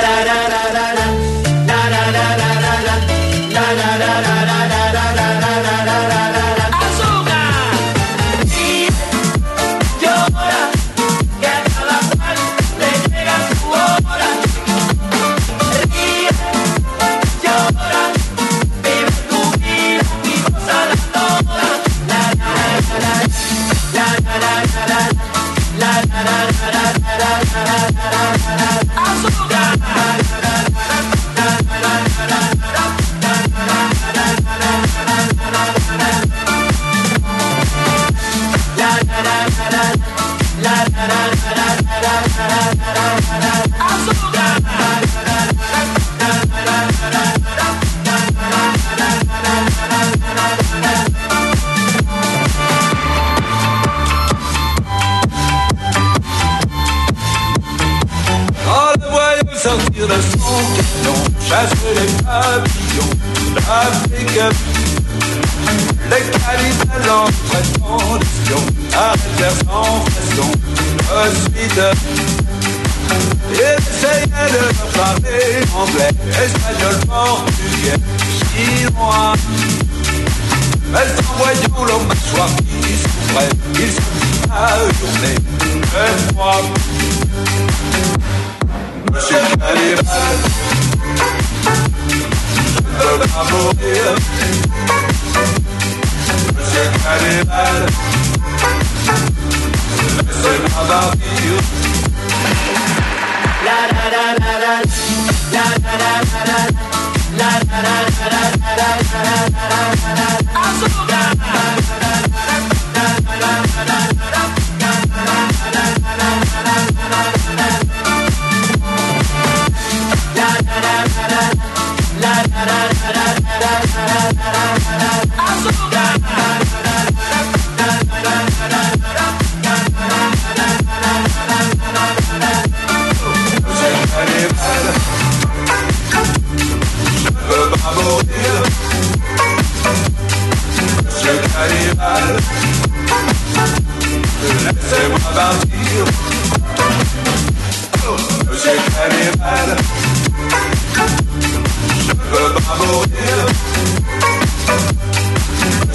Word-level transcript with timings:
da 0.00 0.24
da 0.24 0.48
da 0.48 0.51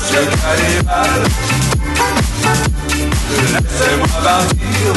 Je 0.09 0.21
crains. 0.35 1.23
Laissez-moi 3.53 4.07
partir. 4.23 4.93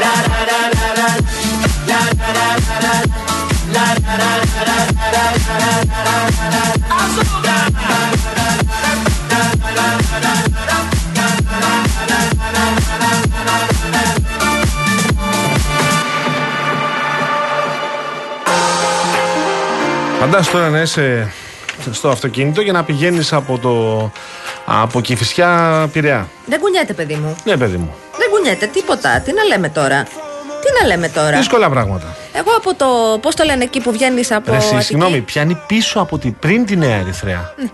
La 0.00 0.14
la 0.30 0.40
la 0.50 0.60
la 0.74 0.98
la 0.98 1.10
la 1.86 2.00
la 2.16 2.46
la 2.46 2.74
la 2.74 2.96
la 3.72 3.86
la 3.86 4.28
la 4.44 4.80
la 4.84 5.20
la 5.24 5.40
la 6.50 6.64
la 7.42 7.63
Φαντάσου 20.34 20.52
τώρα 20.52 20.68
να 20.68 20.80
είσαι 20.80 21.32
στο 21.90 22.08
αυτοκίνητο 22.08 22.60
για 22.60 22.72
να 22.72 22.84
πηγαίνεις 22.84 23.32
από 23.32 23.58
το. 23.58 24.10
Από 24.64 25.00
Κηφισιά 25.00 25.88
Πειραιά. 25.92 26.28
Δεν 26.46 26.60
κουνιέται, 26.60 26.92
παιδί 26.92 27.14
μου. 27.14 27.36
Ναι, 27.44 27.56
παιδί 27.56 27.76
μου. 27.76 27.94
Δεν 28.18 28.30
κουνιέται 28.30 28.66
τίποτα. 28.66 29.20
Τι 29.20 29.32
να 29.32 29.44
λέμε 29.44 29.68
τώρα; 29.68 30.02
Τι 30.02 30.80
να 30.80 30.86
λέμε 30.86 31.08
τώρα; 31.08 31.36
Δύσκολα 31.36 31.70
πράγματα. 31.70 32.16
Εγώ 32.32 32.50
από 32.56 32.74
το. 32.74 33.18
Πώς 33.20 33.34
το 33.34 33.44
λένε 33.44 33.64
εκεί 33.64 33.80
που 33.80 33.92
βγαίνεις 33.92 34.32
από. 34.32 34.50
Ρε, 34.50 34.56
εσύ, 34.56 34.66
Αττική; 34.66 34.84
συγγνώμη, 34.84 35.20
πιάνει 35.20 35.58
πίσω 35.66 36.00
από 36.00 36.18
την 36.18 36.38
πριν 36.38 36.66
τη 36.66 36.76
Νέα 36.76 36.96
Ερυθρέα. 36.96 37.54
Ναι. 37.56 37.68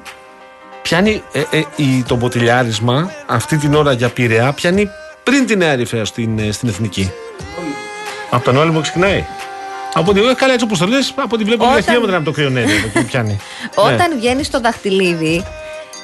Πιάνει 0.82 1.22
ε, 1.32 1.40
ε, 1.50 1.62
η, 1.76 2.04
το 2.08 2.16
μποτιλιάρισμα 2.16 3.10
αυτή 3.26 3.56
την 3.56 3.74
ώρα 3.74 3.92
για 3.92 4.08
Πειραιά, 4.08 4.52
πιάνει 4.52 4.88
πριν 5.22 5.46
τη 5.46 5.56
Νέα 5.56 5.70
Ερυθρέα 5.70 6.04
στην, 6.04 6.38
ε, 6.38 6.52
στην 6.52 6.68
Εθνική. 6.68 7.12
Από 8.30 8.44
τον 8.44 8.56
Όλυμπο 8.56 8.80
ξεκινάει. 8.80 9.26
Από 9.94 10.12
τη, 10.12 10.20
ε, 10.20 10.34
καλά, 10.34 10.52
έτσι 10.52 10.64
όπως 10.64 10.78
το 10.78 10.86
λες, 10.86 11.12
από 11.16 11.36
τη 11.36 11.44
βλέπω 11.44 11.62
Όταν- 11.64 11.74
δύο 11.76 11.84
χιλιόμετρα 11.84 12.16
από 12.16 12.24
το 12.24 12.30
κρυονέρι. 12.30 12.76
από 12.76 12.98
εκεί 12.98 13.04
πιάνει. 13.08 13.32
Ναι. 13.86 13.92
Όταν 13.94 14.18
βγαίνεις 14.18 14.46
στο 14.46 14.60
δαχτυλίδι, 14.60 15.44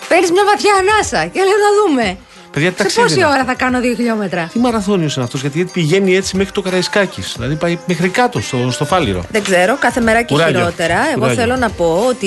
παίρνεις 0.09 0.31
μια 0.31 0.45
βαθιά 0.45 0.73
ανάσα 0.81 1.27
και 1.27 1.39
λέει 1.39 1.49
να 1.67 1.71
δούμε. 1.87 2.17
Παιδιά, 2.57 2.71
τι 2.73 2.77
Σε 2.77 2.83
ταξίδι 2.83 3.07
πόση 3.07 3.19
είναι 3.19 3.27
ώρα 3.29 3.45
θα 3.45 3.55
κάνω 3.55 3.81
δύο 3.81 3.95
χιλιόμετρα; 3.95 4.49
Τι 4.53 4.59
μαραθώνιος 4.59 5.15
είναι 5.17 5.25
αυτός, 5.25 5.41
γιατί 5.41 5.65
πηγαίνει 5.65 6.15
έτσι 6.17 6.37
μέχρι 6.37 6.53
το 6.53 6.61
Καραϊσκάκης. 6.63 7.33
Δηλαδή 7.37 7.55
πάει 7.55 7.79
μέχρι 7.87 8.09
κάτω, 8.09 8.41
στο, 8.41 8.71
στο 8.71 8.85
φάληρο. 8.85 9.25
Δεν 9.31 9.43
ξέρω, 9.43 9.77
κάθε 9.79 10.01
μέρα 10.01 10.23
και 10.23 10.33
Κουράγιο. 10.35 10.59
χειρότερα. 10.59 10.95
Εγώ 11.11 11.19
Κουράγιο. 11.21 11.41
θέλω 11.43 11.57
να 11.57 11.71
πω 11.71 12.05
ότι 12.09 12.27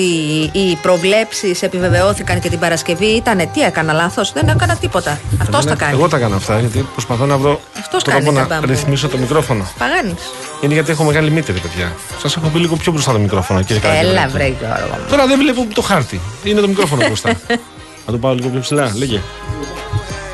οι 0.52 0.78
προβλέψεις 0.82 1.62
επιβεβαιώθηκαν 1.62 2.40
και 2.40 2.48
την 2.48 2.58
Παρασκευή 2.58 3.06
ήταν. 3.06 3.38
Τι 3.52 3.60
έκανα 3.60 3.92
λάθος, 3.92 4.32
δεν 4.32 4.48
έκανα 4.48 4.76
τίποτα. 4.76 5.20
Αυτός 5.40 5.58
Εγώ- 5.64 5.68
τα 5.68 5.84
κάνει. 5.84 5.92
Εγώ 5.92 6.08
τα 6.08 6.16
έκανα 6.16 6.36
αυτά, 6.36 6.58
γιατί 6.58 6.86
προσπαθώ 6.92 7.26
να 7.26 7.36
βρω 7.36 7.60
Αυτός 7.78 8.02
τρόπο 8.04 8.18
κάνει, 8.24 8.36
να 8.36 8.46
ταμπά 8.46 8.54
μου. 8.60 8.66
ρυθμίσω 8.66 9.08
το 9.08 9.16
μικρόφωνο. 9.18 9.66
Παγάνεις. 9.78 10.30
Είναι 10.60 10.74
γιατί 10.74 10.90
έχω 10.90 11.04
μεγάλη 11.04 11.30
μύτη, 11.30 11.52
παιδιά. 11.52 11.92
Σας 12.22 12.36
έχω 12.36 12.48
πει 12.48 12.58
λίγο 12.58 12.76
πιο 12.76 12.92
μπροστά 12.92 13.12
το 13.12 13.18
μικρόφωνο, 13.18 13.62
κύριε 13.62 13.82
Έλα, 13.84 13.92
Καραγκιόζη. 14.00 14.32
βρε 14.34 14.44
Γιώργο. 14.46 14.96
μου. 14.98 15.04
Τώρα 15.10 15.26
δεν 15.26 15.38
βλέπω 15.38 15.66
το 15.74 15.82
χάρτη. 15.82 16.20
Είναι 16.44 16.60
το 16.60 16.68
μικρόφωνο 16.68 17.06
μπροστά. 17.06 17.28
να 18.06 18.12
το 18.12 18.18
πάω 18.18 18.34
λίγο 18.34 18.48
πιο 18.48 18.60
ψηλά, 18.60 18.92
λέγε. 18.96 19.20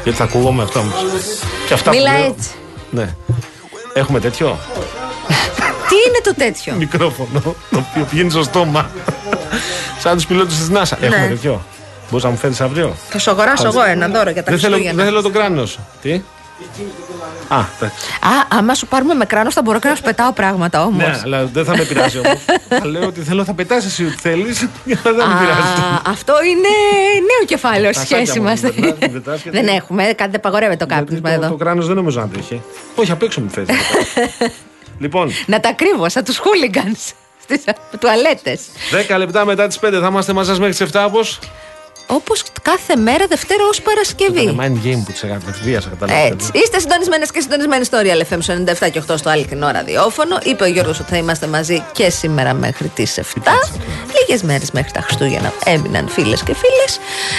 Γιατί 0.06 0.18
θα 0.20 0.24
ακούγομαι 0.24 0.62
αυτό 0.62 0.78
όμω. 0.78 0.92
Και 1.66 1.74
αυτά 1.74 1.90
Μίλα 1.90 2.10
που 2.10 2.18
λέω- 2.18 2.34
έτσι. 2.38 2.50
Ναι. 2.90 3.14
Έχουμε 3.94 4.20
τέτοιο; 4.20 4.46
Τι 5.88 5.94
είναι 6.08 6.20
το 6.24 6.34
τέτοιο; 6.34 6.74
μικρόφωνο 6.74 7.40
το 7.70 7.84
οποίο 7.90 8.04
πηγαίνει 8.10 8.30
στο 8.30 8.42
στόμα. 8.42 8.90
Σαν 9.98 10.14
τους 10.16 10.26
πιλότους 10.26 10.56
της 10.56 10.68
NASA. 10.72 10.96
Έχουμε 11.00 11.20
Ναι. 11.20 11.28
τέτοιο; 11.28 11.62
Μπορείς 12.10 12.24
να 12.24 12.30
μου 12.30 12.36
φέρεις 12.36 12.60
αύριο; 12.60 12.94
Θα 13.08 13.18
σου 13.18 13.30
αγοράσω 13.30 13.66
εγώ 13.66 13.82
ένα 13.84 14.08
δώρο 14.08 14.30
για 14.30 14.42
τα 14.42 14.50
Δεν 14.50 14.60
θέλω, 14.60 14.72
Χριστούγεννα. 14.74 15.02
δεν 15.02 15.12
θέλω 15.12 15.22
το 15.22 15.30
κράνος 15.30 15.70
σου. 15.70 15.80
Τι; 16.02 16.22
Α, 17.48 17.64
εντάξει. 17.76 18.06
Α, 18.20 18.58
άμα 18.58 18.74
σου 18.74 18.86
πάρουμε 18.86 19.14
με 19.14 19.24
κράνος 19.24 19.54
θα 19.54 19.62
μπορώ 19.62 19.78
και 19.78 19.88
να 19.88 19.94
σου 19.94 20.02
πετάω 20.02 20.32
πράγματα 20.32 20.84
όμως. 20.84 21.06
Ναι, 21.06 21.20
αλλά 21.24 21.44
δεν 21.44 21.64
θα 21.64 21.76
με 21.76 21.82
πειράζει 21.84 22.18
όμως. 22.18 22.44
θα 22.68 22.86
λέω 22.86 23.06
ότι 23.06 23.20
θέλω, 23.20 23.44
θα 23.44 23.52
πετάσει 23.54 23.86
εσύ 23.86 24.04
ό,τι 24.04 24.16
θέλεις, 24.16 24.68
αλλά 25.04 25.16
δεν 25.16 25.26
με 25.28 25.34
πειράζει. 25.38 26.00
αυτό 26.06 26.32
είναι 26.44 26.68
νέο 27.14 27.44
κεφάλαιο 27.46 27.92
στη 27.92 28.00
Τα 28.02 28.06
σάκια 28.08 28.16
σχέση 28.26 28.40
μου, 28.40 28.46
μας. 28.48 28.60
την 28.60 28.74
πετάς, 28.74 28.98
την 28.98 29.12
πετάς 29.12 29.40
και 29.40 29.50
Δεν 29.50 29.66
τι. 29.66 29.72
έχουμε, 29.72 30.02
κάτι 30.04 30.30
δεν 30.30 30.34
απαγορεύεται 30.36 30.84
το 30.86 30.94
Γιατί 30.94 31.04
κάπνισμα 31.04 31.30
το, 31.34 31.40
το 31.40 31.46
εδώ. 31.46 31.56
κράνος 31.56 31.86
δεν 31.86 31.96
νομίζω 31.96 32.18
να 32.18 32.24
αντέχει. 32.24 32.62
Όχι, 32.94 33.10
απ' 33.10 33.22
έξω 33.22 33.40
μου 33.40 33.50
θες. 33.50 33.66
λοιπόν, 35.04 35.30
Να 35.46 35.60
τα 35.60 35.72
κρύβω 35.72 36.08
σαν 36.08 36.24
τους 36.24 36.38
χούλιγκανς 36.38 37.12
στις 37.42 37.62
τουαλέτες. 38.00 38.60
10 39.14 39.16
λεπτά 39.18 39.44
μετά 39.44 39.66
τις 39.66 39.78
5 39.78 39.88
θα 40.00 40.06
είμαστε 40.06 40.32
μαζί 40.32 40.48
σας 40.48 40.58
μέχρι 40.58 40.74
τις 40.74 40.92
7 40.92 41.04
όπως; 41.06 41.38
Όπως 42.06 42.42
κάθε 42.62 42.96
μέρα 42.96 43.26
Δευτέρα 43.26 43.64
ως 43.70 43.80
Παρασκευή. 43.82 44.46
Το 44.46 44.56
mind 44.60 44.86
game 44.86 45.02
που 45.04 45.12
τη 45.12 45.20
έκανε. 45.22 45.42
Έτσι. 46.26 46.50
Είστε 46.52 46.78
συντονισμένες 46.78 47.30
και 47.30 47.40
συντονισμένοι 47.40 47.84
στο 47.84 47.98
Real 48.02 48.32
FM 48.32 48.38
97 48.86 48.90
και 48.90 49.02
8 49.08 49.14
στο 49.18 49.30
αληθινό 49.30 49.70
ραδιόφωνο. 49.70 50.38
Είπε 50.42 50.64
ο 50.64 50.66
Γιώργος 50.66 51.00
ότι 51.00 51.10
θα 51.10 51.16
είμαστε 51.16 51.46
μαζί 51.46 51.84
και 51.92 52.10
σήμερα 52.10 52.54
μέχρι 52.54 52.88
τις 52.88 53.18
7. 53.18 53.22
Λίγες 54.26 54.42
μέρες 54.42 54.70
μέχρι 54.70 54.90
τα 54.90 55.00
Χριστούγεννα 55.00 55.52
έμειναν 55.64 56.08
φίλες 56.08 56.42
και 56.42 56.54
φίλες. 56.54 56.98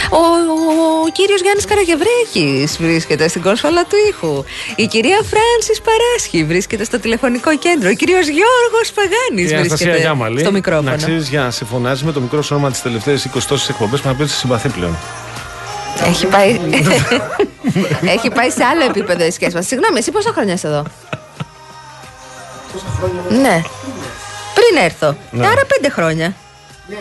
Ο, 0.10 0.16
ο, 0.16 0.98
ο 1.06 1.10
κύριος 1.12 1.42
Γιάννης 1.42 1.66
Καραγευρέκη 1.66 2.68
βρίσκεται 2.80 3.28
στην 3.28 3.42
κόσφαλα 3.42 3.84
του 3.84 3.96
ήχου. 4.10 4.44
Η 4.76 4.86
κυρία 4.86 5.16
Φράνση 5.16 5.82
Παράσχη 5.84 6.44
βρίσκεται 6.44 6.84
στο 6.84 7.00
τηλεφωνικό 7.00 7.58
κέντρο. 7.58 7.90
Ο 7.90 7.94
κύριος 7.94 8.28
Γιώργος 8.28 8.92
Παγάνης 8.94 9.54
βρίσκεται 9.56 10.40
στο 10.40 10.52
μικρόφωνο. 10.52 10.90
Να 10.90 10.96
ξέρει 10.96 11.18
για 11.18 11.42
να 11.42 11.52
σε 11.52 11.66
φωνάζει 11.66 12.06
με 12.06 12.12
το 12.12 12.22
μικρό 12.22 12.42
σώμα 12.42 12.72
τι 12.72 12.82
τελευταίες 12.82 13.30
20 13.36 13.40
τόσες 13.48 13.70
εκπομπές 13.70 14.02
που 14.02 14.08
να 14.08 14.16
πει 14.16 14.26
συμπαθεί 14.26 14.70
πλέον. 14.70 14.98
Έχει 16.06 16.26
πάει, 16.26 16.60
Έχει 18.16 18.30
πάει 18.30 18.50
σε 18.50 18.64
άλλο 18.64 18.84
επίπεδο 18.84 19.26
η 19.26 19.32
σχέση 19.32 19.56
μας. 19.56 19.66
Συγγνώμη, 19.66 19.98
εσύ 19.98 20.12
πόσα 20.12 20.32
χρόνια 20.32 20.54
είσαι 20.54 20.68
εδώ; 20.68 20.84
Πόσα 22.74 22.86
χρόνια. 22.98 23.22
Ναι. 23.42 23.62
Πριν 24.54 24.84
έρθω. 24.84 25.18
Ναι. 25.32 25.48
Άρα 25.48 25.62
πέντε 25.68 25.90
χρόνια. 25.90 26.36
Ναι, 26.88 26.98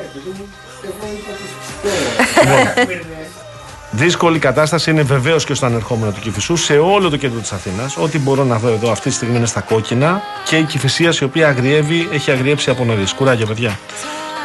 Δύσκολη 3.91 4.39
κατάσταση 4.39 4.91
είναι 4.91 5.03
βεβαίως 5.03 5.45
και 5.45 5.55
στο 5.55 5.67
ανερχόμενο 5.67 6.13
του 6.13 6.21
Κυφισού 6.21 6.57
σε 6.57 6.79
όλο 6.79 7.09
το 7.09 7.17
κέντρο 7.17 7.41
της 7.41 7.53
Αθήνας. 7.53 7.97
Ό,τι 7.97 8.19
μπορώ 8.19 8.45
να 8.45 8.59
δω 8.59 8.69
εδώ 8.69 8.91
αυτή 8.91 9.09
τη 9.09 9.15
στιγμή 9.15 9.37
είναι 9.37 9.47
στα 9.47 9.61
κόκκινα 9.61 10.23
και 10.45 10.57
η 10.57 10.63
Κυφυσία 10.63 11.15
η 11.21 11.25
οποία 11.25 11.49
αγριεύει, 11.49 12.09
έχει 12.13 12.31
αγριέψει 12.31 12.71
από 12.71 12.85
νωρίς. 12.85 13.13
Κουράγιο, 13.13 13.47
παιδιά. 13.47 13.79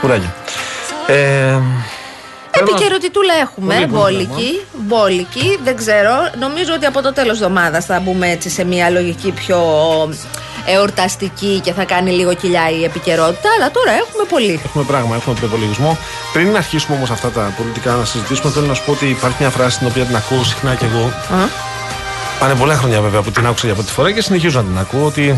Κουράγιο. 0.01 0.33
Ε, 1.07 1.59
Επικαιροτητούλα 2.59 3.33
έχουμε. 3.41 3.87
Μπόλικη. 3.89 4.61
Μπόλικη. 4.73 5.59
Δεν 5.63 5.75
ξέρω. 5.75 6.11
Νομίζω 6.39 6.73
ότι 6.73 6.85
από 6.85 7.01
το 7.01 7.13
τέλος 7.13 7.35
εβδομάδας 7.35 7.85
θα 7.85 7.99
μπούμε 7.99 8.29
έτσι 8.29 8.49
σε 8.49 8.63
μια 8.63 8.89
λογική 8.89 9.31
πιο 9.31 9.59
εορταστική 10.65 11.59
και 11.63 11.73
θα 11.73 11.83
κάνει 11.83 12.11
λίγο 12.11 12.33
κοιλιά 12.33 12.69
η 12.69 12.83
επικαιρότητα. 12.83 13.49
Αλλά 13.57 13.71
τώρα 13.71 13.91
έχουμε 13.91 14.23
πολύ. 14.29 14.59
Έχουμε 14.65 14.83
πράγμα, 14.83 15.15
έχουμε 15.15 15.35
προπολογισμό. 15.39 15.97
Πριν 16.33 16.55
αρχίσουμε 16.55 16.95
όμως 16.95 17.09
αυτά 17.09 17.29
τα 17.29 17.53
πολιτικά 17.57 17.91
να 17.91 18.05
συζητήσουμε, 18.05 18.51
θέλω 18.51 18.65
να 18.65 18.73
σου 18.73 18.83
πω 18.85 18.91
ότι 18.91 19.05
υπάρχει 19.05 19.37
μια 19.39 19.49
φράση 19.49 19.77
την 19.77 19.87
οποία 19.87 20.03
την 20.03 20.15
ακούω 20.15 20.43
συχνά 20.43 20.75
κι 20.75 20.85
εγώ. 20.85 21.13
Πάνε 22.39 22.55
πολλά 22.55 22.75
χρόνια 22.75 23.01
βέβαια 23.01 23.21
που 23.21 23.31
την 23.31 23.45
άκουσα 23.45 23.65
για 23.65 23.75
πρώτη 23.75 23.91
φορά 23.91 24.11
και 24.11 24.21
συνεχίζω 24.21 24.61
να 24.61 24.65
την 24.67 24.77
ακούω 24.77 25.05
ότι 25.05 25.21
η 25.21 25.35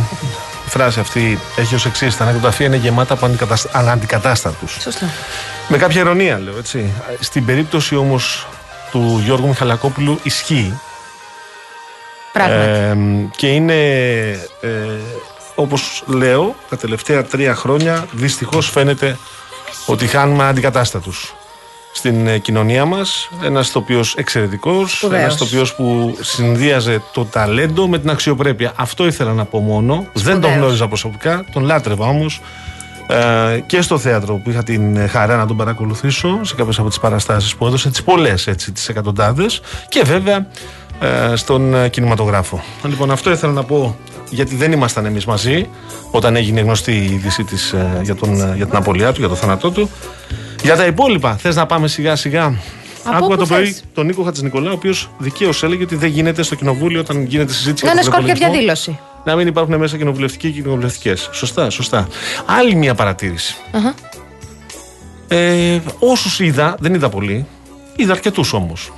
φράση 0.74 1.00
αυτή 1.00 1.40
έχει 1.56 1.76
ως 1.76 1.86
εξής: 1.86 2.18
Τα 2.18 2.26
νεκροταφεία 2.26 2.66
είναι 2.66 2.76
γεμάτα 2.76 3.14
από 3.14 3.30
αναντικατάστατους. 3.72 4.78
Σωστά. 4.82 5.10
Με 5.68 5.78
κάποια 5.78 6.02
ειρωνία 6.02 6.40
λέω 6.40 6.58
έτσι. 6.58 6.94
Στην 7.20 7.46
περίπτωση 7.46 7.96
όμως 7.96 8.48
του 8.92 9.22
Γιώργου 9.24 9.48
Μιχαλακόπουλου 9.48 10.20
ισχύει. 10.24 10.80
Ε, 12.34 12.96
και 13.36 13.48
είναι 13.48 13.74
ε, 14.62 14.70
όπως 15.56 16.04
λέω 16.06 16.56
τα 16.70 16.78
τελευταία 16.78 17.24
τρία 17.24 17.56
χρόνια 17.56 18.06
δυστυχώς 18.12 18.70
φαίνεται 18.70 19.18
ότι 19.86 20.08
χάνουμε 20.08 20.44
αντικατάστατους 20.44 21.34
στην 22.04 22.28
ε, 22.28 22.38
κοινωνία 22.38 22.86
μας. 22.86 23.30
Ένας 23.44 23.72
τοπίος 23.72 24.16
εξαιρετικός 24.16 25.04
ένας 25.04 25.38
τοπίος 25.38 25.76
που 25.76 26.18
συνδύαζε 26.22 27.02
το 27.14 27.26
ταλέντο 27.26 27.88
με 27.88 28.00
την 28.00 28.10
αξιοπρέπεια. 28.10 28.72
Αυτό 28.76 29.06
ήθελα 29.06 29.34
να 29.34 29.46
πω 29.46 29.60
μόνο. 29.60 30.06
Δεν 30.14 30.42
τον 30.42 30.54
γνώριζα 30.54 30.88
προσωπικά 30.88 31.46
τον 31.54 31.64
λάτρευα 31.64 32.08
όμως. 32.08 32.42
Ε, 33.08 33.60
και 33.66 33.82
στο 33.82 33.98
θέατρο 33.98 34.36
που 34.36 34.50
είχα 34.50 34.64
την 34.64 35.10
χαρά 35.10 35.36
να 35.36 35.46
τον 35.46 35.58
παρακολουθήσω 35.58 36.40
σε 36.42 36.56
κάποιες 36.56 36.80
από 36.80 36.88
τις 36.88 37.00
παραστάσεις 37.00 37.56
που 37.56 37.66
έδωσε, 37.66 37.90
τις 37.90 38.04
πολλές 38.04 38.48
έτσι, 38.48 38.72
τις 38.72 38.90
εκατοντάδες. 38.90 39.62
Και 39.88 40.02
βέβαια 40.06 40.48
ε, 41.00 41.36
στον 41.36 41.74
ε, 41.74 41.90
κινηματογράφο. 41.90 42.64
Λοιπόν, 42.84 43.12
αυτό 43.12 43.32
ήθελα 43.32 43.54
να 43.54 43.64
πω 43.64 43.98
γιατί 44.34 44.56
δεν 44.56 44.72
ήμασταν 44.72 45.06
εμείς 45.06 45.26
μαζί 45.26 45.68
όταν 46.12 46.36
έγινε 46.36 46.62
γνωστή 46.62 46.92
η 46.92 47.04
είδηση 47.04 47.44
της, 47.44 47.76
για, 48.02 48.16
τον, 48.16 48.56
για 48.56 48.66
την 48.66 48.76
απολία 48.76 49.12
του, 49.12 49.20
για 49.20 49.30
το 49.30 49.36
θάνατό 49.36 49.72
του. 49.72 49.90
Για 50.64 50.76
τα 50.76 50.86
υπόλοιπα, 50.86 51.36
θες 51.36 51.56
να 51.56 51.66
πάμε 51.66 51.88
σιγά 51.88 52.16
σιγά. 52.16 52.56
Άκουγα 53.04 53.36
το 53.36 53.46
πρωί 53.46 53.76
τον 53.94 54.06
Νίκο 54.06 54.24
Χατζηνικολά, 54.24 54.70
ο 54.70 54.74
οποίος 54.74 55.10
δικαίως 55.18 55.64
έλεγε 55.64 55.84
ότι 55.84 55.96
δεν 55.96 56.10
γίνεται 56.10 56.44
στο 56.44 56.56
κοινοβούλιο 56.56 57.00
όταν 57.00 57.24
γίνεται 57.24 57.54
συζήτηση. 57.54 57.86
Να 57.86 57.92
είναι 57.92 58.02
σκόρπια 58.02 58.34
διαδήλωση 58.34 59.00
να 59.24 59.36
μην 59.36 59.48
υπάρχουν 59.48 59.76
μέσα 59.76 59.98
κοινοβουλευτικοί 59.98 60.52
και 60.52 60.62
κοινοβουλευτικές. 60.62 61.30
Σωστά, 61.32 61.70
σωστά. 61.70 62.08
Άλλη 62.46 62.76
μια 62.76 62.96
παρατήρηση. 62.96 63.56
Uh-huh. 63.72 63.94
Ε, 65.28 65.80
Όσους 66.00 66.40
είδα, 66.40 66.76
δεν 66.80 66.94
είδα 66.94 67.10
πολύ, 67.10 67.46
είδα 67.96 68.12
αρκετούς 68.12 68.54
όμως. 68.54 68.92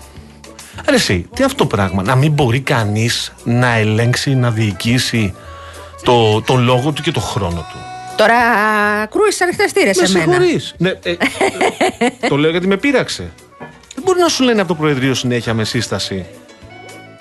Ρε 0.90 0.96
εσύ, 0.96 1.26
τι 1.36 1.44
αυτό 1.44 1.58
το 1.58 1.66
πράγμα, 1.66 2.04
να 2.04 2.16
μην 2.16 2.32
μπορεί 2.32 2.60
κανείς 2.60 3.34
να 3.44 3.76
ελέγξει, 3.76 4.36
να 4.36 4.52
διοικήσει 4.52 5.34
το, 6.04 6.42
το 6.42 6.56
λόγο 6.56 6.92
του 6.92 7.02
και 7.02 7.12
το 7.12 7.20
χρόνο 7.20 7.68
του; 7.72 7.78
Τώρα 8.16 8.36
κρούεις 9.06 9.42
ανοιχτές 9.42 9.72
σε 9.92 10.18
μένα. 10.18 10.38
Ναι, 10.78 10.90
ε, 10.90 11.16
το 12.30 12.38
λέω 12.38 12.52
γιατί 12.52 12.68
με 12.68 12.78
πείραξε. 12.78 13.32
Δεν 13.96 14.04
μπορεί 14.04 14.20
να 14.20 14.28
σου 14.28 14.44
λένε 14.44 14.60
από 14.62 14.68
το 14.68 14.76
Προεδρείο 14.76 15.14
συνέχεια 15.14 15.54
με 15.54 15.64
σύσταση 15.64 16.26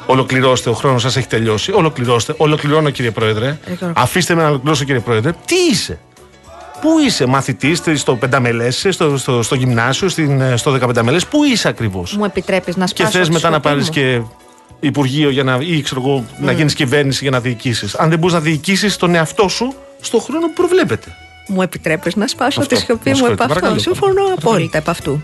Ολοκληρώστε, 0.06 0.70
ο 0.70 0.72
χρόνος 0.72 1.02
σας 1.02 1.16
έχει 1.16 1.26
τελειώσει. 1.26 1.72
Ολοκληρώστε. 1.72 2.34
Ολοκληρώνω, 2.36 2.90
κύριε 2.90 3.10
Πρόεδρε. 3.10 3.58
Αφήστε 3.94 4.34
με 4.34 4.42
να 4.42 4.48
ολοκληρώσω, 4.48 4.84
κύριε 4.84 5.00
Πρόεδρε. 5.00 5.32
Τι 5.44 5.54
είσαι; 5.70 5.98
Πού 6.84 6.98
είσαι, 6.98 7.26
μαθητής 7.26 7.82
στο 7.94 8.16
πενταμελές, 8.16 8.86
στο, 8.90 9.16
στο, 9.16 9.42
στο 9.42 9.54
γυμνάσιο, 9.54 10.08
στην, 10.08 10.58
στο 10.58 10.70
δεκαπενταμελές, 10.70 11.26
πού 11.26 11.44
είσαι 11.44 11.68
ακριβώς; 11.68 12.16
Μου 12.16 12.24
επιτρέπεις 12.24 12.76
να 12.76 12.86
σπάσω. 12.86 13.18
Και 13.18 13.24
θε 13.24 13.32
μετά 13.32 13.50
να 13.50 13.60
πάρεις 13.60 13.88
και 13.88 14.20
Υπουργείο 14.80 15.30
για 15.30 15.44
να, 15.44 15.58
ή 15.60 15.82
ξέρω 15.82 16.00
εγώ, 16.00 16.24
mm. 16.26 16.44
να 16.44 16.52
γίνεις 16.52 16.74
κυβέρνηση 16.74 17.18
για 17.22 17.30
να 17.30 17.40
διοικήσεις. 17.40 17.94
Αν 17.94 18.08
δεν 18.08 18.18
μπορείς 18.18 18.34
να 18.34 18.40
διοικήσεις 18.40 18.96
τον 18.96 19.14
εαυτό 19.14 19.48
σου 19.48 19.74
στον 20.00 20.20
χρόνο 20.20 20.46
που 20.46 20.52
προβλέπεται. 20.52 21.16
Μου 21.46 21.62
επιτρέπεις 21.62 22.16
να 22.16 22.26
σπάσω 22.26 22.60
αυτό. 22.60 22.74
τη 22.74 22.80
σιωπή 22.80 23.10
μου 23.10 23.26
επ' 23.26 23.42
αυτού. 23.42 23.80
Συμφωνώ 23.80 24.22
απόλυτα 24.36 24.78
επ' 24.78 24.88
αυτού. 24.88 25.22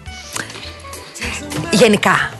Γενικά, 1.71 2.31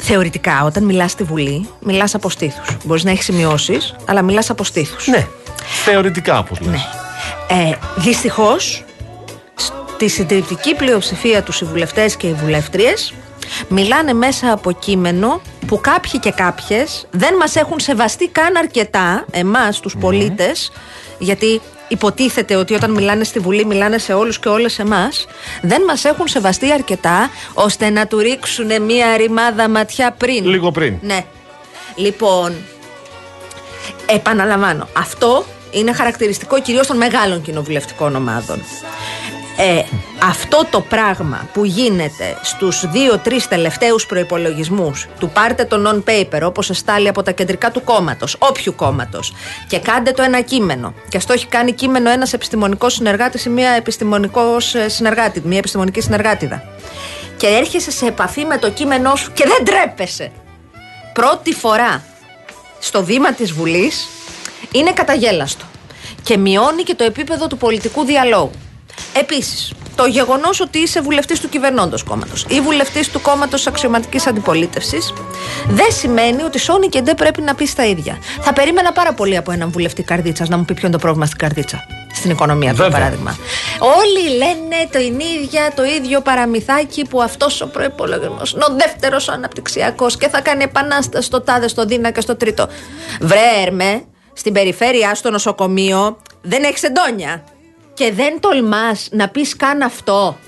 Θεωρητικά, 0.00 0.64
όταν 0.64 0.84
μιλάς 0.84 1.10
στη 1.10 1.24
Βουλή, 1.24 1.68
μιλάς 1.80 2.14
από 2.14 2.30
στήθους. 2.30 2.76
Μπορείς 2.84 3.04
να 3.04 3.10
έχεις 3.10 3.24
σημειώσεις, 3.24 3.94
αλλά 4.04 4.22
μιλάς 4.22 4.50
από 4.50 4.64
στήθους. 4.64 5.06
Ναι. 5.06 5.26
Θεωρητικά, 5.84 6.38
όπως 6.38 6.60
λες. 6.60 6.70
Ναι. 6.70 7.07
Ε, 7.48 7.72
Δυστυχώς, 7.96 8.84
στη 10.00 10.08
συντριπτική 10.08 10.74
πλειοψηφία 10.74 11.42
τους 11.42 11.60
οι 11.60 11.64
βουλευτέ 11.64 12.10
και 12.18 12.26
οι 12.26 12.32
βουλεύτριε 12.32 12.92
μιλάνε 13.68 14.12
μέσα 14.12 14.52
από 14.52 14.72
κείμενο 14.72 15.40
που 15.66 15.80
κάποιοι 15.80 16.20
και 16.20 16.30
κάποιες 16.30 17.06
δεν 17.10 17.34
μας 17.34 17.56
έχουν 17.56 17.80
σεβαστεί 17.80 18.28
καν 18.28 18.56
αρκετά, 18.56 19.24
εμάς 19.30 19.80
τους 19.80 19.94
mm. 19.96 20.00
πολίτες, 20.00 20.72
γιατί 21.18 21.60
υποτίθεται 21.88 22.54
ότι 22.54 22.74
όταν 22.74 22.90
μιλάνε 22.90 23.24
στη 23.24 23.38
Βουλή 23.38 23.64
μιλάνε 23.64 23.98
σε 23.98 24.12
όλους 24.12 24.38
και 24.38 24.48
όλες 24.48 24.78
εμάς 24.78 25.26
δεν 25.62 25.82
μας 25.82 26.04
έχουν 26.04 26.28
σεβαστεί 26.28 26.72
αρκετά 26.72 27.30
ώστε 27.54 27.90
να 27.90 28.06
του 28.06 28.18
ρίξουν 28.18 28.82
μία 28.82 29.16
ρημάδα 29.16 29.68
ματιά 29.68 30.12
πριν. 30.12 30.46
Λίγο 30.46 30.70
πριν. 30.70 30.98
Ναι. 31.00 31.24
Λοιπόν, 31.94 32.54
επαναλαμβάνω, 34.06 34.88
αυτό 34.92 35.44
είναι 35.70 35.92
χαρακτηριστικό 35.92 36.60
κυρίως 36.60 36.86
των 36.86 36.96
μεγάλων 36.96 37.42
κοινοβουλευτικών 37.42 38.16
ομάδων. 38.16 38.62
Ε, 39.60 39.82
αυτό 40.22 40.66
το 40.70 40.80
πράγμα 40.80 41.48
που 41.52 41.64
γίνεται 41.64 42.38
στους 42.42 42.90
δύο-τρεις 42.90 43.48
τελευταίους 43.48 44.06
προϋπολογισμούς 44.06 45.06
του 45.18 45.30
πάρτε 45.30 45.64
το 45.64 45.76
non-paper 45.88 46.40
όπως 46.42 46.70
εστάλει 46.70 47.08
από 47.08 47.22
τα 47.22 47.30
κεντρικά 47.30 47.70
του 47.70 47.84
κόμματος, 47.84 48.36
όποιου 48.38 48.74
κόμματος 48.74 49.32
και 49.68 49.78
κάντε 49.78 50.10
το 50.10 50.22
ένα 50.22 50.40
κείμενο 50.40 50.94
και 51.08 51.16
αυτό 51.16 51.32
έχει 51.32 51.46
κάνει 51.46 51.72
κείμενο 51.72 52.10
ένας 52.10 52.32
επιστημονικός 52.32 52.94
συνεργάτης 52.94 53.44
ή 53.44 53.48
μια 53.48 53.70
επιστημονικός 53.70 54.74
ε, 54.74 54.88
συνεργάτη, 54.88 55.42
μια 55.44 55.58
επιστημονική 55.58 56.00
συνεργάτηδα 56.00 56.62
και 57.36 57.46
έρχεσαι 57.46 57.90
σε 57.90 58.06
επαφή 58.06 58.44
με 58.44 58.58
το 58.58 58.70
κείμενό 58.70 59.16
σου 59.16 59.32
και 59.32 59.44
δεν 59.46 59.64
τρέπεσαι 59.64 60.30
πρώτη 61.12 61.52
φορά 61.52 62.04
στο 62.78 63.04
βήμα 63.04 63.32
της 63.32 63.52
Βουλής 63.52 64.08
είναι 64.72 64.92
καταγέλαστο 64.92 65.64
και 66.22 66.36
μειώνει 66.36 66.82
και 66.82 66.94
το 66.94 67.04
επίπεδο 67.04 67.46
του 67.46 67.56
πολιτικού 67.56 68.04
διαλόγου. 68.04 68.50
Επίσης, 69.12 69.72
το 69.94 70.06
γεγονός 70.06 70.60
ότι 70.60 70.78
είσαι 70.78 71.00
βουλευτής 71.00 71.40
του 71.40 71.48
κυβερνώντος 71.48 72.02
κόμματος 72.02 72.46
ή 72.48 72.60
βουλευτής 72.60 73.10
του 73.10 73.20
κόμματος 73.20 73.66
αξιωματικής 73.66 74.26
αντιπολίτευσης 74.26 75.12
δεν 75.68 75.92
σημαίνει 75.92 76.42
ότι 76.42 76.58
σώνει 76.58 76.88
και 76.88 77.02
δεν 77.02 77.14
πρέπει 77.14 77.40
να 77.42 77.54
πεις 77.54 77.74
τα 77.74 77.86
ίδια. 77.86 78.18
Θα 78.40 78.52
περίμενα 78.52 78.92
πάρα 78.92 79.14
πολύ 79.14 79.36
από 79.36 79.52
έναν 79.52 79.70
βουλευτή 79.70 80.02
καρδίτσα 80.02 80.46
να 80.48 80.56
μου 80.56 80.64
πει 80.64 80.74
ποιο 80.74 80.86
είναι 80.86 80.96
το 80.96 81.02
πρόβλημα 81.02 81.26
στην 81.26 81.38
καρδίτσα. 81.38 81.86
Στην 82.14 82.30
οικονομία, 82.30 82.72
για 82.72 82.90
παράδειγμα. 82.90 83.36
Όλοι 83.78 84.36
λένε 84.36 84.88
το 84.92 84.98
ίδια, 84.98 85.72
το 85.74 85.84
ίδιο 85.84 86.20
παραμυθάκι 86.20 87.04
που 87.10 87.22
αυτός 87.22 87.60
ο 87.60 87.66
προπολογισμό 87.66 88.40
είναι 88.54 88.64
ο 88.64 88.76
δεύτερος 88.78 89.28
αναπτυξιακός 89.28 90.16
και 90.16 90.28
θα 90.28 90.40
κάνει 90.40 90.62
επανάσταση 90.62 91.26
στο 91.26 91.40
τάδε, 91.40 91.68
στο 91.68 91.84
δίνα 91.84 92.10
και 92.10 92.20
στο 92.20 92.36
τρίτο. 92.36 92.68
Βρέρμε, 93.20 94.04
στην 94.38 94.52
περιφέρεια, 94.52 95.14
στο 95.14 95.30
νοσοκομείο, 95.30 96.16
δεν 96.42 96.62
έχεις 96.64 96.82
εντόνια 96.82 97.44
και 97.94 98.12
δεν 98.12 98.40
τολμάς 98.40 99.08
να 99.10 99.28
πεις 99.28 99.56
καν 99.56 99.82
αυτό 99.82 100.38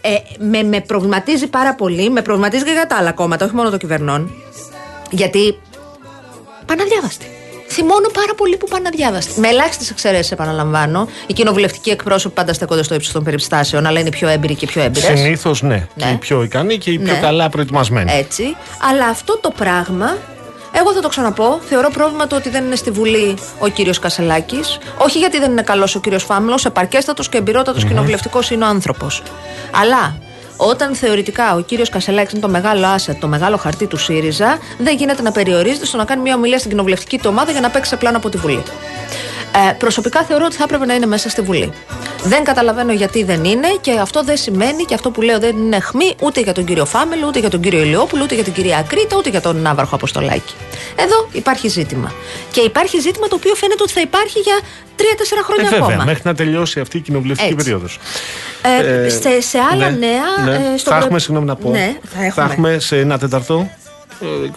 Ε, 0.00 0.10
με, 0.38 0.62
με 0.62 0.80
προβληματίζει 0.80 1.46
πάρα 1.46 1.74
πολύ, 1.74 2.10
με 2.10 2.22
προβληματίζει 2.22 2.64
και 2.64 2.70
για 2.70 2.86
τα 2.86 2.96
άλλα 2.96 3.12
κόμματα, 3.12 3.44
όχι 3.44 3.54
μόνο 3.54 3.70
το 3.70 3.76
κυβερνών. 3.76 4.30
Γιατί 5.10 5.58
πάνε 6.66 6.82
αδιάβαστοι. 6.82 7.26
Θυμώνω 7.68 8.08
πάρα 8.12 8.34
πολύ 8.36 8.56
που 8.56 8.66
πάνε 8.70 8.88
αδιάβαστοι. 8.88 9.40
Με 9.40 9.48
ελάχιστες 9.48 9.90
εξαιρέσεις, 9.90 10.30
επαναλαμβάνω. 10.32 11.08
Οι 11.26 11.32
κοινοβουλευτικοί 11.32 11.90
εκπρόσωποι 11.90 12.34
πάντα 12.34 12.52
στέκονται 12.52 12.82
στο 12.82 12.94
ύψος 12.94 13.12
των 13.12 13.24
περιστάσεων, 13.24 13.86
αλλά 13.86 13.98
είναι 13.98 14.08
οι 14.08 14.12
πιο 14.12 14.28
έμπειροι 14.28 14.54
και 14.54 14.66
πιο 14.66 14.82
έμπειρες. 14.82 15.18
Συνήθως 15.18 15.62
ναι. 15.62 15.86
Και 15.96 16.08
οι 16.08 16.16
πιο 16.16 16.42
ικανοί 16.42 16.78
και 16.78 16.90
οι 16.90 16.98
πιο 16.98 17.12
Ναι. 17.12 17.18
καλά 17.18 17.48
προετοιμασμένοι. 17.48 18.12
Έτσι. 18.12 18.56
Αλλά 18.90 19.06
αυτό 19.06 19.38
το 19.38 19.50
πράγμα, 19.50 20.16
εγώ 20.82 20.92
θα 20.92 21.00
το 21.00 21.08
ξαναπώ, 21.08 21.60
θεωρώ 21.68 21.90
πρόβλημα 21.90 22.26
το 22.26 22.36
ότι 22.36 22.48
δεν 22.48 22.64
είναι 22.64 22.76
στη 22.76 22.90
Βουλή 22.90 23.38
ο 23.58 23.68
κύριος 23.68 23.98
Κασελάκης. 23.98 24.78
Όχι 24.98 25.18
γιατί 25.18 25.38
δεν 25.38 25.50
είναι 25.50 25.62
καλός 25.62 25.94
ο 25.94 26.00
κύριος 26.00 26.24
Φάμελο, 26.24 26.58
επαρκέστατος 26.66 27.28
και 27.28 27.38
εμπειρότατος 27.38 27.84
mm-hmm. 27.84 27.88
κοινοβουλευτικός 27.88 28.50
είναι 28.50 28.64
ο 28.64 28.66
άνθρωπος. 28.66 29.22
Αλλά 29.80 30.16
όταν 30.56 30.94
θεωρητικά 30.94 31.54
ο 31.54 31.60
κύριος 31.60 31.88
Κασελάκης 31.88 32.32
είναι 32.32 32.40
το 32.40 32.48
μεγάλο 32.48 32.86
asset, 32.96 33.16
το 33.20 33.26
μεγάλο 33.26 33.56
χαρτί 33.56 33.86
του 33.86 33.96
ΣΥΡΙΖΑ, 33.96 34.58
δεν 34.78 34.96
γίνεται 34.96 35.22
να 35.22 35.32
περιορίζεται 35.32 35.86
στο 35.86 35.96
να 35.96 36.04
κάνει 36.04 36.22
μια 36.22 36.34
ομιλία 36.34 36.58
στην 36.58 36.70
κοινοβουλευτική 36.70 37.18
του 37.18 37.26
ομάδα 37.28 37.52
για 37.52 37.60
να 37.60 37.70
παίξει 37.70 37.90
σε 37.90 37.96
πλάνο 37.96 38.16
από 38.16 38.28
τη 38.28 38.36
Βουλή. 38.36 38.62
Ε, 39.54 39.72
προσωπικά 39.72 40.22
θεωρώ 40.22 40.44
ότι 40.44 40.56
θα 40.56 40.64
έπρεπε 40.64 40.86
να 40.86 40.94
είναι 40.94 41.06
μέσα 41.06 41.28
στη 41.28 41.40
Βουλή. 41.42 41.72
Δεν 42.24 42.44
καταλαβαίνω 42.44 42.92
γιατί 42.92 43.24
δεν 43.24 43.44
είναι 43.44 43.68
και 43.80 43.92
αυτό 43.92 44.22
δεν 44.22 44.36
σημαίνει 44.36 44.84
και 44.84 44.94
αυτό 44.94 45.10
που 45.10 45.22
λέω 45.22 45.38
δεν 45.38 45.56
είναι 45.56 45.76
αιχμή 45.76 46.14
ούτε 46.20 46.40
για 46.40 46.52
τον 46.52 46.64
κύριο 46.64 46.84
Φάμελ, 46.84 47.24
ούτε 47.24 47.38
για 47.38 47.50
τον 47.50 47.60
κύριο 47.60 47.80
Ηλιόπουλο, 47.82 48.22
ούτε 48.22 48.34
για 48.34 48.44
την 48.44 48.52
κυρία 48.52 48.76
Ακρίτα, 48.78 49.16
ούτε 49.16 49.30
για 49.30 49.40
τον 49.40 49.56
Ναύαρχο 49.56 49.94
Αποστολάκη. 49.94 50.54
Εδώ 50.96 51.28
υπάρχει 51.32 51.68
ζήτημα. 51.68 52.12
Και 52.50 52.60
υπάρχει 52.60 53.00
ζήτημα 53.00 53.28
το 53.28 53.34
οποίο 53.34 53.54
φαίνεται 53.54 53.82
ότι 53.82 53.92
θα 53.92 54.00
υπάρχει 54.00 54.38
για 54.38 54.58
τρία-τέσσερα 54.96 55.40
Ε, 55.40 55.44
χρόνια 55.44 55.64
βέβαια, 55.70 55.86
ακόμα. 55.86 56.04
μέχρι 56.04 56.22
να 56.24 56.34
τελειώσει 56.34 56.80
αυτή 56.80 56.96
η 56.96 57.00
κοινοβουλευτική 57.00 57.52
Έτσι. 57.52 57.64
περίοδος. 57.64 57.98
Ε, 59.04 59.08
σε, 59.08 59.40
σε 59.40 59.58
άλλα 59.72 59.90
ναι, 59.90 59.96
νέα. 60.06 60.44
ναι. 60.44 60.54
ε, 60.74 60.76
στο 60.78 60.90
θα 60.90 60.90
προ- 60.90 61.02
έχουμε, 61.04 61.18
συγγνώμη 61.18 61.46
να 61.46 61.56
πω. 61.56 61.70
Ναι, 61.70 61.96
θα 62.34 62.42
έχουμε. 62.42 62.78
σε 62.78 62.98
ένα 62.98 63.18
τέταρτο. 63.18 63.70
Ε, 64.22 64.50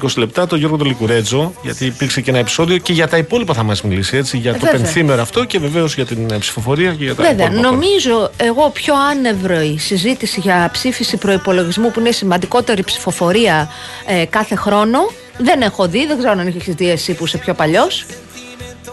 20, 0.00 0.04
20 0.04 0.08
λεπτά 0.16 0.46
το 0.46 0.56
Γιώργο 0.56 0.76
Τολικουρέτζο, 0.76 1.52
γιατί 1.62 1.84
υπήρξε 1.84 2.20
και 2.20 2.30
ένα 2.30 2.38
επεισόδιο 2.38 2.78
και 2.78 2.92
για 2.92 3.08
τα 3.08 3.16
υπόλοιπα 3.16 3.54
θα 3.54 3.62
μας 3.62 3.82
μιλήσει. 3.82 4.16
Έτσι, 4.16 4.36
για 4.36 4.52
το 4.52 4.58
βέβαια. 4.58 4.80
πενθήμερο 4.80 5.22
αυτό 5.22 5.44
και 5.44 5.58
βεβαίως 5.58 5.94
για 5.94 6.06
την 6.06 6.30
ε, 6.30 6.38
ψηφοφορία 6.38 6.94
και 6.94 7.04
για 7.04 7.14
τα 7.14 7.22
Βέβαια, 7.22 7.46
υπόλοιπα. 7.46 7.70
νομίζω 7.70 8.30
εγώ 8.36 8.70
πιο 8.70 8.94
άνευρο 9.10 9.60
η 9.60 9.78
συζήτηση 9.78 10.40
για 10.40 10.68
ψήφιση 10.72 11.16
προπολογισμού 11.16 11.90
που 11.90 12.00
είναι 12.00 12.08
η 12.08 12.12
σημαντικότερη 12.12 12.84
ψηφοφορία 12.84 13.68
ε, 14.06 14.24
κάθε 14.24 14.54
χρόνο. 14.54 14.98
Δεν 15.38 15.60
έχω 15.60 15.88
δει, 15.88 16.06
δεν 16.06 16.18
ξέρω 16.18 16.32
αν 16.32 16.46
έχεις 16.46 16.74
δει 16.74 16.90
εσύ 16.90 17.14
που 17.14 17.24
είσαι 17.24 17.38
πιο 17.38 17.54
παλιός. 17.54 18.06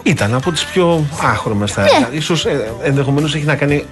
Ήταν 0.02 0.34
από 0.34 0.52
τις 0.52 0.64
πιο 0.64 1.06
άχρωμε, 1.22 1.66
θα 1.66 1.80
έλεγα. 1.82 2.08
Ίσως 2.12 2.46
ε, 2.46 2.72
ενδεχομένως 2.82 3.34
έχει 3.34 3.44
να 3.44 3.56
κάνει 3.56 3.84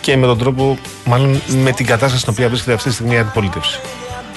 και 0.00 0.16
με 0.16 0.26
τον 0.26 0.38
τρόπο, 0.38 0.78
μάλλον 1.04 1.40
με 1.62 1.72
την 1.72 1.86
κατάσταση 1.86 2.20
στην 2.20 2.32
οποία 2.32 2.48
βρίσκεται 2.48 2.72
αυτή 2.72 2.88
τη 2.88 2.94
στιγμή 2.94 3.14
η 3.14 3.18
αντιπολίτευση. 3.18 3.80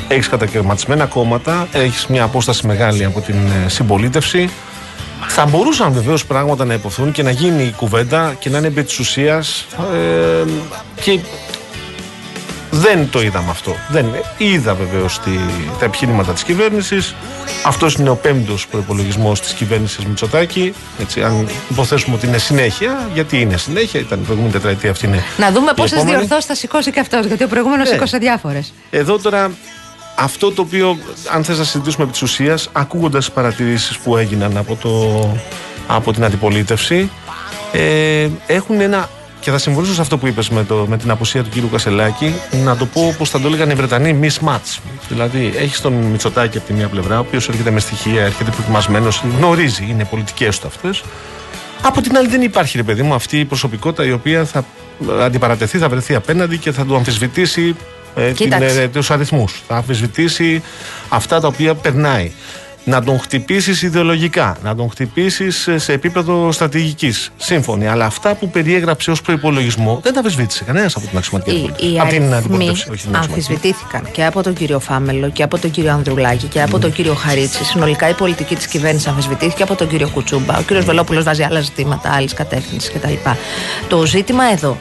Έχεις 0.08 0.30
κατακαιρματισμένα 0.30 1.06
κόμματα, 1.06 1.68
έχεις 1.72 2.08
μια 2.08 2.24
απόσταση 2.24 2.68
μεγάλη 2.68 3.06
από 3.06 3.22
την 3.22 3.36
ε, 3.66 3.70
συμπολίτευση. 3.70 4.50
Θα 5.28 5.46
μπορούσαν 5.46 5.92
βεβαίως 5.94 6.26
πράγματα 6.26 6.66
να 6.66 6.74
υποθούν 6.74 7.12
και 7.12 7.24
να 7.24 7.32
γίνει 7.32 7.64
η 7.64 7.74
κουβέντα 7.78 8.36
και 8.40 8.50
να 8.50 8.58
είναι 8.58 8.68
επί 8.68 8.84
της 8.84 9.00
ουσίας. 9.00 9.66
Ε, 9.94 10.48
και 11.02 11.20
δεν 12.72 13.10
το 13.12 13.22
είδαμε 13.22 13.50
αυτό. 13.50 13.76
Δεν, 13.90 14.06
είδα 14.38 14.74
βεβαίως 14.74 15.20
τα 15.80 15.86
επιχειρήματα 15.86 16.32
της 16.34 16.44
κυβέρνησης. 16.44 17.16
Αυτός 17.66 17.94
είναι 17.94 18.10
ο 18.10 18.16
πέμπτος 18.16 18.68
προπολογισμό 18.68 19.32
της 19.34 19.54
κυβέρνησης 19.54 20.06
Μητσοτάκη. 20.06 20.74
Έτσι, 21.00 21.24
αν 21.24 21.48
υποθέσουμε 21.70 22.16
ότι 22.16 22.28
είναι 22.28 22.38
συνέχεια, 22.38 23.10
γιατί 23.14 23.42
είναι 23.42 23.58
συνέχεια, 23.58 24.00
ήταν 24.00 24.20
η 24.20 24.24
προηγούμενη 24.24 24.54
τετραετία 24.54 24.92
αυτή 24.92 25.06
είναι. 25.06 25.24
Να 25.38 25.52
δούμε 25.52 25.72
η 25.72 25.74
πόσε 25.74 25.96
επόμενη. 25.96 26.18
διορθώσεις 26.18 26.46
θα 26.46 26.56
σηκώσει 26.56 26.92
και 26.92 27.00
αυτός, 27.00 27.26
γιατί 27.26 27.44
ο 27.44 27.48
προηγούμενος 27.48 27.88
Ναι. 27.88 27.94
σήκωσε 27.94 28.18
διάφορες. 28.18 28.74
Εδώ 28.90 29.20
τώρα 29.20 29.52
αυτό 30.16 30.52
το 30.52 30.62
οποίο, 30.62 30.98
αν 31.34 31.44
θες 31.44 31.58
να 31.58 31.64
συζητήσουμε 31.64 32.04
επί 32.04 32.12
της 32.12 32.22
ουσίας, 32.22 32.70
ακούγοντας 32.72 33.26
τις 33.26 33.34
παρατηρήσεις 33.34 33.98
που 33.98 34.18
έγιναν 34.18 34.58
από, 34.58 34.76
το, 34.76 35.38
από 35.88 36.14
την 36.14 36.24
αντιπολίτευση, 36.24 37.10
ε, 37.72 38.28
έχουν 38.48 38.82
ένα, 38.82 39.10
και 39.40 39.52
θα 39.52 39.58
συμφωνήσω 39.58 39.94
σε 39.94 40.02
αυτό 40.02 40.18
που 40.18 40.28
είπες 40.28 40.50
με, 40.50 40.64
το, 40.64 40.86
με 40.90 40.98
την 40.98 41.12
απουσία 41.12 41.44
του 41.44 41.50
κύριου 41.50 41.70
Κασελάκη, 41.70 42.34
να 42.64 42.78
το 42.78 42.86
πω 42.86 43.08
όπως 43.08 43.30
θα 43.30 43.40
το 43.40 43.48
έλεγαν 43.48 43.70
οι 43.70 43.74
Βρετανοί, 43.74 44.20
mismatch. 44.22 44.80
Δηλαδή, 45.10 45.54
έχεις 45.58 45.82
τον 45.82 45.94
Μητσοτάκη 45.94 46.58
από 46.58 46.68
τη 46.68 46.74
μία 46.74 46.88
πλευρά, 46.88 47.18
ο 47.18 47.20
οποίος 47.20 47.50
έρχεται 47.50 47.72
με 47.72 47.80
στοιχεία, 47.80 48.24
έρχεται 48.24 48.52
προετοιμασμένος, 48.52 49.24
γνωρίζει, 49.38 49.88
είναι 49.90 50.06
πολιτικές 50.06 50.60
του 50.60 50.68
αυτές. 50.68 51.04
Από 51.82 52.02
την 52.02 52.18
άλλη 52.18 52.28
δεν 52.28 52.42
υπάρχει, 52.42 52.78
ρε 52.78 52.84
παιδί 52.84 53.02
μου, 53.02 53.14
αυτή 53.14 53.40
η 53.40 53.46
προσωπικότητα 53.46 54.06
η 54.06 54.12
οποία 54.12 54.46
θα 54.46 54.66
αντιπαρατεθεί, 55.20 55.78
θα 55.78 55.90
βρεθεί 55.90 56.16
απέναντι 56.16 56.58
και 56.58 56.72
θα 56.72 56.86
του 56.86 56.96
αμφισβητήσει 56.96 57.76
ε, 58.16 58.26
την, 58.26 58.36
Κοίταξε. 58.36 58.82
ε, 58.82 58.88
τους 58.88 59.12
αριθμούς. 59.12 59.62
Θα 59.68 59.76
αμφισβητήσει 59.76 60.62
αυτά 61.10 61.40
τα 61.40 61.48
οποία 61.48 61.76
περνάει. 61.76 62.32
Να 62.88 63.04
τον 63.04 63.20
χτυπήσεις 63.20 63.82
ιδεολογικά, 63.82 64.58
να 64.64 64.76
τον 64.76 64.90
χτυπήσεις 64.90 65.68
ε, 65.68 65.78
σε 65.78 65.94
επίπεδο 65.94 66.52
στρατηγικής. 66.52 67.32
Σύμφωνοι. 67.38 67.88
Αλλά 67.88 68.06
αυτά 68.06 68.36
που 68.36 68.50
περιέγραψε 68.50 69.12
ως 69.12 69.22
προϋπολογισμό 69.22 70.00
δεν 70.04 70.14
τα 70.14 70.20
αμφισβήτησε 70.20 70.64
κανένας 70.64 70.96
από 70.96 71.08
την 71.08 71.18
αξιωματική 71.18 71.56
Οι, 71.56 71.60
αντιπολίτευση. 71.60 71.94
οι 71.94 72.00
Από 72.00 72.10
την 72.10 72.22
αριθμοί 72.22 72.36
αντιπολίτευση, 72.38 72.90
όχι 72.92 73.06
την 73.06 73.16
αξιωματική. 73.16 73.34
αμφισβητήθηκαν 73.52 74.12
και 74.12 74.26
από 74.26 74.44
τον 74.44 74.54
κύριο 74.54 74.80
Φάμελο 74.80 75.30
και 75.30 75.44
από 75.44 75.58
τον 75.60 75.72
κύριο 75.72 75.92
Ανδρουλάκη 75.92 76.46
και 76.48 76.62
από 76.62 76.80
τον 76.80 76.92
κύριο 76.92 77.14
Χαρίτση. 77.14 77.64
Συνολικά 77.64 78.10
η 78.10 78.14
πολιτική 78.14 78.56
της 78.56 78.68
κυβέρνησης 78.68 79.08
αμφισβητήθηκε 79.08 79.64
από 79.64 79.76
τον 79.76 79.88
κύριο 79.88 80.10
Κουτσούμπα. 80.10 80.58
Ο 80.58 80.62
κύριος 80.62 80.86
Βελόπουλος 80.86 81.24
βάζει 81.24 81.44
άλλα 81.44 81.60
ζητήματα 81.60 82.10
άλλη 82.14 82.28
κατεύθυνση 82.28 82.92
κτλ. 82.92 83.14
Το 83.88 84.06
ζήτημα 84.06 84.44
εδώ 84.54 84.78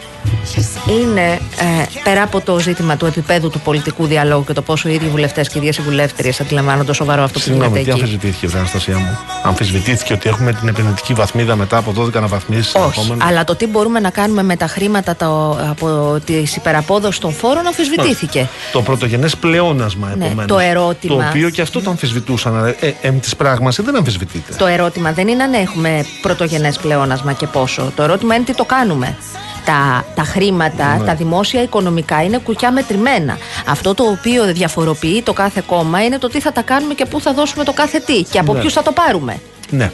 είναι 1.01 1.23
ε, 1.23 2.01
πέρα 2.05 2.23
από 2.23 2.41
το 2.41 2.59
ζήτημα 2.59 2.97
του 2.97 3.07
επίπεδου 3.07 3.51
του 3.51 3.61
πολιτικού 3.61 4.07
διαλόγου 4.07 4.45
και 4.45 4.53
το 4.53 4.63
πόσο 4.63 4.89
οι 4.89 4.95
ίδιοι 4.95 5.09
βουλευτές 5.09 5.49
και 5.49 5.55
οι 5.59 5.61
ίδιες 5.61 5.77
οι 5.77 5.83
βουλεύτριες 5.83 6.41
αντιλαμβάνονται 6.41 6.85
το 6.85 6.93
σοβαρό 6.93 7.23
αυτό 7.23 7.39
που 7.39 7.45
Συγγνώμη, 7.45 7.69
γίνεται 7.69 7.85
τι 7.85 7.91
εκεί. 7.91 8.01
αμφισβητήθηκε, 8.01 8.47
βρε 8.47 8.59
Αναστασία 8.59 8.99
μου; 8.99 9.19
Αμφισβητήθηκε 9.43 10.13
ότι 10.13 10.29
έχουμε 10.29 10.53
την 10.53 10.69
επενδυτική 10.69 11.13
βαθμίδα 11.13 11.57
μετά 11.57 11.77
από 11.77 11.93
12 11.99 12.17
αναβαθμίσεις. 12.17 12.75
Όχι, 12.75 13.15
αλλά 13.19 13.45
το 13.45 13.55
τι 13.55 13.67
μπορούμε 13.67 14.01
να 14.01 14.11
κάνουμε 14.11 14.43
με 14.43 14.57
τα 14.57 14.67
χρήματα 14.67 15.17
το, 15.17 15.51
από 15.71 16.19
τη 16.25 16.35
υπεραπόδοση 16.57 17.21
των 17.21 17.33
φόρων 17.33 17.67
αμφισβητήθηκε. 17.67 18.49
Το 18.73 18.83
πρωτογενές 18.83 19.37
πλεόνασμα, 19.37 20.15
Ναι, 20.17 20.25
επομένως. 20.25 20.51
το 20.51 20.59
ερώτημα- 20.59 21.23
Το 21.23 21.29
οποίο 21.29 21.51
και 21.51 21.63
αυτό 21.63 21.81
το 21.81 21.91
αμφισβητούσαν. 21.91 22.57
αλλά, 22.57 22.69
Ε, 22.81 22.95
εμ 23.01 23.21
της 23.21 23.37
πράγμαση 23.37 23.83
δεν 23.83 23.97
αμφισβητείται. 23.97 24.55
Το 24.59 24.67
ερώτημα 24.67 25.13
δεν 25.13 25.29
είναι 25.29 25.43
αν 25.43 25.53
έχουμε 25.55 26.05
πρωτογενές 26.23 26.77
πλεόνασμα 26.77 27.33
και 27.33 27.47
πόσο. 27.47 27.93
Το 27.97 28.03
ερώτημα 28.03 28.35
είναι 28.35 28.45
τι 28.45 28.55
το 28.55 28.65
κάνουμε. 28.65 29.17
Τα, 29.65 30.05
τα 30.15 30.23
χρήματα, 30.23 30.97
Ναι. 30.99 31.05
τα 31.07 31.15
δημόσια 31.15 31.63
οικονομικά 31.63 32.23
είναι 32.23 32.39
κουκιά 32.39 32.71
μετρημένα. 32.73 33.39
Αυτό 33.67 33.95
το 33.95 34.05
οποίο 34.05 34.45
διαφοροποιεί 34.45 35.23
το 35.23 35.33
κάθε 35.33 35.63
κόμμα 35.67 36.05
είναι 36.05 36.19
το 36.19 36.29
τι 36.29 36.41
θα 36.41 36.53
τα 36.53 36.63
κάνουμε 36.63 36.95
και 36.95 37.05
πού 37.05 37.21
θα 37.21 37.33
δώσουμε 37.33 37.65
το 37.65 37.73
κάθε 37.73 37.99
τι 37.99 38.23
και 38.23 38.39
από 38.39 38.53
Ναι. 38.55 38.61
ποιους 38.61 38.73
θα 38.73 38.83
το 38.83 38.93
πάρουμε. 38.93 39.41
Ναι. 39.71 39.91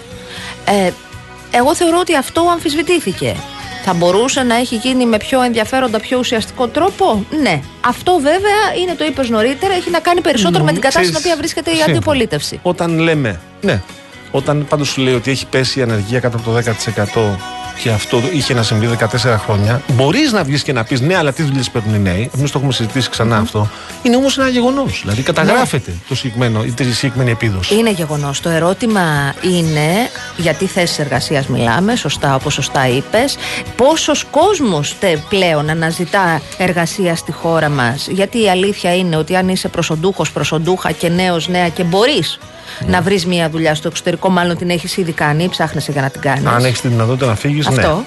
Ε, 0.65 0.91
εγώ 1.50 1.75
θεωρώ 1.75 1.99
ότι 1.99 2.17
αυτό 2.17 2.41
αμφισβητήθηκε. 2.53 3.37
Θα 3.85 3.93
μπορούσε 3.95 4.43
να 4.43 4.55
έχει 4.55 4.77
γίνει 4.77 5.07
με 5.07 5.17
πιο 5.17 5.43
ενδιαφέροντα, 5.43 6.00
πιο 6.00 6.19
ουσιαστικό 6.19 6.69
τρόπο; 6.69 7.25
Ναι. 7.43 7.61
Αυτό 7.81 8.19
βέβαια 8.23 8.83
είναι 8.83 8.95
το 8.95 9.05
είπες 9.05 9.29
νωρίτερα, 9.29 9.75
έχει 9.75 9.91
να 9.91 9.99
κάνει 9.99 10.21
περισσότερο 10.21 10.65
με 10.65 10.73
την 10.73 10.81
κατάσταση 10.81 11.07
στην 11.07 11.19
Ξέρεις, 11.21 11.33
οποία 11.33 11.37
βρίσκεται 11.37 11.71
η 11.71 11.75
σύμφωνα. 11.75 11.97
αντιπολίτευση. 11.97 12.61
Όταν 12.62 12.99
λέμε, 12.99 13.41
ναι, 13.61 13.83
όταν 14.31 14.67
πάντως 14.69 14.89
σου 14.89 15.00
λέει 15.00 15.15
ότι 15.15 15.31
έχει 15.31 15.47
πέσει 15.47 15.79
η 15.79 15.83
ανεργία 15.83 16.21
κάτω 16.21 16.37
από 16.37 16.50
το 16.50 16.57
10% 16.57 17.37
και 17.83 17.91
αυτό 17.91 18.23
είχε 18.33 18.55
να 18.55 18.63
συμβεί 18.63 18.89
14 18.99 19.07
χρόνια, 19.39 19.83
μπορείς 19.93 20.33
να 20.33 20.45
βγεις 20.45 20.63
και 20.63 20.73
να 20.73 20.85
πεις 20.85 21.01
ναι, 21.01 21.17
αλλά 21.17 21.33
τι 21.33 21.43
δουλειές 21.43 21.71
παίρνουν 21.71 21.95
οι 21.95 21.99
νέοι. 21.99 22.31
Εμείς 22.37 22.51
το 22.51 22.59
έχουμε 22.59 22.73
συζητήσει 22.73 23.11
ξανά 23.11 23.37
αυτό. 23.37 23.69
Είναι 24.03 24.17
όμως 24.17 24.39
ένα 24.39 24.49
γεγονός. 24.49 25.01
Δηλαδή 25.03 25.23
καταγράφεται 25.23 25.93
το 26.09 26.15
συγκεκριμένο, 26.15 26.65
η 26.65 26.75
συγκεκριμένη 26.93 27.31
επίδοση. 27.31 27.75
Είναι 27.75 27.91
γεγονός. 27.91 28.41
Το 28.41 28.49
ερώτημα 28.49 29.35
είναι 29.43 30.09
γιατί 30.37 30.67
θέσεις 30.67 30.99
εργασίας 30.99 31.47
μιλάμε, 31.47 31.97
σωστά 31.97 32.35
όπως 32.35 32.53
σωστά 32.55 32.89
είπες. 32.89 33.37
Πόσος 33.77 34.25
κόσμος 34.31 34.97
πλέον 35.29 35.71
αναζητά 35.71 36.41
εργασία 36.59 37.17
στη 37.17 37.33
χώρα 37.33 37.69
μας. 37.69 38.09
Γιατί 38.11 38.43
η 38.43 38.51
αλήθεια 38.51 38.97
είναι 38.97 39.17
ότι 39.17 39.37
αν 39.37 39.49
είσαι 39.49 39.69
προσοντούχος, 39.69 40.33
προσοντούχα 40.33 40.91
και 40.93 41.09
νέος, 41.09 41.49
νέα 41.49 41.69
και 41.69 41.83
μπορείς 41.83 42.39
να 42.87 43.03
βρεις 43.03 43.27
μια 43.27 43.50
δουλειά 43.50 43.75
στο 43.75 43.89
εξωτερικό, 43.89 44.29
μάλλον 44.29 44.57
την 44.57 44.71
έχεις 44.71 44.97
ήδη 44.97 45.12
κάνει 45.12 45.45
ή 45.45 45.49
ψάχνεσαι 45.49 45.93
για 45.93 46.03
να 46.03 46.11
την 46.11 46.21
κάνεις. 46.21 46.47
Αν 46.47 46.65
έχεις 46.65 46.81
τη 46.81 46.89
δυνατότητα 46.89 47.27
να 47.27 47.35
φύγεις, 47.35 47.69
ναι. 47.69 47.77
Αυτό. 47.77 48.05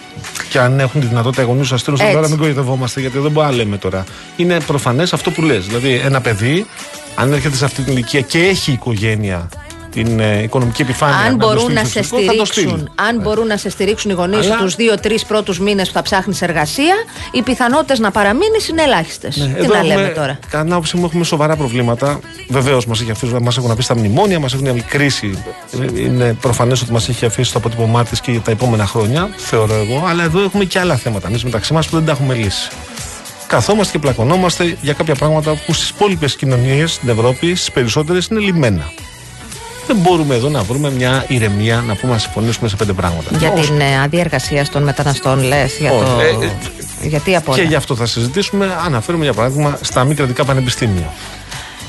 Και 0.50 0.60
αν 0.60 0.80
έχουν 0.80 1.02
τη 1.02 1.08
δυνατότητα 1.08 1.42
οι 1.42 1.46
γονείς 1.46 1.72
να 1.72 1.78
στείλουν 1.78 1.98
στην 1.98 2.10
Έτσι. 2.10 2.20
ώρα, 2.22 2.30
μην 2.30 2.38
κοροϊδευόμαστε, 2.38 3.00
γιατί 3.00 3.20
δεν 3.20 3.32
μπορούμε 3.32 3.52
να 3.52 3.58
λέμε 3.58 3.78
τώρα. 3.78 4.04
Είναι 4.36 4.60
προφανές 4.60 5.14
αυτό 5.14 5.32
που 5.32 5.42
λες. 5.42 5.66
Δηλαδή, 5.66 6.02
ένα 6.06 6.22
παιδί, 6.22 6.66
αν 7.16 7.34
έρχεται 7.34 7.56
σε 7.56 7.66
αυτή 7.66 7.82
την 7.82 7.94
ηλικία 7.94 8.22
και 8.22 8.40
έχει 8.40 8.72
οικογένεια, 8.72 9.50
την 9.94 10.20
ε, 10.20 10.42
οικονομική 10.42 10.82
επιφάνεια. 10.82 11.16
Αν 11.18 11.38
το 11.40 11.46
μπορούν 11.46 11.60
στείλει 11.62 11.74
να 11.76 11.82
στο 11.84 11.90
σε 11.92 12.00
εξωτερικό, 12.00 12.32
θα 12.32 12.38
το 12.38 12.46
στείλει. 12.46 12.66
στηρίξουν, 12.68 12.92
αν 13.08 13.16
Ναι. 13.16 13.22
μπορούν 13.24 13.48
να 13.48 13.58
σε 13.58 13.70
στηρίξουν 13.70 14.12
οι 14.12 14.14
γονείς 14.14 14.46
Αλλά- 14.46 14.58
τους 14.58 14.76
δύο-τρει 14.76 15.20
πρώτους 15.28 15.60
μήνες 15.60 15.88
που 15.88 15.94
θα 15.94 16.02
ψάχνεις 16.02 16.42
εργασία, 16.42 16.94
οι 17.32 17.42
πιθανότητες 17.42 18.00
να 18.00 18.12
παραμείνεις 18.12 18.68
είναι 18.68 18.82
ελάχιστες. 18.82 19.38
Ναι, 19.38 19.46
Τι 19.54 19.64
εδώ 19.64 19.74
να 19.74 19.84
λέμε 19.84 19.94
έχουμε- 20.02 20.10
τώρα; 20.16 20.40
Κατά 20.50 20.64
την 20.64 20.72
άποψή 20.74 20.98
μου, 20.98 21.06
έχουμε 21.06 21.24
σοβαρά 21.24 21.56
προβλήματα. 21.56 22.20
Βεβαίως, 22.50 22.86
μας 23.42 23.58
έχουν 23.58 23.72
αφήσει 23.72 23.88
τα 23.88 23.96
μνημόνια, 23.98 24.40
μας 24.40 24.54
έχουν 24.54 24.66
η 24.66 24.82
κρίση. 24.82 25.44
Είναι 25.96 26.34
προφανές 26.42 26.82
ότι 26.82 26.92
μας 26.92 27.10
έχει 27.10 27.26
αφήσει 27.26 27.52
το 27.52 27.58
αποτύπωμά 27.60 28.04
της 28.04 28.22
και 28.22 28.32
για 28.32 28.40
τα 28.42 28.52
επόμενα 28.52 28.86
χρόνια, 28.86 29.30
θεωρώ 29.38 29.74
εγώ. 29.74 30.04
Αλλά 30.08 30.24
εδώ 30.24 30.42
έχουμε 30.44 30.64
και 30.64 30.80
άλλα 30.80 30.96
θέματα 30.96 31.28
εμείς 31.28 31.44
μεταξύ 31.44 31.74
μας 31.74 31.88
που 31.88 31.96
δεν 31.96 32.06
τα 32.06 32.12
έχουμε 32.12 32.34
λύσει. 32.34 32.70
καθόμαστε 33.48 33.92
και 33.92 34.00
πλακωνόμαστε 34.00 34.78
για 34.82 34.94
κάποια 34.94 35.16
πράγματα 35.16 35.56
που 35.66 35.74
στις 35.74 35.90
υπόλοιπες 35.90 36.36
κοινωνίες 36.36 36.92
στην 36.94 37.10
Ευρώπη, 37.10 37.56
στις 37.56 37.72
περισσότερες, 37.72 38.26
είναι 38.32 38.40
λιμένα. 38.40 38.92
Δεν 39.88 39.96
μπορούμε 39.96 40.36
εδώ 40.36 40.50
να 40.50 40.64
βρούμε 40.64 40.92
μια 40.92 41.26
ηρεμία 41.28 41.84
να 41.88 41.96
πούμε 41.96 42.14
να 42.14 42.18
συμφωνήσουμε 42.18 42.70
σε 42.70 42.76
πέντε 42.76 42.94
πράγματα. 42.94 43.38
Για 43.38 43.52
την 43.52 43.80
ε, 43.80 44.02
άδεια 44.04 44.20
εργασίας 44.20 44.70
των 44.70 44.84
μεταναστών, 44.84 45.44
λες. 45.44 45.78
Για 45.80 45.90
το... 45.90 46.20
Ε, 46.42 46.46
ε, 46.46 47.08
Γιατί 47.08 47.36
από 47.36 47.54
Και 47.54 47.62
γι' 47.62 47.76
αυτό 47.76 47.96
θα 47.96 48.06
συζητήσουμε. 48.06 48.78
Αναφέρουμε 48.86 49.24
για 49.24 49.34
παράδειγμα 49.34 49.78
στα 49.82 50.04
μη 50.04 50.16
κρατικά 50.16 50.46
πανεπιστήμια. 50.46 51.10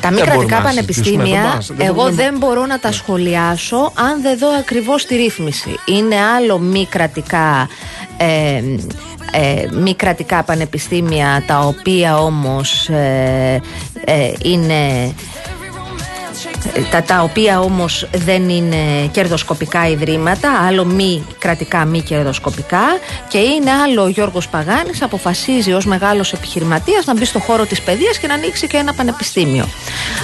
Τα 0.00 0.10
μη 0.10 0.20
κρατικά 0.20 0.60
πανεπιστήμια, 0.60 1.62
εγώ 1.76 2.10
δεν 2.10 2.36
μπορώ 2.38 2.66
να 2.66 2.78
τα 2.78 2.92
σχολιάσω 2.92 3.92
αν 3.94 4.22
δεν 4.22 4.38
δω 4.38 4.48
ακριβώς 4.58 5.06
τη 5.06 5.16
ρύθμιση. 5.16 5.74
Είναι 5.84 6.16
άλλο 6.36 6.58
μη 6.58 6.86
κρατικά. 6.86 7.68
Ε, 8.16 8.62
ε, 9.36 9.68
μη 9.72 9.94
κρατικά 9.94 10.42
πανεπιστήμια 10.42 11.42
τα 11.46 11.58
οποία 11.58 12.18
όμως 12.18 12.88
ε, 12.88 13.60
ε, 14.04 14.32
είναι 14.42 15.12
τα, 16.90 17.02
τα 17.02 17.22
οποία 17.22 17.60
όμως 17.60 18.08
δεν 18.14 18.48
είναι 18.48 19.06
κερδοσκοπικά 19.10 19.88
ιδρύματα, 19.88 20.50
άλλο 20.66 20.84
μη 20.84 21.26
κρατικά, 21.38 21.84
μη 21.84 22.00
κερδοσκοπικά 22.00 22.82
και 23.28 23.38
είναι 23.38 23.70
άλλο 23.70 24.02
ο 24.02 24.08
Γιώργος 24.08 24.48
Παγάνης 24.48 25.02
αποφασίζει 25.02 25.72
ως 25.72 25.86
μεγάλος 25.86 26.32
επιχειρηματίας 26.32 27.04
να 27.04 27.14
μπει 27.14 27.24
στο 27.24 27.38
χώρο 27.38 27.66
της 27.66 27.80
παιδείας 27.80 28.18
και 28.18 28.26
να 28.26 28.34
ανοίξει 28.34 28.66
και 28.66 28.76
ένα 28.76 28.94
πανεπιστήμιο. 28.94 29.64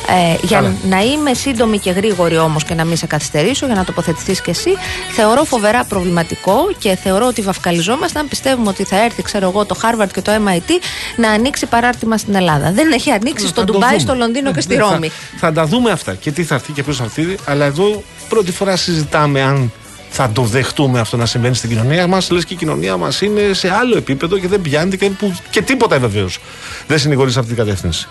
Ε, 0.09 0.47
για 0.47 0.75
να 0.89 1.01
είμαι 1.01 1.35
σύντομη 1.35 1.79
και 1.79 1.91
γρήγορη 1.91 2.39
όμως 2.39 2.65
και 2.65 2.75
να 2.75 2.85
μην 2.85 2.97
σε 2.97 3.07
καθυστερήσω 3.07 3.67
για 3.67 3.75
να 3.75 3.85
τοποθετηθείς 3.85 4.41
και 4.41 4.51
εσύ, 4.51 4.71
θεωρώ 5.11 5.45
φοβερά 5.45 5.85
προβληματικό 5.85 6.55
και 6.79 6.97
θεωρώ 6.97 7.27
ότι 7.27 7.43
βαφκαλιζόμαστε 7.43 8.19
αν 8.19 8.29
πιστεύουμε 8.29 8.69
ότι 8.69 8.85
θα 8.85 9.05
έρθει, 9.05 9.23
ξέρω 9.23 9.49
εγώ, 9.49 9.65
το 9.65 9.77
Harvard 9.83 10.09
και 10.13 10.21
το 10.21 10.33
MIT 10.33 10.71
να 11.17 11.31
ανοίξει 11.31 11.67
παράρτημα 11.67 12.17
στην 12.19 12.35
Ελλάδα. 12.35 12.73
Δεν 12.73 12.93
έχει 12.93 13.11
ανοίξει 13.11 13.47
στο 13.47 13.65
Ντουμπάι, 13.65 13.99
στο 13.99 14.15
Λονδίνο 14.15 14.53
και 14.53 14.61
στη 14.61 14.77
ναι, 14.77 14.83
Ρώμη. 14.83 15.09
Θα, 15.09 15.39
θα 15.39 15.53
τα 15.53 15.67
δούμε 15.67 15.91
αυτά 15.91 16.15
και 16.15 16.30
τι 16.33 16.45
θα 16.45 16.55
έρθει 16.55 16.73
και 16.73 16.83
ποιος 16.83 16.97
θα 16.97 17.05
έρθει. 17.05 17.37
Αλλά 17.45 17.65
εδώ 17.65 18.03
πρώτη 18.29 18.53
φορά 18.53 18.77
συζητάμε 18.77 19.43
αν 19.43 19.73
θα 20.11 20.31
το 20.33 20.43
δεχτούμε 20.43 21.01
αυτό 21.01 21.17
να 21.17 21.27
συμβαίνει 21.27 21.55
στην 21.55 21.69
κοινωνία 21.69 22.07
μας. 22.07 22.31
Λες 22.31 22.45
και 22.45 22.55
η 22.55 22.57
κοινωνία 22.57 22.97
μας 22.97 23.21
είναι 23.21 23.53
σε 23.53 23.71
άλλο 23.71 23.97
επίπεδο 23.97 24.39
και 24.39 24.49
δεν 24.49 24.61
πιάνει 24.61 24.97
και, 24.97 25.11
που, 25.11 25.37
και 25.51 25.63
τίποτα 25.63 25.99
βεβαίως 25.99 26.39
δεν 26.87 26.99
συνηγορείς 26.99 27.33
σε 27.33 27.39
αυτή 27.39 27.55
την 27.55 27.65
κατεύθυνση. 27.65 28.09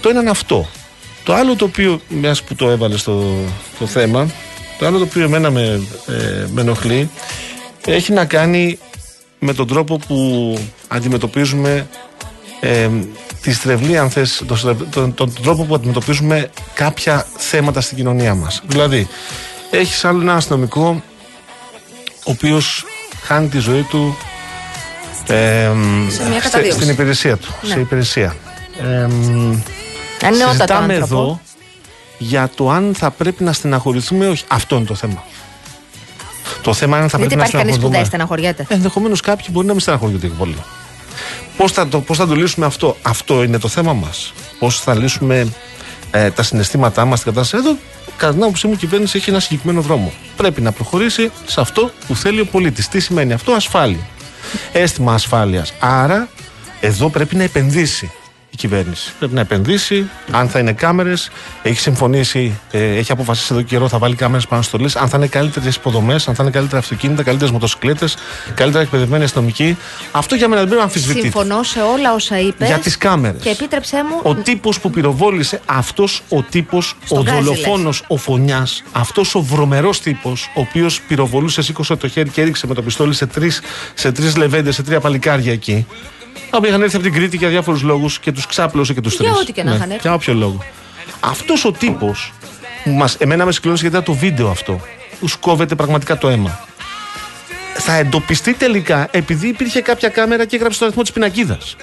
Το 0.00 0.08
ένα 0.08 0.20
είναι 0.20 0.30
αυτό. 0.30 0.68
Το 1.22 1.34
άλλο 1.34 1.56
το 1.56 1.64
οποίο, 1.64 2.00
μιας 2.08 2.42
που 2.42 2.54
το 2.54 2.70
έβαλες 2.70 3.00
στο 3.00 3.44
το 3.78 3.86
θέμα, 3.86 4.30
το 4.78 4.86
άλλο 4.86 4.98
το 4.98 5.04
οποίο 5.04 5.22
εμένα 5.22 5.50
με, 5.50 5.82
ε, 6.06 6.46
με 6.52 6.60
ενοχλεί, 6.60 7.10
έχει 7.86 8.12
να 8.12 8.24
κάνει 8.24 8.78
με 9.38 9.54
τον 9.54 9.66
τρόπο 9.66 9.98
που 10.06 10.58
αντιμετωπίζουμε 10.88 11.88
ε, 12.60 12.88
τη 13.46 13.54
στρεβλή, 13.54 13.98
αν 13.98 14.10
θες, 14.10 14.42
τον, 14.90 15.14
τον, 15.14 15.32
τρόπο 15.42 15.64
που 15.64 15.74
αντιμετωπίζουμε 15.74 16.50
κάποια 16.74 17.26
θέματα 17.36 17.80
στην 17.80 17.96
κοινωνία 17.96 18.34
μας. 18.34 18.62
Δηλαδή, 18.66 19.08
έχεις 19.70 20.04
άλλο 20.04 20.20
ένα 20.20 20.34
αστυνομικό 20.34 21.02
ο 22.24 22.30
οποίος 22.30 22.84
χάνει 23.22 23.48
τη 23.48 23.58
ζωή 23.58 23.82
του 23.82 24.16
ε, 25.26 25.70
σε 26.08 26.70
στην 26.70 26.88
υπηρεσία 26.88 27.36
του. 27.36 27.54
Ναι. 27.62 27.72
Σε 27.72 27.80
υπηρεσία. 27.80 28.36
Ε, 28.82 29.08
συζητάμε 30.50 30.94
εδώ 30.94 31.40
για 32.18 32.50
το 32.54 32.70
αν 32.70 32.94
θα 32.96 33.10
πρέπει 33.10 33.44
να 33.44 33.52
στεναχωρηθούμε 33.52 34.24
ή 34.24 34.28
όχι. 34.28 34.44
Αυτό 34.48 34.76
είναι 34.76 34.84
το 34.84 34.94
θέμα. 34.94 35.24
Το 36.62 36.72
θέμα 36.72 36.94
είναι 36.94 37.04
αν 37.04 37.10
θα 37.10 37.18
Δεν 37.18 37.26
πρέπει 37.26 37.40
να 37.40 37.46
υπάρχει 37.46 37.64
κανείς 37.64 37.78
που 37.78 37.86
στεναχωρηθούμε. 37.86 37.96
δεν 37.96 38.06
στεναχωριέται. 38.06 38.66
Ενδεχομένως 38.68 39.20
κάποιοι 39.20 39.46
μπορεί 39.50 39.66
να 39.66 39.72
μην 39.72 39.80
στεναχωρούνται 39.80 40.26
και 40.26 40.34
πολύ. 40.38 40.56
Πώς 41.56 41.72
θα, 41.72 41.88
το, 41.88 42.00
πώς 42.00 42.16
θα 42.16 42.26
το 42.26 42.34
λύσουμε 42.34 42.66
αυτό, 42.66 42.96
Αυτό 43.02 43.42
είναι 43.42 43.58
το 43.58 43.68
θέμα 43.68 43.92
μας. 43.92 44.32
Πώς 44.58 44.80
θα 44.80 44.94
λύσουμε 44.94 45.52
ε, 46.10 46.30
τα 46.30 46.42
συναισθήματά 46.42 47.04
μας, 47.04 47.22
την 47.22 47.32
κατάσταση. 47.32 47.64
Εδώ, 47.66 47.78
κατά 48.16 48.32
την 48.32 48.42
άποψή 48.42 48.66
μου, 48.66 48.72
η 48.72 48.76
κυβέρνηση 48.76 49.16
έχει 49.16 49.30
ένα 49.30 49.40
συγκεκριμένο 49.40 49.80
δρόμο. 49.80 50.12
Πρέπει 50.36 50.60
να 50.60 50.72
προχωρήσει 50.72 51.30
σε 51.46 51.60
αυτό 51.60 51.90
που 52.06 52.16
θέλει 52.16 52.40
ο 52.40 52.46
πολίτης. 52.46 52.88
Τι 52.88 53.00
σημαίνει 53.00 53.32
αυτό, 53.32 53.52
ασφάλεια. 53.52 54.06
Αίσθημα 54.72 55.14
ασφάλειας. 55.14 55.72
Άρα, 55.80 56.28
εδώ 56.80 57.10
πρέπει 57.10 57.36
να 57.36 57.42
επενδύσει 57.42 58.10
η 58.56 58.58
κυβέρνηση. 58.68 59.12
Πρέπει 59.18 59.34
να 59.34 59.40
επενδύσει, 59.40 60.08
αν 60.30 60.48
θα 60.48 60.58
είναι 60.58 60.72
κάμερες. 60.72 61.30
Έχει 61.62 61.80
συμφωνήσει, 61.80 62.58
ε, 62.70 62.96
έχει 62.96 63.12
αποφασίσει 63.12 63.48
εδώ 63.52 63.62
και 63.62 63.68
καιρό 63.68 63.88
θα 63.88 63.98
βάλει 63.98 64.14
κάμερες 64.14 64.46
πάνω 64.46 64.62
στο 64.62 64.78
λες. 64.78 64.96
Αν 64.96 65.08
θα 65.08 65.16
είναι 65.16 65.26
καλύτερες 65.26 65.76
υποδομές, 65.76 66.28
αν 66.28 66.34
θα 66.34 66.42
είναι 66.42 66.52
καλύτερα 66.52 66.78
αυτοκίνητα, 66.78 67.22
καλύτερες 67.22 67.52
μοτοσυκλέτες, 67.52 68.16
καλύτερα 68.54 68.82
εκπαιδευμένοι 68.82 69.24
αστυνομικοί. 69.24 69.76
Αυτό 70.12 70.34
για 70.34 70.48
μένα 70.48 70.60
δεν 70.60 70.68
πρέπει 70.68 70.80
να 70.80 70.86
αμφισβητείται. 70.86 71.20
Συμφωνώ 71.20 71.62
σε 71.62 71.80
όλα 71.80 72.14
όσα 72.14 72.40
είπες. 72.40 72.68
Για 72.68 72.78
τις 72.78 72.98
κάμερες. 72.98 73.42
Και 73.42 73.48
επίτρεψέ 73.48 73.96
μου. 73.96 74.20
Ο 74.22 74.34
τύπος 74.34 74.80
που 74.80 74.90
πυροβόλησε, 74.90 75.60
αυτός 75.66 76.22
ο 76.28 76.42
τύπος, 76.42 76.96
ο 77.08 77.22
γκάζι, 77.22 77.42
δολοφόνος, 77.42 78.02
ο 78.06 78.16
φωνιάς, 78.16 78.82
αυτός 78.92 79.34
ο 79.34 79.42
βρωμερός 79.42 80.00
τύπος, 80.00 80.50
ο 80.54 80.60
οποίος 80.60 81.00
πυροβολούσε, 81.00 81.62
σήκωσε 81.62 81.96
το 81.96 82.08
χέρι 82.08 82.28
και 82.28 82.40
έριξε 82.40 82.66
με 82.66 82.74
το 82.74 82.82
πιστόλι 82.82 83.14
σε 83.14 83.26
τρεις 83.26 83.60
σε 83.94 84.12
τρεις 84.12 84.36
λεβέντες, 84.36 84.74
σε 84.74 84.82
τρία 84.82 85.00
παλικάρια 85.00 85.52
εκεί. 85.52 85.86
Τα 86.50 86.56
οποία 86.56 86.68
είχαν 86.68 86.82
έρθει 86.82 86.96
από 86.96 87.04
την 87.04 87.14
Κρήτη 87.14 87.36
για 87.36 87.48
διάφορους 87.48 87.82
λόγους 87.82 88.18
και 88.18 88.32
τους 88.32 88.46
ξάπλωσε 88.46 88.94
και 88.94 89.00
τους 89.00 89.16
τρεις. 89.16 89.30
Για 89.30 89.38
ό,τι 89.40 89.52
και 89.52 89.62
να 89.62 89.74
είχαν 89.74 89.90
έρθει. 89.90 90.00
Για 90.02 90.14
όποιο 90.14 90.34
λόγο. 90.34 90.64
Αυτός 91.20 91.64
ο 91.64 91.72
τύπος, 91.72 92.32
εμένα 93.18 93.44
με 93.44 93.52
συγκλώνησε 93.52 93.82
γιατί 93.82 94.02
ήταν 94.02 94.14
το 94.14 94.20
βίντεο 94.20 94.50
αυτό, 94.50 94.80
που 95.20 95.28
σκόβεται 95.28 95.74
πραγματικά 95.74 96.18
το 96.18 96.28
αίμα. 96.28 96.60
Θα 97.74 97.94
εντοπιστεί 97.94 98.54
τελικά 98.54 99.08
επειδή 99.10 99.48
υπήρχε 99.48 99.80
κάποια 99.80 100.08
κάμερα 100.08 100.44
και 100.44 100.56
έγραψε 100.56 100.78
τον 100.78 100.86
αριθμό 100.86 101.02
της 101.02 101.12
πινακίδας. 101.12 101.76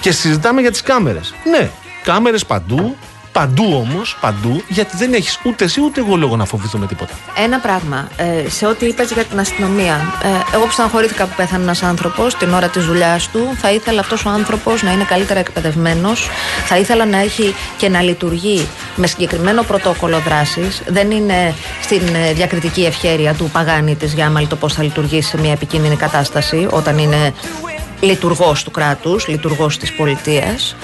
Και 0.00 0.12
συζητάμε 0.12 0.60
για 0.60 0.70
τις 0.70 0.82
κάμερες. 0.82 1.34
Ναι, 1.50 1.70
κάμερες 2.02 2.46
παντού, 2.46 2.96
παντού 3.32 3.86
όμως, 3.88 4.16
παντού, 4.20 4.62
γιατί 4.68 4.96
δεν 4.96 5.12
έχεις 5.12 5.38
ούτε 5.44 5.64
εσύ 5.64 5.80
ούτε 5.80 6.00
εγώ 6.00 6.16
λόγο 6.16 6.36
να 6.36 6.44
φοβηθούμε 6.44 6.86
τίποτα. 6.86 7.14
Ένα 7.44 7.58
πράγμα. 7.58 8.08
Ε, 8.16 8.48
σε 8.48 8.66
ό,τι 8.66 8.86
είπες 8.86 9.12
για 9.12 9.24
την 9.24 9.38
αστυνομία. 9.38 10.14
Ε, 10.22 10.54
εγώ 10.54 10.64
που 10.64 10.70
στεναχωρήθηκα 10.70 11.26
που 11.26 11.34
πέθανε 11.36 11.62
ένας 11.62 11.82
άνθρωπος 11.82 12.34
την 12.34 12.52
ώρα 12.52 12.68
της 12.68 12.84
δουλειάς 12.84 13.28
του. 13.28 13.56
Θα 13.56 13.70
ήθελα 13.70 14.00
αυτός 14.00 14.24
ο 14.24 14.28
άνθρωπος 14.28 14.82
να 14.82 14.92
είναι 14.92 15.04
καλύτερα 15.04 15.40
εκπαιδευμένος. 15.40 16.28
Θα 16.66 16.78
ήθελα 16.78 17.06
να 17.06 17.18
έχει 17.18 17.54
και 17.76 17.88
να 17.88 18.00
λειτουργεί 18.02 18.68
με 18.96 19.06
συγκεκριμένο 19.06 19.62
πρωτόκολλο 19.62 20.18
δράσης. 20.18 20.82
Δεν 20.86 21.10
είναι 21.10 21.54
στην 21.82 22.02
ε, 22.14 22.32
διακριτική 22.32 22.84
ευχέρεια 22.84 23.34
του 23.34 23.50
Παγάνη 23.52 23.96
της 23.96 24.12
Γιάμαλ 24.12 24.48
το 24.48 24.56
πώς 24.56 24.74
θα 24.74 24.82
λειτουργήσει 24.82 25.28
σε 25.28 25.38
μια 25.38 25.52
επικίνδυνη 25.52 25.96
κατάσταση 25.96 26.66
όταν 26.70 26.98
είναι 26.98 27.32
λειτουργός 28.00 28.62
του 28.64 28.70
κράτους, 28.70 29.28
λειτουργός 29.28 29.78
της 29.78 29.92
πολιτείας. 29.92 30.76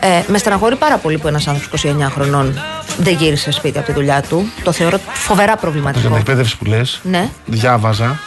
Ε, 0.00 0.22
με 0.26 0.38
στεναχωρεί 0.38 0.76
πάρα 0.76 0.96
πολύ 0.96 1.18
που 1.18 1.28
ένας 1.28 1.46
άνθρωπος 1.48 1.84
29 1.84 2.10
χρονών 2.10 2.60
δεν 2.98 3.14
γύρισε 3.14 3.50
σπίτι 3.50 3.78
από 3.78 3.86
τη 3.86 3.92
δουλειά 3.92 4.22
του. 4.28 4.50
Το 4.64 4.72
θεωρώ 4.72 4.98
φοβερά 5.12 5.44
Για 5.44 5.52
την 5.56 5.60
προβληματικό. 5.60 6.16
εκπαίδευση 6.16 6.56
που 6.56 6.64
λες, 6.64 7.00
Ναι. 7.02 7.28
διάβαζα 7.46 8.20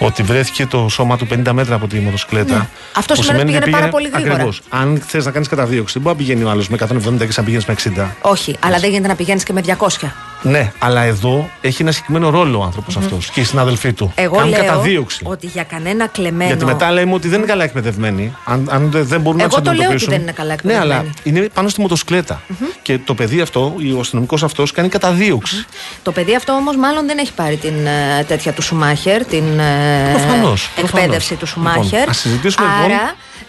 ότι 0.00 0.22
βρέθηκε 0.22 0.66
το 0.66 0.88
σώμα 0.88 1.16
του 1.16 1.26
50 1.26 1.52
μέτρα 1.52 1.74
από 1.74 1.86
τη 1.86 1.98
μοτοσυκλέτα. 1.98 2.54
Ναι. 2.56 2.68
Αυτό 2.96 3.14
που 3.14 3.22
σημαίνει 3.22 3.42
ότι 3.42 3.50
ότι 3.54 3.58
πήγαινε 3.64 3.78
πάρα 3.80 3.88
πολύ 3.92 4.08
γρήγορα. 4.08 4.32
Ακριβώς. 4.34 4.60
Αν 4.68 5.02
θες 5.06 5.24
να 5.24 5.30
κάνεις 5.30 5.48
καταδίωξη, 5.48 5.92
δεν 5.92 6.02
μπορεί 6.02 6.16
να 6.16 6.22
πηγαίνει 6.22 6.44
ο 6.44 6.50
άλλος 6.50 6.68
με 6.68 6.76
170 6.76 7.26
και 7.26 7.32
να 7.36 7.42
πηγαίνεις 7.42 7.64
με 7.66 7.72
60. 7.72 8.16
Όχι, 8.20 8.56
αλλά 8.60 8.78
δεν 8.78 8.90
γίνεται 8.90 9.08
να 9.08 9.14
πηγαίνεις 9.14 9.42
και 9.42 9.52
με 9.52 9.60
200. 9.60 10.12
Ναι, 10.42 10.72
αλλά 10.78 11.00
εδώ 11.02 11.50
έχει 11.60 11.82
ένα 11.82 11.92
συγκεκριμένο 11.92 12.30
ρόλο 12.30 12.58
ο 12.58 12.62
άνθρωπος 12.62 12.96
αυτός 12.96 13.30
και 13.30 13.40
οι 13.40 13.44
συνάδελφοί 13.44 13.92
του. 13.92 14.12
Εγώ 14.14 14.36
Κάνουν 14.36 14.50
λέω 14.50 14.64
καταδίωξη. 14.64 15.20
ότι 15.24 15.46
για 15.46 15.62
κανένα 15.64 16.06
κλεμμένο. 16.06 16.50
Γιατί 16.50 16.64
μετά 16.64 16.90
λέμε 16.92 17.14
ότι 17.14 17.28
δεν 17.28 17.38
είναι 17.38 17.46
καλά 17.48 17.64
εκπαιδευμένοι. 17.64 18.34
Αν, 18.44 18.68
αν 18.70 18.90
δεν 18.90 19.06
δεν 19.06 19.20
μπορούν 19.20 19.40
Εγώ 19.40 19.48
να 19.56 19.56
του 19.56 19.62
το 19.62 19.72
λέω 19.72 19.90
ότι 19.90 19.94
αντιμετωπίσουν. 20.04 20.10
δεν 20.12 20.20
είναι 20.20 20.32
καλά 20.32 20.54
Ναι, 20.62 20.78
αλλά 20.78 20.94
εκπαιδευμένοι. 20.94 21.38
είναι 21.40 21.48
πάνω 21.54 21.68
στη 21.68 21.80
μοτοσυκλέτα. 21.80 22.40
Και 22.82 22.98
το 22.98 23.14
παιδί 23.14 23.40
αυτό, 23.40 23.74
ο 23.96 24.00
αστυνομικός 24.00 24.42
αυτός, 24.42 24.72
κάνει 24.72 24.88
καταδίωξη. 24.88 25.64
Το 26.02 26.12
παιδί 26.12 26.34
αυτό 26.34 26.52
όμως 26.52 26.76
μάλλον 26.76 27.06
δεν 27.06 27.18
έχει 27.18 27.32
πάρει 27.32 27.56
την 27.56 27.86
ε, 27.86 28.24
τέτοια 28.28 28.52
του 28.52 28.62
Σουμάχερ, 28.62 29.24
την 29.24 29.58
ε, 29.58 30.10
Προφανώς, 30.12 30.70
εκπαίδευση 30.76 31.34
προφανώς. 31.34 31.38
του 31.38 31.46
Σουμάχερ. 31.46 31.82
Λοιπόν, 31.98 32.08
ας 32.08 32.18
συζητήσουμε, 32.18 32.66
Άρα, 32.66 32.86
λοιπόν. 32.86 32.98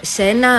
Σε 0.01 0.23
ένα 0.23 0.49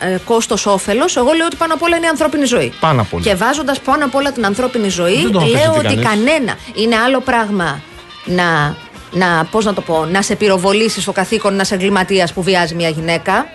ε, 0.00 0.18
κόστος 0.24 0.66
όφελος, 0.66 1.16
εγώ 1.16 1.32
λέω 1.32 1.46
ότι 1.46 1.56
πάνω 1.56 1.74
απ' 1.74 1.82
όλα 1.82 1.96
είναι 1.96 2.06
η 2.06 2.08
ανθρώπινη 2.08 2.44
ζωή. 2.44 2.72
Πάνω 2.80 3.00
απ' 3.00 3.14
όλα. 3.14 3.22
Και 3.22 3.34
βάζοντας 3.34 3.80
πάνω 3.80 4.04
απ' 4.04 4.14
όλα 4.14 4.32
την 4.32 4.44
ανθρώπινη 4.46 4.88
ζωή, 4.88 5.22
Δεν 5.22 5.32
το 5.32 5.40
λέω 5.40 5.46
αμφισβητεί 5.48 5.78
ότι 5.78 5.86
κανείς. 5.86 6.06
κανένα. 6.08 6.56
Είναι 6.74 6.96
άλλο 6.96 7.20
πράγμα 7.20 7.80
να, 8.24 8.76
να, 9.10 9.44
πώς 9.50 9.64
να 9.64 9.74
το 9.74 9.80
πω, 9.80 10.04
να 10.04 10.22
σε 10.22 10.36
πυροβολήσει 10.36 11.00
στο 11.00 11.12
καθήκον 11.12 11.52
ένα 11.52 11.66
εγκληματία 11.70 12.28
που 12.34 12.42
βιάζει 12.42 12.74
μια 12.74 12.88
γυναίκα 12.88 13.46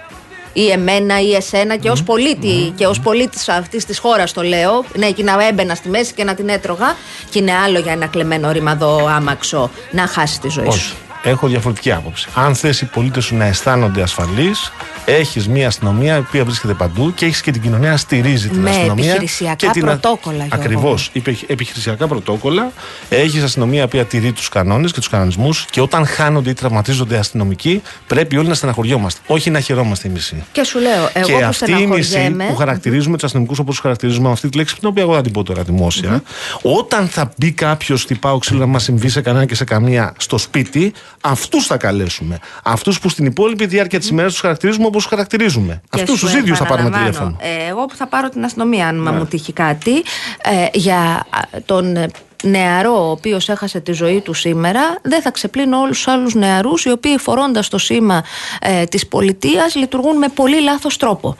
ή 0.54 0.70
εμένα 0.72 1.22
ή 1.22 1.34
εσένα 1.36 1.76
και 1.76 1.90
ως 1.90 2.04
πολίτη 2.04 2.74
και 2.76 2.86
ως 2.88 3.00
πολίτης 3.00 3.50
αυτής 3.50 3.86
της 3.86 4.00
χώρας 4.00 4.34
το 4.34 4.42
λέω 4.42 4.86
ναι 4.96 5.12
και 5.12 5.24
να 5.24 5.48
έμπαινα 5.48 5.76
στη 5.76 5.90
μέση 5.90 6.14
και 6.14 6.24
να 6.24 6.34
την 6.36 6.50
έτρωγα 6.50 6.96
και 7.30 7.40
είναι 7.40 7.54
άλλο 7.66 7.80
για 7.80 7.92
ένα 7.92 8.06
κλεμμένο 8.06 8.52
ρημαδό 8.52 9.08
άμαξο 9.08 9.70
να 9.92 10.08
χάσει 10.08 10.40
τη 10.40 10.50
ζωή 10.50 10.66
Όχι. 10.68 10.80
σου 10.80 10.96
Έχω 11.24 11.48
διαφορετική 11.48 11.92
άποψη. 11.92 12.28
Αν 12.34 12.56
θες 12.56 12.82
οι 12.82 12.86
πολίτες 12.86 13.26
σου 13.26 13.36
να 13.36 13.46
αισθάνονται 13.46 14.02
ασφαλείς, 14.02 14.72
Έχεις 15.18 15.48
μια 15.48 15.68
αστυνομία 15.68 16.16
η 16.16 16.20
οποία 16.20 16.44
βρίσκεται 16.46 16.74
παντού 16.74 17.14
και 17.14 17.26
έχεις 17.26 17.42
και 17.42 17.52
την 17.52 17.62
κοινωνία 17.62 17.90
να 17.90 17.98
στηρίζει 17.98 18.50
την 18.50 18.60
Με 18.60 18.70
αστυνομία. 18.70 19.04
επιχειρησιακά 19.06 19.56
και 19.56 19.70
την... 19.72 19.82
πρωτόκολλα, 19.82 20.38
Γιώργο. 20.38 20.56
Ακριβώς. 20.56 21.12
Επιχειρησιακά 21.48 22.08
πρωτόκολλα. 22.08 22.72
Έχεις 23.10 23.44
αστυνομία 23.44 23.82
η 23.82 23.84
οποία 23.84 24.06
τηρεί 24.06 24.32
τους 24.32 24.50
κανόνες 24.50 24.92
και 24.92 25.00
τους 25.00 25.10
κανονισμούς 25.10 25.66
και 25.70 25.82
όταν 25.82 26.06
χάνονται 26.06 26.50
ή 26.50 26.54
τραυματίζονται 26.54 27.18
αστυνομικοί, 27.18 27.82
πρέπει 28.08 28.38
όλοι 28.38 28.48
να 28.48 28.54
στεναχωριόμαστε. 28.54 29.20
Όχι 29.28 29.50
να 29.50 29.60
χαιρόμαστε 29.60 30.08
οι 30.08 30.12
μισοί. 30.12 30.44
Και 30.52 30.64
σου 30.64 30.80
λέω, 30.80 31.10
εγώ 31.14 31.28
και 31.28 31.34
που 31.34 31.46
αυτή 31.46 31.72
η 31.72 31.86
μισή 31.86 32.10
στεναχωριέμαι. 32.10 32.46
που 32.50 32.56
χαρακτηρίζουμε 32.56 33.16
τους 33.16 33.24
αστυνομικούς 33.24 33.60
όπως 33.60 33.74
τους 33.74 33.84
χαρακτηρίζουμε 33.84 34.28
με 34.28 34.34
αυτή 34.34 34.50
τη 34.50 34.58
λέξη, 34.58 34.76
την 34.76 34.88
οποία 34.88 35.04
εγώ 35.04 35.16
θα 35.16 35.22
την 35.22 35.32
πω 35.32 35.44
τώρα 35.44 35.64
δημόσια, 35.64 36.24
όταν 36.62 37.08
θα 37.08 37.32
μπει 37.38 37.52
κάποιος 37.52 38.06
τυπάω 38.06 38.38
ξύλο 38.38 38.60
να 38.60 38.66
μας 38.66 38.84
συμβεί 38.84 39.10
σε 39.10 39.22
κανένα 39.22 39.46
και 39.46 39.56
σε 39.56 39.64
καμία 39.64 40.14
στο 40.18 40.38
σπίτι, 40.38 40.94
αυτούς 41.22 41.66
θα 41.66 41.78
καλέσουμε. 41.78 42.40
Αυτούς 42.64 43.00
που 43.00 43.10
στην 43.10 43.26
υπόλοιπη 43.26 43.66
διάρκεια 43.66 44.00
της 44.00 44.10
ημέρας 44.10 44.32
τους 44.32 44.42
χαρακτηρίζουμε 44.42 44.86
όπως 44.86 45.02
τους 45.02 45.12
χαρακτηρίζουμε. 45.12 45.82
Και 45.90 46.02
Αυτούς 46.02 46.20
σου 46.20 46.26
τους 46.26 46.36
ίδιους 46.36 46.58
θα 46.58 46.66
πάρουμε 46.66 46.88
επαναλαμβάνω, 46.88 47.28
τηλέφωνο. 47.28 47.56
Ναι. 47.58 47.64
ε, 47.64 47.70
εγώ 47.70 47.86
που 47.86 47.96
θα 47.96 48.08
πάρω 48.08 48.30
την 48.30 48.44
αστυνομία, 48.44 48.88
αν 48.88 49.02
μα 49.02 49.12
μου 49.12 49.26
τύχει 49.26 49.54
κάτι, 49.54 50.04
ε, 50.42 50.66
για 50.74 50.98
α, 50.98 51.40
τον 51.66 51.96
ε, 51.96 52.08
νεαρό 52.44 53.08
ο 53.08 53.10
οποίος 53.10 53.50
έχασε 53.50 53.80
τη 53.80 53.92
ζωή 53.92 54.22
του 54.22 54.34
σήμερα 54.34 54.82
δεν 55.02 55.22
θα 55.22 55.32
ξεπλύνω 55.32 55.80
όλους 55.80 55.98
τους 55.98 56.08
άλλους 56.08 56.34
νεαρούς 56.34 56.86
οι 56.86 56.92
οποίοι 56.92 57.18
φορώντας 57.18 57.68
το 57.68 57.78
σήμα 57.78 58.24
ε, 58.62 58.84
της 58.84 59.08
πολιτείας 59.08 59.76
λειτουργούν 59.76 60.18
με 60.18 60.28
πολύ 60.28 60.62
λάθος 60.62 60.98
τρόπο. 60.98 61.38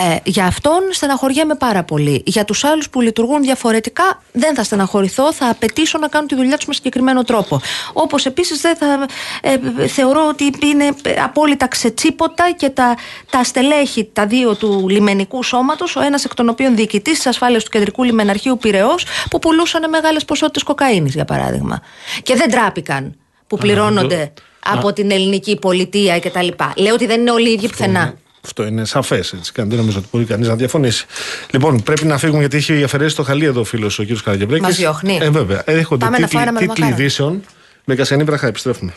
Ε, 0.00 0.16
για 0.24 0.46
αυτόν 0.46 0.80
στεναχωριέμαι 0.90 1.54
πάρα 1.54 1.82
πολύ. 1.82 2.22
Για 2.26 2.44
τους 2.44 2.64
άλλους 2.64 2.90
που 2.90 3.00
λειτουργούν 3.00 3.42
διαφορετικά 3.42 4.22
δεν 4.32 4.54
θα 4.54 4.62
στεναχωρηθώ, 4.62 5.32
θα 5.32 5.48
απαιτήσω 5.48 5.98
να 5.98 6.08
κάνουν 6.08 6.28
τη 6.28 6.34
δουλειά 6.34 6.56
τους 6.56 6.66
με 6.66 6.74
συγκεκριμένο 6.74 7.24
τρόπο. 7.24 7.60
Όπως 7.92 8.26
επίσης 8.26 8.60
δεν 8.60 8.76
θα 8.76 9.06
ε, 9.40 9.86
θεωρώ 9.86 10.26
ότι 10.28 10.52
είναι 10.66 10.94
απόλυτα 11.22 11.66
ξετσίποτα 11.66 12.52
και 12.56 12.70
τα, 12.70 12.96
τα 13.30 13.44
στελέχη 13.44 14.10
τα 14.12 14.26
δύο 14.26 14.56
του 14.56 14.86
λιμενικού 14.88 15.42
σώματος, 15.42 15.96
ο 15.96 16.00
ένας 16.00 16.24
εκ 16.24 16.34
των 16.34 16.48
οποίων 16.48 16.76
διοικητής 16.76 17.14
της 17.14 17.26
ασφάλειας 17.26 17.64
του 17.64 17.70
κεντρικού 17.70 18.02
λιμεναρχείου 18.02 18.58
Πυραιός 18.58 19.06
που 19.30 19.38
πουλούσαν 19.38 19.88
μεγάλες 19.90 20.24
ποσότητες 20.24 20.62
κοκαίνης 20.62 21.14
για 21.14 21.24
παράδειγμα. 21.24 21.80
Και 22.22 22.34
δεν 22.34 22.50
τράπηκαν 22.50 23.16
που 23.46 23.56
πληρώνονται 23.56 24.32
από 24.64 24.92
την 24.92 25.10
ελληνική 25.10 25.56
πολιτεία 25.56 26.20
κτλ. 26.20 26.48
Λέω 26.76 26.94
ότι 26.94 27.06
δεν 27.06 27.20
είναι 27.20 27.30
όλοι 27.30 27.48
οι 27.48 27.52
ίδιοι 27.52 27.68
πουθενά. 27.68 28.14
Αυτό 28.44 28.66
είναι 28.66 28.84
σαφές. 28.84 29.32
Έτσι. 29.32 29.52
Και 29.52 29.62
δεν 29.62 29.78
νομίζω 29.78 29.98
ότι 29.98 30.08
μπορεί 30.12 30.24
κανείς 30.24 30.48
να 30.48 30.56
διαφωνήσει. 30.56 31.06
Λοιπόν, 31.50 31.82
πρέπει 31.82 32.06
να 32.06 32.18
φύγουμε 32.18 32.38
γιατί 32.40 32.56
έχει 32.56 32.82
αφαιρέσει 32.82 33.16
το 33.16 33.22
χαλί 33.22 33.44
εδώ 33.44 33.60
ο 33.60 33.64
φίλος 33.64 33.98
ο 33.98 34.04
κ. 34.04 34.08
Καραγεμπρέκης. 34.24 34.66
Μας 34.66 34.76
διώχνει. 34.76 35.18
Ε, 35.22 35.30
βέβαια. 35.30 35.62
Έρχονται 35.64 36.04
Πάμε 36.04 36.18
να 36.18 36.26
τίτλοι, 36.26 36.38
φάμε 36.38 36.50
ένα 36.50 36.58
τίτλοι 36.58 36.74
μελομακάρο. 36.74 37.02
ειδήσεων. 37.02 37.42
Με 37.84 37.94
Κασιανή 37.94 38.24
Βραχά, 38.24 38.46
επιστρέφουμε. 38.46 38.92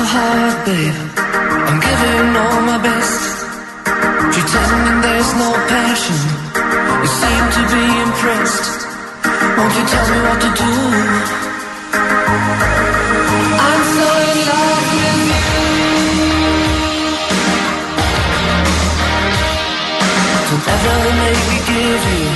So 0.00 0.06
hard, 0.16 0.56
babe. 0.64 0.98
I'm 1.68 1.78
giving 1.88 2.28
all 2.42 2.60
my 2.70 2.78
best. 2.88 3.22
Pretending 4.34 4.98
there's 5.04 5.32
no 5.42 5.50
passion. 5.72 6.20
You 7.02 7.08
seem 7.20 7.44
to 7.56 7.62
be 7.74 7.84
impressed. 8.06 8.66
Won't 9.56 9.72
you 9.78 9.84
tell 9.92 10.06
me 10.12 10.18
what 10.26 10.38
to 10.44 10.50
do? 10.62 10.72
I'm 13.68 13.82
so 13.94 14.06
in 14.30 14.38
love 14.50 14.86
with 14.96 15.22
you. 15.34 15.50
Don't 20.48 20.66
ever 20.74 20.96
make 21.22 21.42
me 21.50 21.58
give 21.72 22.02
you 22.12 22.26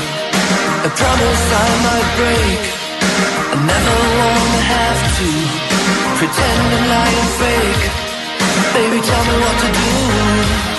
a 0.85 0.91
promise 1.01 1.45
I 1.63 1.69
might 1.87 2.09
break. 2.19 2.61
I 3.53 3.57
never 3.73 3.97
wanna 4.21 4.63
have 4.73 5.01
to 5.19 5.64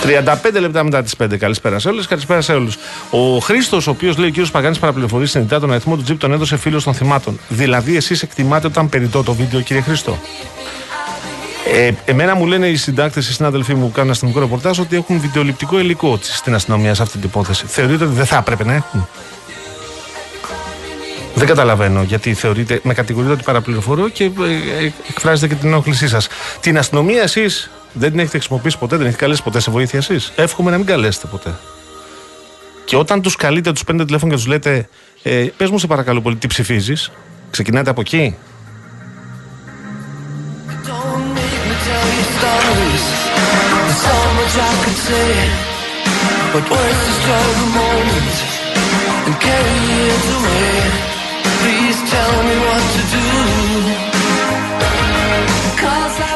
35 0.02 0.60
λεπτά 0.60 0.84
μετά 0.84 1.02
τις 1.02 1.14
5. 1.22 1.36
Καλησπέρα 1.38 1.78
σε 1.78 1.88
όλε. 1.88 2.02
Καλησπέρα 2.08 2.40
σε 2.40 2.52
όλους. 2.52 2.76
Ο 3.10 3.38
Χρήστος, 3.38 3.86
ο 3.86 3.90
οποίος 3.90 4.16
λέει 4.16 4.28
ο 4.28 4.30
κύριος 4.30 4.50
Παγάνης 4.50 4.78
παραπληροφορεί 4.78 5.26
συνειδητά 5.26 5.60
τον 5.60 5.70
αριθμό 5.70 5.96
του 5.96 6.02
τζιπ 6.02 6.18
τον 6.18 6.32
έδωσε 6.32 6.56
φίλος 6.56 6.84
των 6.84 6.94
θυμάτων. 6.94 7.38
Δηλαδή, 7.48 7.96
εσείς 7.96 8.22
εκτιμάτε 8.22 8.66
όταν 8.66 8.88
περιττώ 8.88 9.22
το 9.22 9.34
βίντεο, 9.34 9.60
κύριε 9.60 9.82
Χρήστο; 9.82 10.18
Ε, 11.74 11.90
εμένα 12.04 12.34
μου 12.34 12.46
λένε 12.46 12.66
οι 12.66 12.76
συντάκτες, 12.76 13.28
οι 13.28 13.32
συνάδελφοί 13.32 13.74
μου 13.74 13.86
που 13.86 13.92
κάνουν 13.92 14.10
αστυνομικό 14.10 14.40
ρεπορτάζ 14.40 14.78
ότι 14.78 14.96
έχουν 14.96 15.20
βιντεοληπτικό 15.20 15.78
υλικό 15.78 16.18
στην 16.22 16.54
αστυνομία 16.54 16.94
σε 16.94 17.02
αυτή 17.02 17.18
την 17.18 17.28
υπόθεση. 17.28 17.66
Θεωρείτε 17.66 18.04
ότι 18.04 18.14
δεν 18.14 18.26
θα 18.26 18.36
έπρεπε 18.36 18.64
να 18.64 18.74
έχουν; 18.74 19.08
Δεν 21.36 21.46
καταλαβαίνω 21.46 22.02
γιατί 22.02 22.34
θεωρείτε, 22.34 22.80
με 22.82 22.94
κατηγορείτε 22.94 23.32
ότι 23.32 23.42
παραπληροφορώ 23.42 24.08
και 24.08 24.24
ε, 24.24 24.84
ε, 24.84 24.92
εκφράζετε 25.08 25.48
και 25.48 25.54
την 25.54 25.68
ενόχλησή 25.68 26.08
σας. 26.08 26.28
Την 26.60 26.78
αστυνομία 26.78 27.22
εσείς 27.22 27.70
δεν 27.92 28.10
την 28.10 28.18
έχετε 28.18 28.38
χρησιμοποιήσει 28.38 28.78
ποτέ, 28.78 28.96
δεν 28.96 29.06
έχετε 29.06 29.22
καλέσει 29.22 29.42
ποτέ 29.42 29.60
σε 29.60 29.70
βοήθεια 29.70 29.98
εσείς; 29.98 30.32
Εύχομαι 30.36 30.70
να 30.70 30.76
μην 30.76 30.86
καλέσετε 30.86 31.26
ποτέ. 31.26 31.54
Και 32.84 32.96
όταν 32.96 33.22
τους 33.22 33.36
καλείτε, 33.36 33.72
τους 33.72 33.84
παίρνετε 33.84 34.06
τηλέφωνο 34.06 34.30
και 34.30 34.36
τους 34.36 34.46
λέτε, 34.46 34.88
ε, 35.22 35.46
πες 35.56 35.70
μου 35.70 35.78
σε 35.78 35.86
παρακαλώ 35.86 36.20
πολύ, 36.20 36.36
τι 36.36 36.46
ψηφίζεις, 36.46 37.10
ξεκινάτε 37.50 37.90
από 37.90 38.00
εκεί. 38.00 38.36
Don't 40.86 41.26
make 41.38 41.62
me 41.68 41.76
tell 41.88 42.06
you 42.16 42.24
stories. 42.36 43.04
There's 43.74 43.98
so 44.08 44.16
much 44.38 44.54
I 44.68 44.72
could 44.82 44.98
say. 45.08 45.30
But 46.52 46.64
words 46.72 47.00
destroy 47.06 47.46
the 47.62 47.68
moment 47.80 48.36
and 49.26 49.34
carry 49.44 49.76
years 49.90 50.26
away. 50.38 51.15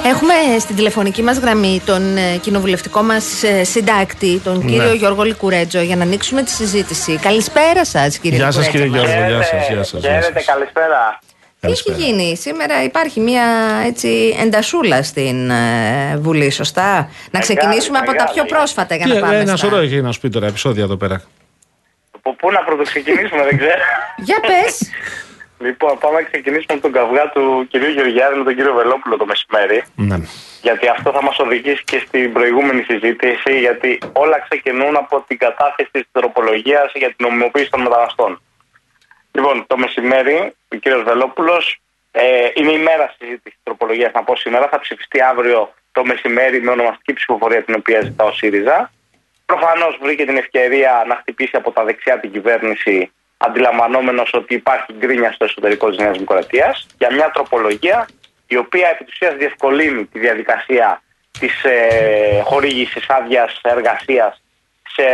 Έχουμε 0.04 0.34
στην 0.58 0.76
τηλεφωνική 0.76 1.22
μας 1.22 1.38
γραμμή 1.38 1.80
τον 1.86 2.16
ε, 2.16 2.36
κοινοβουλευτικό 2.40 3.02
μας 3.02 3.42
ε, 3.42 3.64
συντάκτη, 3.64 4.38
τον 4.44 4.66
κύριο 4.66 4.92
Γιώργο 4.94 5.22
Λικουρέτζο, 5.22 5.80
για 5.80 5.96
να 5.96 6.02
ανοίξουμε 6.02 6.42
τη 6.42 6.50
συζήτηση. 6.50 7.16
Καλησπέρα 7.22 7.84
σας 7.84 8.18
κύριε 8.18 8.38
Γεια 8.38 8.50
σας, 8.50 8.64
Λικουρέτζο. 8.72 8.92
κύριε 8.96 9.16
Γιώργο. 9.16 9.28
Γεια 9.28 9.42
σας, 9.42 9.50
Χαίρετε, 9.50 9.72
γεια 9.74 9.82
σας, 9.84 10.00
γεια 10.00 10.10
χαίρετε, 10.10 10.32
σας. 10.40 10.44
καλησπέρα. 10.54 11.18
Τι 11.60 11.70
έχει 11.70 11.82
Καλησπέρα. 11.84 11.96
γίνει; 12.22 12.36
Σήμερα, 12.36 12.82
υπάρχει 12.82 13.20
μια 13.20 13.44
έτσι 13.86 14.36
εντασούλα 14.42 15.02
στην 15.02 15.50
ε, 15.50 16.16
Βουλή, 16.18 16.50
σωστά; 16.50 17.10
Να 17.30 17.40
ξεκινήσουμε 17.40 17.98
από 17.98 18.06
τα 18.06 18.12
μεγάλη. 18.12 18.30
πιο 18.34 18.44
πρόσφατα 18.44 18.94
για 18.94 19.06
Και, 19.06 19.12
να 19.14 19.20
πάμε 19.20 19.36
ένα 19.36 19.56
στα... 19.56 19.56
σωρό 19.56 19.76
έχει 19.76 20.00
να 20.00 20.12
σου 20.12 20.20
πει 20.20 20.28
τώρα 20.28 20.46
επεισόδια 20.46 20.82
εδώ 20.84 20.96
πέρα. 20.96 21.22
Από 22.16 22.34
πού 22.34 22.50
να 22.50 22.58
πρωτοξεκινήσουμε, 22.64 23.42
δεν 23.44 23.56
ξέρω. 23.56 23.82
Για 24.16 24.36
πες. 24.40 24.78
λοιπόν, 25.60 25.98
πάμε 25.98 26.20
να 26.20 26.22
ξεκινήσουμε 26.22 26.72
από 26.78 26.80
τον 26.80 26.92
καυγά 26.92 27.30
του 27.30 27.66
κυρίου 27.70 27.90
Γεωργιάδη 27.90 28.36
με 28.36 28.44
τον 28.44 28.54
κύριο 28.54 28.74
Βελόπουλο 28.74 29.16
το 29.16 29.26
μεσημέρι. 29.26 29.82
Ναι. 29.96 30.16
Γιατί 30.62 30.88
αυτό 30.88 31.12
θα 31.12 31.22
μας 31.22 31.38
οδηγήσει 31.38 31.84
και 31.84 31.98
στην 32.06 32.32
προηγούμενη 32.32 32.82
συζήτηση. 32.82 33.58
Γιατί 33.58 33.98
όλα 34.12 34.38
ξεκινούν 34.48 34.96
από 34.96 35.24
την 35.26 35.38
κατάθεση 35.38 35.88
της 35.92 36.04
τροπολογίας 36.12 36.92
για 36.94 37.08
την 37.14 37.26
νομιμοποίηση 37.26 37.70
των 37.70 37.80
μεταναστών. 37.80 38.42
Λοιπόν, 39.32 39.64
το 39.66 39.76
μεσημέρι, 39.76 40.54
ο 40.72 40.76
κύριος 40.76 41.02
Βελόπουλος, 41.02 41.80
ε, 42.10 42.48
είναι 42.54 42.72
η 42.72 42.78
μέρα 42.78 43.14
συζήτησης 43.18 43.42
της 43.42 43.60
τροπολογίας, 43.62 44.12
να 44.12 44.22
πω 44.22 44.36
σήμερα. 44.36 44.68
Θα 44.68 44.78
ψηφιστεί 44.78 45.22
αύριο 45.22 45.72
το 45.92 46.04
μεσημέρι 46.04 46.62
με 46.62 46.70
ονομαστική 46.70 47.12
ψηφοφορία 47.12 47.62
την 47.62 47.74
οποία 47.74 48.00
ζητά 48.00 48.24
ο 48.24 48.32
ΣΥΡΙΖΑ. 48.32 48.92
Προφανώς 49.46 49.98
βρήκε 50.02 50.24
την 50.24 50.36
ευκαιρία 50.36 51.04
να 51.06 51.14
χτυπήσει 51.14 51.56
από 51.56 51.70
τα 51.70 51.84
δεξιά 51.84 52.20
την 52.20 52.32
κυβέρνηση, 52.32 53.12
αντιλαμβανόμενος 53.46 54.30
ότι 54.32 54.54
υπάρχει 54.54 54.92
γκρίνια 54.98 55.32
στο 55.32 55.44
εσωτερικό 55.44 55.88
της 55.88 55.98
Νέας 55.98 56.12
Δημοκρατίας, 56.12 56.86
για 56.98 57.12
μια 57.12 57.30
τροπολογία 57.34 58.08
η 58.46 58.56
οποία 58.56 58.88
επί 58.88 59.04
της 59.04 59.12
ουσίας 59.12 59.34
διευκολύνει 59.34 60.04
τη 60.04 60.18
διαδικασία 60.18 61.02
της 61.40 61.64
ε, 61.64 62.40
χορήγησης 62.44 63.08
άδειας 63.08 63.60
εργασίας 63.62 64.42
σε 64.94 65.04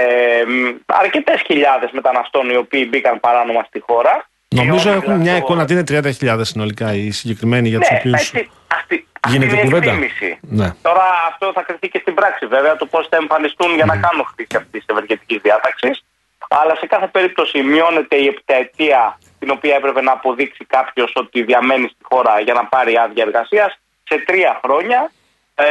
αρκετές 0.87 1.43
χιλιάδες 1.47 1.91
μεταναστών 1.93 2.51
οι 2.51 2.57
οποίοι 2.57 2.87
μπήκαν 2.91 3.21
παράνομα 3.21 3.63
στη 3.69 3.81
χώρα. 3.81 4.27
Νομίζω 4.49 4.91
Και 4.91 4.97
έχουν 4.97 5.13
όλοι 5.13 5.21
μια 5.23 5.33
αυτό- 5.33 5.45
εικόνα 5.45 5.63
ότι 5.63 5.73
είναι 5.73 5.83
30.000 5.83 6.41
συνολικά 6.45 6.95
οι 6.95 7.11
συγκεκριμένοι 7.11 7.69
για 7.69 7.79
τους 7.79 7.91
ναι, 7.91 7.97
οποίους. 7.99 8.15
έτσι, 8.21 8.51
αυτή, 8.75 9.07
αυτή 9.21 9.33
γίνεται 9.37 9.53
είναι 9.53 9.61
η 9.61 9.65
κουβέντα. 9.65 9.91
εκτίμηση. 9.91 10.39
Ναι. 10.41 10.71
Τώρα 10.83 11.05
αυτό 11.29 11.53
θα 11.55 11.63
κρυφτεί 11.63 11.89
και 11.89 11.99
στην 11.99 12.15
πράξη 12.15 12.47
βέβαια, 12.47 12.77
το 12.77 12.87
πώς 12.87 13.07
θα 13.11 13.17
εμφανιστούν 13.17 13.75
για 13.75 13.85
να 13.85 13.97
κάνουν 13.97 14.25
χρήση 14.35 14.57
αυτής 14.57 14.85
της 14.85 14.95
ευεργετικής 14.95 15.39
διάταξης. 15.43 16.05
Αλλά 16.49 16.77
σε 16.77 16.87
κάθε 16.87 17.07
περίπτωση 17.07 17.63
μειώνεται 17.63 18.17
η 18.17 18.27
επταετία 18.27 19.19
την 19.39 19.51
οποία 19.51 19.75
έπρεπε 19.77 20.01
να 20.01 20.13
αποδείξει 20.13 20.65
κάποιος 20.65 21.13
ότι 21.15 21.43
διαμένει 21.43 21.89
στη 21.89 22.03
χώρα 22.03 22.41
για 22.41 22.55
να 22.55 22.65
πάρει 22.65 22.97
άδεια 22.97 23.25
εργασίας 23.27 23.79
σε 24.05 24.19
τρία 24.19 24.61
χρόνια. 24.65 25.11
Ε, 25.55 25.65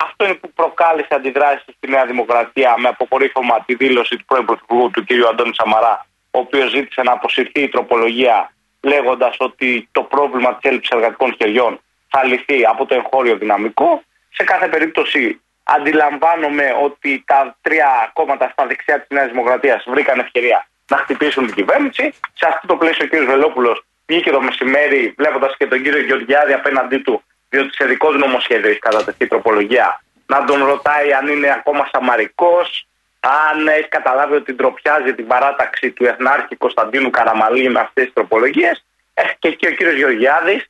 αυτό 0.00 0.24
είναι 0.24 0.34
που 0.34 0.52
προκάλεσε 0.52 1.14
αντιδράσεις 1.14 1.74
στη 1.76 1.88
Νέα 1.88 2.06
Δημοκρατία 2.06 2.74
με 2.78 2.88
αποκορύφωμα 2.88 3.64
τη 3.66 3.74
δήλωση 3.74 4.16
του 4.16 4.24
πρώην 4.24 4.44
Πρωθυπουργού 4.44 4.90
του 4.90 5.04
κ. 5.04 5.08
Αντώνη 5.30 5.54
Σαμαρά, 5.54 6.06
ο 6.30 6.38
οποίος 6.38 6.70
ζήτησε 6.70 7.02
να 7.02 7.12
αποσυρθεί 7.12 7.60
η 7.62 7.68
τροπολογία 7.68 8.52
λέγοντας 8.82 9.36
ότι 9.38 9.88
το 9.92 10.02
πρόβλημα 10.02 10.54
της 10.54 10.70
έλλειψης 10.70 10.90
εργατικών 10.90 11.34
χεριών 11.38 11.80
θα 12.08 12.24
λυθεί 12.24 12.64
από 12.66 12.86
το 12.86 12.94
εγχώριο 12.94 13.36
δυναμικό. 13.36 14.02
Σε 14.30 14.44
κάθε 14.44 14.68
περίπτωση 14.68 15.40
αντιλαμβάνομαι 15.66 16.66
ότι 16.82 17.24
τα 17.26 17.56
τρία 17.60 18.10
κόμματα 18.12 18.48
στα 18.52 18.66
δεξιά 18.66 19.00
της 19.00 19.08
Νέας 19.10 19.28
Δημοκρατίας 19.30 19.84
βρήκαν 19.86 20.18
ευκαιρία 20.18 20.66
να 20.88 20.96
χτυπήσουν 20.96 21.46
την 21.46 21.54
κυβέρνηση. 21.54 22.14
Σε 22.34 22.46
αυτό 22.48 22.66
το 22.66 22.76
πλαίσιο 22.76 23.04
ο 23.04 23.08
κ. 23.08 23.26
Βελόπουλος 23.26 23.84
βγήκε 24.06 24.30
το 24.30 24.40
μεσημέρι 24.40 25.14
βλέποντας 25.18 25.56
και 25.56 25.66
τον 25.66 25.82
κύριο 25.82 26.00
Γεωργιάδη 26.00 26.52
απέναντί 26.52 26.98
του, 26.98 27.22
διότι 27.48 27.74
σε 27.74 27.84
δικό 27.84 28.10
του 28.10 28.18
νομοσχέδιο 28.18 28.70
έχει 28.70 28.78
κατατεθεί 28.78 29.26
τροπολογία, 29.26 30.00
να 30.26 30.44
τον 30.44 30.64
ρωτάει 30.64 31.12
αν 31.12 31.26
είναι 31.26 31.50
ακόμα 31.50 31.88
σαμαρικός, 31.92 32.86
αν 33.20 33.68
έχει 33.68 33.88
καταλάβει 33.88 34.34
ότι 34.34 34.52
ντροπιάζει 34.52 35.14
την 35.14 35.26
παράταξη 35.26 35.90
του 35.90 36.04
Εθνάρχη 36.04 36.56
Κωνσταντίνου 36.56 37.10
Καραμαλή 37.10 37.68
με 37.68 37.80
αυτές 37.80 38.04
τις 38.04 38.12
τροπολογίες. 38.12 38.84
Ε, 39.14 39.22
και 39.38 39.48
εκεί 39.48 39.66
ο 39.66 39.70
κύριος 39.70 39.96
Γεωργιάδης, 39.96 40.68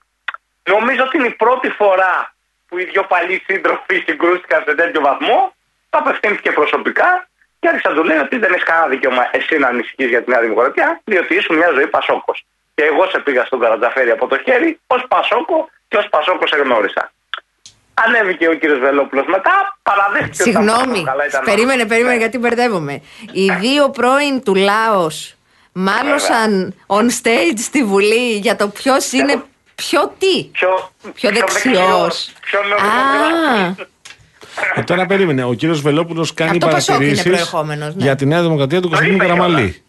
νομίζω 0.69 1.03
ότι 1.03 1.17
είναι 1.17 1.27
η 1.27 1.35
πρώτη 1.35 1.69
φορά 1.69 2.36
που 2.69 2.79
οι 2.79 2.85
δυο 2.85 3.03
παλιοί 3.03 3.43
σύντροφοι 3.47 3.97
συγκρούστηκαν 4.07 4.63
σε 4.67 4.75
τέτοιο 4.75 5.01
βαθμό. 5.01 5.55
Το 5.91 5.99
απευθύνθηκε 5.99 6.51
προσωπικά 6.51 7.29
και 7.61 7.69
άρχισε 7.69 7.89
να 7.89 7.95
του 7.95 8.05
λέει 8.05 8.17
ότι 8.19 8.37
δεν 8.39 8.53
έχεις 8.53 8.65
κανένα 8.65 8.87
δικαίωμα 8.87 9.29
εσύ 9.33 9.59
να 9.59 9.69
ανησυχείς 9.69 10.09
για 10.09 10.23
τη 10.23 10.31
Νέα 10.31 10.41
Δημοκρατία, 10.41 11.01
διότι 11.05 11.35
ήσουν 11.35 11.57
μια 11.57 11.71
ζωή 11.75 11.87
Πασόκος. 11.87 12.47
Και 12.75 12.85
εγώ 12.85 13.07
σε 13.11 13.19
πήγα 13.19 13.45
στον 13.45 13.61
Καρατζαφέρι 13.61 14.11
από 14.11 14.27
το 14.27 14.39
χέρι 14.45 14.81
ως 14.87 15.05
Πασόκο 15.09 15.69
και 15.89 15.97
ως 15.97 16.09
Πασόκος 16.09 16.49
σε 16.49 16.57
γνώρισα. 16.57 17.13
Ανέβηκε 17.95 18.49
ο 18.49 18.55
κύριος 18.55 18.79
Βελόπουλος 18.79 19.27
μετά, 19.27 19.79
παραδέχτηκε 19.83 20.43
ότι 20.43 20.53
τα 20.53 20.59
Συγγνώμη, 20.61 20.93
Πασόκα, 20.93 21.11
αλλά 21.13 21.27
ήταν- 21.27 21.45
περίμενε, 21.45 21.87
περίμενε 21.87 22.15
Ναι. 22.15 22.21
γιατί 22.21 22.39
μπερδεύομαι. 22.39 23.03
Οι 23.33 23.51
δύο 23.61 23.91
πρώην 23.91 24.43
του 24.43 24.55
Λάο 24.55 25.07
μάλωσαν 25.73 26.75
on 26.87 27.05
stage 27.23 27.57
στη 27.59 27.85
Βουλή 27.85 28.33
για 28.37 28.57
το 28.57 28.69
ποιος 28.69 29.13
είναι. 29.13 29.43
Ποιο 29.83 30.15
τι; 30.19 30.45
Πιο, 30.45 30.91
Πιο 31.15 31.31
δεξιός. 31.31 31.63
δεξιός, 31.63 32.33
Πιο 32.41 32.59
νεοδημοκράτης. 32.69 33.81
Α, 33.81 34.81
Ε, 34.81 34.83
τώρα 34.83 35.07
περίμενε. 35.07 35.45
Ο 35.45 35.53
κύριος 35.55 35.81
Βελόπουλος 35.81 36.35
κάνει 36.35 36.51
Από 36.51 36.59
το 36.59 36.67
Πασόκ 36.67 36.89
είναι 36.89 36.97
παρατηρήσεις 37.05 37.25
προερχόμενος, 37.31 37.95
ναι. 37.95 38.03
για 38.05 38.15
τη 38.15 38.27
Νέα 38.27 38.43
Δημοκρατία 38.43 38.81
του 38.81 38.89
Κωνσταντίνου 38.89 39.17
είπε 39.17 39.25
Καραμαλή. 39.27 39.83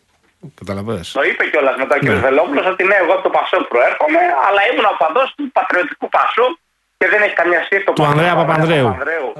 Καταλαβαίνετε. 0.59 1.07
Το 1.13 1.21
είπε 1.29 1.43
κιόλας 1.51 1.75
μετά 1.77 1.95
ο 1.95 1.99
κ. 1.99 2.03
Ναι. 2.03 2.13
Βελόπουλος 2.13 2.65
ότι 2.65 2.83
ναι, 2.83 2.95
εγώ 3.03 3.13
από 3.13 3.23
το 3.23 3.29
Πασόκ 3.37 3.63
προέρχομαι, 3.73 4.19
αλλά 4.47 4.59
ήμουν 4.71 4.85
οπαδό 4.93 5.23
του 5.35 5.43
πατριωτικού 5.57 6.09
Πασόκ 6.09 6.53
και 6.99 7.07
δεν 7.13 7.21
έχει 7.21 7.33
καμία 7.41 7.61
σχέση 7.65 7.83
το 7.83 7.91
Του 7.93 8.05
Ανδρέα 8.05 8.35
Παπανδρέου. 8.35 8.87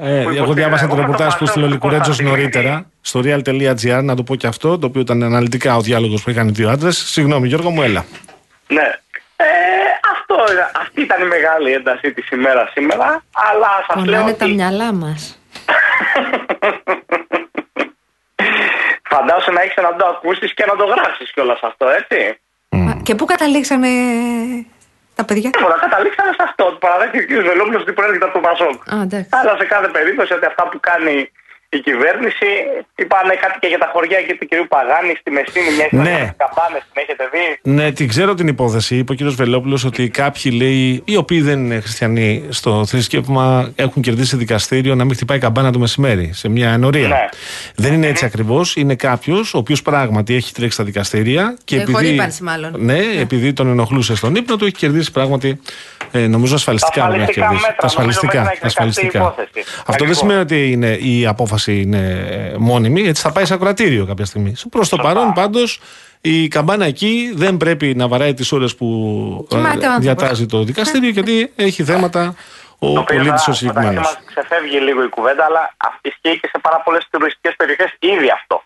Ε, 0.01 0.21
που 0.23 0.29
εγώ 0.29 0.53
διάβασα 0.60 0.88
το 0.88 0.95
υποστηρίζει- 0.95 0.99
ρεπορτάζ 1.01 1.27
εγώ 1.27 1.38
που 1.39 1.45
το 1.45 1.51
στείλε 1.51 1.65
ο 1.65 1.67
Πασόκ 1.67 1.73
Λικουρέτζο 1.73 2.12
Κωνσταντίνου. 2.13 2.29
νωρίτερα 2.36 2.73
στο 3.10 3.17
real.gr, 3.25 4.03
να 4.10 4.15
το 4.15 4.23
πω 4.27 4.33
και 4.36 4.47
αυτό, 4.47 4.69
το 4.79 4.86
οποίο 4.89 5.01
ήταν 5.01 5.23
αναλυτικά 5.23 5.71
ο 5.75 5.81
διάλογος 5.81 6.19
που 6.23 6.29
είχαν 6.29 6.47
οι 6.47 6.51
δύο 6.51 6.69
άντρες. 6.69 6.97
Συγγνώμη, 6.97 7.47
Γιώργο 7.47 7.69
μου, 7.69 7.81
έλα. 7.83 8.05
Ναι. 8.67 8.88
Ε, 9.39 9.45
αυτό, 9.45 9.87
αυτή 10.81 11.01
ήταν 11.01 11.21
η 11.21 11.25
μεγάλη 11.25 11.71
ένταση 11.71 12.13
της 12.13 12.29
ημέρας 12.29 12.71
σήμερα. 12.71 13.23
Αλλά 13.51 13.69
σας 13.88 14.05
λέω 14.05 14.21
πονάνε 14.21 14.33
τα 14.33 14.45
ότι 14.45 14.53
μυαλά 14.53 14.93
μας. 14.93 15.39
φαντάζομαι 19.17 19.55
να 19.57 19.62
έχεις 19.65 19.77
να 19.88 19.95
το 19.99 20.05
ακούσεις 20.13 20.53
και 20.57 20.65
να 20.69 20.75
το 20.79 20.86
γράψεις 20.91 21.31
κιόλας 21.33 21.60
αυτό, 21.69 21.86
έτσι. 21.99 22.19
Και 23.03 23.15
πού 23.15 23.25
καταλήξαμε 23.25 23.89
τα 25.15 25.23
παιδιά; 25.25 25.49
Τίποτα, 25.49 25.77
καταλήξαμε 25.86 26.31
σε 26.38 26.43
αυτό. 26.49 26.63
Ότι 26.69 26.77
παραδέχεται 26.86 27.19
ο 27.23 27.25
κ. 27.27 27.31
Βελόπουλος 27.49 27.81
ότι 27.81 27.93
προέρχεται 27.97 28.25
από 28.25 28.36
το 28.39 28.43
Πασόκ. 28.47 28.77
Α, 28.93 28.97
εντάξει. 29.07 29.29
Αλλά 29.38 29.53
σε 29.60 29.65
κάθε 29.73 29.88
περίπτωση 29.97 30.31
ότι 30.38 30.45
αυτά 30.51 30.63
που 30.69 30.77
κάνει 30.89 31.15
η 31.69 31.80
κυβέρνηση 31.80 32.45
είπανε 32.95 33.34
κάτι 33.41 33.60
και 33.60 33.67
για 33.67 33.77
τα 33.77 33.89
χωριά 33.93 34.21
και 34.21 34.38
του 34.39 34.45
κ. 34.47 34.67
Παγάνη 34.67 35.13
στη 35.19 35.32
Μεσίνη, 35.32 35.75
μια 35.75 35.86
ιστορία 35.86 36.12
Ναι. 36.12 36.19
με 36.19 36.25
τις 36.25 36.34
καμπάνες, 36.38 36.82
την 36.93 37.01
έχετε 37.03 37.23
δει; 37.32 37.71
Ναι, 37.71 37.91
την 37.91 38.08
ξέρω 38.08 38.34
την 38.34 38.47
υπόθεση. 38.47 38.95
Είπε 38.97 39.12
ο 39.12 39.15
κύριος 39.15 39.36
Βελόπουλος 39.36 39.84
ότι 39.86 40.10
κάποιοι 40.10 40.51
λέει, 40.56 41.01
οι 41.06 41.15
οποίοι 41.15 41.41
δεν 41.41 41.60
είναι 41.65 41.80
χριστιανοί 41.80 42.45
στο 42.49 42.86
θρησκεύμα, 42.86 43.71
έχουν 43.75 44.01
κερδίσει 44.01 44.36
δικαστήριο 44.38 44.95
να 44.95 45.03
μην 45.06 45.15
χτυπάει 45.15 45.39
καμπάνα 45.39 45.71
το 45.71 45.80
μεσημέρι 45.80 46.30
σε 46.34 46.49
μια 46.49 46.69
ενορία. 46.71 47.08
Ναι. 47.08 47.25
Δεν 47.75 47.93
είναι 47.93 48.08
έτσι 48.08 48.25
ακριβώς. 48.25 48.75
Είναι 48.75 48.95
κάποιος 48.95 49.53
ο 49.53 49.58
οποίος 49.58 49.82
πράγματι 49.82 50.36
έχει 50.36 50.53
τρέξει 50.53 50.73
στα 50.75 50.84
δικαστήρια 50.84 51.58
και 51.63 51.75
Ε, 51.75 51.82
επειδή. 51.82 51.93
χορύπανση 51.93 52.43
μάλλον. 52.43 52.73
Ναι, 52.77 52.99
επειδή 53.19 53.53
τον 53.53 53.67
ενοχλούσε 53.67 54.15
στον 54.15 54.36
ύπνο 54.36 54.56
του, 54.56 54.65
έχει 54.65 54.75
κερδίσει 54.75 55.12
πράγματι. 55.12 55.60
Ε, 56.12 56.27
νομίζω 56.27 56.56
ασφαλιστικά 56.56 57.01
Τα 57.01 57.10
δεν 57.10 57.21
έχει 57.21 57.30
ασφαλιστικά 57.30 57.47
κερδίσει. 57.47 57.65
μέτρα, 57.67 57.75
Τα 57.80 57.86
ασφαλιστικά. 57.88 58.34
νομίζω 58.38 58.47
μέχρι 58.47 58.60
να 58.60 58.60
τα 58.60 58.67
εκδικαστεί 58.67 59.06
η 59.06 59.08
ασφαλιστικά. 59.08 59.17
υπόθεση. 59.19 59.60
Αυτό 59.77 59.84
δεν 59.86 59.95
Ακριβώς. 59.95 60.17
σημαίνει 60.17 60.39
ότι 60.39 60.71
είναι, 60.71 60.88
η 60.93 61.25
απόφαση 61.25 61.66
είναι 61.71 62.27
ε, 62.30 62.58
μόνιμη, 62.58 63.01
έτσι 63.08 63.21
θα 63.21 63.32
πάει 63.32 63.45
σε 63.45 63.53
ακροατήριο 63.53 64.06
κάποια 64.06 64.25
στιγμή. 64.25 64.53
Προς 64.69 64.89
το 64.89 64.97
παρόν 64.97 65.34
πάντως 65.34 65.80
η 66.21 66.47
καμπάνα 66.47 66.86
εκεί 66.86 67.32
δεν 67.36 67.58
πρέπει 67.58 67.95
να 67.95 68.08
βαράει 68.08 68.34
τις 68.34 68.51
ώρες 68.51 68.75
που 68.75 68.88
ε, 69.51 69.56
Κοιμάται 69.56 69.88
ο 69.88 69.91
άνθρωπος; 69.91 69.99
διατάζει 69.99 70.45
το 70.45 70.63
δικαστήριο 70.63 71.10
γιατί 71.10 71.51
έχει 71.56 71.84
θέματα 71.84 72.36
ο 72.80 72.93
Το 72.93 72.99
οποίο 72.99 73.17
πολίτης 73.17 73.30
ο 73.30 73.32
μεταξύ 73.32 73.53
συγκεκριμένος. 73.53 74.06
μας 74.06 74.19
ξεφεύγει 74.25 74.80
λίγο 74.80 75.03
η 75.03 75.10
κουβέντα, 75.10 75.45
αλλά 75.45 75.73
αυτή 75.77 76.08
ισχύει 76.08 76.39
και 76.39 76.47
σε 76.51 76.60
πάρα 76.62 76.82
πολλές 76.86 77.08
τουριστικές 77.12 77.56
περιοχές 77.56 77.95
ήδη 77.99 78.30
αυτό. 78.30 78.63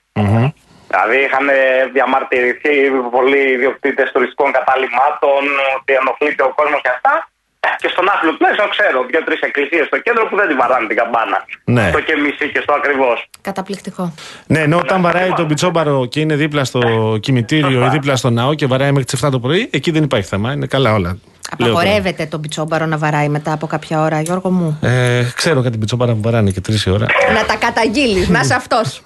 Δηλαδή 0.87 1.17
είχαν 1.25 1.49
ε, 1.49 1.55
διαμαρτυρηθεί 1.93 2.75
πολλοί 3.11 3.43
ιδιοκτήτες 3.51 4.11
τουριστικών 4.11 4.51
καταλήμματων 4.51 5.41
ότι 5.77 5.93
ενοχλείται 5.93 6.43
ο 6.43 6.51
κόσμος 6.55 6.81
και 6.81 6.89
αυτά. 6.95 7.30
Ε, 7.63 7.67
Και 7.81 7.87
στον 7.93 8.05
άθλιο 8.13 8.31
τουλάχιστον 8.37 8.69
ξέρω 8.69 9.03
δύο-τρεις 9.09 9.39
εκκλησίες 9.39 9.85
στο 9.85 9.97
κέντρο 9.99 10.27
που 10.29 10.35
δεν 10.35 10.47
τη 10.47 10.53
βαράνε 10.53 10.87
την 10.87 10.97
καμπάνα. 10.97 11.45
Ναι. 11.63 11.89
Στο 11.89 11.99
και 11.99 12.15
μισή 12.23 12.51
και 12.53 12.59
στο 12.63 12.73
ακριβώς. 12.73 13.29
Καταπληκτικό. 13.41 14.13
Ναι, 14.47 14.59
ενώ 14.59 14.77
όταν 14.77 15.01
βαράει 15.01 15.31
τον 15.33 15.47
πιτσόμπαρο 15.47 16.05
και 16.05 16.19
είναι 16.19 16.35
δίπλα 16.35 16.63
στο 16.65 16.81
κημητήριο 17.19 17.85
ή 17.85 17.89
δίπλα 17.89 18.15
στο 18.15 18.29
ναό 18.29 18.53
και 18.53 18.65
βαράει 18.65 18.89
μέχρι 18.91 19.03
τις 19.05 19.25
7 19.25 19.31
το 19.31 19.39
πρωί, 19.39 19.69
εκεί 19.71 19.91
δεν 19.91 20.03
υπάρχει 20.03 20.27
θέμα. 20.27 20.51
Είναι 20.53 20.65
καλά 20.65 20.93
όλα. 20.93 21.17
Λέω 21.57 21.69
τώρα. 21.69 21.81
Απαγορεύεται 21.81 22.25
τον 22.25 22.41
πιτσόμπαρο 22.41 22.85
να 22.85 22.97
βαράει 22.97 23.29
μετά 23.29 23.51
από 23.53 23.67
κάποια 23.67 24.01
ώρα, 24.01 24.21
Γιώργο 24.21 24.49
μου; 24.51 24.79
Ε, 24.81 25.23
ξέρω 25.35 25.61
κάτι 25.61 25.77
πιτσόμπαρα 25.77 26.13
που 26.13 26.21
βαράνε 26.21 26.51
και 26.51 26.61
3 26.67 26.91
ώρα. 26.93 27.05
να 27.33 27.45
τα 27.45 27.55
καταγγείλεις, 27.55 28.29
να 28.29 28.39
είσαι 28.39 28.53
αυτός. 28.53 29.01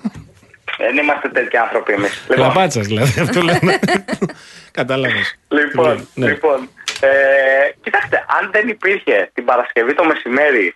Δεν 0.78 0.98
είμαστε 0.98 1.28
τέτοιοι 1.30 1.58
άνθρωποι 1.58 1.94
εμείς. 1.94 2.26
Λαπάτσα 2.38 2.82
δηλαδή, 2.82 3.20
αυτό 3.22 3.42
λέμε. 3.42 3.80
Κατάλαβες. 4.72 5.38
Λοιπόν, 5.48 6.08
Ναι. 6.14 6.28
λοιπόν 6.28 6.70
ε, 7.06 7.76
κοιτάξτε, 7.84 8.26
αν 8.38 8.50
δεν 8.52 8.68
υπήρχε 8.68 9.30
την 9.34 9.46
Παρασκευή 9.46 9.94
το 9.94 10.04
μεσημέρι 10.06 10.76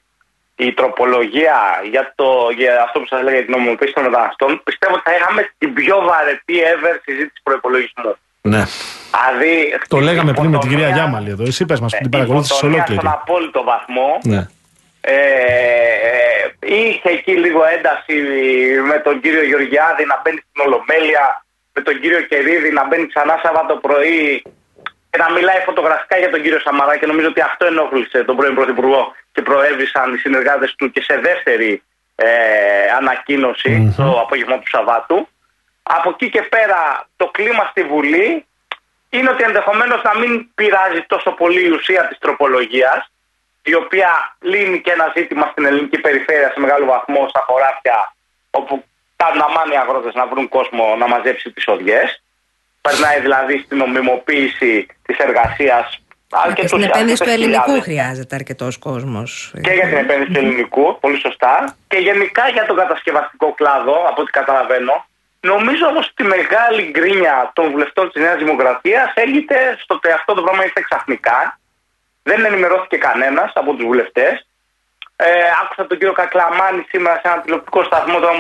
η 0.56 0.74
τροπολογία 0.74 1.58
για, 1.92 2.13
το, 2.15 2.28
για 2.58 2.82
αυτό 2.86 3.00
που 3.00 3.08
σας 3.08 3.22
λέγα 3.22 3.36
για 3.38 3.46
την 3.46 3.56
νομιμοποίηση 3.58 3.94
των 3.94 4.04
μεταναστών, 4.04 4.62
πιστεύω 4.63 4.94
ότι 4.94 5.04
θα 5.10 5.15
είχαμε 5.15 5.42
την 5.58 5.74
πιο 5.74 5.96
βαρετή 6.10 6.56
ever 6.74 6.96
συζήτηση 7.06 7.42
προπολογισμού. 7.44 8.15
Ναι. 8.42 8.63
Δηλαδή, 9.15 9.54
Το 9.88 10.00
λέγαμε 10.00 10.32
πριν 10.34 10.50
με 10.50 10.58
την 10.58 10.70
κυρία 10.70 10.88
υποτονία- 10.88 11.04
Γιάμαλη 11.04 11.30
εδώ. 11.30 11.44
Εσύ 11.44 11.65
πες 11.65 11.80
μας 11.80 11.92
που 11.92 11.98
την 11.98 12.08
ε, 12.08 12.15
παρακολούθησες 12.15 12.58
υποτονία 12.58 12.76
ολόκληρη. 12.78 13.02
Στον 13.02 13.20
απόλυτο 13.20 13.63
βαθμό. 13.63 14.10
Ναι. 14.24 14.42
Ε, 15.02 15.15
ε, 16.10 16.76
είχε 16.76 17.10
εκεί 17.10 17.32
λίγο 17.32 17.62
ένταση 17.76 18.15
με 18.89 18.98
τον 19.06 19.22
κύριο 19.22 19.44
Γεωργιάδη 19.44 20.04
να 20.06 20.15
μπαίνει 20.22 20.42
στην 20.48 20.60
Ολομέλεια, 20.68 21.46
με 21.74 21.82
τον 21.82 22.00
κύριο 22.02 22.22
Κερίδη 22.22 22.70
να 22.72 22.84
μπαίνει 22.88 23.08
ξανά 23.08 23.39
Σάββατο 23.44 23.74
πρωί 23.76 24.44
και 25.10 25.17
να 25.17 25.32
μιλάει 25.32 25.62
φωτογραφικά 25.65 26.17
για 26.17 26.30
τον 26.30 26.41
κύριο 26.41 26.60
Σαμαρά 26.60 26.98
και 26.98 27.06
νομίζω 27.06 27.28
ότι 27.28 27.41
αυτό 27.41 27.65
ενόχλησε 27.65 28.24
τον 28.24 28.36
πρώην 28.36 28.56
Πρωθυπουργό 28.56 29.15
και 29.32 29.41
προέβησαν 29.41 30.13
οι 30.13 30.17
συνεργάτες 30.17 30.76
του 30.76 30.91
και 30.91 31.02
σε 31.02 31.15
δεύτερη 31.17 31.84
ε, 32.15 32.30
ανακοίνωση 32.98 33.93
το 33.98 34.19
απόγευμα 34.19 34.60
του 34.60 34.69
Σαββάτου. 34.69 35.28
Από 35.84 36.10
εκεί 36.10 36.30
και 36.30 36.41
πέρα 36.41 37.08
το 37.15 37.26
κλίμα 37.28 37.63
στη 37.72 37.84
Βουλή 37.84 38.45
είναι 39.10 39.30
ότι 39.30 39.43
ενδεχομένως 39.43 40.02
να 40.04 40.17
μην 40.19 40.54
πειράζει 40.56 41.02
τόσο 41.08 41.32
πολύ 41.32 41.65
η 41.65 41.69
ουσία 41.69 42.08
της 42.08 42.17
τροπολογίας 42.17 43.12
η 43.63 43.74
οποία 43.74 44.38
λύνει 44.39 44.82
και 44.82 44.91
ένα 44.91 45.13
ζήτημα 45.15 45.48
στην 45.52 45.65
ελληνική 45.65 46.00
περιφέρεια 46.00 46.52
σε 46.54 46.60
μεγάλο 46.60 46.86
βαθμό 46.86 47.28
στα 47.30 47.43
χωράφια 47.48 48.13
όπου 48.50 48.84
κάνουν 49.15 49.41
αμάνοι 49.41 49.74
οι 49.74 49.78
αγρότες 49.78 50.13
να 50.13 50.26
βρουν 50.28 50.48
κόσμο 50.50 50.95
να 50.95 51.08
μαζέψει 51.08 51.52
τις 51.52 51.67
οδιές. 51.67 52.24
Περνάει 52.82 53.20
δηλαδή 53.20 53.62
στην 53.65 53.78
νομιμοποίηση 53.78 54.86
της 55.06 55.18
εργασίας 55.18 56.00
Και 56.28 56.36
αρκετούς- 56.46 56.70
στην 56.70 56.84
επένδυση 56.84 57.18
του 57.18 57.24
αρκετές 57.24 57.34
ελληνικού 57.34 57.63
χιλιάδες. 57.63 57.84
χρειάζεται 57.84 58.36
αρκετός 58.36 58.78
κόσμος. 58.78 59.52
Και 59.62 59.72
για 59.72 59.88
την 59.88 59.98
επένδυση 59.98 60.32
του 60.32 60.39
ελληνικού, 60.39 60.98
πολύ 61.00 61.20
σωστά. 61.20 61.76
Και 61.88 61.98
γενικά 61.98 62.50
για 62.50 62.65
τον 62.65 62.76
κατασκευαστικό 62.76 63.54
κλάδο, 63.54 63.96
από 64.10 64.22
ό,τι 64.22 64.32
καταλαβαίνω. 64.32 65.06
Νομίζω 65.42 65.86
όμως 65.88 66.06
ότι 66.08 66.24
η 66.24 66.28
μεγάλη 66.38 66.82
γκρίνια 66.92 67.52
των 67.56 67.72
βουλευτών 67.72 68.12
της 68.12 68.22
Νέας 68.22 68.38
Δημοκρατίας 68.38 69.12
έγινε 69.13 69.58
στο 69.84 69.96
ότι 69.96 70.12
αυτό 70.12 70.34
το 70.34 70.42
πράγμα 70.42 70.63
ήρθε 70.63 70.82
ξαφνικά. 70.89 71.60
Δεν 72.24 72.46
ενημερώθηκε 72.46 72.98
κανένας 72.98 73.52
από 73.56 73.74
τους 73.74 73.86
βουλευτές. 73.86 74.48
Ε, 75.21 75.25
άκουσα 75.63 75.88
τον 75.88 75.97
κύριο 75.97 76.13
Κακλαμάνη 76.13 76.82
σήμερα 76.89 77.15
σε 77.15 77.27
ένα 77.32 77.41
τηλεοπτικό 77.41 77.84
σταθμό. 77.84 78.17
Τον, 78.25 78.36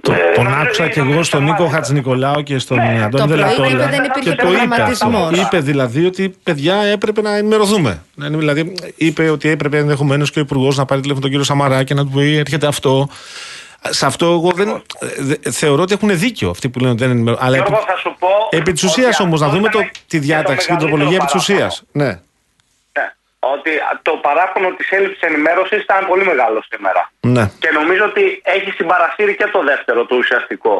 Το- 0.00 0.12
ε, 0.12 0.32
τον 0.34 0.44
νομίζω 0.44 0.60
άκουσα 0.62 0.82
ότι 0.84 0.92
και 0.92 0.98
εγώ 1.00 1.08
νομίζω 1.08 1.24
στον 1.30 1.40
ότι 1.40 1.48
Νίκο 1.48 1.58
μάλιστα. 1.62 1.76
Χατζηνικολάου 1.78 2.42
και 2.42 2.58
στον 2.58 2.76
Ναι, 2.76 3.02
Αντώνη 3.04 3.10
το 3.10 3.16
πρωί 3.16 3.26
Δελατόλα. 3.28 3.68
είπε 3.68 3.86
δεν 3.96 4.04
υπήρχε 4.04 4.20
Και 4.20 4.24
το 4.24 4.32
είπε 4.32 4.42
προγραμματισμός. 4.42 5.22
αυτό. 5.30 5.40
Είπε 5.40 5.58
δηλαδή 5.60 6.06
ότι 6.06 6.34
παιδιά 6.42 6.76
έπρεπε 6.76 7.20
να 7.22 7.36
ενημερωθούμε. 7.36 8.02
Να 8.14 8.26
είναι- 8.26 8.36
Δηλαδή 8.36 8.74
είπε 8.96 9.30
ότι 9.30 9.48
έπρεπε 9.48 9.76
ενδεχομένως 9.78 10.30
και 10.30 10.38
ο 10.38 10.42
Υπουργός 10.42 10.76
να 10.76 10.84
πάρει 10.84 11.00
τηλέφωνο 11.00 11.22
τον 11.22 11.30
κύριο 11.30 11.44
Σαμαρά 11.44 11.82
και 11.84 11.94
να 11.94 12.04
του 12.04 12.10
πει 12.10 12.36
έρχεται 12.36 12.66
αυτό. 12.66 13.08
Σε 13.90 14.06
αυτό 14.06 14.26
εγώ 14.26 14.50
δεν. 14.54 14.68
ε, 14.68 15.06
δε- 15.18 15.50
θεωρώ 15.50 15.82
ότι 15.82 15.92
έχουν 15.94 16.18
δίκιο 16.18 16.50
αυτοί 16.50 16.68
που 16.68 16.78
λένε 16.78 16.92
ότι 16.92 17.06
δεν 17.06 17.18
είναι. 17.18 17.36
Αλλά 17.38 17.56
επί, 17.56 17.66
Γιώργο, 17.68 17.84
θα 17.86 17.96
σου 17.96 18.16
πω 18.18 18.28
επί 18.50 18.72
της 18.72 18.82
ότι 18.84 19.00
ουσία 19.00 19.16
όμως, 19.20 19.40
να 19.40 19.46
αυτό 19.46 19.58
δούμε 19.58 19.68
το, 19.70 19.78
ήταν 19.78 19.90
τη 19.92 20.00
και 20.06 20.16
το 20.18 20.22
διάταξη 20.22 20.66
και 20.66 20.72
την 20.72 20.80
τροπολογία 20.80 21.16
επί 21.16 21.24
της 21.24 21.48
μεγαλύτερο 21.48 21.66
ουσίας. 21.66 21.82
Ναι. 21.92 22.20
Ναι. 23.44 23.52
Ότι 23.56 23.70
το 24.08 24.12
παράπονο 24.26 24.68
της 24.78 24.88
έλλειψης 24.90 25.20
ενημέρωσης 25.30 25.80
ήταν 25.82 26.06
πολύ 26.10 26.24
μεγάλο 26.24 26.58
σήμερα. 26.72 27.02
ναι. 27.20 27.44
Και 27.58 27.70
νομίζω 27.78 28.04
ότι 28.10 28.24
έχει 28.56 28.70
συμπαρασύρει 28.70 29.36
και 29.36 29.48
το 29.52 29.60
δεύτερο 29.70 30.00
το 30.06 30.14
ουσιαστικό. 30.16 30.76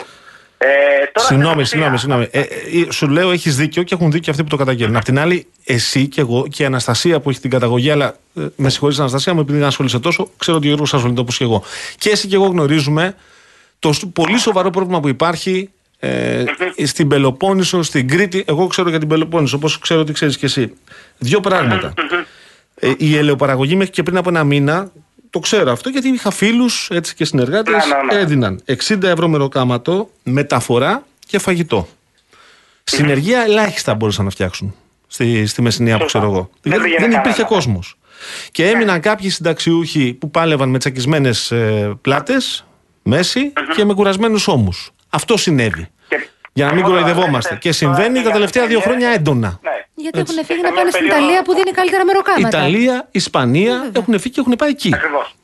Ε, 0.58 0.66
τώρα 1.12 1.26
Συγγνώμη, 1.28 1.64
στην 1.64 1.66
συγγνώμη, 1.66 1.94
ουσία, 1.94 1.98
συγγνώμη. 1.98 2.28
Ε, 2.32 2.40
ε, 2.40 2.90
σου 2.90 3.08
λέω 3.08 3.30
έχεις 3.30 3.56
δίκιο 3.56 3.82
και 3.82 3.94
έχουν 3.94 4.10
δίκιο 4.10 4.30
αυτοί 4.32 4.42
που 4.42 4.48
το 4.48 4.56
καταγγέλνουν. 4.56 4.96
Απ' 4.96 5.04
την 5.04 5.18
άλλη, 5.18 5.46
εσύ 5.64 6.08
και 6.08 6.20
εγώ 6.20 6.46
και 6.50 6.62
η 6.62 6.66
Αναστασία 6.66 7.20
που 7.20 7.30
έχει 7.30 7.40
την 7.40 7.50
καταγωγή, 7.50 7.90
αλλά 7.90 8.16
ε, 8.36 8.42
με 8.56 8.68
συγχωρείς, 8.70 8.98
Αναστασία 8.98 9.34
μου, 9.34 9.40
επειδή 9.40 9.58
δεν 9.58 9.66
ασχολείσαι 9.66 9.98
τόσο, 9.98 10.30
ξέρω 10.38 10.56
ότι 10.56 10.66
ο 10.66 10.68
Γιώργος 10.68 10.94
ασχολείται 10.94 11.20
όπως 11.20 11.36
και 11.36 11.44
εγώ. 11.44 11.62
Και 11.98 12.10
εσύ 12.10 12.28
και 12.28 12.34
εγώ 12.34 12.46
γνωρίζουμε 12.46 13.14
το 13.78 13.92
σ- 13.92 14.06
πολύ 14.12 14.38
σοβαρό 14.38 14.70
πρόβλημα 14.70 15.00
που 15.00 15.08
υπάρχει 15.08 15.70
ε, 15.98 16.44
στην 16.84 17.08
Πελοπόννησο, 17.08 17.82
στην 17.82 18.08
Κρήτη. 18.08 18.44
Εγώ 18.48 18.66
ξέρω 18.66 18.88
για 18.88 18.98
την 18.98 19.08
Πελοπόννησο, 19.08 19.56
όπως 19.56 19.78
ξέρω 19.78 20.00
ότι 20.00 20.12
ξέρεις 20.12 20.36
και 20.38 20.46
εσύ. 20.46 20.74
Δύο 21.18 21.40
πράγματα. 21.40 21.92
Ε, 22.74 22.92
η 22.96 23.16
ελαιοπαραγωγή 23.16 23.76
μέχρι 23.76 23.92
και 23.92 24.02
πριν 24.02 24.16
από 24.16 24.28
ένα 24.28 24.44
μήνα, 24.44 24.90
το 25.30 25.38
ξέρω 25.38 25.72
αυτό 25.72 25.88
γιατί 25.88 26.08
είχα 26.08 26.30
φίλους 26.30 26.90
και 27.16 27.24
συνεργάτες, 27.24 27.72
Ναι, 27.74 27.94
ναι, 28.06 28.14
ναι. 28.14 28.20
έδιναν 28.20 28.62
60 28.88 29.02
ευρώ 29.02 29.28
μεροκάματο, 29.28 30.10
μεταφορά 30.22 31.06
και 31.26 31.38
φαγητό. 31.38 31.88
Συνεργεία 32.84 33.40
ελάχιστα 33.42 33.94
μπορούσαν 33.94 34.24
να 34.24 34.30
φτιάξουν 34.30 34.74
στη, 35.06 35.46
στη 35.46 35.62
Μεσσηνία 35.62 35.96
που 35.96 36.02
Σωστά. 36.02 36.18
ξέρω 36.18 36.32
εγώ. 36.32 36.50
Δεν 36.62 36.72
Δεν, 36.72 36.82
πήγαινε 36.82 37.00
δεν 37.00 37.10
υπήρχε 37.10 37.30
κανένα. 37.42 37.48
κόσμος. 37.56 37.98
Και 38.50 38.68
έμειναν 38.68 39.00
κάποιοι 39.00 39.30
συνταξιούχοι 39.30 40.12
που 40.14 40.30
πάλευαν 40.30 40.68
με 40.68 40.78
τσακισμένες 40.78 41.50
ε, 41.50 41.92
πλάτες, 42.00 42.64
μέση 43.02 43.52
και 43.76 43.84
με 43.84 43.94
κουρασμένους 43.94 44.48
ώμους. 44.48 44.90
Αυτό 45.10 45.36
συνέβη. 45.36 45.88
και- 46.08 46.28
Για 46.52 46.66
να 46.66 46.74
μην 46.74 46.82
Τώρα, 46.84 46.94
κοροϊδευόμαστε. 46.96 47.48
βλέπετε, 47.48 47.68
Και 47.68 47.72
συμβαίνει 47.72 48.12
τώρα, 48.14 48.24
τα 48.24 48.32
τελευταία 48.32 48.66
δύο 48.66 48.78
για- 48.78 48.86
χρόνια 48.86 49.08
έντονα. 49.08 49.58
Ναι. 49.62 49.70
Γιατί 50.04 50.18
Έτσι. 50.18 50.32
έχουν 50.34 50.44
φύγει 50.48 50.60
Και 50.60 50.66
να 50.66 50.68
σε 50.68 50.74
πάνε 50.74 50.82
μια 50.88 50.92
στην 50.92 51.02
περίοδο- 51.08 51.24
Ιταλία 51.24 51.42
που 51.46 51.52
δίνει 51.58 51.70
καλύτερα 51.80 52.04
μεροκάματα. 52.04 52.48
Ιταλία, 52.58 53.08
Ισπανία 53.20 53.74
έχουν 53.98 54.12
φύγει 54.20 54.34
και 54.34 54.40
έχουν 54.40 54.54
πάει 54.60 54.70
εκεί. 54.70 54.90
Ακριβώς. 54.94 55.34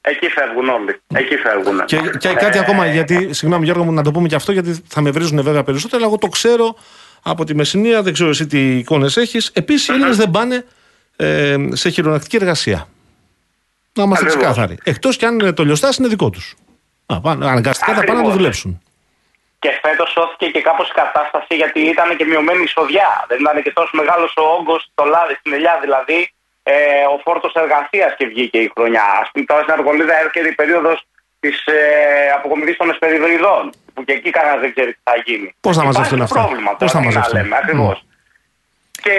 Εκεί 0.00 0.26
φεύγουν 0.36 0.68
όλοι. 0.68 0.92
Εκεί 1.14 1.36
φεύγουν. 1.36 1.84
Και, 1.84 1.96
και 2.18 2.28
κάτι 2.44 2.56
Ε, 2.58 2.60
ακόμα, 2.60 2.86
γιατί, 2.86 3.16
συγγνώμη 3.32 3.64
Γιώργο 3.64 3.84
μου, 3.84 3.92
να 3.92 4.02
το 4.02 4.10
πούμε 4.10 4.28
και 4.28 4.34
αυτό, 4.34 4.52
γιατί 4.52 4.82
θα 4.88 5.00
με 5.00 5.10
βρίζουν 5.10 5.42
βέβαια 5.42 5.62
περισσότερο, 5.64 5.96
αλλά 5.98 6.06
εγώ 6.06 6.18
το 6.18 6.26
ξέρω 6.28 6.76
από 7.22 7.44
τη 7.44 7.54
Μεσσηνία, 7.54 8.02
δεν 8.02 8.12
ξέρω 8.12 8.30
εσύ 8.30 8.46
τι 8.46 8.76
εικόνες 8.78 9.16
έχεις. 9.16 9.50
Επίσης, 9.52 9.88
οι 9.88 9.92
Έλληνες 9.92 10.16
δεν 10.16 10.30
πάνε 10.30 10.64
ε, 11.16 11.56
σε 11.72 11.88
χειρονακτική 11.90 12.36
εργασία. 12.36 12.88
Να 13.94 14.02
είμαστε 14.02 14.24
Ακριβώς. 14.26 14.46
ξεκάθαροι. 14.52 14.78
Εκτός 14.84 15.16
κι 15.16 15.24
αν 15.24 15.54
το 15.54 15.64
λιωστάς 15.64 15.96
είναι 15.96 16.08
δικό 16.08 16.30
τους. 16.30 16.54
Αναγκαστικά 17.06 17.94
θα 17.94 18.04
πάνε 18.04 18.04
να 18.04 18.04
το 18.04 18.12
Ακριβώς. 18.12 18.32
δουλέψουν. 18.34 18.80
Και 19.62 19.70
φέτος 19.82 20.10
σώθηκε 20.10 20.46
και 20.50 20.62
κάπως 20.68 20.88
η 20.88 20.92
κατάσταση 20.92 21.54
γιατί 21.62 21.80
ήταν 21.80 22.16
και 22.16 22.24
μειωμένη 22.24 22.60
η 22.60 22.62
εισοδιά. 22.62 23.24
Δεν 23.28 23.38
ήταν 23.40 23.62
και 23.62 23.72
τόσο 23.72 23.90
μεγάλος 23.92 24.32
ο 24.36 24.42
όγκος 24.42 24.88
στο 24.92 25.04
λάδι, 25.04 25.34
στην 25.34 25.52
ελιά 25.52 25.78
δηλαδή, 25.80 26.32
ε, 26.62 27.04
ο 27.14 27.20
φόρτος 27.24 27.52
εργασίας 27.54 28.14
και 28.18 28.26
βγήκε 28.26 28.58
η 28.58 28.70
χρονιά. 28.74 29.02
Α 29.02 29.30
πούμε 29.32 29.44
τώρα 29.44 29.62
στην 29.62 29.72
Αργολίδα 29.72 30.20
έρχεται 30.20 30.48
η 30.48 30.52
περίοδος 30.52 31.06
της 31.40 31.66
ε, 31.66 32.30
αποκομιδής 32.36 32.76
των 32.76 32.90
εσπεριδοειδών. 32.90 33.72
Που 33.94 34.04
και 34.04 34.12
εκεί 34.12 34.30
κανένας 34.30 34.60
δεν 34.60 34.70
ξέρει 34.74 34.92
τι 34.92 35.00
θα 35.02 35.16
γίνει. 35.24 35.54
Πώς 35.60 35.76
θα 35.76 35.82
Υπάρχει 35.82 35.98
μαζευτούν 35.98 36.22
αυτά; 36.22 36.40
πρόβλημα 36.40 36.70
Πώς 36.76 36.78
τώρα, 36.78 36.92
θα 36.92 36.98
τι 36.98 37.04
να 37.04 37.12
μαζευτούν; 37.12 37.42
λέμε, 37.42 37.56
ακριβώς. 37.56 38.04
Και 39.02 39.16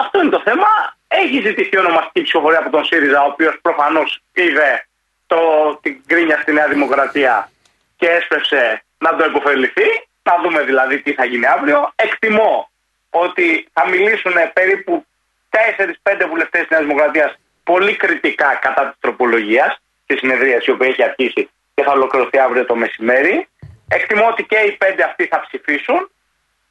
αυτό 0.00 0.20
είναι 0.20 0.30
το 0.30 0.40
θέμα. 0.44 0.68
Έχει 1.08 1.40
ζητηθεί 1.40 1.78
ονομαστική 1.78 2.22
ψηφοφορία 2.22 2.58
από 2.58 2.70
τον 2.70 2.84
ΣΥΡΙΖΑ, 2.84 3.22
ο 3.22 3.26
οποίος 3.26 3.58
προφανώς 3.62 4.22
είδε 4.32 4.86
το, 5.26 5.38
την 5.82 6.02
κρίνια 6.06 6.38
στη 6.42 6.52
Νέα 6.52 6.68
Δημοκρατία 6.68 7.50
και 8.02 8.10
έσπευσε 8.10 8.82
να 8.98 9.16
το 9.16 9.24
υποφεληθεί. 9.24 9.88
Να 10.22 10.34
δούμε 10.42 10.62
δηλαδή 10.62 11.00
τι 11.02 11.12
θα 11.12 11.24
γίνει 11.24 11.46
αύριο. 11.46 11.92
Εκτιμώ 11.96 12.70
ότι 13.10 13.68
θα 13.72 13.88
μιλήσουν 13.88 14.32
περίπου 14.52 15.04
4-5 15.50 16.26
βουλευτές 16.28 16.60
της 16.60 16.70
Νέας 16.70 16.84
Δημοκρατίας 16.84 17.30
πολύ 17.64 17.96
κριτικά 17.96 18.58
κατά 18.64 18.82
της 18.88 18.96
τροπολογίας 19.00 19.80
στη 20.04 20.16
συνεδρίας 20.16 20.66
η 20.66 20.70
οποία 20.70 20.88
έχει 20.88 21.02
αρχίσει 21.02 21.50
και 21.74 21.82
θα 21.82 21.92
ολοκληρωθεί 21.92 22.38
αύριο 22.38 22.64
το 22.64 22.76
μεσημέρι. 22.76 23.48
Εκτιμώ 23.88 24.26
ότι 24.26 24.42
και 24.44 24.58
οι 24.66 24.72
πέντε 24.72 25.02
αυτοί 25.04 25.24
θα 25.26 25.40
ψηφίσουν 25.40 26.10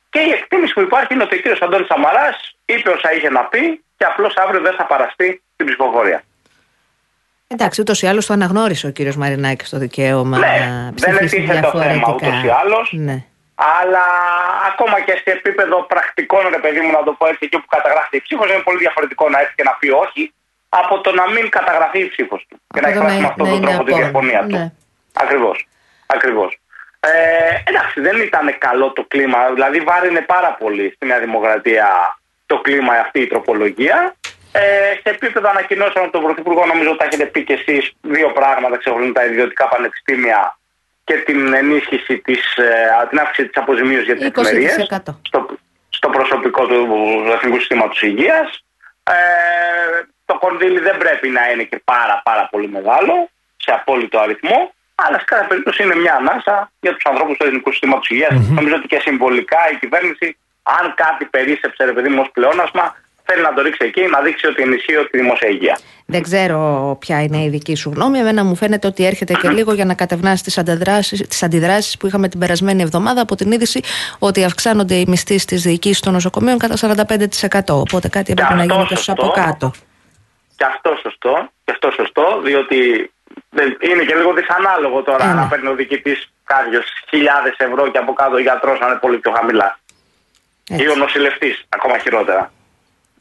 και 0.09 0.19
η 0.19 0.31
εκτίμηση 0.31 0.73
που 0.73 0.81
υπάρχει 0.81 1.13
είναι 1.13 1.23
ότι 1.23 1.35
ο 1.35 1.41
κ. 1.41 1.63
Αντώνης 1.63 1.87
Σαμαράς 1.87 2.55
είπε 2.65 2.89
όσα 2.89 3.13
είχε 3.13 3.29
να 3.29 3.43
πει 3.43 3.83
και 3.97 4.05
απλώς 4.05 4.33
αύριο 4.35 4.61
δεν 4.61 4.75
θα 4.75 4.85
παραστεί 4.85 5.41
στην 5.53 5.65
ψηφοφορία. 5.65 6.23
Εντάξει, 7.51 7.81
ούτως 7.81 8.01
ή 8.01 8.07
άλλως 8.07 8.25
το 8.25 8.33
αναγνώρισε 8.33 8.87
ο 8.87 8.89
κύριος 8.89 9.15
Μαρινάκης 9.15 9.69
το 9.69 9.77
δικαίωμα 9.77 10.37
Ναι, 10.37 10.45
να 10.47 10.83
δεν 10.83 10.93
ψηφίσει 10.95 11.35
ετίθεται 11.37 11.59
το 11.59 11.69
θέμα 11.71 11.83
διαφορετικά. 11.93 12.27
ούτως 12.29 12.43
ή 12.43 12.49
άλλως. 12.61 12.91
Ναι. 12.93 13.17
Αλλά 13.81 14.03
ακόμα 14.71 14.97
και 15.05 15.11
σε 15.23 15.29
επίπεδο 15.37 15.83
πρακτικών, 15.91 16.41
ρε 16.55 16.57
παιδί 16.63 16.79
μου, 16.79 16.91
να 16.91 17.03
το 17.03 17.11
πω 17.17 17.25
έτσι, 17.27 17.39
εκεί 17.47 17.57
που 17.61 17.65
καταγράφεται 17.75 18.17
η 18.17 18.21
ψήφος, 18.21 18.47
είναι 18.51 18.61
πολύ 18.67 18.77
διαφορετικό 18.77 19.29
να 19.29 19.39
έρθει 19.39 19.53
και 19.55 19.63
να 19.63 19.73
πει 19.79 19.89
όχι 19.89 20.33
από 20.69 21.01
το 21.01 21.11
να 21.19 21.29
μην 21.33 21.49
καταγραφεί 21.49 21.99
η 21.99 22.07
ψήφος 22.13 22.45
του. 22.49 22.55
Και 22.73 22.79
Από 22.79 22.87
να 22.87 22.93
το 22.93 22.99
εκφράσει 22.99 23.15
να- 23.15 23.21
με 23.21 23.27
αυτόν 23.31 23.45
να 23.47 23.51
τον 23.51 23.61
είναι 23.61 23.67
τρόπο 23.71 23.83
τη 23.83 23.91
απόρριτο. 23.91 23.97
διαφωνία 24.01 24.39
του. 24.47 24.55
Ναι. 24.57 24.71
Ακριβώς. 25.23 25.57
Ακριβώς. 26.15 26.51
Ε, 26.99 27.09
εντάξει, 27.69 28.01
δεν 28.01 28.17
ήταν 28.29 28.45
καλό 28.67 28.91
το 28.97 29.03
κλίμα. 29.07 29.39
Δηλαδή, 29.53 29.79
βάρινε 29.79 30.21
πάρα 30.21 30.51
πολύ 30.61 30.91
στη 30.95 31.05
Νέα 31.05 31.19
Δημοκρατία 31.19 31.87
το 32.45 32.57
κλίμα 32.65 32.93
αυτή 32.93 33.19
η 33.19 33.27
τροπολογία. 33.27 34.15
Ε, 34.51 34.61
σε 35.03 35.09
επίπεδο 35.15 35.49
ανακοινώσεων 35.49 36.03
από 36.03 36.13
τον 36.13 36.23
Πρωθυπουργό, 36.23 36.65
νομίζω 36.65 36.95
τα 36.95 37.05
έχετε 37.05 37.25
πει 37.25 37.43
και 37.43 37.53
εσείς 37.53 37.91
δύο 38.01 38.31
πράγματα 38.31 38.77
ξεχωρίζουν 38.77 39.13
τα 39.13 39.25
ιδιωτικά 39.25 39.67
πανεπιστήμια 39.67 40.57
και 41.03 41.13
την 41.13 41.53
ενίσχυση 41.53 42.17
της, 42.17 42.55
ε, 42.57 43.07
την 43.09 43.19
αύξηση 43.19 43.47
της 43.47 43.61
αποζημίωσης 43.61 44.05
για 44.05 44.15
τις 44.15 44.25
20%. 44.25 44.41
εφημερίε 44.41 44.69
στο, 45.21 45.45
στο 45.89 46.09
προσωπικό 46.09 46.65
του 46.65 46.87
Εθνικού 47.35 47.57
Συστήματος 47.59 48.01
Υγείας. 48.01 48.63
Ε, 49.03 49.13
το 50.25 50.37
κονδύλι 50.37 50.79
δεν 50.79 50.97
πρέπει 50.97 51.29
να 51.29 51.51
είναι 51.51 51.63
και 51.63 51.81
πάρα 51.83 52.21
πάρα 52.23 52.47
πολύ 52.51 52.67
μεγάλο 52.67 53.29
σε 53.57 53.71
απόλυτο 53.71 54.19
αριθμό, 54.19 54.73
αλλά 54.95 55.17
σε 55.19 55.25
κάθε 55.25 55.45
περίπτωση 55.47 55.83
είναι 55.83 55.95
μια 55.95 56.13
ανάσα 56.15 56.71
για 56.79 56.93
τους 56.93 57.05
ανθρώπους 57.05 57.37
του 57.37 57.45
Εθνικού 57.45 57.71
Συστήματος 57.71 58.09
Νομίζω 58.49 58.75
ότι 58.75 58.87
και 58.87 58.99
συμβολικά 58.99 59.59
η 59.71 59.75
κυβέρνηση, 59.75 60.37
αν 60.63 60.93
κάτι 60.95 61.25
περίσσεψε, 61.25 61.85
ρε 61.85 61.91
παιδί 61.91 62.09
μου, 62.09 62.21
ως 62.21 62.29
πλεόνασμα, 62.31 62.95
θέλει 63.23 63.41
να 63.41 63.53
το 63.53 63.61
ρίξει 63.61 63.85
εκεί, 63.85 64.01
να 64.01 64.21
δείξει 64.21 64.47
ότι 64.47 64.61
ενισχύει 64.61 64.93
τη 65.11 65.17
δημόσια 65.17 65.49
υγεία. 65.49 65.77
Δεν 66.05 66.21
ξέρω 66.21 66.95
ποια 66.99 67.21
είναι 67.23 67.43
η 67.43 67.49
δική 67.49 67.75
σου 67.75 67.91
γνώμη. 67.95 68.17
Εμένα 68.19 68.43
μου 68.43 68.55
φαίνεται 68.55 68.87
ότι 68.87 69.05
έρχεται 69.05 69.33
και 69.33 69.49
λίγο 69.49 69.73
για 69.73 69.85
να 69.85 69.93
κατευνάσει 69.93 70.43
τις 70.43 70.57
αντιδράσει 70.57 71.27
τις 71.27 71.43
αντιδράσεις 71.43 71.97
που 71.97 72.07
είχαμε 72.07 72.27
την 72.27 72.39
περασμένη 72.39 72.81
εβδομάδα 72.81 73.21
από 73.21 73.35
την 73.35 73.51
είδηση 73.51 73.81
ότι 74.19 74.43
αυξάνονται 74.43 74.95
οι 74.95 75.05
μισθοί 75.07 75.37
στις 75.37 75.61
διοικήσεις 75.61 75.99
των 75.99 76.13
νοσοκομείων 76.13 76.57
κατά 76.57 76.75
45%. 76.77 77.61
Οπότε 77.69 78.07
κάτι 78.09 78.31
έπρεπε 78.31 78.53
να 78.53 78.61
αυτό 78.61 78.73
γίνει 78.73 78.85
και 78.87 78.95
στου 78.95 79.03
σωστό. 79.03 79.25
από 79.25 79.31
κάτω. 79.31 79.71
Και 80.55 80.65
αυτό 80.65 80.97
σωστό, 81.01 81.49
και 81.63 81.71
αυτό 81.71 81.91
σωστό, 81.91 82.41
διότι 82.43 83.11
δεν- 83.49 83.77
είναι 83.91 84.03
και 84.03 84.15
λίγο 84.15 84.33
δυσανάλογο 84.33 85.01
τώρα 85.01 85.23
Ε, 85.23 85.27
ναι. 85.27 85.33
να 85.33 85.47
παίρνει 85.47 85.67
ο 85.67 85.75
διοικητής 85.75 86.31
κάποιος 86.43 86.85
χιλιάδες 87.09 87.55
ευρώ 87.57 87.91
και 87.91 87.97
από 87.97 88.13
κάτω 88.13 88.35
ο 88.35 88.39
γιατρός 88.39 88.79
να 88.79 88.87
είναι 88.87 88.97
πολύ 89.01 89.17
πιο 89.17 89.31
χαμηλά. 89.31 89.79
Έτσι. 90.69 90.83
Ή 90.83 90.87
ο 90.89 90.95
νοσηλευτής, 90.95 91.65
ακόμα 91.69 91.97
χειρότερα. 91.97 92.51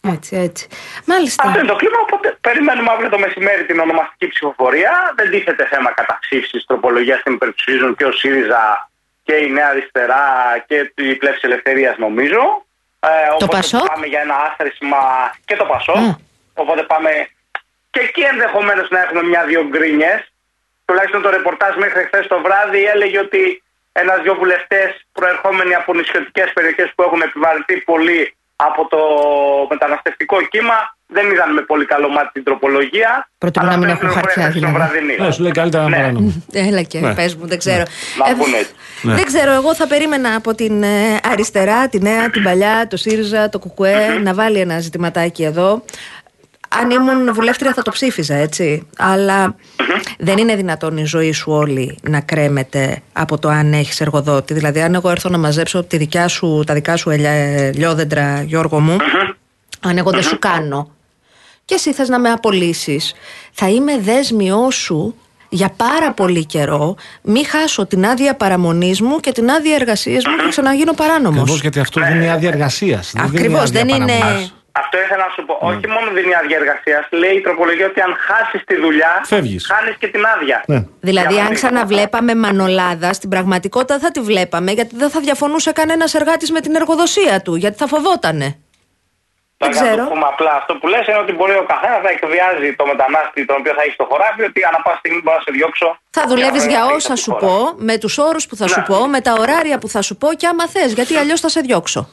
Έτσι, 0.01 0.37
έτσι. 0.37 0.67
Μάλιστα. 1.05 1.43
Αυτό 1.47 1.59
είναι 1.59 1.69
το 1.69 1.77
κλίμα, 1.77 1.99
οπότε 2.01 2.39
περιμένουμε 2.41 2.91
αύριο 2.91 3.09
το 3.09 3.19
μεσημέρι 3.19 3.65
την 3.65 3.79
ονομαστική 3.81 4.29
ψηφοφορία. 4.29 5.13
Δεν 5.17 5.31
τίθεται 5.31 5.67
θέμα 5.67 5.91
καταψήφισης 5.93 6.65
τροπολογίας 6.67 7.21
στην 7.21 7.33
υπερψηφίζουν 7.33 7.97
και 7.97 8.05
ο 8.05 8.13
ΣΥΡΙΖΑ 8.13 8.91
και 9.23 9.35
η 9.35 9.51
Νέα 9.51 9.69
Αριστερά 9.69 10.25
και 10.67 10.93
η 10.95 11.15
Πλεύση 11.15 11.41
Ελευθερίας, 11.43 11.97
νομίζω. 11.99 12.65
Ε, 13.01 13.09
οπότε 13.33 13.57
Πασόκ; 13.57 13.87
πάμε 13.87 14.07
για 14.07 14.21
ένα 14.21 14.35
άθροισμα 14.35 14.99
και 15.45 15.57
το 15.57 15.65
Πασό. 15.65 15.93
Α. 15.93 16.17
Οπότε 16.55 16.83
πάμε 16.83 17.29
και 17.91 18.01
εκεί 18.01 18.21
ενδεχομένως 18.21 18.91
να 18.91 19.01
έχουμε 19.01 19.23
μια-δυο 19.23 19.63
γκρίνιες. 19.69 20.33
Τουλάχιστον 20.85 21.23
το 21.23 21.31
ρεπορτάζ 21.31 21.77
μέχρι 21.77 22.05
χθες 22.05 22.27
το 22.27 22.41
βράδυ 22.41 22.85
έλεγε 22.85 23.19
ότι 23.19 23.63
ένα-δυο 23.93 24.35
βουλευτές 24.35 25.07
προερχόμενοι 25.13 25.75
από 25.75 25.95
νησιωτικές 25.95 26.53
περιοχές 26.53 26.93
που 26.95 27.03
έχουν 27.03 27.21
επιβαρυνθεί 27.21 27.81
πολύ 27.81 28.35
από 28.69 28.89
το 28.89 28.99
μεταναστευτικό 29.71 30.37
κύμα 30.53 30.75
δεν 31.13 31.31
είδαν 31.31 31.53
με 31.53 31.61
πολύ 31.61 31.85
καλό 31.85 32.09
μάτι 32.09 32.31
την 32.33 32.45
τροπολογία. 32.45 33.29
Προτιμούν 33.39 33.69
αλλά 33.69 33.79
να 33.79 33.87
μην 33.87 33.97
παίρνουν 33.97 34.17
έχουν 34.17 34.23
χαρτιά, 34.23 34.51
πληροφορίες 34.51 34.73
στο 34.73 34.79
δηλαδή. 34.79 35.07
βραδινή. 35.07 35.27
Ναι, 35.27 35.33
σου 35.35 35.43
λέει 35.43 35.51
καλύτερα 35.51 35.83
να 35.83 35.89
Ναι. 35.89 35.97
παράνομο. 35.97 36.43
Έλα 36.69 36.83
και 36.83 36.99
Ναι. 37.01 37.15
πες 37.15 37.35
μου, 37.37 37.47
δεν 37.47 37.59
ξέρω. 37.59 37.83
Να 38.19 38.37
πούνε 38.37 38.57
έτσι. 38.57 38.73
Ναι. 39.03 39.15
Δεν 39.15 39.25
ξέρω, 39.25 39.53
εγώ 39.53 39.75
θα 39.75 39.87
περίμενα 39.87 40.35
από 40.35 40.55
την 40.55 40.83
ε, 40.83 41.19
αριστερά, 41.33 41.89
τη 41.89 41.99
νέα, 42.01 42.31
την 42.31 42.43
παλιά, 42.43 42.87
το 42.91 42.97
ΣΥΡΙΖΑ, 42.97 43.49
το 43.49 43.59
ΚΚΕ 43.59 44.19
να 44.23 44.35
βάλει 44.35 44.59
ένα 44.59 44.79
ζητηματάκι 44.81 45.43
εδώ. 45.45 45.83
Αν 46.79 46.91
ήμουν 46.91 47.35
βουλεύτρια 47.35 47.73
θα 47.75 47.83
το 47.83 47.91
ψήφιζα, 47.91 48.35
έτσι. 48.35 48.87
Αλλά 48.97 49.55
δεν 50.19 50.39
είναι 50.39 50.55
δυνατόν 50.57 50.97
η 50.97 51.05
ζωή 51.05 51.33
σου 51.33 51.53
όλη 51.53 51.99
να 52.03 52.21
κρέμεται 52.21 53.03
από 53.13 53.39
το 53.39 53.49
αν 53.49 53.73
έχεις 53.73 54.01
εργοδότη. 54.01 54.55
Δηλαδή, 54.55 54.81
αν 54.81 54.95
εγώ 54.95 55.11
έρθω 55.11 55.29
να 55.29 55.39
μαζέψω 55.39 55.85
τη 55.85 55.97
δικιά 55.97 56.29
σου, 56.29 56.63
τα 56.67 56.75
δικά 56.75 56.97
σου 56.97 57.11
ελιά- 57.11 57.75
λιόδεντρα, 57.77 58.43
Γιώργο 58.43 58.81
μου, 58.81 58.97
αν 59.81 59.99
εγώ 59.99 60.11
δεν 60.11 60.23
σου 60.23 60.39
κάνω 60.39 60.91
και 61.65 61.75
εσύ 61.75 61.93
θες 61.93 62.09
να 62.09 62.19
με 62.19 62.31
απολύσεις 62.31 63.15
θα 63.53 63.69
είμαι 63.69 63.99
δέσμιό 63.99 64.71
σου 64.71 65.15
για 65.49 65.73
πάρα 65.77 66.13
πολύ 66.13 66.45
καιρό 66.47 66.95
μη 67.23 67.45
χάσω 67.45 67.87
την 67.87 68.07
άδεια 68.07 68.35
παραμονής 68.35 69.01
μου 69.01 69.21
και 69.21 69.33
την 69.33 69.51
άδεια 69.51 69.75
εργασίας 69.75 70.25
μου 70.27 70.37
και 70.37 70.49
ξαναγίνω 70.49 70.93
παράνομος. 70.93 71.39
Ακριβώς 71.41 71.61
γιατί 71.61 71.81
αυτό 71.81 72.01
δίνει 72.01 72.31
άδεια 72.31 72.49
εργασίας. 72.49 73.13
Ακριβώς, 73.17 73.71
δεν 73.71 73.89
είναι- 73.89 74.51
Αυτό 74.73 74.99
ήθελα 75.01 75.25
να 75.25 75.33
σου 75.35 75.45
πω. 75.47 75.59
Όχι 75.61 75.87
μόνο 75.89 76.11
δίνει 76.11 76.35
άδεια 76.35 76.57
εργασίας, 76.57 77.07
λέει 77.11 77.35
η 77.37 77.41
τροπολογία 77.41 77.87
ότι 77.87 78.01
αν 78.01 78.17
χάσεις 78.27 78.65
τη 78.65 78.77
δουλειά, 78.81 79.21
Φεύγεις. 79.25 79.67
χάνεις 79.73 79.97
και 79.97 80.09
την 80.09 80.25
άδεια. 80.27 80.63
Ναι. 80.67 80.77
Δηλαδή, 81.01 81.11
Για 81.11 81.21
αν 81.21 81.49
παράδειγμα. 81.49 81.55
ξαναβλέπαμε 81.55 82.35
μανολάδα, 82.35 83.13
στην 83.13 83.29
πραγματικότητα 83.31 83.95
δεν 83.95 84.03
θα 84.05 84.11
τη 84.11 84.21
βλέπαμε 84.21 84.71
γιατί 84.73 84.97
δεν 84.97 85.11
θα 85.11 85.21
διαφωνούσε 85.21 85.73
κανένας 85.73 86.15
εργάτης 86.15 86.51
με 86.51 86.61
την 86.61 86.75
εργοδοσία 86.75 87.43
του, 87.43 87.55
γιατί 87.55 87.77
θα 87.77 87.87
φοβότανε. 87.87 88.49
Δεν 89.63 89.71
Τώρα, 89.71 89.81
να 89.81 89.89
ξέρω. 89.91 90.05
το 90.05 90.11
πούμε 90.13 90.27
απλά 90.33 90.53
αυτό 90.61 90.75
που 90.75 90.87
λες 90.89 91.07
είναι 91.07 91.19
ότι 91.19 91.33
μπορεί 91.33 91.53
ο 91.53 91.67
καθένας 91.73 92.01
να 92.03 92.11
εκβιάζει 92.17 92.75
το 92.77 92.87
μετανάστη 92.87 93.45
τον 93.45 93.57
οποίο 93.61 93.73
θα 93.77 93.83
έχει 93.83 93.93
στο 93.93 94.07
χωράφι, 94.11 94.43
ότι 94.43 94.61
ανά 94.69 94.79
πάση 94.85 94.99
στιγμή 94.99 95.21
μπορώ 95.25 95.37
να 95.37 95.43
σε 95.43 95.51
διώξω. 95.57 95.89
Θα 96.11 96.25
δουλεύεις 96.29 96.65
να 96.65 96.71
για 96.71 96.81
φύγεις 96.85 96.97
όσα 96.97 97.07
από 97.13 97.15
τη 97.15 97.21
σου 97.21 97.31
χώρα. 97.33 97.47
πω, 97.47 97.75
με 97.89 97.99
τους 97.99 98.19
όρους 98.19 98.47
που 98.47 98.57
θα 98.57 98.67
σου 98.69 98.79
Ναι. 98.81 98.87
πω, 98.91 99.07
με 99.15 99.21
τα 99.21 99.33
ωράρια 99.41 99.79
που 99.79 99.89
θα 99.89 100.03
σου 100.03 100.17
πω 100.17 100.29
και 100.41 100.47
άμα 100.47 100.67
θες, 100.69 100.93
γιατί 100.93 101.17
αλλιώς 101.17 101.41
θα 101.41 101.49
σε 101.49 101.61
διώξω. 101.61 102.09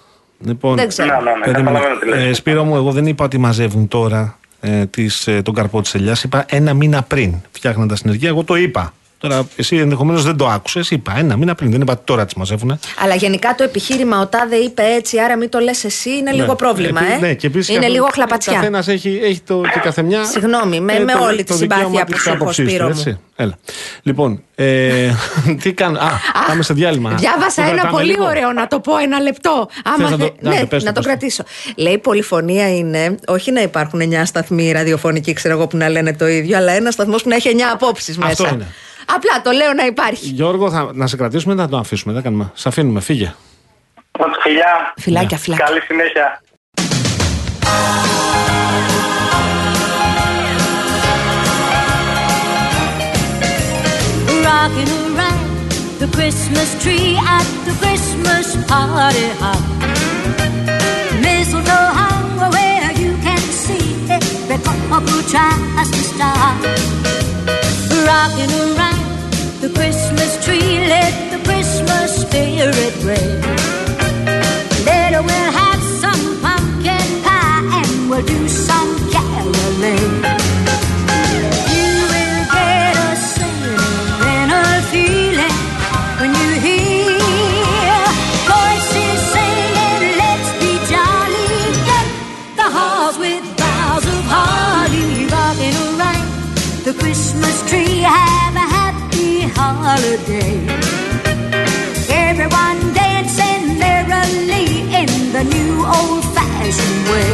Λοιπόν, 0.45 0.75
Δεν 0.75 0.87
ξέρω. 0.87 1.07
Ναι, 1.07 1.15
ναι, 1.31 1.37
ναι, 1.37 1.43
Περίμενε. 1.43 1.65
καταλαβαίνω 1.65 1.99
τι 1.99 2.07
λες. 2.07 2.29
Ε, 2.29 2.33
Σπύρο 2.33 2.63
μου, 2.63 2.75
εγώ 2.75 2.91
δεν 2.91 3.05
είπα 3.07 3.25
ότι 3.25 3.37
μαζεύουν 3.37 3.87
τώρα 3.87 4.37
ε, 4.59 4.85
τις, 4.85 5.27
ε, 5.27 5.41
τον 5.41 5.53
καρπό 5.53 5.81
της 5.81 5.95
ελιάς. 5.95 6.23
Είπα 6.23 6.45
ένα 6.49 6.73
μήνα 6.73 7.01
πριν 7.03 7.33
φτιάχνοντα 7.51 7.95
συνεργεία. 7.95 8.29
Εγώ 8.29 8.43
το 8.43 8.55
είπα. 8.55 8.93
Τώρα, 9.19 9.47
εσύ 9.55 9.75
ενδεχομένως 9.75 10.23
δεν 10.23 10.37
το 10.37 10.47
άκουσες. 10.47 10.91
Είπα 10.91 11.13
ένα 11.17 11.37
μήνα 11.37 11.55
πριν. 11.55 11.71
Δεν 11.71 11.81
είπα 11.81 11.93
ότι 11.93 12.01
τώρα 12.05 12.25
τις 12.25 12.33
μαζεύουν. 12.33 12.79
Αλλά 13.03 13.15
γενικά 13.15 13.55
το 13.57 13.63
επιχείρημα 13.63 14.19
ο 14.19 14.27
Τάδε 14.27 14.55
είπε 14.55 14.81
έτσι, 14.97 15.19
άρα 15.19 15.37
μην 15.37 15.49
το 15.49 15.59
λες 15.59 15.83
εσύ, 15.83 16.09
είναι 16.09 16.31
λίγο 16.31 16.55
πρόβλημα, 16.55 16.99
Επί- 17.01 17.11
ε. 17.23 17.25
Ναι, 17.25 17.33
και 17.33 17.47
επίσης 17.47 17.69
είναι 17.69 17.79
καθ- 17.79 17.91
λίγο 17.91 18.07
χλαπατσιά. 18.13 18.53
Καθένας 18.53 18.87
έχει, 18.87 19.19
έχει 19.23 19.39
το, 19.39 19.61
και 19.73 19.79
καθεμιά. 19.79 20.25
Συγγνώμη, 20.25 20.79
με- 20.79 20.99
με 20.99 21.11
το- 21.13 21.23
όλη 21.23 21.43
το 21.43 21.53
τη 21.53 21.59
συμπάθεια 21.59 21.85
δικαίωμα 21.87 22.05
που 22.05 22.11
της 22.11 22.21
σου 22.21 22.29
έχω, 22.29 22.37
άποψής 22.37 22.63
του, 22.65 22.69
Σπύρο 22.69 22.83
μου. 22.85 22.89
έτσι. 22.89 23.19
Έλα. 23.35 23.57
Λοιπόν, 24.01 24.43
ε, 24.55 25.11
τι 25.61 25.73
κάνω. 25.73 25.99
Α, 25.99 26.09
πάμε 26.47 26.63
σε 26.63 26.73
διάλειμμα. 26.73 27.09
Διάβασα 27.13 27.55
Το 27.55 27.61
ένα 27.61 27.71
κρατάμε 27.71 27.91
πολύ 27.97 28.11
λίγο. 28.11 28.25
ωραίο 28.25 28.51
να 28.53 28.67
το 28.67 28.79
πω 28.79 28.97
ένα 28.97 29.19
λεπτό. 29.19 29.69
Άμα 29.83 30.09
να 30.09 30.17
το- 30.17 30.23
θε- 30.23 30.41
να 30.43 30.49
ναι, 30.49 30.59
το 30.59 30.65
πες, 30.65 30.83
να 30.83 30.91
το 30.91 31.01
το 31.01 31.07
πες. 31.07 31.09
κρατήσω. 31.17 31.43
Λέει 31.75 31.93
η 31.93 31.97
πολυφωνία 31.97 32.75
είναι 32.77 33.15
όχι 33.27 33.51
να 33.51 33.61
υπάρχουν 33.61 33.99
9 34.01 34.25
σταθμοί 34.25 34.71
ραδιοφωνικοί, 34.71 35.33
ξέρω 35.33 35.53
εγώ 35.55 35.67
που 35.67 35.77
να 35.77 35.89
λένε 35.89 36.13
το 36.13 36.27
ίδιο, 36.27 36.57
αλλά 36.57 36.71
ένα 36.71 36.91
σταθμός 36.91 37.23
που 37.23 37.29
να 37.29 37.35
έχει 37.35 37.49
9 37.49 37.59
απόψεις 37.73 38.17
μέσα. 38.17 38.31
Αυτό 38.31 38.47
είναι. 38.53 38.67
Απλά 39.15 39.41
το 39.43 39.51
λέω 39.51 39.73
να 39.73 39.85
υπάρχει. 39.85 40.27
Γιώργο, 40.29 40.71
θα, 40.71 40.89
να 40.93 41.07
σε 41.07 41.15
κρατήσουμε 41.15 41.53
ή 41.53 41.55
να 41.55 41.69
το 41.69 41.77
αφήσουμε. 41.77 42.13
Δεν 42.13 42.23
κάνουμε. 42.23 42.51
Σε 42.53 42.67
αφήνουμε, 42.67 42.99
φύγε. 42.99 43.33
Φιλιά. 44.43 44.93
Φιλάκια, 44.97 45.37
φιλάκια. 45.37 45.65
Καλή 45.65 45.81
συνέχεια. 45.81 46.41
rocking 54.47 54.91
around 55.07 55.47
the 56.01 56.07
Christmas 56.15 56.69
tree 56.83 57.15
at 57.35 57.47
the 57.67 57.73
Christmas 57.81 58.47
party 58.67 59.27
hop. 59.41 59.61
Mistletoe 61.23 61.87
hung 61.99 62.37
where 62.53 62.91
you 63.01 63.11
can 63.25 63.41
see 63.63 63.85
every 64.15 64.57
couple 64.89 65.21
tries 65.31 65.89
to 65.95 66.01
stop. 66.11 66.55
Rocking 68.09 68.53
around 68.63 68.96
the 68.96 68.96
Christmas 69.77 70.43
tree, 70.43 70.79
let 70.87 71.13
the 71.31 71.39
Christmas 71.47 72.21
spirit 72.23 72.93
reign. 73.03 73.41
Later 74.85 75.21
we'll 75.21 75.51
have 75.51 75.66
holiday. 99.87 100.53
Everyone 102.29 102.79
dancing 103.01 103.63
merrily 103.83 104.65
in 105.01 105.09
the 105.35 105.43
new 105.53 105.73
old-fashioned 105.97 107.03
way. 107.11 107.33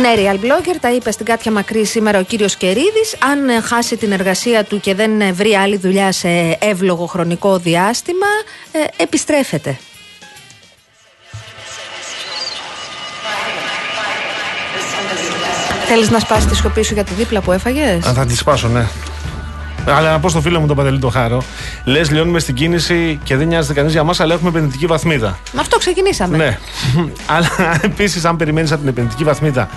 Ναι, 0.00 0.14
Real 0.16 0.34
Blogger, 0.34 0.76
τα 0.80 0.92
είπε 0.92 1.10
στην 1.10 1.26
Κάτια 1.26 1.52
Μακρύ 1.52 1.84
σήμερα 1.84 2.18
ο 2.18 2.22
κύριος 2.22 2.56
Κερίδης. 2.56 3.16
Αν 3.18 3.48
ε, 3.48 3.60
χάσει 3.60 3.96
την 3.96 4.12
εργασία 4.12 4.64
του 4.64 4.80
και 4.80 4.94
δεν 4.94 5.20
ε, 5.20 5.32
βρει 5.32 5.54
άλλη 5.54 5.76
δουλειά 5.76 6.12
σε 6.12 6.28
εύλογο 6.60 7.06
χρονικό 7.06 7.58
διάστημα, 7.58 8.26
ε, 8.72 9.02
επιστρέφεται. 9.02 9.78
Θέλεις 15.86 16.10
να 16.10 16.18
σπάσεις 16.18 16.46
τη 16.46 16.56
σιωπή 16.56 16.82
σου 16.82 16.94
για 16.94 17.04
τη 17.04 17.14
δίπλα 17.14 17.40
που 17.40 17.52
έφαγες; 17.52 18.06
Α, 18.06 18.12
θα 18.12 18.26
τη 18.26 18.36
σπάσω, 18.36 18.68
ναι. 18.68 18.86
Αλλά 19.86 20.10
να 20.10 20.20
πω 20.20 20.28
στο 20.28 20.40
φίλο 20.40 20.60
μου 20.60 20.66
τον 20.66 20.76
Παντελή 20.76 20.98
το 20.98 21.08
Χάρο. 21.08 21.42
Λες, 21.84 22.10
λιώνουμε 22.10 22.38
στην 22.38 22.54
κίνηση 22.54 23.20
και 23.24 23.36
δεν 23.36 23.46
νοιάζεται 23.46 23.74
κανείς 23.74 23.92
για 23.92 24.02
μας, 24.02 24.20
αλλά 24.20 24.34
έχουμε 24.34 24.48
επενδυτική 24.48 24.86
βαθμίδα. 24.86 25.38
Με 25.52 25.60
αυτό 25.60 25.78
ξεκινήσαμε. 25.78 26.36
Ναι. 26.36 26.58
αλλά 27.36 27.78
επίσης, 27.82 28.24
αν 28.24 28.36
περιμένεις 28.36 28.70
από 28.70 28.80
την 28.80 28.88
επενδυτική 28.88 29.24
βαθμίδα 29.24 29.68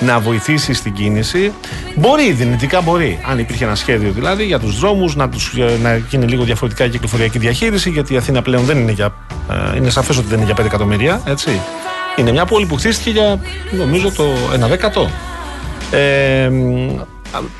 να 0.00 0.18
βοηθήσεις 0.20 0.78
στην 0.78 0.92
κίνηση, 0.92 1.52
μπορεί, 1.94 2.32
δυνητικά 2.32 2.80
μπορεί. 2.80 3.20
Αν 3.30 3.38
υπήρχε 3.38 3.64
ένα 3.64 3.74
σχέδιο 3.74 4.12
δηλαδή 4.12 4.44
για 4.44 4.58
τους 4.58 4.78
δρόμους, 4.78 5.16
να, 5.16 5.28
τους, 5.28 5.54
ε, 5.58 5.78
να 5.82 5.96
γίνει 5.96 6.26
λίγο 6.26 6.44
διαφορετικά 6.44 6.84
η 6.84 6.88
κυκλοφοριακή 6.88 7.38
διαχείριση, 7.38 7.90
γιατί 7.90 8.14
η 8.14 8.16
Αθήνα 8.16 8.42
πλέον 8.42 8.64
δεν 8.64 8.78
είναι 8.78 8.92
για. 8.92 9.14
ε, 9.72 9.76
είναι 9.76 9.90
σαφές 9.90 10.16
ότι 10.18 10.26
δεν 10.28 10.36
είναι 10.36 10.46
για 10.46 10.54
5 10.54 10.66
εκατομμύρια, 10.66 11.20
έτσι. 11.24 11.60
Είναι 12.16 12.32
μια 12.32 12.44
πόλη 12.44 12.66
που 12.66 12.76
χτίστηκε 12.76 13.10
για 13.10 13.40
νομίζω 13.78 14.10
το 14.12 14.24
1 14.64 14.68
δέκατο. 14.68 15.10
Ε, 15.90 16.50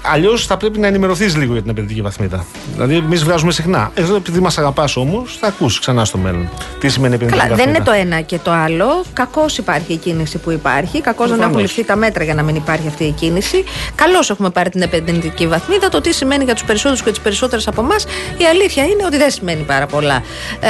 Αλλιώς 0.03 0.47
θα 0.47 0.57
πρέπει 0.57 0.79
να 0.79 0.87
ενημερωθείς 0.87 1.37
λίγο 1.37 1.53
για 1.53 1.62
την 1.62 1.70
επενδυτική 1.70 2.03
βαθμίδα. 2.03 2.45
Δηλαδή, 2.72 2.97
εμείς 2.97 3.24
βγάζουμε 3.24 3.53
συχνά. 3.53 3.91
Εδώ, 3.95 4.14
επειδή 4.16 4.41
μας 4.41 4.59
αγαπάς 4.59 4.97
όμως, 4.97 5.37
θα 5.41 5.47
ακούσεις 5.47 5.79
ξανά 5.79 6.05
στο 6.05 6.18
μέλλον. 6.18 6.49
Τι 6.81 6.89
σημαίνει 6.89 7.14
επενδυτική 7.14 7.47
Καλά, 7.47 7.57
δεν 7.57 7.66
βαθμίδα. 7.66 7.93
είναι 7.93 8.01
το 8.09 8.14
ένα 8.14 8.20
και 8.20 8.39
το 8.39 8.51
άλλο. 8.51 9.05
Κακώς 9.12 9.59
υπάρχει 9.59 9.93
η 9.93 9.97
κίνηση 9.97 10.39
που 10.39 10.51
υπάρχει. 10.51 11.01
Κακώς 11.01 11.29
δεν 11.29 11.37
Προφανώς. 11.37 11.47
έχουν 11.47 11.61
ληφθεί 11.61 11.85
τα 11.85 11.97
μέτρα 11.97 12.24
για 12.24 12.35
να 12.35 12.43
μην 12.43 12.55
υπάρχει 12.55 12.89
αυτή 12.89 13.05
η 13.05 13.11
κίνηση. 13.12 13.64
Καλώς 13.95 14.31
έχουμε 14.31 14.51
πάρει 14.51 14.70
την 14.70 14.83
επενδυτική 14.83 15.47
βαθμίδα. 15.47 15.89
Το 15.89 16.01
τι 16.01 16.12
σημαίνει 16.14 16.45
για 16.45 16.55
τους 16.55 16.64
περισσότερους 16.64 17.03
και 17.03 17.11
τις 17.11 17.20
περισσότερες 17.20 17.68
από 17.68 17.81
εμάς, 17.81 18.05
η 18.39 18.45
αλήθεια 18.45 18.85
είναι 18.85 19.05
ότι 19.07 19.16
δεν 19.16 19.31
σημαίνει 19.31 19.62
πάρα 19.62 19.87
πολλά. 19.87 20.22
Ε, 20.61 20.68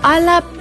αλλά. 0.00 0.56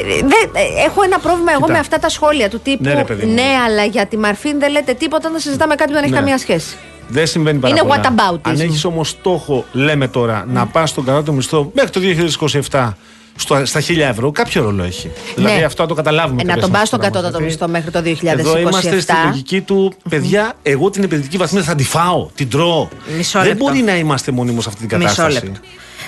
Ε, 0.00 0.14
δεν- 0.20 0.50
ε, 0.52 0.84
έχω 0.86 1.02
ένα 1.02 1.18
πρόβλημα 1.18 1.50
εγώ 1.50 1.60
Κοίτα. 1.60 1.72
με 1.72 1.78
αυτά 1.78 1.98
τα 1.98 2.08
σχόλια 2.08 2.48
του 2.50 2.60
τύπου 2.60 2.82
Ναι, 2.82 2.94
ρε, 2.94 3.04
παιδί 3.04 3.26
μου. 3.26 3.32
ναι, 3.34 3.48
αλλά 3.66 3.84
για 3.84 4.06
τη 4.06 4.16
Μαρφίν 4.18 4.58
δεν 4.58 4.70
λέτε 4.72 4.94
τίποτα 4.94 5.28
όταν 5.28 5.40
συζητάμε 5.40 5.74
κάτι 5.74 5.88
που 5.88 5.94
δεν 5.94 6.02
έχει 6.02 6.12
Ναι. 6.12 6.18
καμία 6.18 6.38
σχέση. 6.38 6.76
Δεν 7.08 7.26
συμβαίνει 7.26 7.58
πάρα 7.58 7.74
Είναι 7.74 7.88
πολλά. 7.88 8.00
whataboutism. 8.34 8.38
Αν 8.42 8.60
έχεις 8.60 8.84
όμως 8.84 9.08
στόχο, 9.08 9.64
λέμε 9.72 10.08
τώρα, 10.08 10.44
να 10.48 10.66
πας 10.66 10.90
στον 10.90 11.04
κατώτατο 11.04 11.32
μισθό 11.32 11.70
μέχρι 11.74 11.90
το 11.90 12.00
2027 12.00 12.96
στο, 13.36 13.62
στα 13.66 13.80
1000 13.80 14.08
ευρώ, 14.08 14.30
κάποιο 14.30 14.62
ρόλο 14.62 14.82
έχει. 14.82 15.10
Δηλαδή 15.34 15.62
αυτό 15.62 15.82
να 15.82 15.88
το 15.88 15.94
καταλάβουμε. 15.94 16.42
Ε, 16.42 16.44
να 16.44 16.54
και 16.54 16.60
τον 16.60 16.70
λες 16.70 16.78
πας 16.78 16.88
στον 16.88 17.00
αυτό 17.00 17.10
το 17.12 17.16
κατώτατο 17.22 17.30
πράγμα, 17.30 17.46
μισθό 17.46 17.68
μέχρι 17.68 17.90
το 17.90 18.00
2027. 18.00 18.38
Εδώ 18.40 18.58
είμαστε 18.58 19.00
στη 19.00 19.12
λογική 19.26 19.60
του, 19.60 19.92
παιδιά, 20.08 20.52
εγώ 20.62 20.90
την 20.90 21.02
επενδυτική 21.02 21.36
βαθμίδα 21.36 21.64
θα 21.64 21.74
τη 21.74 21.84
φάω, 21.84 22.28
την 22.34 22.48
τρώω. 22.50 22.88
Μισό 23.16 23.38
Δεν 23.38 23.48
λεπτό. 23.48 23.64
μπορεί 23.64 23.78
να 23.82 23.96
είμαστε 23.96 24.32
μόνιμοι 24.32 24.62
σε 24.62 24.68
αυτή 24.68 24.86
την 24.86 24.98
Μισό 24.98 25.08
κατάσταση. 25.14 25.44
λεπτό. 25.46 25.60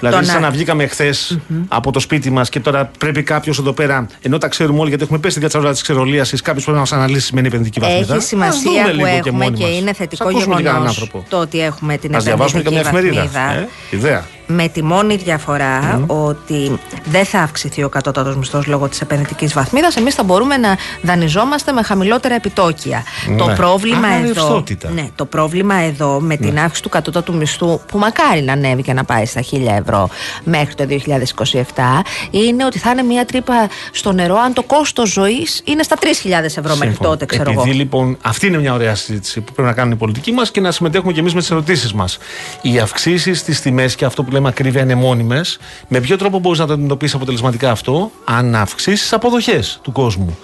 Δηλαδή, 0.09 0.21
Το 0.21 0.31
σαν 0.33 0.41
να- 0.41 0.47
να 0.47 0.51
βγήκαμε 0.53 0.87
χθες 0.87 1.39
από 1.69 1.93
το 1.93 2.01
σπίτι 2.01 2.31
μας 2.31 2.49
και 2.49 2.61
τώρα 2.61 2.91
πρέπει 2.99 3.23
κάποιος 3.23 3.59
εδώ 3.59 3.73
πέρα, 3.73 4.07
ενώ 4.23 4.39
τα 4.39 4.49
ξέρουμε 4.49 4.79
όλοι 4.81 4.89
γιατί 4.89 5.03
έχουμε 5.03 5.19
πέσει 5.19 5.31
στην 5.31 5.43
κατσαρόλα 5.43 5.73
της 5.73 5.83
ξερολίασης, 5.83 6.41
κάποιος 6.41 6.63
πρέπει 6.65 6.77
να 6.77 6.83
μας 6.83 6.93
αναλύσει 6.93 7.27
σημαίνει 7.27 7.47
επενδυτική 7.47 7.81
βαθμίδα. 7.81 8.01
Έχει 8.03 8.13
Ας 8.17 8.25
σημασία 8.25 8.71
δούμε 8.71 8.91
που 8.91 8.97
λίγο 8.97 9.07
και 9.09 9.15
έχουμε 9.29 9.45
μόνοι 9.45 9.57
και, 9.57 9.65
μας. 9.65 9.77
είναι 9.79 9.91
Ας 9.91 9.97
θετικό 9.97 10.29
ακούσουμε 10.29 10.55
και 10.57 10.63
κανέναν 10.63 10.73
γεγονό 10.75 10.89
άνθρωπο. 10.89 11.25
το 11.29 11.37
ότι 11.39 11.61
έχουμε 11.61 11.97
την 11.97 12.17
Ας 12.17 12.25
διαβάσουμε 12.25 12.63
και 12.63 12.69
επενδυτική 12.69 12.99
μια 13.01 13.11
εφημερίδα. 13.11 13.41
βαθμίδα. 13.41 13.69
Ε, 13.91 13.97
ιδέα. 13.97 14.27
Με 14.55 14.69
τη 14.69 14.83
μόνη 14.85 15.17
διαφορά 15.17 16.03
ότι 16.07 16.79
δεν 17.05 17.25
θα 17.25 17.41
αυξηθεί 17.41 17.83
ο 17.83 17.89
κατώτατος 17.89 18.37
μισθός 18.37 18.67
λόγω 18.67 18.89
της 18.89 19.01
επενδυτικής 19.01 19.53
βαθμίδας. 19.53 19.97
Εμείς 19.97 20.15
θα 20.15 20.23
μπορούμε 20.23 20.57
να 20.57 20.77
δανειζόμαστε 21.03 21.73
με 21.73 21.83
χαμηλότερα 21.83 22.35
επιτόκια. 22.35 23.03
Το 23.39 23.47
Ναι. 23.47 23.55
πρόβλημα 23.55 24.07
Άρα, 24.07 24.15
εδώ. 24.17 24.27
ρευστότητα. 24.27 24.91
Ναι, 24.91 25.07
το 25.15 25.25
πρόβλημα 25.25 25.75
εδώ 25.75 26.21
με 26.21 26.37
την 26.37 26.59
αύξηση 26.59 26.83
του 26.83 26.89
κατώτατου 26.89 27.35
μισθού, 27.35 27.81
που 27.89 27.99
μακάρι 27.99 28.43
να 28.43 28.53
ανέβει 28.53 28.83
και 28.83 28.93
να 28.93 29.05
πάει 29.05 29.25
στα 29.27 29.43
1000 29.43 29.77
ευρώ 29.81 30.09
μέχρι 30.45 30.75
το 30.75 30.87
2027, 30.87 32.03
είναι 32.31 32.65
ότι 32.65 32.79
θα 32.79 32.91
είναι 32.91 33.03
μια 33.03 33.25
τρύπα 33.25 33.69
στο 33.93 34.13
νερό 34.13 34.37
αν 34.37 34.53
το 34.53 34.63
κόστος 34.63 35.11
ζωής 35.13 35.63
είναι 35.65 35.83
στα 35.83 35.97
3.000 36.01 36.45
ευρώ 36.45 36.63
μέχρι 36.63 36.87
Σύμφωνα. 36.87 37.09
τότε, 37.09 37.25
ξέρω 37.27 37.51
Επειδή 37.51 37.69
εγώ. 37.69 37.79
λοιπόν 37.79 38.17
αυτή 38.23 38.47
είναι 38.47 38.59
μια 38.59 38.73
ωραία 38.73 38.95
συζήτηση 38.95 39.41
που 39.41 39.53
πρέπει 39.53 39.69
να 39.69 39.75
κάνουν 39.75 39.93
οι 39.93 39.97
πολιτικοί 39.97 40.33
μας 40.33 40.51
και 40.51 40.61
να 40.61 40.71
συμμετέχουμε 40.71 41.13
και 41.13 41.21
εμείς 41.21 41.35
με 41.35 41.41
τις 41.41 41.51
ερωτήσεις 41.51 41.93
μας. 41.93 42.19
Οι 42.63 42.79
αυξήσεις 42.79 43.39
στις 43.39 43.61
τιμές 43.61 43.95
και 43.95 44.05
αυτό 44.05 44.23
που 44.23 44.31
λέμε 44.31 44.42
ακρίβεια 44.49 44.83
είναι 44.83 44.95
μόνιμες. 44.95 45.59
Με 45.89 46.01
ποιο 46.01 46.17
τρόπο 46.17 46.39
μπορείς 46.39 46.59
να 46.59 46.67
το 46.67 46.73
αντιμετωπίσεις 46.73 47.15
αποτελεσματικά 47.15 47.71
αυτό, 47.71 48.11
αν 48.25 48.55
αυξήσεις 48.55 49.13
αποδοχές 49.13 49.81
του 49.83 49.93
κόσμου. 49.93 50.39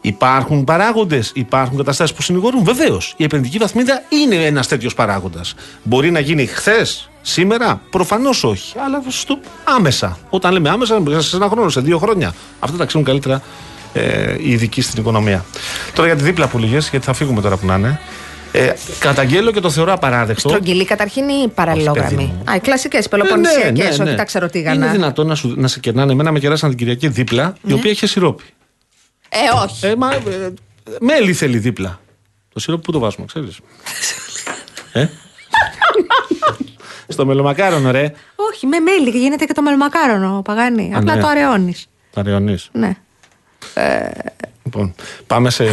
Υπάρχουν 0.00 0.64
παράγοντες, 0.64 1.30
υπάρχουν 1.34 1.76
καταστάσεις 1.76 2.14
που 2.16 2.22
συνηγορούν. 2.22 2.64
Βεβαίως, 2.64 3.14
η 3.16 3.24
επενδυτική 3.24 3.58
βαθμίδα 3.58 4.02
είναι 4.08 4.34
ένας 4.34 4.68
τέτοιος 4.68 4.94
παράγοντας. 4.94 5.54
Μπορεί 5.82 6.10
να 6.10 6.20
γίνει 6.20 6.46
χθες, 6.46 7.10
σήμερα, 7.22 7.80
προφανώς 7.90 8.44
όχι. 8.44 8.78
Αλλά 8.84 9.02
στο 9.08 9.38
άμεσα. 9.64 10.18
Όταν 10.30 10.52
λέμε 10.52 10.68
άμεσα, 10.68 11.02
σε 11.18 11.36
ένα 11.36 11.48
χρόνο, 11.48 11.68
σε 11.68 11.80
δύο 11.80 11.98
χρόνια. 11.98 12.34
Αυτά 12.60 12.76
τα 12.76 12.84
ξέρουν 12.84 13.06
καλύτερα 13.06 13.42
ε, 13.92 14.34
οι 14.38 14.50
ειδικοί 14.50 14.80
στην 14.80 15.00
οικονομία. 15.00 15.44
Τώρα 15.94 16.08
για 16.08 16.16
τη 16.16 16.22
δίπλα 16.22 16.46
που 16.46 16.58
λυγε, 16.58 16.78
γιατί 16.90 17.00
θα 17.00 17.12
φύγουμε 17.12 17.40
τώρα 17.40 17.56
που 17.56 17.66
να 17.66 17.74
είναι. 17.74 18.00
Ε, 18.56 18.72
καταγγέλλω 18.98 19.50
και 19.50 19.60
το 19.60 19.70
θεωρώ 19.70 19.92
απαράδεκτο. 19.92 20.48
Στρογγυλή 20.48 20.84
καταρχήν 20.84 21.28
ή 21.28 21.48
παραλληλόγραμμη; 21.48 22.08
παιδί 22.08 22.24
μου. 22.24 22.42
Α, 22.50 22.54
οι 22.54 22.58
κλασικές 22.60 23.04
Ε, 23.04 23.08
πελοποννησιακέ, 23.08 23.82
όχι 23.82 24.14
τα 24.14 24.24
ξεροτήγανα. 24.24 24.74
Είναι 24.74 24.90
δυνατόν 24.90 25.26
να, 25.26 25.34
σου, 25.34 25.54
να 25.56 25.68
σε 25.68 25.80
κερνάνε. 25.80 26.12
Εμένα 26.12 26.32
με 26.32 26.38
κεράσαν 26.38 26.68
την 26.68 26.78
Κυριακή 26.78 27.08
δίπλα, 27.08 27.56
η 27.66 27.72
οποία 27.72 27.90
είχε 27.90 28.06
σιρόπι. 28.06 28.44
Ε, 29.28 29.38
όχι. 29.64 29.86
Ε, 29.86 29.96
μα, 29.96 30.14
ε, 30.14 30.20
μέλι 31.00 31.32
θέλει 31.32 31.58
δίπλα. 31.58 32.00
Το 32.52 32.60
σιρόπι 32.60 32.82
που 32.82 32.92
το 32.92 32.98
βάζουμε, 32.98 33.26
ξέρεις; 33.26 33.58
ε; 34.92 35.06
Στο 37.08 37.26
μελομακάρονο, 37.26 37.90
ρε. 37.90 38.12
Όχι, 38.52 38.66
με 38.66 38.78
μέλι 38.78 39.18
γίνεται 39.18 39.44
και 39.44 39.52
το 39.52 39.62
μελομακάρονο, 39.62 40.42
Παγάνη. 40.44 40.92
Α, 40.94 40.98
Απλά 40.98 41.14
ναι. 41.14 41.20
το 41.20 41.26
αραιώνεις. 41.26 41.86
Τα 42.12 42.22
ριονείς. 42.22 42.68
Ναι. 42.72 42.96
Λοιπόν, 44.64 44.94
πάμε 45.26 45.50
σε, 45.50 45.64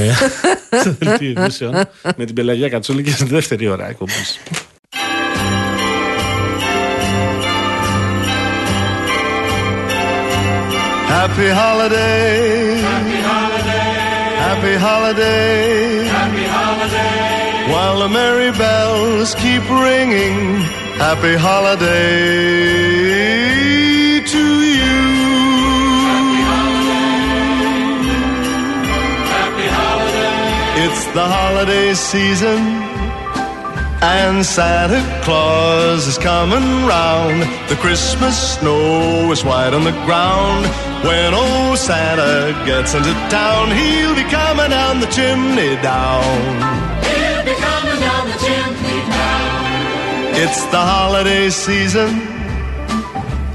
σε 0.81 0.95
δελτίο 0.99 1.29
ειδήσεων 1.29 1.73
με 2.15 2.25
την 2.25 2.35
Πελαγία 2.35 2.69
Κατσούλη 2.69 3.03
και 3.03 3.11
στη 3.11 3.25
δεύτερη 3.25 3.67
ώρα 3.67 3.89
εκπομπής. 3.89 4.39
Happy 11.23 11.49
holiday. 11.61 12.81
Happy 12.91 13.19
holiday. 13.29 13.91
Happy 14.45 14.73
holiday. 14.85 16.07
Happy 16.17 16.45
holiday. 16.57 17.71
While 17.71 17.97
the 18.03 18.09
merry 18.19 18.51
bells 18.63 19.29
keep 19.35 19.63
ringing. 19.87 20.37
Happy 21.05 21.35
holiday 21.47 22.71
the 31.13 31.25
holiday 31.25 31.93
season. 31.93 32.59
And 34.03 34.45
Santa 34.45 35.01
Claus 35.23 36.07
is 36.07 36.17
coming 36.17 36.87
round. 36.87 37.41
The 37.69 37.75
Christmas 37.75 38.55
snow 38.55 39.31
is 39.31 39.43
white 39.43 39.73
on 39.73 39.83
the 39.83 39.91
ground. 40.07 40.65
When 41.05 41.33
old 41.33 41.77
Santa 41.77 42.53
gets 42.65 42.93
into 42.93 43.13
town, 43.29 43.69
he'll 43.71 44.15
be 44.15 44.23
coming 44.31 44.69
down 44.69 45.01
the 45.01 45.07
chimney 45.07 45.75
down. 45.83 46.23
He'll 47.03 47.45
be 47.45 47.55
coming 47.59 47.99
down 47.99 48.27
the 48.27 48.39
chimney 48.45 48.99
down. 49.11 50.35
It's 50.43 50.63
the 50.71 50.79
holiday 50.79 51.49
season. 51.49 52.30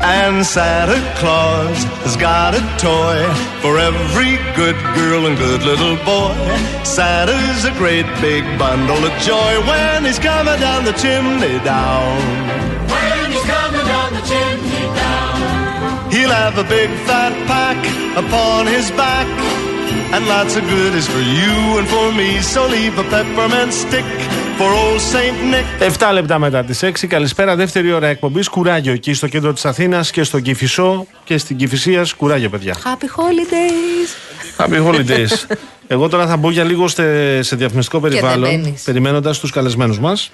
And 0.01 0.45
Santa 0.45 1.01
Claus 1.17 1.85
has 2.05 2.17
got 2.17 2.55
a 2.55 2.61
toy 2.77 3.17
for 3.63 3.79
every 3.79 4.37
good 4.55 4.77
girl 4.95 5.27
and 5.27 5.37
good 5.39 5.63
little 5.63 5.97
boy. 6.05 6.37
Santa's 6.85 7.65
a 7.65 7.73
great 7.81 8.05
big 8.21 8.45
bundle 8.59 9.01
of 9.01 9.13
joy 9.25 9.53
when 9.67 10.05
he's 10.05 10.19
coming 10.19 10.61
down 10.61 10.85
the 10.85 10.93
chimney 10.93 11.59
down. 11.65 12.21
When 12.93 13.33
he's 13.33 13.47
coming 13.49 13.87
down 13.87 14.13
the 14.13 14.25
chimney 14.29 14.87
down. 15.01 16.11
He'll 16.13 16.31
have 16.31 16.59
a 16.59 16.65
big 16.65 16.91
fat 17.09 17.33
pack 17.49 17.81
upon 18.17 18.67
his 18.67 18.91
back. 18.93 19.27
And 20.13 20.29
lots 20.29 20.57
of 20.57 20.65
goodies 20.65 21.09
for 21.09 21.25
you 21.25 21.79
and 21.81 21.89
for 21.89 22.13
me. 22.13 22.41
So 22.43 22.67
leave 22.69 22.97
a 22.99 23.05
peppermint 23.05 23.73
stick 23.73 24.05
for 24.59 24.71
old 24.73 25.01
Saint 25.13 25.37
Nick. 25.53 26.09
7 26.09 26.13
λεπτά 26.13 26.39
μετά 26.39 26.65
τις 26.65 26.83
6. 26.83 27.07
Καλησπέρα, 27.07 27.57
δεύτερη 27.57 27.93
ώρα 27.93 28.07
εκπομπής. 28.07 28.49
Κουράγιο 28.49 28.93
εκεί 28.93 29.13
στο 29.15 29.27
κέντρο 29.29 29.53
της 29.53 29.65
Αθήνας 29.65 30.11
και 30.11 30.23
στον 30.23 30.43
Κυφισό 30.43 31.07
και 31.25 31.39
στην 31.39 31.57
Κυφυσία. 31.57 32.07
Κουράγιο, 32.17 32.49
παιδιά. 32.49 32.75
Happy 32.75 33.05
holidays. 33.21 34.65
Happy 34.67 34.91
holidays. 34.91 35.45
Εγώ 35.89 36.09
τώρα 36.09 36.27
θα 36.27 36.37
μπω 36.37 36.51
για 36.51 36.65
λίγο 36.65 36.89
σε, 36.89 37.43
σε 37.43 37.57
διαφημιστικό 37.57 37.99
δεν 38.01 38.11
περιβάλλον, 38.11 38.51
μπαίνεις. 38.51 38.83
περιμένοντας 38.83 39.39
τους 39.39 39.51
καλεσμένους 39.51 39.99
μας. 39.99 40.31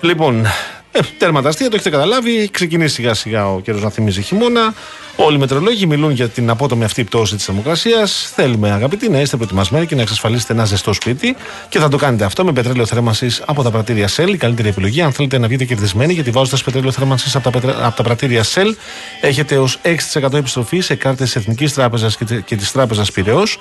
Λοιπόν, 0.00 0.46
ε, 0.92 1.00
τέρμα 1.18 1.42
τα 1.42 1.48
αστεία, 1.48 1.68
το 1.68 1.74
έχετε 1.74 1.90
καταλάβει. 1.90 2.38
Έχει 2.38 2.50
ξεκινήσει 2.50 2.94
σιγά 2.94 3.14
σιγά 3.14 3.52
ο 3.52 3.60
καιρός 3.60 3.82
να 3.82 3.90
θυμίζει 3.90 4.22
χειμώνα. 4.22 4.74
Όλοι 5.16 5.36
οι 5.36 5.38
μετρολόγοι 5.38 5.86
μιλούν 5.86 6.10
για 6.10 6.28
την 6.28 6.50
απότομη 6.50 6.84
αυτή 6.84 7.04
πτώση 7.04 7.36
της 7.36 7.44
θερμοκρασίας. 7.44 8.32
Θέλουμε, 8.34 8.70
αγαπητοί, 8.70 9.08
να 9.10 9.20
είστε 9.20 9.36
προετοιμασμένοι 9.36 9.86
και 9.86 9.94
να 9.94 10.02
εξασφαλίσετε 10.02 10.52
ένα 10.52 10.64
ζεστό 10.64 10.92
σπίτι. 10.92 11.36
Και 11.68 11.78
θα 11.78 11.88
το 11.88 11.96
κάνετε 11.96 12.24
αυτό 12.24 12.44
με 12.44 12.52
πετρέλαιο 12.52 12.86
θέρμανσης 12.86 13.42
από 13.46 13.62
τα 13.62 13.70
πρατήρια 13.70 14.08
Shell. 14.16 14.28
Η 14.32 14.36
καλύτερη 14.36 14.68
επιλογή, 14.68 15.02
αν 15.02 15.12
θέλετε 15.12 15.38
να 15.38 15.46
βγείτε 15.48 15.64
κερδισμένοι, 15.64 16.12
γιατί 16.12 16.30
βάζοντας 16.30 16.62
πετρέλαιο 16.62 16.92
θέρμανσης 16.92 17.34
από, 17.34 17.50
τα 17.50 17.50
πετρε- 17.60 17.84
από 17.84 17.96
τα 17.96 18.02
πρατήρια 18.02 18.44
Shell, 18.44 18.74
έχετε 19.20 19.58
ως 19.58 19.78
6% 19.82 20.36
επιστροφή 20.36 20.80
σε 20.80 20.94
κάρτες 20.94 21.36
Εθνικής 21.36 21.72
Τράπεζας 21.74 22.16
και, 22.16 22.24
τε- 22.24 22.44
και 22.44 22.56
της 22.56 22.72
Τράπεζας 22.72 23.12
Πυραιός. 23.12 23.58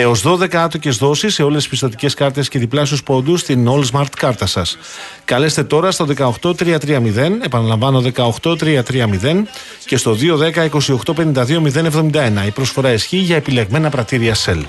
Έως 0.00 0.22
12 0.22 0.54
άτοκες 0.54 0.96
δόσεις 0.96 1.34
σε 1.34 1.42
όλες 1.42 1.58
τις 1.58 1.68
πιστοτικές 1.68 2.14
κάρτες 2.14 2.48
και 2.48 2.58
διπλάσιους 2.58 3.02
πόντους 3.02 3.40
στην 3.40 3.68
All 3.68 3.84
Smart 3.92 4.10
κάρτα 4.16 4.46
σας. 4.46 4.78
Καλέστε 5.24 5.64
τώρα 5.64 5.90
στο 5.90 6.04
18330, 6.04 7.38
επαναλαμβάνω 7.42 8.00
18330 8.00 9.46
και 9.84 9.96
στο 9.96 10.14
210-2852-071. 10.14 12.46
Η 12.46 12.50
προσφορά 12.50 12.92
ισχύει 12.92 13.16
για 13.16 13.36
επιλεγμένα 13.36 13.90
πρατήρια 13.90 14.34
Shell. 14.34 14.62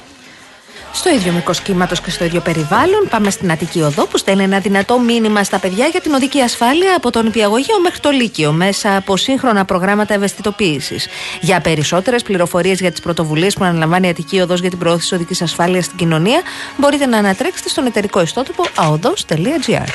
Στο 0.93 1.09
ίδιο 1.09 1.31
μήκος 1.31 1.61
κύματος 1.61 2.01
και 2.01 2.09
στο 2.09 2.25
ίδιο 2.25 2.41
περιβάλλον, 2.41 3.07
πάμε 3.09 3.29
στην 3.29 3.51
Αττική 3.51 3.81
Οδό 3.81 4.05
που 4.05 4.17
στέλνει 4.17 4.43
ένα 4.43 4.59
δυνατό 4.59 4.99
μήνυμα 4.99 5.43
στα 5.43 5.59
παιδιά 5.59 5.85
για 5.87 6.01
την 6.01 6.13
οδική 6.13 6.41
ασφάλεια 6.41 6.95
από 6.95 7.11
τον 7.11 7.25
Υπηαγωγείο 7.25 7.79
μέχρι 7.81 7.99
το 7.99 8.09
Λύκειο 8.09 8.51
μέσα 8.51 8.95
από 8.95 9.17
σύγχρονα 9.17 9.65
προγράμματα 9.65 10.13
ευαισθητοποίησης. 10.13 11.07
Για 11.41 11.61
περισσότερες 11.61 12.23
πληροφορίες 12.23 12.79
για 12.79 12.91
τις 12.91 12.99
πρωτοβουλίες 12.99 13.53
που 13.53 13.63
αναλαμβάνει 13.63 14.07
η 14.07 14.09
Αττική 14.09 14.39
Οδός 14.39 14.59
για 14.59 14.69
την 14.69 14.79
προώθηση 14.79 15.15
οδικής 15.15 15.41
ασφάλειας 15.41 15.85
στην 15.85 15.97
κοινωνία, 15.97 16.41
μπορείτε 16.77 17.05
να 17.05 17.17
ανατρέξετε 17.17 17.69
στον 17.69 17.85
εταιρικό 17.85 18.21
ιστότοπο 18.21 18.63
aodos.gr. 18.75 19.87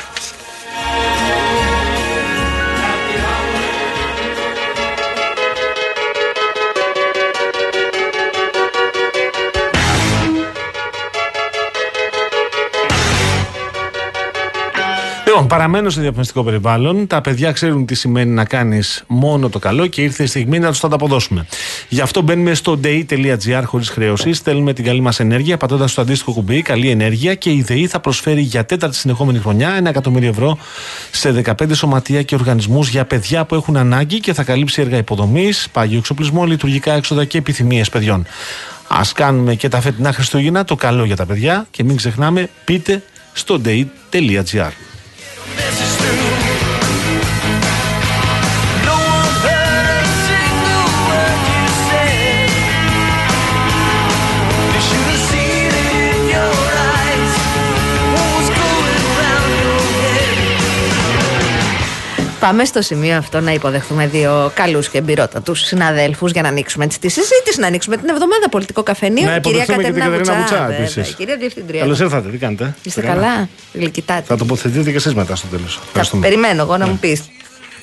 Λοιπόν, 15.35 15.49
παραμένω 15.49 15.89
σε 15.89 16.01
διαφημιστικό 16.01 16.43
περιβάλλον. 16.43 17.07
Τα 17.07 17.21
παιδιά 17.21 17.51
ξέρουν 17.51 17.85
τι 17.85 17.95
σημαίνει 17.95 18.31
να 18.31 18.45
κάνεις 18.45 19.03
μόνο 19.07 19.49
το 19.49 19.59
καλό 19.59 19.87
και 19.87 20.01
ήρθε 20.01 20.23
η 20.23 20.25
στιγμή 20.25 20.59
να 20.59 20.69
τους 20.69 20.79
το 20.79 20.87
ανταποδώσουμε. 20.87 21.45
Γι' 21.89 22.01
αυτό 22.01 22.21
μπαίνουμε 22.21 22.53
στο 22.53 22.79
day.gr 22.83 23.63
χωρίς 23.65 23.89
χρέωση, 23.89 24.33
στέλνουμε 24.33 24.73
την 24.73 24.85
καλή 24.85 25.01
μας 25.01 25.19
ενέργεια, 25.19 25.57
πατώντας 25.57 25.93
το 25.93 26.01
αντίστοιχο 26.01 26.31
κουμπί, 26.31 26.61
καλή 26.61 26.89
ενέργεια 26.89 27.35
και 27.35 27.49
η 27.49 27.61
ΔΕΗ 27.61 27.87
θα 27.87 27.99
προσφέρει 27.99 28.41
για 28.41 28.65
τέταρτη 28.65 28.95
συνεχόμενη 28.95 29.39
χρονιά 29.39 29.69
ένα 29.69 29.89
εκατομμύριο 29.89 30.29
ευρώ 30.29 30.57
σε 31.11 31.43
15 31.45 31.53
σωματεία 31.73 32.21
και 32.21 32.35
οργανισμούς 32.35 32.89
για 32.89 33.05
παιδιά 33.05 33.45
που 33.45 33.55
έχουν 33.55 33.77
ανάγκη 33.77 34.19
και 34.19 34.33
θα 34.33 34.43
καλύψει 34.43 34.81
έργα 34.81 34.97
υποδομής, 34.97 35.67
πάγιο 35.71 35.97
εξοπλισμό, 35.97 36.45
λειτουργικά 36.45 36.93
έξοδα 36.93 37.25
και 37.25 37.37
επιθυμίες 37.37 37.89
παιδιών. 37.89 38.25
Α 38.87 39.01
κάνουμε 39.15 39.55
και 39.55 39.69
τα 39.69 39.81
φετινά 39.81 40.11
Χριστούγεννα 40.11 40.63
το 40.63 40.75
καλό 40.75 41.05
για 41.05 41.15
τα 41.15 41.25
παιδιά 41.25 41.67
και 41.71 41.83
μην 41.83 41.95
ξεχνάμε, 41.95 42.49
πείτε 42.65 43.03
στο 43.33 43.61
day.gr. 43.65 44.94
This 45.47 45.84
Πάμε 62.45 62.65
στο 62.65 62.81
σημείο 62.81 63.17
αυτό 63.17 63.39
να 63.39 63.51
υποδεχθούμε 63.51 64.07
δύο 64.07 64.51
καλούς 64.53 64.89
και 64.89 64.97
εμπειρότατους 64.97 65.59
συναδέλφους 65.59 66.31
για 66.31 66.41
να 66.41 66.47
ανοίξουμε 66.47 66.85
έτσι 66.85 66.99
τη 66.99 67.09
συζήτηση, 67.09 67.59
να 67.59 67.67
ανοίξουμε 67.67 67.97
την 67.97 68.09
εβδομάδα 68.09 68.49
πολιτικό 68.49 68.83
καφενείο. 68.83 69.25
Να 69.29 69.35
υποδεχθούμε 69.35 69.83
και 69.83 69.91
την 69.91 70.01
Κατερίνα 70.01 70.37
Βουτσά, 70.37 70.57
βέβαια, 70.59 70.77
επίσης. 70.77 71.09
η 71.09 71.13
Κυρία 71.13 71.37
Διευθυντρία. 71.37 71.79
Καλώς 71.79 71.99
ήρθατε, 71.99 72.29
τι 72.29 72.37
κάνετε. 72.37 72.75
Είστε 72.83 73.01
Τι 73.01 73.07
κάνετε; 73.07 73.25
καλά, 73.25 73.49
γλυκητάτε. 73.73 74.23
Θα 74.25 74.37
τοποθετηθείτε 74.37 74.89
και 74.89 74.95
εσείς 74.95 75.13
μετά 75.13 75.35
στο 75.35 75.47
τέλος. 75.47 75.79
Θα 75.93 76.17
περιμένω 76.17 76.61
εγώ 76.61 76.77
να 76.77 76.87
μου 76.87 76.97
πεις 76.97 77.23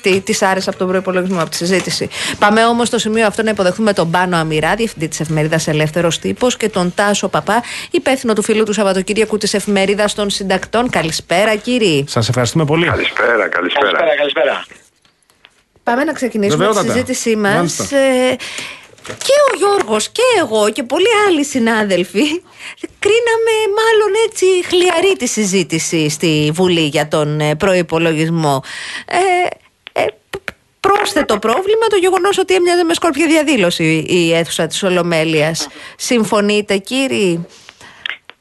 τι 0.03 0.21
της 0.21 0.41
άρεσε 0.41 0.69
από 0.69 0.77
τον 0.77 0.87
προπολογισμό, 0.87 1.41
από 1.41 1.49
τη 1.49 1.55
συζήτηση. 1.55 2.09
Πάμε 2.39 2.65
όμως 2.65 2.87
στο 2.87 2.97
σημείο 2.97 3.27
αυτό 3.27 3.43
να 3.43 3.49
υποδεχθούμε 3.49 3.93
τον 3.93 4.11
Πάνο 4.11 4.37
Αμυρά, 4.37 4.75
διευθυντή 4.75 5.07
της 5.07 5.19
εφημερίδας 5.19 5.67
Ελεύθερος 5.67 6.19
Τύπος, 6.19 6.57
και 6.57 6.69
τον 6.69 6.93
Τάσο 6.95 7.27
Παπά, 7.27 7.63
υπεύθυνο 7.91 8.33
του 8.33 8.43
φίλου 8.43 8.63
του 8.63 8.73
Σαββατοκύριακου 8.73 9.37
της 9.37 9.53
εφημερίδας 9.53 10.13
των 10.13 10.29
Συντακτών. 10.29 10.89
Καλησπέρα, 10.89 11.55
κύριοι. 11.55 12.05
Σας 12.07 12.29
ευχαριστούμε 12.29 12.65
πολύ. 12.65 12.85
Καλησπέρα, 12.85 13.47
καλησπέρα. 13.47 13.85
Καλησπέρα, 13.85 14.15
καλησπέρα. 14.15 14.65
Πάμε 15.83 16.03
να 16.03 16.13
ξεκινήσουμε 16.13 16.63
τη 16.63 16.67
Βεβαιότατα. 16.67 16.93
συζήτησή 16.93 17.35
μας. 17.35 17.53
Μάλιστα. 17.53 17.97
Ε, 17.97 18.35
και 19.05 19.33
ο 19.51 19.57
Γιώργος 19.57 20.09
και 20.09 20.21
εγώ 20.39 20.69
και 20.69 20.83
πολλοί 20.83 21.07
άλλοι 21.27 21.45
συνάδελφοι 21.45 22.23
κρίναμε 22.99 23.55
μάλλον 23.79 24.11
έτσι 24.27 24.45
χλιαρή 24.67 25.15
τη 25.17 25.27
συζήτηση 25.27 26.09
στη 26.09 26.51
Βουλή 26.53 26.85
για 26.87 27.07
τον 27.07 27.39
ε, 27.39 27.55
προϋπολογισμό. 27.55 28.63
Ε, 29.05 29.15
ε, 29.15 29.49
π- 29.49 29.62
πρόσθετο 30.87 31.39
πρόβλημα 31.39 31.87
το 31.89 31.95
γεγονός 31.95 32.37
ότι 32.37 32.53
έμοιαζε 32.53 32.83
με 32.83 32.93
σκόρπια 32.93 33.27
διαδήλωση 33.27 34.05
η 34.07 34.33
αίθουσα 34.33 34.67
της 34.67 34.83
Ολομέλειας. 34.83 35.67
Συμφωνείτε 35.97 36.77
κύριοι; 36.77 37.47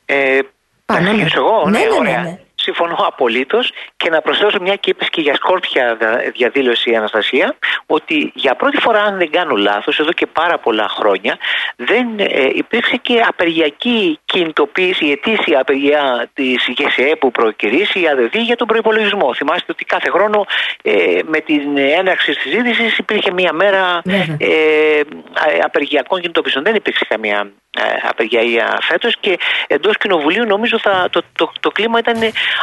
Ε, 0.04 0.38
Πάνω, 0.84 1.00
να 1.06 1.12
ναι. 1.12 1.22
αρχίσω 1.22 1.40
εγώ, 1.40 1.68
Ναι, 1.70 1.78
ναι, 1.78 1.84
ναι, 1.84 1.90
ναι, 1.90 1.98
ωραία. 1.98 2.22
ναι. 2.22 2.41
Συμφωνώ 2.62 2.94
απολύτως 3.06 3.72
και 3.96 4.10
να 4.10 4.20
προσθέσω 4.20 4.58
μια 4.60 4.74
και 4.76 4.90
είπες 4.90 5.08
και 5.08 5.20
για 5.20 5.34
σκόρπια 5.34 5.96
δα- 6.00 6.22
διαδήλωση 6.36 6.90
η 6.90 6.96
Αναστασία 6.96 7.56
ότι 7.86 8.32
για 8.34 8.54
πρώτη 8.54 8.76
φορά, 8.76 9.02
αν 9.02 9.16
δεν 9.18 9.30
κάνω 9.30 9.56
λάθος, 9.56 9.98
εδώ 9.98 10.12
και 10.12 10.26
πάρα 10.26 10.58
πολλά 10.58 10.88
χρόνια 10.88 11.38
δεν 11.76 12.06
ε, 12.18 12.48
υπήρξε 12.54 12.96
και 12.96 13.20
απεργιακή 13.28 14.18
κινητοποίηση, 14.24 15.06
η 15.06 15.10
ετήσια 15.10 15.60
απεργία 15.60 16.30
της 16.34 16.66
ΓΕΣΕ 16.76 17.16
που 17.20 17.30
προκυρήσει 17.30 18.00
η 18.00 18.08
ΑΔΔ 18.08 18.34
για 18.36 18.56
τον 18.56 18.66
προπολογισμό. 18.66 19.34
Θυμάστε 19.34 19.66
ότι 19.72 19.84
κάθε 19.84 20.10
χρόνο 20.10 20.44
ε, 20.82 21.18
με 21.26 21.40
την 21.40 21.76
έναρξη 21.76 22.32
της 22.32 22.42
συζήτησης 22.42 22.98
υπήρχε 22.98 23.32
μια 23.32 23.52
μέρα 23.52 24.00
Βέβαια. 24.04 24.36
ε, 24.38 24.98
ε, 24.98 25.58
απεργιακών 25.62 26.20
κινητοποιήσεων. 26.20 26.64
Δεν 26.64 26.74
υπήρξε 26.74 27.04
καμία 27.08 27.50
ε, 27.78 28.08
απεργία 28.08 28.78
φέτος 28.82 29.16
και 29.20 29.38
εντός 29.66 29.96
κοινοβουλίου 29.98 30.44
νομίζω 30.44 30.78
θα, 30.78 31.08
το, 31.10 31.22
το, 31.32 31.52
το 31.60 31.70
κλίμα 31.70 31.98
ήταν 31.98 32.16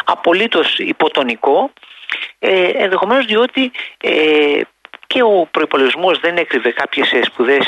απολύτως 0.06 0.80
υποτονικό. 0.80 1.72
Ε, 2.40 2.70
Ενδεχομένως 2.70 3.26
διότι 3.26 3.72
ε, 3.98 4.62
και 5.14 5.22
ο 5.22 5.48
προπολογισμό 5.52 6.12
δεν 6.22 6.38
έκρυβε 6.38 6.72
κάποιες 6.72 7.12
σπουδαίε 7.24 7.60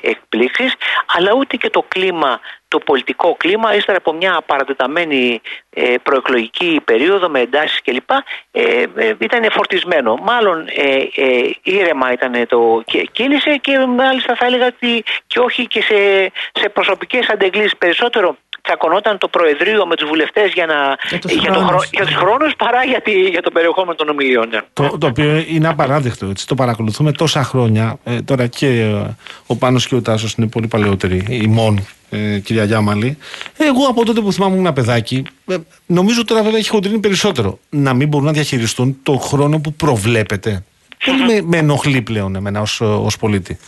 εκπλήξεις, 0.00 0.74
αλλά 1.16 1.32
ούτε 1.32 1.56
και 1.56 1.70
το 1.70 1.84
κλίμα, 1.88 2.40
το 2.68 2.78
πολιτικό 2.78 3.34
κλίμα, 3.38 3.74
ύστερα 3.74 3.98
από 3.98 4.12
μια 4.12 4.42
παρατεταμένη 4.46 5.40
ε, 5.70 5.94
προεκλογική 6.02 6.80
περίοδο 6.84 7.28
με 7.28 7.40
εντάσεις 7.40 7.82
κλπ. 7.82 8.10
Ε, 8.50 8.82
ε, 8.96 9.14
ήταν 9.18 9.50
φορτισμένο. 9.50 10.16
Μάλλον 10.22 10.66
ε, 10.68 11.22
ε, 11.22 11.50
ήρεμα 11.62 12.12
ήταν 12.12 12.46
το 12.48 12.82
και 12.86 13.08
κύλησε 13.12 13.56
και 13.56 13.78
μάλιστα 13.78 14.34
θα 14.34 14.46
έλεγα 14.46 14.66
ότι 14.66 15.04
και 15.26 15.38
όχι 15.38 15.66
και 15.66 15.82
σε, 15.82 16.30
σε 16.52 16.68
προσωπικές 16.68 17.28
αντεγκλήσεις 17.28 17.76
περισσότερο. 17.76 18.36
Τσακωνόταν 18.62 19.18
το 19.18 19.28
Προεδρείο 19.28 19.86
με 19.86 19.96
τους 19.96 20.08
βουλευτές 20.08 20.52
για, 20.52 20.66
να, 20.66 20.74
Για 21.08 21.18
τους 21.18 21.32
για, 21.32 21.52
το, 21.52 21.58
χρόνους. 21.58 21.68
χρο- 21.70 21.88
για 21.92 22.04
τους 22.06 22.14
χρόνους 22.14 22.54
παρά 22.56 22.84
για, 22.84 23.00
τη, 23.00 23.12
για 23.28 23.42
το 23.42 23.50
περιεχόμενο 23.50 23.94
των 23.94 24.08
ομιλιών. 24.08 24.48
ναι. 24.48 24.60
Το, 24.72 24.98
το 24.98 25.06
οποίο 25.06 25.44
είναι 25.48 25.68
απαράδεκτο. 25.68 26.26
Έτσι. 26.26 26.46
Το 26.46 26.54
παρακολουθούμε 26.54 27.12
τόσα 27.12 27.42
χρόνια. 27.44 27.98
Ε, 28.04 28.20
τώρα 28.22 28.46
και 28.46 28.66
ε, 28.66 29.14
ο 29.46 29.56
Πάνος 29.56 29.86
και 29.86 29.94
ο 29.94 30.02
Τάσος 30.02 30.32
είναι 30.34 30.46
πολύ 30.46 30.66
παλαιότεροι. 30.66 31.24
Η 31.28 31.46
μόνη, 31.46 31.86
ε, 32.10 32.38
κυρία 32.38 32.64
Γιάμαλη. 32.64 33.18
Εγώ 33.56 33.86
από 33.88 34.04
τότε 34.04 34.20
που 34.20 34.32
θυμάμαι 34.32 34.56
ένα 34.56 34.72
παιδάκι, 34.72 35.22
ε, 35.46 35.56
νομίζω 35.86 36.24
τώρα 36.24 36.42
βέβαια 36.42 36.58
έχει 36.58 36.68
χοντρίνει 36.68 36.98
περισσότερο. 36.98 37.58
Να 37.70 37.94
μην 37.94 38.08
μπορούν 38.08 38.26
να 38.26 38.32
διαχειριστούν 38.32 38.96
το 39.02 39.16
χρόνο 39.16 39.58
που 39.58 39.72
προβλέπεται. 39.72 40.64
Πολύ 41.06 41.24
με, 41.24 41.40
με 41.44 41.56
ενοχλεί 41.56 42.02
πλέον 42.02 42.36
εμένα 42.36 42.60
ως, 42.60 42.80
ως 42.80 43.16
πολίτη. 43.16 43.58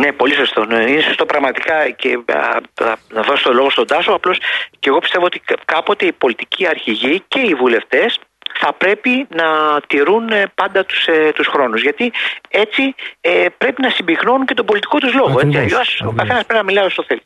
Ναι, 0.00 0.12
πολύ 0.12 0.34
σωστό. 0.34 0.64
Ναι, 0.64 0.90
είναι 0.90 1.00
σωστό 1.00 1.26
πραγματικά 1.26 1.90
και 1.90 2.18
α, 2.26 2.56
θα- 2.74 2.98
να 3.12 3.22
δώσω 3.22 3.42
το 3.48 3.52
λόγο 3.54 3.70
στον 3.70 3.86
Τάσο. 3.86 4.12
Απλώς 4.12 4.38
και 4.78 4.88
εγώ 4.88 4.98
πιστεύω 4.98 5.24
ότι 5.24 5.38
κα- 5.38 5.56
κάποτε 5.64 6.06
οι 6.06 6.12
πολιτικοί 6.12 6.66
αρχηγοί 6.66 7.22
και 7.28 7.40
οι 7.40 7.54
βουλευτές 7.54 8.18
θα 8.60 8.72
πρέπει 8.72 9.26
να 9.34 9.46
τηρούν 9.86 10.28
ε, 10.28 10.52
πάντα 10.54 10.84
τους, 10.84 11.06
ε, 11.06 11.32
τους 11.34 11.46
χρόνους 11.46 11.82
γιατί 11.82 12.12
έτσι 12.48 12.94
ε, 13.20 13.46
πρέπει 13.58 13.82
να 13.82 13.90
συμπυκνώνουν 13.90 14.46
και 14.46 14.54
τον 14.54 14.66
πολιτικό 14.66 14.98
τους 14.98 15.14
λόγο 15.14 15.30
έτσι, 15.40 15.46
Ακριβώς, 15.46 15.72
αλλιώς 15.72 15.88
ο 15.90 15.94
ακριβώς. 16.04 16.16
καθένας 16.16 16.44
πρέπει 16.46 16.60
να 16.60 16.64
μιλάει 16.64 16.84
όσο 16.84 17.04
θέλει 17.06 17.22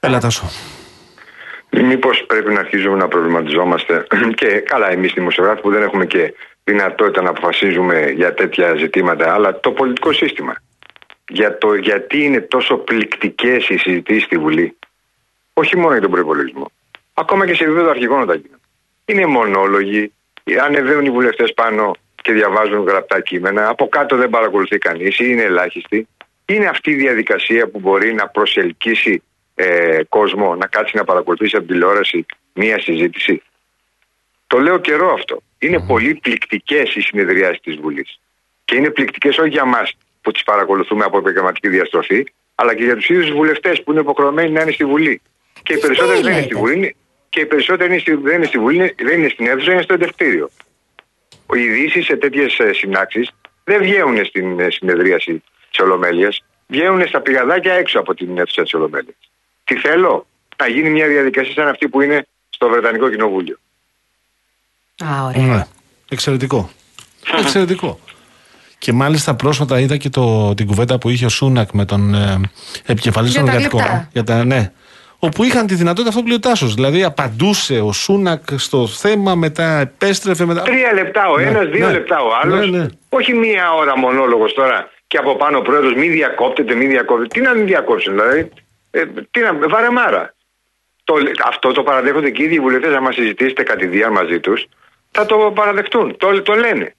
Έλα 0.00 0.20
Τάσο. 0.20 0.44
Μήπως 1.70 2.24
πρέπει 2.26 2.52
να 2.52 2.60
αρχίζουμε 2.60 2.96
να 2.96 3.08
προβληματιζόμαστε 3.08 4.06
και 4.40 4.46
καλά, 4.46 4.90
εμείς 4.90 5.12
δημοσιογράφοι 5.12 5.60
που 5.60 5.70
δεν 5.70 5.82
έχουμε 5.82 6.06
και 6.06 6.34
δυνατότητα 6.64 7.22
να 7.22 7.30
αποφασίζουμε 7.30 8.10
για 8.10 8.34
τέτοια 8.34 8.74
ζητήματα, 8.74 9.34
αλλά 9.34 9.60
το 9.60 9.70
πολιτικό 9.70 10.12
σύστημα. 10.12 10.54
Για 11.28 11.58
το 11.58 11.74
γιατί 11.74 12.24
είναι 12.24 12.40
τόσο 12.40 12.76
πληκτικές 12.76 13.68
οι 13.68 13.76
συζητήσεις 13.76 14.22
στη 14.22 14.38
Βουλή, 14.38 14.76
όχι 15.52 15.76
μόνο 15.76 15.92
για 15.92 16.00
τον 16.00 16.10
προπολογισμό, 16.10 16.70
ακόμα 17.14 17.46
και 17.46 17.54
σε 17.54 17.64
επίπεδο 17.64 17.90
αρχικών 17.90 18.20
όταν 18.20 18.36
γίνονται. 18.36 18.62
Είναι 19.04 19.26
μονόλογοι, 19.26 20.12
ανεβαίνουν 20.62 21.04
οι 21.04 21.10
βουλευτές 21.10 21.54
πάνω 21.54 21.94
και 22.22 22.32
διαβάζουν 22.32 22.84
γραπτά 22.84 23.20
κείμενα, 23.20 23.68
από 23.68 23.88
κάτω 23.88 24.16
δεν 24.16 24.30
παρακολουθεί 24.30 24.78
κανείς 24.78 25.18
ή 25.18 25.24
είναι 25.28 25.42
ελάχιστοι. 25.42 26.08
Είναι 26.46 26.66
αυτή 26.66 26.90
η 26.90 26.94
διαδικασία 26.94 27.68
που 27.68 27.78
μπορεί 27.78 28.14
να 28.14 28.28
προσελκύσει 28.28 29.22
ε, 29.54 30.02
κόσμο 30.08 30.54
να 30.54 30.66
κάτσει 30.66 30.96
να 30.96 31.04
παρακολουθήσει 31.04 31.56
από 31.56 31.66
τηλεόραση 31.66 32.26
μία 32.52 32.80
συζήτηση. 32.80 33.42
Το 34.46 34.58
λέω 34.58 34.78
καιρό 34.78 35.12
αυτό. 35.12 35.42
Είναι 35.58 35.80
πολύ 35.86 36.14
πληκτικές 36.14 36.94
οι 36.94 37.00
συνεδριάσεις 37.00 37.60
της 37.60 37.76
Βουλής. 37.76 38.20
Και 38.64 38.76
είναι 38.76 38.90
πληκτικές 38.90 39.38
όχι 39.38 39.48
για 39.48 39.64
μας 39.64 39.96
που 40.28 40.34
τις 40.34 40.42
παρακολουθούμε 40.42 41.04
από 41.04 41.18
επαγγελματική 41.18 41.68
διαστροφή, 41.68 42.26
αλλά 42.54 42.74
και 42.74 42.84
για 42.84 42.94
τους 42.96 43.08
ίδιους 43.08 43.30
βουλευτές 43.30 43.82
που 43.82 43.90
είναι 43.90 44.00
υποχρεωμένοι 44.00 44.50
να 44.50 44.60
είναι 44.62 44.70
στη 44.72 44.84
Βουλή. 44.84 45.20
Και 45.62 45.72
οι 45.74 45.78
περισσότεροι 45.78 46.20
δεν 46.22 46.32
είναι 46.32 46.40
στη 46.42 46.48
λέτε. 46.54 46.58
Βουλή, 46.60 46.76
είναι- 46.76 46.94
και 47.28 47.40
οι 47.40 47.46
περισσότεροι 47.46 47.90
είναι 47.92 48.00
στη- 48.00 48.14
δεν 48.14 48.34
είναι 48.36 48.46
στη 48.46 48.58
Βουλή, 48.58 48.76
είναι- 48.76 48.94
δεν 48.98 49.18
είναι 49.18 49.28
στην 49.28 49.46
αίθουσα, 49.46 49.72
είναι 49.72 49.82
στο 49.82 49.94
εντευτήριο. 49.94 50.50
Οι 51.54 51.60
ειδήσεις 51.62 52.04
σε 52.04 52.16
τέτοιες 52.16 52.56
συνάξεις 52.72 53.30
δεν 53.64 53.78
βγαίνουν 53.82 54.24
στην 54.24 54.60
ε, 54.60 54.70
συνεδρίαση 54.70 55.42
της 55.70 55.80
Ολομέλειας, 55.80 56.44
βγαίνουν 56.66 57.08
στα 57.08 57.20
πηγαδάκια 57.20 57.72
έξω 57.74 57.98
από 57.98 58.14
την 58.14 58.38
αίθουσα 58.38 58.62
της 58.62 58.74
Ολομέλειας. 58.74 59.16
Τι 59.64 59.76
θέλω, 59.76 60.26
να 60.56 60.68
γίνει 60.68 60.90
μια 60.90 61.06
διαδικασία 61.08 61.52
σαν 61.52 61.68
αυτή 61.68 61.88
που 61.88 62.00
είναι 62.00 62.26
στο 62.50 62.68
Βρετανικό 62.68 63.10
Κοινοβούλιο. 63.10 63.56
Α, 65.04 65.24
ωραία. 65.24 65.46
Ναι. 65.46 65.66
Εξαιρετικό. 66.10 66.70
Εξαιρετικό. 67.38 68.00
Και 68.78 68.92
μάλιστα 68.92 69.34
πρόσφατα 69.34 69.80
είδα 69.80 69.96
και 69.96 70.08
το, 70.08 70.54
την 70.54 70.66
κουβέντα 70.66 70.98
που 70.98 71.08
είχε 71.08 71.24
ο 71.24 71.28
Σούνακ 71.28 71.68
με 71.72 71.84
τον 71.84 72.14
ε, 72.14 72.40
επικεφαλής 72.86 73.30
Για 73.30 73.40
των 73.40 73.48
τα 73.50 73.54
εργατικών. 73.56 73.80
γλυπτά. 73.80 74.08
Για 74.12 74.24
τα, 74.24 74.44
ναι. 74.44 74.72
Όπου 75.18 75.44
είχαν 75.44 75.66
τη 75.66 75.74
δυνατότητα 75.74 76.08
αυτό 76.08 76.20
που 76.20 76.26
λέει 76.26 76.36
ο 76.36 76.40
Τάσος. 76.40 76.74
Δηλαδή 76.74 77.04
απαντούσε 77.04 77.80
ο 77.80 77.92
Σούνακ 77.92 78.42
στο 78.56 78.86
θέμα, 78.86 79.34
μετά 79.34 79.78
επέστρεφε. 79.80 80.44
Μετά... 80.44 80.62
Τρία 80.62 80.92
λεπτά 80.92 81.28
ο 81.28 81.36
Ναι, 81.38 81.42
ένας, 81.44 81.68
δύο 81.68 81.86
ναι. 81.86 81.92
λεπτά 81.92 82.20
ο 82.20 82.28
άλλος. 82.42 82.70
Ναι, 82.70 82.78
ναι. 82.78 82.86
Όχι 83.08 83.34
μία 83.34 83.72
ώρα 83.72 83.98
μονόλογος 83.98 84.54
τώρα 84.54 84.90
και 85.06 85.16
από 85.16 85.36
πάνω 85.36 85.58
ο 85.58 85.62
πρόεδρος 85.62 85.94
μη 85.94 86.08
διακόπτεται, 86.08 86.74
μη 86.74 86.86
διακόπτεται. 86.86 87.28
Τι 87.28 87.40
να 87.40 87.54
μην 87.54 87.66
διακόψουν, 87.66 88.12
δηλαδή. 88.12 88.48
Ε, 88.90 89.04
τι 89.30 89.40
να, 89.40 89.68
βαρεμάρα. 89.68 90.34
Το, 91.04 91.14
αυτό 91.46 91.72
το 91.72 91.82
παραδέχονται 91.82 92.30
και 92.30 92.42
οι 92.42 92.44
ίδιοι 92.44 92.60
βουλευτές, 92.60 92.94
άμα 92.94 93.12
συζητήσετε 93.12 93.62
κατηδία 93.62 94.10
μαζί 94.10 94.40
τους, 94.40 94.66
θα 95.10 95.26
το 95.26 95.52
παραδεχτούν. 95.54 96.16
Το, 96.16 96.42
το 96.42 96.54
λένε. 96.54 96.94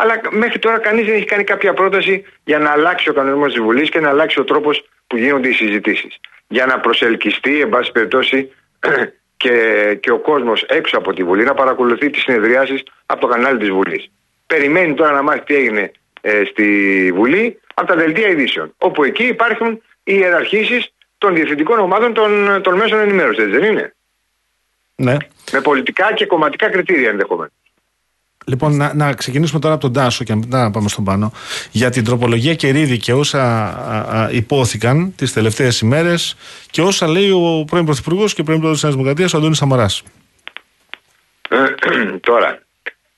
Αλλά 0.00 0.20
μέχρι 0.30 0.58
τώρα 0.58 0.78
κανείς 0.78 1.06
δεν 1.06 1.14
έχει 1.14 1.24
κάνει 1.24 1.44
κάποια 1.44 1.74
πρόταση 1.74 2.24
για 2.44 2.58
να 2.58 2.70
αλλάξει 2.70 3.08
ο 3.08 3.12
κανονισμός 3.12 3.52
της 3.52 3.62
Βουλής 3.62 3.90
και 3.90 4.00
να 4.00 4.08
αλλάξει 4.08 4.40
ο 4.40 4.44
τρόπος 4.44 4.88
που 5.06 5.16
γίνονται 5.16 5.48
οι 5.48 5.52
συζητήσεις. 5.52 6.20
Για 6.48 6.66
να 6.66 6.80
προσελκυστεί, 6.80 7.60
εν 7.60 7.68
πάση 7.68 7.92
περιπτώσει, 7.92 8.52
και, 9.42 9.54
και 10.00 10.10
ο 10.10 10.18
κόσμος 10.18 10.62
έξω 10.62 10.98
από 10.98 11.12
τη 11.12 11.24
Βουλή 11.24 11.44
να 11.44 11.54
παρακολουθεί 11.54 12.10
τις 12.10 12.22
συνεδριάσεις 12.22 12.82
από 13.06 13.20
το 13.20 13.26
κανάλι 13.26 13.58
της 13.58 13.70
Βουλής. 13.70 14.10
Περιμένει 14.46 14.94
τώρα 14.94 15.12
να 15.12 15.22
μάθει 15.22 15.40
τι 15.40 15.54
έγινε 15.54 15.92
ε, 16.20 16.44
στη 16.44 16.66
Βουλή 17.14 17.60
από 17.74 17.86
τα 17.86 17.96
δελτία 17.96 18.28
ειδήσεων. 18.28 18.74
Όπου 18.78 19.04
εκεί 19.04 19.24
υπάρχουν 19.24 19.82
οι 20.04 20.14
ιεραρχήσεις 20.14 20.92
των 21.18 21.34
διευθυντικών 21.34 21.78
ομάδων 21.78 22.14
των, 22.14 22.62
των 22.62 22.74
μέσων 22.74 22.98
ενημέρωσης, 22.98 23.44
έτσι 23.44 23.58
δεν 23.58 23.70
είναι; 23.70 23.94
Ναι. 24.94 25.16
Με 25.52 25.60
πολιτικά 25.60 26.12
και 26.12 26.26
κομματικά 26.26 26.70
κριτήρια 26.70 27.10
ενδεχομένως. 27.10 27.52
Λοιπόν, 28.46 28.76
να, 28.76 28.94
να 28.94 29.12
ξεκινήσουμε 29.12 29.60
τώρα 29.60 29.74
από 29.74 29.82
τον 29.82 29.92
Τάσο 29.92 30.24
και 30.24 30.34
μετά 30.34 30.62
να 30.62 30.70
πάμε 30.70 30.88
στον 30.88 31.04
πάνω. 31.04 31.32
Για 31.70 31.90
την 31.90 32.04
τροπολογία 32.04 32.54
Κερίδη 32.54 32.98
και 32.98 33.12
όσα 33.12 33.42
α, 33.42 34.20
α, 34.20 34.28
υπόθηκαν 34.32 35.12
τις 35.16 35.32
τελευταίες 35.32 35.80
ημέρες 35.80 36.36
και 36.70 36.82
όσα 36.82 37.08
λέει 37.08 37.30
ο 37.30 37.64
πρώην 37.66 37.84
Πρωθυπουργός 37.84 38.34
και 38.34 38.42
πρώην 38.42 38.58
Πρόεδρος 38.58 38.80
της 38.80 38.82
Νέας 38.82 38.94
Δημοκρατίας, 38.94 39.34
ο 39.34 39.36
Αντώνης 39.36 39.58
Σαμαράς. 39.58 40.02
Τώρα, 42.20 42.62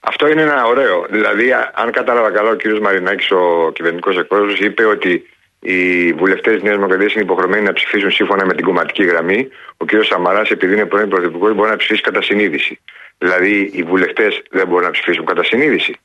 αυτό 0.00 0.28
είναι 0.28 0.42
ένα 0.42 0.66
ωραίο. 0.66 1.06
Δηλαδή, 1.10 1.52
α- 1.52 1.72
αν 1.74 1.90
κατάλαβα 1.90 2.30
καλά, 2.30 2.50
ο 2.50 2.56
κ. 2.56 2.62
Μαρινάκης, 2.82 3.30
ο 3.30 3.70
κυβερνητικός 3.74 4.16
εκπρόσωπος, 4.16 4.58
είπε 4.58 4.84
ότι 4.84 5.22
οι 5.60 6.12
βουλευτές 6.12 6.54
της 6.54 6.62
Νέας 6.62 6.74
Δημοκρατίας 6.76 7.12
είναι 7.12 7.22
υποχρεωμένοι 7.22 7.64
να 7.64 7.72
ψηφίσουν 7.72 8.10
σύμφωνα 8.10 8.46
με 8.46 8.54
την 8.54 8.64
κομματική 8.64 9.04
γραμμή. 9.04 9.48
Ο 9.76 9.84
κ. 9.84 9.90
Σαμαράς, 10.02 10.50
επειδή 10.50 10.72
είναι 10.72 10.86
πρώην 10.86 11.08
πρωθυπουργός, 11.08 11.54
μπορεί 11.54 11.70
να 11.70 11.76
ψηφίσει 11.76 12.00
κατά 12.02 12.22
συνείδηση. 12.22 12.80
Δηλαδή, 13.22 13.70
οι 13.72 13.82
βουλευτές 13.82 14.42
δεν 14.50 14.66
μπορούν 14.66 14.84
να 14.84 14.90
ψηφίσουν 14.90 15.24
κατά 15.24 15.44
συνείδηση. 15.44 15.96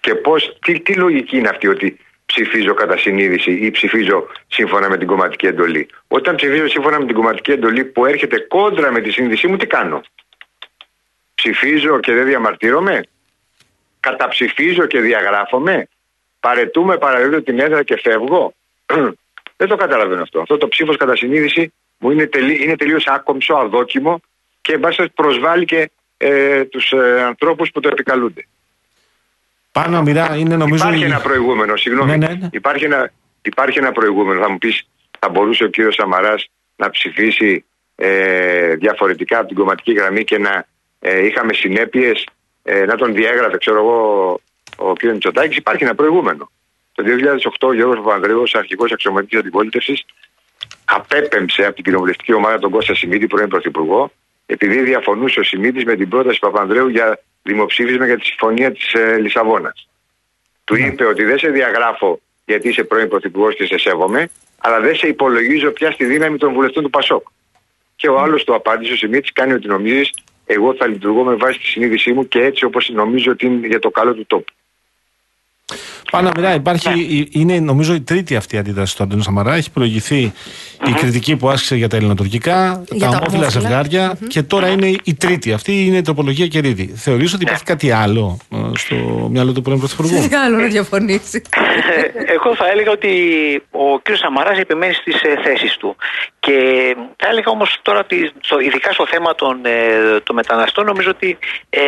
Και 0.00 0.14
πώς, 0.14 0.58
τι, 0.60 0.80
τι 0.80 0.94
λογική 0.94 1.36
είναι 1.36 1.48
αυτή 1.48 1.68
ότι 1.68 1.98
ψηφίζω 2.26 2.74
κατά 2.74 2.96
συνείδηση 2.96 3.52
ή 3.52 3.70
ψηφίζω 3.70 4.26
σύμφωνα 4.48 4.88
με 4.88 4.98
την 4.98 5.06
κομματική 5.06 5.46
εντολή. 5.46 5.88
Όταν 6.08 6.34
ψηφίζω 6.34 6.68
σύμφωνα 6.68 6.98
με 6.98 7.06
την 7.06 7.14
κομματική 7.14 7.50
εντολή 7.50 7.84
που 7.84 8.06
έρχεται 8.06 8.38
κόντρα 8.38 8.92
με 8.92 9.00
τη 9.00 9.10
συνείδησή 9.10 9.46
μου, 9.46 9.56
τι 9.56 9.66
κάνω; 9.66 10.00
Ψηφίζω 11.34 12.00
και 12.00 12.12
δεν 12.12 12.24
διαμαρτύρομαι; 12.24 13.00
Καταψηφίζω 14.00 14.86
και 14.86 15.00
διαγράφομαι; 15.00 15.88
Παρετούμε, 16.40 16.98
παραδίδω 16.98 17.42
την 17.42 17.58
έδρα 17.58 17.82
και 17.82 17.98
φεύγω; 18.02 18.54
Δεν 19.58 19.68
το 19.68 19.76
καταλαβαίνω 19.76 20.22
αυτό. 20.22 20.40
Αυτό 20.40 20.56
το 20.56 20.68
ψήφος 20.68 20.96
κατά 20.96 21.16
συνείδηση 21.16 21.72
μου 21.98 22.10
είναι, 22.10 22.26
τελεί, 22.26 22.62
είναι 22.62 22.76
τελείως 22.76 23.06
άκομψο, 23.06 23.54
αδόκιμο 23.54 24.20
και 24.60 24.72
εν 24.72 24.80
πάση 24.80 24.96
περιπτώσει, 24.96 25.28
προσβάλλει 25.28 25.64
και 25.64 25.90
ε, 26.16 26.64
τους 26.64 26.92
ε, 26.92 27.22
ανθρώπους 27.22 27.70
που 27.70 27.80
το 27.80 27.88
επικαλούνται. 27.88 28.46
Πάνω 29.72 30.02
μοιρά 30.02 30.36
είναι 30.36 30.56
νομίζω. 30.56 30.84
Υπάρχει 30.84 31.02
η- 31.02 31.06
ένα 31.06 31.20
προηγούμενο, 31.20 31.76
συγγνώμη. 31.76 32.10
Ναι, 32.18 32.26
ναι, 32.26 32.34
ναι. 32.34 32.48
Υπάρχει, 32.52 32.84
ένα, 32.84 33.12
υπάρχει 33.42 33.78
ένα 33.78 33.92
προηγούμενο. 33.92 34.40
Θα 34.40 34.50
μου 34.50 34.58
πεις, 34.58 34.88
θα 35.18 35.28
μπορούσε 35.28 35.64
ο 35.64 35.68
κύριος 35.68 35.94
Σαμαράς 35.94 36.48
να 36.76 36.90
ψηφίσει 36.90 37.64
ε, 37.96 38.74
διαφορετικά 38.74 39.38
από 39.38 39.46
την 39.46 39.56
κομματική 39.56 39.92
γραμμή 39.92 40.24
και 40.24 40.38
να 40.38 40.66
ε, 41.00 41.26
είχαμε 41.26 41.52
συνέπειες 41.52 42.26
ε, 42.62 42.84
να 42.84 42.96
τον 42.96 43.14
διέγραφε, 43.14 43.56
ξέρω 43.58 43.78
εγώ, 43.78 44.40
ο 44.76 44.92
κ. 44.92 45.02
Μητσοτάκης. 45.02 45.56
Υπάρχει 45.56 45.84
ένα 45.84 45.94
προηγούμενο. 45.94 46.50
Το 46.94 47.04
2008 47.06 47.68
ο 47.68 47.72
Γιώργος 47.74 47.96
Παπανδρέου, 48.04 48.40
ως 48.40 48.54
αρχηγός 48.54 48.92
αξιωματικής 48.92 49.38
αντιπολίτευσης, 49.38 50.04
απέπεμψε 50.84 51.64
από 51.64 51.74
την 51.74 51.84
κοινοβουλευτική 51.84 52.32
ομάδα 52.32 52.58
τον 52.58 52.70
Κώστα 52.70 52.94
Σιμίτη, 52.94 53.26
πρώην 53.26 53.48
Πρωθυπουργό, 53.48 54.12
επειδή 54.46 54.80
διαφωνούσε 54.80 55.40
ο 55.40 55.42
Σιμίτης 55.42 55.84
με 55.84 55.96
την 55.96 56.08
πρόταση 56.08 56.38
Παπανδρέου 56.38 56.88
για 56.88 57.20
δημοψήφισμα 57.42 58.06
για 58.06 58.18
τη 58.18 58.24
συμφωνία 58.24 58.72
της 58.72 58.92
ε, 58.92 59.18
Λισαβόνας. 59.18 59.88
Του 60.64 60.76
είπε 60.76 61.04
ότι 61.04 61.24
δεν 61.24 61.38
σε 61.38 61.48
διαγράφω 61.48 62.20
γιατί 62.44 62.68
είσαι 62.68 62.84
πρώην 62.84 63.08
Πρωθυπουργός 63.08 63.56
και 63.56 63.66
σε 63.66 63.78
σέβομαι, 63.78 64.28
αλλά 64.58 64.80
δεν 64.80 64.96
σε 64.96 65.06
υπολογίζω 65.06 65.70
πια 65.70 65.90
στη 65.90 66.04
δύναμη 66.04 66.38
των 66.38 66.52
βουλευτών 66.52 66.82
του 66.82 66.90
Πασόκ. 66.90 67.26
Και 67.96 68.08
ο 68.08 68.20
άλλος 68.20 68.44
του 68.44 68.54
απάντησε, 68.54 68.92
ο 68.92 68.96
Σιμίτης 68.96 69.32
κάνει 69.32 69.52
ότι 69.52 69.66
νομίζεις, 69.66 70.12
εγώ 70.46 70.74
θα 70.74 70.86
λειτουργώ 70.86 71.22
με 71.24 71.34
βάση 71.34 71.58
τη 71.58 71.64
συνείδησή 71.64 72.12
μου 72.12 72.28
και 72.28 72.40
έτσι 72.40 72.64
όπως 72.64 72.90
νομίζω 72.92 73.32
ότι 73.32 73.46
είναι 73.46 73.66
για 73.66 73.78
το 73.78 73.90
καλό 73.90 74.14
του 74.14 74.26
τόπου. 74.26 74.52
Πάνω 76.10 76.30
μοιρά 76.36 76.54
υπάρχει, 76.54 77.00
η- 77.00 77.28
είναι 77.30 77.58
νομίζω 77.60 77.94
η 77.94 78.00
τρίτη 78.00 78.36
αυτή 78.36 78.58
αντίδραση 78.58 78.96
του 78.96 79.02
Αντώνη 79.02 79.22
Σαμαρά. 79.22 79.54
Έχει 79.54 79.70
προηγηθεί 79.70 80.32
η 80.86 80.92
κριτική 80.96 81.36
που 81.36 81.48
άσκησε 81.48 81.76
για 81.76 81.88
τα 81.88 81.96
ελληνοτουρκικά, 81.96 82.84
Για 82.90 83.06
τα 83.06 83.10
τα 83.12 83.16
ομόφυλα 83.16 83.38
ομόφυλα. 83.38 83.48
ζευγάρια 83.60 84.18
και 84.28 84.42
τώρα 84.42 84.68
είναι 84.68 84.92
η 85.04 85.14
τρίτη. 85.14 85.52
Αυτή 85.52 85.86
είναι 85.86 85.96
η 85.96 86.02
τροπολογία 86.02 86.46
Κερίδη. 86.46 86.86
Θεωρείς 86.96 87.34
ότι 87.34 87.42
υπάρχει 87.44 87.64
κάτι 87.64 87.90
άλλο 87.90 88.38
ε, 88.52 88.56
στο 88.76 88.94
μυαλό 89.30 89.52
του 89.52 89.62
πρώην 89.62 89.78
Πρωθυπουργού; 89.78 90.28
Τι 90.28 90.34
άλλο 90.36 90.56
να 90.56 90.66
διαφωνήσει. 90.66 91.42
Ε, 91.96 92.32
Εγώ 92.32 92.54
θα 92.56 92.70
έλεγα 92.70 92.90
ότι 92.90 93.10
ο 93.70 93.98
κ. 94.02 94.06
Σαμαράς 94.16 94.58
επιμένει 94.58 94.94
στις 94.94 95.20
ε, 95.22 95.34
θέσεις 95.44 95.76
του. 95.76 95.96
Και 96.40 96.52
θα 97.16 97.28
έλεγα 97.28 97.50
όμως 97.50 97.78
τώρα 97.82 97.98
ότι 97.98 98.30
στο, 98.40 98.58
ειδικά 98.60 98.92
στο 98.92 99.06
θέμα 99.06 99.34
των, 99.34 99.60
ε, 99.64 100.20
των 100.22 100.34
μεταναστών 100.34 100.84
νομίζω 100.84 101.10
ότι 101.10 101.38
ε, 101.68 101.80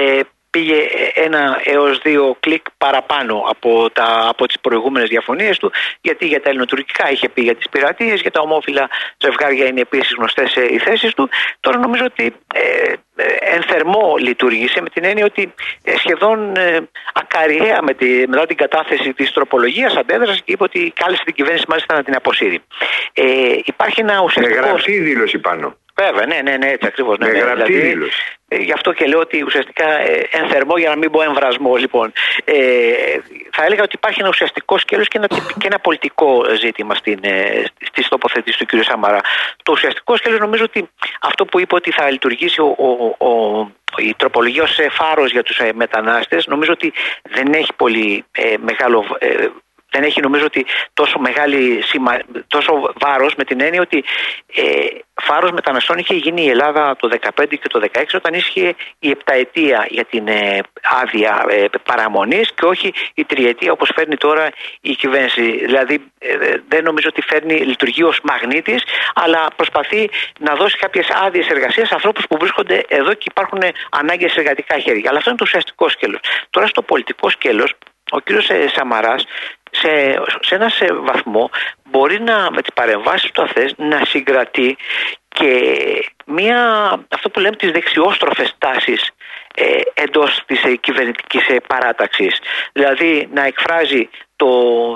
πήγε 0.51 0.88
ένα 1.14 1.61
έως 1.64 1.99
δύο 1.99 2.36
κλικ 2.40 2.64
παραπάνω 2.78 3.44
από, 3.49 3.90
τα, 3.92 4.26
από 4.28 4.46
τις 4.46 4.61
προηγούμενες 4.61 5.09
διαφωνίες 5.09 5.59
του 5.59 5.72
γιατί 6.01 6.26
για 6.26 6.40
τα 6.40 6.49
ελληνοτουρκικά 6.49 7.11
είχε 7.11 7.28
πει 7.28 7.42
για 7.42 7.55
τις 7.55 7.68
πειρατείες, 7.68 8.20
για 8.20 8.30
τα 8.30 8.40
ομόφυλα 8.40 8.88
ζευγάρια 9.18 9.66
είναι 9.66 9.80
επίσης 9.80 10.14
γνωστές 10.18 10.57
ε, 10.57 10.74
οι 10.74 10.78
θέσεις 10.78 11.14
του. 11.14 11.28
Τώρα 11.61 11.78
νομίζω 11.78 12.05
ότι 12.05 12.34
ε, 12.55 12.92
ε, 13.20 13.55
εν 13.55 13.62
θερμό 13.62 14.14
λειτουργήσε 14.18 14.80
με 14.80 14.88
την 14.88 15.05
έννοια 15.05 15.24
ότι 15.24 15.55
ε, 15.84 15.96
σχεδόν 15.96 16.57
ε, 16.57 16.88
ακαριέα 17.12 17.82
με 17.82 17.94
τη, 17.94 18.07
μετά 18.28 18.46
την 18.46 18.57
κατάθεση 18.57 19.12
της 19.12 19.32
τροπολογίας 19.32 19.96
αντέδρασε 19.96 20.40
και 20.44 20.53
είπε 20.53 20.62
ότι 20.62 20.92
κάλεσε 20.94 21.22
την 21.24 21.34
κυβέρνηση 21.34 21.64
μάλιστα 21.68 21.94
να 21.94 22.03
την 22.03 22.14
αποσύρει. 22.14 22.61
Ε, 23.12 23.24
υπάρχει 23.64 24.01
ένα 24.01 24.14
Με 24.14 24.20
ουσιαστικό... 24.22 24.61
γραπτή 24.61 24.99
δήλωση 24.99 25.38
πάνω. 25.38 25.76
Βέβαια, 26.01 26.26
ναι, 26.26 26.40
ναι, 26.42 26.57
ναι, 26.57 26.66
έτσι 26.70 26.86
ακριβώς. 26.86 27.18
Ναι, 27.18 27.26
Με 27.26 27.32
ναι, 27.32 27.38
γραπτή 27.38 27.72
δηλαδή, 27.72 27.88
δήλωση. 27.88 28.22
ε, 28.49 28.57
γι' 28.57 28.72
αυτό 28.72 28.92
και 28.92 29.07
λέω 29.07 29.18
ότι 29.20 29.42
ουσιαστικά 29.42 29.88
ε, 30.01 30.28
εν 30.30 30.49
θερμό, 30.49 30.76
για 30.78 30.88
να 30.88 30.96
μην 30.96 31.11
πω 31.11 31.22
εμβρασμό, 31.22 31.76
λοιπόν. 31.76 32.12
Ε, 32.44 32.55
θα 33.51 33.64
έλεγα 33.64 33.82
ότι 33.82 33.94
υπάρχει 33.94 34.20
ένα 34.20 34.28
ουσιαστικό 34.28 34.78
σκέλος 34.78 35.09
και, 35.09 35.18
ένα 35.18 35.26
τυπ- 35.26 35.59
και 35.59 35.66
ένα 35.66 35.78
πολιτικό 35.78 36.44
ζήτημα 36.61 36.94
στην, 36.94 37.18
ε, 37.22 37.64
στις 37.84 38.09
τοποθετήσεις 38.09 38.57
του 38.57 38.66
κ. 38.66 38.82
Σαμαρά. 38.84 39.20
Το 39.62 39.72
ουσιαστικό 39.72 40.16
σκέλος 40.16 40.38
νομίζω 40.38 40.64
ότι 40.64 40.90
αυτό 41.20 41.44
που 41.44 41.61
είπε 41.61 41.74
ότι 41.74 41.90
θα 41.90 42.11
λειτουργήσει 42.11 42.61
ο, 42.61 42.74
ο, 42.78 43.26
ο- 43.28 43.70
η 43.96 44.14
τροπολογία 44.16 44.62
ως 44.62 44.78
ε, 44.78 44.88
φάρος 44.90 45.30
για 45.30 45.42
τους 45.42 45.59
ε, 45.59 45.70
μετανάστες 45.74 46.46
νομίζω 46.46 46.72
ότι 46.72 46.92
δεν 47.22 47.53
έχει 47.53 47.72
πολύ 47.76 48.24
ε, 48.32 48.55
μεγάλο 48.61 49.05
ε, 49.18 49.46
δεν 49.99 50.09
έχει 50.09 50.20
νομίζω 50.20 50.44
ότι 50.44 50.66
τόσο 50.92 51.18
μεγάλη 51.18 51.82
σημα... 51.82 52.18
τόσο 52.46 52.92
βάρος 53.01 53.34
με 53.34 53.44
την 53.44 53.61
έννοια 53.61 53.80
ότι 53.80 54.05
ε, 54.55 54.62
φάρος 55.22 55.51
μεταναστών 55.51 55.99
είχε 55.99 56.14
γίνει 56.14 56.42
η 56.42 56.49
Ελλάδα 56.49 56.96
το 56.96 57.09
2015 57.38 57.44
και 57.49 57.68
το 57.68 57.80
2016 57.92 58.03
όταν 58.14 58.34
ίσχυε 58.34 58.74
η 58.99 59.11
επταετία 59.11 59.86
για 59.90 60.05
την 60.05 60.28
ε, 60.28 60.59
άδεια 61.03 61.44
ε, 61.49 61.64
παραμονής 61.84 62.53
και 62.55 62.64
όχι 62.64 62.92
η 63.14 63.24
τριετία 63.24 63.72
όπως 63.72 63.90
φέρνει 63.94 64.16
τώρα 64.16 64.49
η 64.80 64.94
κυβέρνηση. 64.94 65.64
Δηλαδή 65.66 65.94
ε, 66.18 66.57
δεν 66.68 66.84
νομίζω 66.84 67.09
ότι 67.11 67.22
φέρνει 67.22 67.55
λειτουργεί 67.55 68.03
ως 68.03 68.20
μαγνήτης 68.22 68.82
αλλά 69.14 69.46
προσπαθεί 69.57 70.11
να 70.38 70.55
δώσει 70.55 70.76
κάποιες 70.76 71.09
άδειες 71.11 71.49
εργασίας 71.49 71.88
σε 71.88 71.94
ανθρώπους 71.94 72.26
που 72.26 72.36
βρίσκονται 72.40 72.84
εδώ 72.88 73.14
και 73.14 73.26
υπάρχουν 73.30 73.61
ανάγκες 73.90 74.32
σε 74.32 74.40
εργατικά 74.40 74.78
χέρια. 74.78 75.09
Αλλά 75.09 75.18
αυτό 75.18 75.30
είναι 75.30 75.38
το 75.38 75.44
ουσιαστικό 75.46 75.88
σκέλος. 75.88 76.20
Τώρα 76.51 76.66
στο 76.66 76.82
πολιτικό 76.82 77.30
σκέλος 77.30 77.74
ο 78.11 78.20
κύριος 78.20 78.49
ε, 78.51 78.68
Σαμαράς 78.74 79.24
σε, 79.71 80.21
σε 80.41 80.55
ένα 80.55 80.69
σε 80.69 80.87
βαθμό 80.93 81.51
μπορεί 81.85 82.21
να 82.21 82.51
με 82.51 82.62
τις 82.62 82.75
παρεμβάσεις 82.75 83.31
του 83.31 83.43
αυτές 83.43 83.75
να 83.77 84.05
συγκρατεί 84.05 84.77
και 85.29 85.75
μία, 86.27 86.61
αυτό 87.09 87.31
που 87.31 87.41
λέμε 87.41 87.57
τις 87.57 87.71
δεξιόστροφες 87.71 88.55
τάσεις 88.59 89.11
ε, 89.55 89.81
εντός 89.95 90.43
της 90.47 90.62
ε, 90.64 90.77
κυβερνητικής 90.77 91.49
ε, 91.49 91.61
παράταξης. 91.66 92.39
Δηλαδή 92.73 93.29
να 93.33 93.45
εκφράζει 93.45 94.09
το, 94.39 94.51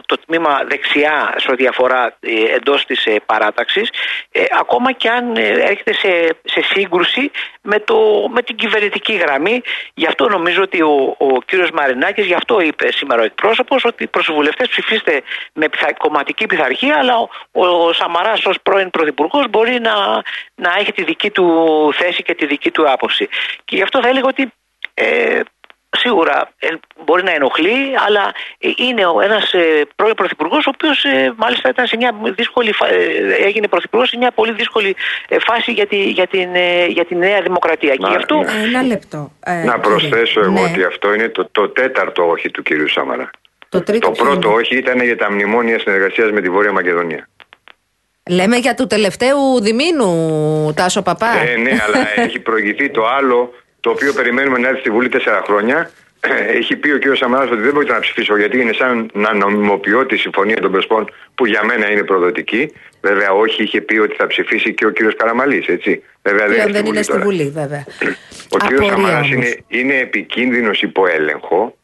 το 0.07 0.16
τμήμα 0.26 0.64
δεξιά 0.68 1.34
σε 1.36 1.53
διαφορά 1.53 2.16
ε, 2.20 2.55
εντός 2.55 2.84
της 2.84 3.05
ε, 3.07 3.16
παράταξης 3.26 3.88
ε, 4.32 4.45
ακόμα 4.59 4.93
και 4.93 5.09
αν 5.09 5.36
ε, 5.36 5.49
έρχεται 5.49 5.93
σε, 5.93 6.11
σε 6.45 6.62
σύγκρουση 6.62 7.30
με, 7.62 7.78
το, 7.78 7.97
με 8.30 8.43
την 8.43 8.57
κυβερνητική 8.57 9.12
γραμμή. 9.12 9.61
Γι' 9.95 10.07
αυτό 10.07 10.28
νομίζω 10.28 10.62
ότι 10.62 10.82
ο, 10.82 11.16
ο 11.18 11.43
κύριος 11.47 11.70
Μαρινάκης 11.70 12.26
γι' 12.26 12.34
αυτό 12.34 12.61
είπε 12.61 12.93
σήμερα 12.93 13.20
ο 13.22 13.24
εκπρόσωπος 13.24 13.84
ότι 13.84 14.07
προς 14.07 14.24
τους 14.24 14.34
βουλευτές 14.34 14.68
ψηφίστε 14.68 15.22
με 15.53 15.68
πιθα- 15.68 15.97
κομματική 15.99 16.47
πειθαρχία 16.47 16.97
αλλά 16.99 17.18
ο, 17.18 17.28
ο 17.66 17.93
Σαμαράς 17.93 18.45
ως 18.45 18.57
πρώην 18.62 18.90
πρωθυπουργός 18.90 19.45
μπορεί 19.51 19.80
να, 19.80 19.95
να 20.55 20.74
έχει 20.78 20.93
τη 20.93 21.03
δική 21.05 21.30
του 21.30 21.47
θέση 21.95 22.22
και 22.22 22.34
τη 22.34 22.47
δική 22.47 22.70
του 22.70 22.90
άποψη. 22.90 23.28
Και 23.64 23.76
γι' 23.76 23.82
αυτό 23.82 24.03
θα 24.03 24.09
έλεγα 24.09 24.26
ότι 24.28 24.53
ε, 24.95 25.40
σίγουρα 25.99 26.51
ε, 26.59 26.68
μπορεί 27.05 27.22
να 27.22 27.30
ενοχλεί, 27.34 27.78
αλλά 28.07 28.32
ε, 28.59 28.68
είναι 28.76 29.07
ο 29.07 29.20
ένας 29.20 29.53
ε, 29.53 29.82
πρώην 29.97 30.14
πρωθυπουργός, 30.14 30.66
ο 30.66 30.70
οποίος 30.74 31.05
ε, 31.05 31.32
μάλιστα 31.36 31.68
ήταν 31.68 31.86
σε 31.86 31.97
μια 31.97 32.14
δύσκολη, 32.36 32.72
φα- 32.72 32.88
ε, 32.88 32.97
έγινε 33.47 33.68
πρωθυπουργός 33.68 34.09
σε 34.09 34.16
μια 34.16 34.30
πολύ 34.30 34.53
δύσκολη 34.53 34.97
ε, 35.28 35.36
φάση 35.38 35.72
για, 35.72 35.86
τη, 35.86 35.97
για, 36.11 36.26
την, 36.26 36.49
ε, 36.55 36.86
για 36.86 37.05
την 37.05 37.18
Νέα 37.18 37.40
Δημοκρατία. 37.43 37.93
και 37.95 37.99
Μα, 38.03 38.09
γι' 38.09 38.16
αυτό 38.16 38.36
ναι. 38.38 38.51
Ένα 38.64 38.82
λεπτό. 38.82 39.32
Ε, 39.45 39.53
Να 39.53 39.61
κύριε. 39.61 39.78
προσθέσω 39.78 40.40
εγώ 40.40 40.51
Ναι. 40.51 40.61
ότι 40.61 40.84
αυτό 40.84 41.14
είναι 41.14 41.28
το, 41.28 41.49
το 41.53 41.68
τέταρτο 41.68 42.28
όχι 42.28 42.51
του 42.51 42.62
κυρίου 42.62 42.88
Σάμαρα. 42.88 43.30
Το 43.68 43.82
τρίτο. 43.82 44.07
Το 44.07 44.12
ποιο 44.12 44.24
πρώτο 44.24 44.49
είναι; 44.49 44.57
όχι 44.57 44.76
ήταν 44.76 45.03
για 45.03 45.16
τα 45.16 45.30
μνημόνια 45.32 45.78
συνεργασίας 45.78 46.30
με 46.30 46.40
τη 46.40 46.49
Βόρεια 46.51 46.72
Μακεδονία. 46.72 47.28
Λέμε 48.30 48.57
για 48.57 48.74
του 48.74 48.86
τελευταίου 48.86 49.61
διμήνου, 49.61 50.72
Τάσο 50.76 51.03
Παπά. 51.03 51.38
Ε, 51.38 51.57
ναι, 51.57 51.70
αλλά 51.86 52.09
έχει 52.26 52.38
προηγηθεί 52.38 52.90
το 52.90 53.07
άλλο, 53.07 53.55
το 53.83 53.91
οποίο 53.91 54.12
περιμένουμε 54.12 54.59
να 54.59 54.68
έρθει 54.68 54.80
στη 54.80 54.91
Βουλή 54.91 55.09
τέσσερα 55.09 55.43
χρόνια. 55.47 55.91
Έχει 56.59 56.76
πει 56.76 56.91
ο 56.91 56.99
κ. 56.99 57.16
Σαμαράς 57.16 57.51
ότι 57.51 57.61
δεν 57.61 57.72
μπορείτε 57.72 57.93
να 57.93 58.01
ψηφίσω 58.01 58.39
γιατί 58.39 58.61
είναι 58.61 58.72
σαν 58.72 59.11
να 59.14 59.35
νομιμοποιώ 59.35 60.07
τη 60.07 60.16
συμφωνία 60.16 60.57
των 60.61 60.70
Πρεσπών 60.70 61.11
που 61.35 61.47
για 61.47 61.64
μένα 61.64 61.91
είναι 61.91 62.03
προδοτική. 62.03 62.72
Βέβαια, 63.01 63.30
όχι, 63.30 63.62
είχε 63.62 63.80
πει 63.80 63.97
ότι 63.97 64.14
θα 64.14 64.26
ψηφίσει 64.26 64.74
και 64.74 64.87
ο 64.87 64.93
κ. 64.93 64.99
Καραμαλής, 65.16 65.66
έτσι. 65.66 66.03
Βέβαια, 66.22 66.47
Πλέον 66.47 66.68
είναι 66.68 66.72
δεν 66.72 66.87
είναι 66.87 67.03
στη 67.03 67.12
τώρα. 67.12 67.24
Βουλή, 67.24 67.51
βέβαια. 67.51 67.85
Ο 68.55 68.57
κ. 68.57 68.62
Απορία 68.62 68.89
Σαμαράς 68.89 69.14
όμως. 69.14 69.28
είναι, 69.28 69.57
είναι 69.68 69.95
επικίνδυνος 69.95 70.83
υπό 70.83 71.07
έλεγχο 71.07 71.76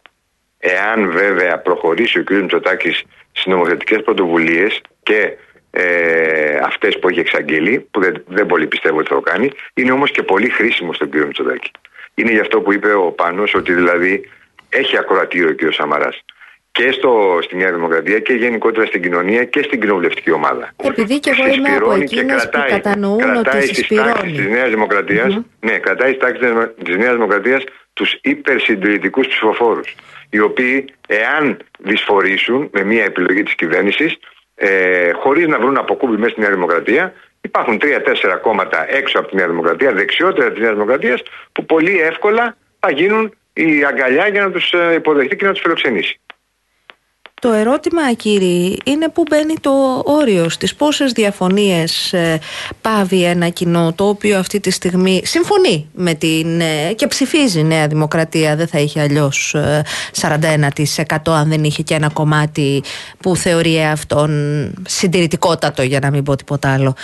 εάν 0.59 1.11
βέβαια 1.11 1.59
προχωρήσει 1.59 2.19
ο 2.19 2.25
κ. 2.25 2.31
Μητσοτάκης 2.31 3.05
στις 3.31 3.47
νομοθετικές 3.47 4.03
πρωτοβουλίες 4.03 4.81
και 5.03 5.37
ε, 5.71 6.57
αυτές 6.65 6.99
που 6.99 7.09
έχει 7.09 7.21
εξαγγείλει, 7.21 7.89
που 7.91 8.01
δεν, 8.01 8.25
δεν 8.27 8.47
πολύ 8.47 8.67
πιστεύω 8.67 8.99
ότι 8.99 9.09
θα 9.09 9.15
το 9.15 9.21
κάνει, 9.21 9.51
είναι 9.75 9.93
όμως 9.93 10.11
και 10.11 10.23
πολύ 10.23 10.49
χρήσιμο 10.49 10.93
στον 10.93 11.11
κ. 11.11 11.15
Μητσοτάκη. 11.15 11.71
Είναι 12.19 12.33
γι' 12.33 12.41
αυτό 12.41 12.61
που 12.61 12.73
είπε 12.73 12.93
ο 12.93 13.11
Πάνος 13.13 13.55
ότι 13.55 13.73
δηλαδή 13.73 14.29
έχει 14.69 14.99
ακροατήριο 14.99 15.49
ο 15.49 15.55
κ. 15.55 15.73
Σαμαράς 15.73 16.25
και 16.73 16.93
στο, 16.93 17.39
στη 17.43 17.57
Νέα 17.57 17.73
Δημοκρατία 17.73 18.19
και 18.19 18.33
γενικότερα 18.33 18.87
στην 18.87 19.03
κοινωνία 19.03 19.45
και 19.45 19.63
στην 19.63 19.81
κοινοβουλευτική 19.81 20.31
ομάδα. 20.31 20.75
Επειδή 20.77 21.19
και 21.19 21.31
εγώ 21.31 21.55
είμαι 21.55 21.69
από 21.69 21.93
Συσπηρώνει 21.93 22.05
και 22.05 22.19
εκείνες 22.19 22.43
που 22.43 22.51
κρατάει, 22.51 22.71
κατανοούν 22.71 23.19
κρατάει 23.19 23.63
ότι 23.63 23.75
στις 23.75 23.89
τάξεις 23.89 24.21
της 24.21 24.27
συσπηρώνει. 24.27 24.51
Νέας 24.51 24.71
Δημοκρατίας, 24.71 25.39
ναι, 25.61 25.79
κρατάει 25.79 26.13
στις 26.13 26.23
τάξεις 26.23 26.47
της 26.85 26.97
Νέας 26.97 27.13
Δημοκρατίας 27.13 27.65
τους 27.93 28.19
υπερσυντηρητικούς 28.23 29.27
ψηφοφόρους, 29.27 29.95
οι 30.31 30.41
οποίοι 30.41 30.85
εάν 31.09 31.59
δυσφορήσουν 31.79 32.71
με 32.73 32.83
μια 32.85 33.05
επιλογή 33.05 33.43
της 33.43 33.55
κυβέρνησης, 33.55 34.19
ε, 34.55 35.11
χωρίς 35.13 35.47
να 35.47 35.59
βρουν 35.59 35.77
αποκούμπη 35.77 36.17
μέσα 36.17 36.31
στη 36.31 36.41
Νέα 36.41 36.51
Δημοκρατία, 36.51 37.13
υπάρχουν 37.49 37.79
τρία-τέσσερα 37.79 38.37
κόμματα 38.37 38.95
έξω 38.95 39.19
από 39.19 39.29
τη 39.29 39.37
Νέα 39.37 39.49
Δημοκρατία, 39.49 39.93
δεξιότερα 39.93 40.51
της 40.51 40.61
Νέας 40.61 40.73
Δημοκρατίας, 40.73 41.23
που 41.53 41.65
πολύ 41.65 42.01
εύκολα 42.01 42.57
θα 42.81 42.91
γίνουν 42.91 43.33
η 43.53 43.85
αγκαλιά 43.85 44.29
για 44.29 44.43
να 44.43 44.51
τους 44.51 44.73
ε, 44.73 44.95
υποδεχτεί 44.95 45.37
και 45.37 45.45
να 45.45 45.53
τους 45.53 45.61
φιλοξενήσει. 45.61 46.21
Το 47.41 47.53
ερώτημα, 47.53 48.13
κύριε, 48.13 48.77
είναι 48.85 49.09
πού 49.09 49.23
μπαίνει 49.31 49.55
το 49.61 50.03
όριο, 50.05 50.49
στις 50.49 50.75
πόσες 50.75 51.13
διαφωνίες 51.13 52.13
ε, 52.13 52.39
πάβει 52.81 53.25
ένα 53.25 53.49
κοινό 53.49 53.93
το 53.93 54.09
οποίο 54.09 54.39
αυτή 54.39 54.61
τη 54.61 54.71
στιγμή 54.71 55.21
συμφωνεί 55.25 55.89
με 55.95 56.15
την 56.15 56.61
ε, 56.61 56.93
και 56.93 57.07
ψηφίζει 57.07 57.63
Νέα 57.63 57.87
Δημοκρατία, 57.87 58.57
δεν 58.57 58.67
θα 58.67 58.79
είχε 58.79 59.01
αλλιώς 59.01 59.55
ε, 59.55 59.83
41% 60.21 61.17
αν 61.25 61.49
δεν 61.49 61.65
είχε 61.65 61.83
και 61.83 61.95
ένα 61.95 62.11
κομμάτι 62.11 62.83
που 63.21 63.37
θεωρεί 63.37 63.85
αυτόν 63.85 64.31
συντηρητικότατο 64.87 65.83
για 65.83 66.01
να 66.01 66.11
μην 66.11 66.23
πω 66.23 66.37
τίποτα 66.37 66.73
άλλο. 66.73 66.95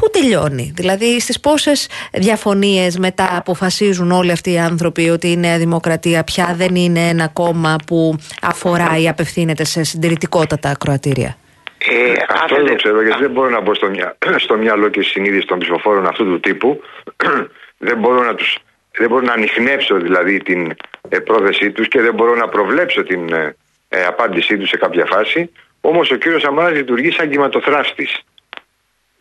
Α, 0.00 0.06
Πού 0.06 0.10
τελειώνει, 0.10 0.72
δηλαδή 0.76 1.20
στις 1.20 1.40
πόσες 1.40 1.88
διαφωνίες 2.12 2.98
μετά 2.98 3.36
αποφασίζουν 3.36 4.10
όλοι 4.10 4.30
αυτοί 4.30 4.52
οι 4.52 4.58
άνθρωποι 4.58 5.10
ότι 5.10 5.30
η 5.30 5.36
Νέα 5.36 5.58
Δημοκρατία 5.58 6.24
πια 6.24 6.54
δεν 6.56 6.74
είναι 6.74 7.08
ένα 7.08 7.28
κόμμα 7.28 7.76
που 7.86 8.16
αφορά 8.42 8.96
ή 8.98 9.08
απευθύνεται 9.08 9.64
σε 9.64 9.84
συντηρητικότατα 9.84 10.68
ακροατήρια; 10.70 11.36
Ε, 11.78 12.10
αν 12.10 12.16
Αυτό 12.28 12.54
δεν 12.54 12.56
θέλετε- 12.56 12.68
το 12.70 12.82
ξέρω 12.82 13.02
γιατί 13.02 13.20
δεν 13.22 13.30
μπορώ 13.30 13.48
να 13.50 13.60
μπω 13.60 13.74
στο, 13.74 13.88
μυα... 13.88 14.16
στο 14.44 14.56
μυαλό 14.56 14.88
και 14.88 15.02
στη 15.02 15.10
συνείδηση 15.10 15.46
των 15.46 15.58
ψηφοφόρων 15.58 16.06
αυτού 16.06 16.24
του 16.24 16.40
τύπου. 16.40 16.80
δεν 17.88 17.98
μπορώ 17.98 18.24
να 18.24 18.34
τους 18.34 18.58
δεν 18.98 19.08
μπορώ 19.08 19.24
να 19.24 19.32
ανοιχνεύσω 19.32 19.96
δηλαδή 19.96 20.38
την 20.38 20.76
ε, 21.08 21.18
πρόθεσή 21.18 21.70
τους 21.70 21.88
και 21.88 22.00
δεν 22.00 22.14
μπορώ 22.14 22.34
να 22.34 22.48
προβλέψω 22.48 23.02
την 23.02 23.32
ε, 23.32 23.56
ε, 23.88 24.04
απάντησή 24.04 24.56
τους 24.58 24.68
σε 24.68 24.76
κάποια 24.76 25.04
φάση. 25.06 25.50
Όμως 25.80 26.10
ο 26.10 26.16
κύριος 26.16 26.42
Σαμάρας 26.42 26.72
λειτουργεί 26.72 27.10
σαν 27.12 27.30
κυματοθράφτης 27.30 28.20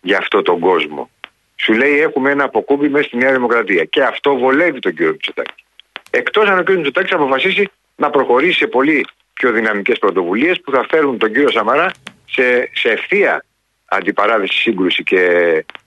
για 0.02 0.18
αυτό 0.18 0.42
τον 0.42 0.60
κόσμο. 0.60 1.10
Σου 1.56 1.74
λέει 1.74 2.00
έχουμε 2.00 2.32
ένα 2.32 2.44
αποκούμπι 2.44 2.90
μέσα 2.90 3.08
στη 3.08 3.18
Νέα 3.18 3.32
Δημοκρατία 3.32 3.84
και 3.84 4.04
αυτό 4.04 4.38
βολεύει 4.38 4.80
τον 4.80 4.94
κύριο 4.94 5.12
Μητσοτάκη. 5.12 5.64
Εκτός 6.10 6.48
αν 6.48 6.58
ο 6.58 6.62
κύριος 6.62 6.78
Μητσοτάκης 6.78 7.12
αποφασίσει 7.12 7.70
να 7.96 8.10
προχωρήσει 8.10 8.58
σε 8.58 8.68
πολύ 8.68 9.06
πιο 9.34 9.52
δυναμικές 9.52 10.00
πρωτοβουλίες 10.00 10.62
που 10.62 10.72
θα 10.72 10.86
φέρουν 10.90 11.18
τον 11.18 11.34
κύριο 11.34 11.50
Σαμαρά 11.50 11.92
σε, 12.26 12.70
σε 12.74 12.90
ευθεία 12.90 13.46
αντιπαράθεση 13.86 14.60
σύγκρουση 14.60 15.04
και 15.04 15.22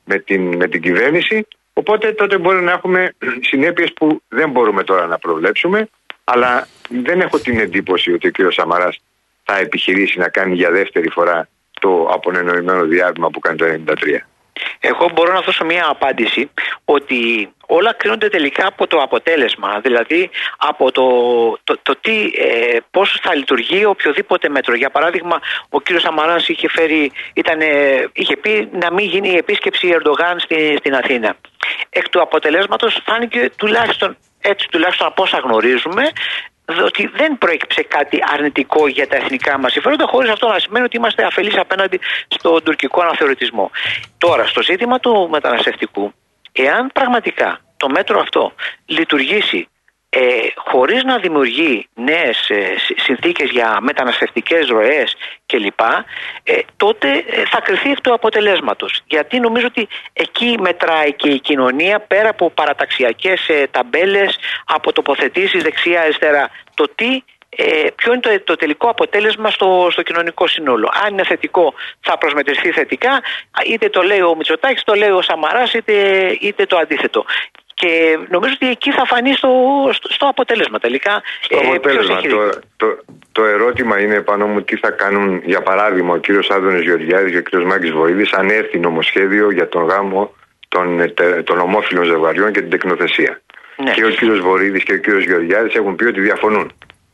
με 0.04 0.18
την, 0.18 0.56
με 0.56 0.68
την 0.68 0.82
κυβέρνηση. 0.82 1.46
Οπότε 1.72 2.12
τότε 2.12 2.38
μπορεί 2.38 2.62
να 2.62 2.72
έχουμε 2.72 3.14
συνέπειες 3.50 3.92
που 3.92 4.22
δεν 4.28 4.50
μπορούμε 4.50 4.84
τώρα 4.84 5.06
να 5.06 5.18
προβλέψουμε 5.18 5.88
αλλά 6.24 6.68
δεν 6.88 7.20
έχω 7.20 7.38
την 7.38 7.58
εντύπωση 7.58 8.12
ότι 8.12 8.26
ο 8.26 8.30
κύριος 8.30 8.54
Σαμαράς 8.54 9.02
θα 9.44 9.58
επιχειρήσει 9.58 10.18
να 10.18 10.28
κάνει 10.28 10.54
για 10.54 10.70
δεύτερη 10.70 11.10
φορά 11.10 11.48
το 11.82 12.08
απονενοημένο 12.12 12.84
διάβημα 12.84 13.28
που 13.30 13.40
κάνει 13.40 13.56
το 13.56 13.64
1993. 13.86 13.94
Εγώ 14.80 15.10
μπορώ 15.14 15.32
να 15.32 15.40
δώσω 15.40 15.64
μια 15.64 15.86
απάντηση 15.88 16.50
ότι 16.84 17.52
όλα 17.66 17.92
κρίνονται 17.94 18.28
τελικά 18.28 18.66
από 18.66 18.86
το 18.86 18.98
αποτέλεσμα, 18.98 19.80
δηλαδή 19.80 20.30
από 20.56 20.92
το, 20.92 21.06
το, 21.64 21.78
το 21.82 21.96
τι, 22.00 22.32
ε, 22.36 22.76
πώς 22.90 23.18
θα 23.22 23.34
λειτουργεί 23.34 23.84
οποιοδήποτε 23.84 24.48
μέτρο. 24.48 24.74
Για 24.74 24.90
παράδειγμα, 24.90 25.40
ο 25.68 25.80
κύριος 25.80 26.02
Σαμαράς 26.02 26.48
είχε, 26.48 26.68
φέρει, 26.68 27.12
ήταν, 27.34 27.60
είχε 28.12 28.36
πει 28.36 28.68
να 28.72 28.92
μην 28.92 29.06
γίνει 29.06 29.28
η 29.28 29.36
επίσκεψη 29.36 29.88
Ερντογάν 29.88 30.38
στη, 30.38 30.76
στην 30.78 30.94
Αθήνα. 30.94 31.36
Εκ 31.90 32.08
του 32.08 32.20
αποτελέσματος 32.20 33.00
φάνηκε 33.04 33.50
τουλάχιστον 33.56 34.16
έτσι 34.42 34.68
τουλάχιστον 34.70 35.06
από 35.06 35.22
όσα 35.22 35.38
γνωρίζουμε 35.38 36.02
ότι 36.64 37.06
δεν 37.06 37.38
προέκυψε 37.38 37.82
κάτι 37.82 38.18
αρνητικό 38.32 38.88
για 38.88 39.08
τα 39.08 39.16
εθνικά 39.16 39.58
μας 39.58 39.72
συμφέροντα, 39.72 40.06
χωρίς 40.06 40.30
αυτό 40.30 40.48
να 40.48 40.58
σημαίνει 40.58 40.84
ότι 40.84 40.96
είμαστε 40.96 41.24
αφελείς 41.24 41.56
απέναντι 41.56 42.00
στον 42.28 42.62
τουρκικό 42.62 43.02
αναθεωρητισμό. 43.02 43.70
Τώρα, 44.18 44.46
στο 44.46 44.62
ζήτημα 44.62 44.98
του 44.98 45.28
μεταναστευτικού, 45.30 46.12
εάν 46.52 46.90
πραγματικά 46.92 47.60
το 47.76 47.88
μέτρο 47.88 48.20
αυτό 48.20 48.52
λειτουργήσει 48.86 49.68
ε, 50.14 50.48
χωρίς 50.56 51.02
να 51.04 51.18
δημιουργεί 51.18 51.88
νέες 51.94 52.48
ε, 52.48 52.74
συ- 52.78 53.00
συνθήκες 53.00 53.50
για 53.50 53.78
μεταναστευτικές 53.80 54.68
ροές 54.68 55.16
κλπ, 55.46 55.80
ε, 56.42 56.58
τότε 56.76 57.08
ε, 57.08 57.42
θα 57.50 57.60
κρυθεί 57.60 57.90
εκ 57.90 58.00
του 58.00 58.12
αποτελέσματος. 58.12 59.00
Γιατί 59.06 59.40
νομίζω 59.40 59.66
ότι 59.66 59.88
εκεί 60.12 60.56
μετράει 60.60 61.12
και 61.12 61.28
η 61.28 61.40
κοινωνία 61.40 62.00
πέρα 62.00 62.28
από 62.28 62.50
παραταξιακές 62.50 63.48
ε, 63.48 63.66
ταμπέλες, 63.70 64.38
από 64.64 64.92
τοποθετήσεις 64.92 65.62
δεξιά-αριστερά. 65.62 66.50
Το 66.74 66.88
τι 66.94 67.22
ε, 67.56 67.86
ποιο 67.94 68.12
είναι 68.12 68.20
το, 68.20 68.40
το 68.44 68.56
τελικό 68.56 68.88
αποτέλεσμα 68.88 69.50
στο, 69.50 69.88
στο 69.90 70.02
κοινωνικό 70.02 70.46
σύνολο. 70.46 70.90
Αν 71.04 71.12
είναι 71.12 71.24
θετικό, 71.24 71.74
θα 72.00 72.18
προσμετρηθεί 72.18 72.70
θετικά, 72.70 73.22
είτε 73.66 73.88
το 73.88 74.02
λέει 74.02 74.20
ο 74.20 74.34
Μητσοτάκης, 74.36 74.84
το 74.84 74.94
λέει 74.94 75.10
ο 75.10 75.22
Σαμαράς, 75.22 75.74
είτε, 75.74 75.92
είτε 76.40 76.66
το 76.66 76.76
αντίθετο. 76.76 77.24
Και 77.82 78.18
νομίζω 78.28 78.52
ότι 78.54 78.70
εκεί 78.70 78.90
θα 78.92 79.04
φανεί 79.06 79.32
στο, 79.34 79.50
στο, 79.92 80.08
στο 80.12 80.26
αποτέλεσμα 80.28 80.78
τελικά. 80.78 81.22
Το 81.48 81.56
ε, 81.56 81.60
ποιος 81.60 81.76
αποτέλεσμα. 81.76 82.16
έχει 82.16 82.28
Το, 82.28 82.44
δίκιο. 82.44 82.60
το, 82.76 82.86
το 83.32 83.44
ερώτημα 83.44 84.00
είναι 84.00 84.20
πάνω 84.20 84.46
μου 84.46 84.62
τι 84.62 84.76
θα 84.76 84.90
κάνουν, 84.90 85.42
για 85.44 85.62
παράδειγμα, 85.62 86.12
ο 86.14 86.16
κύριος 86.16 86.50
Άδωνης 86.50 86.82
Γεωργιάδης 86.82 87.30
και 87.32 87.38
ο 87.38 87.40
κύριος 87.40 87.68
Μάκης 87.68 87.90
Βοήδης 87.90 88.32
αν 88.32 88.48
έρθει 88.50 88.78
νομοσχέδιο 88.78 89.50
για 89.50 89.68
τον 89.68 89.82
γάμο 89.84 90.34
των, 90.68 91.00
ε, 91.00 91.08
τε- 91.08 91.42
των 91.44 91.58
ομόφυλων 91.58 92.04
ζευγαριών 92.04 92.52
και 92.52 92.60
την 92.60 92.70
τεκνοθεσία. 92.70 93.40
Ναι. 93.76 93.90
Και 93.90 94.04
ο 94.04 94.08
κύριος 94.08 94.40
Βορύδης 94.40 94.82
και 94.82 94.92
ο 94.92 94.96
κύριος 94.96 95.24
Γεωργιάδης 95.24 95.74
έχουν 95.74 95.96
πει 95.96 96.04
ότι 96.04 96.20
διαφωνούν. 96.20 96.72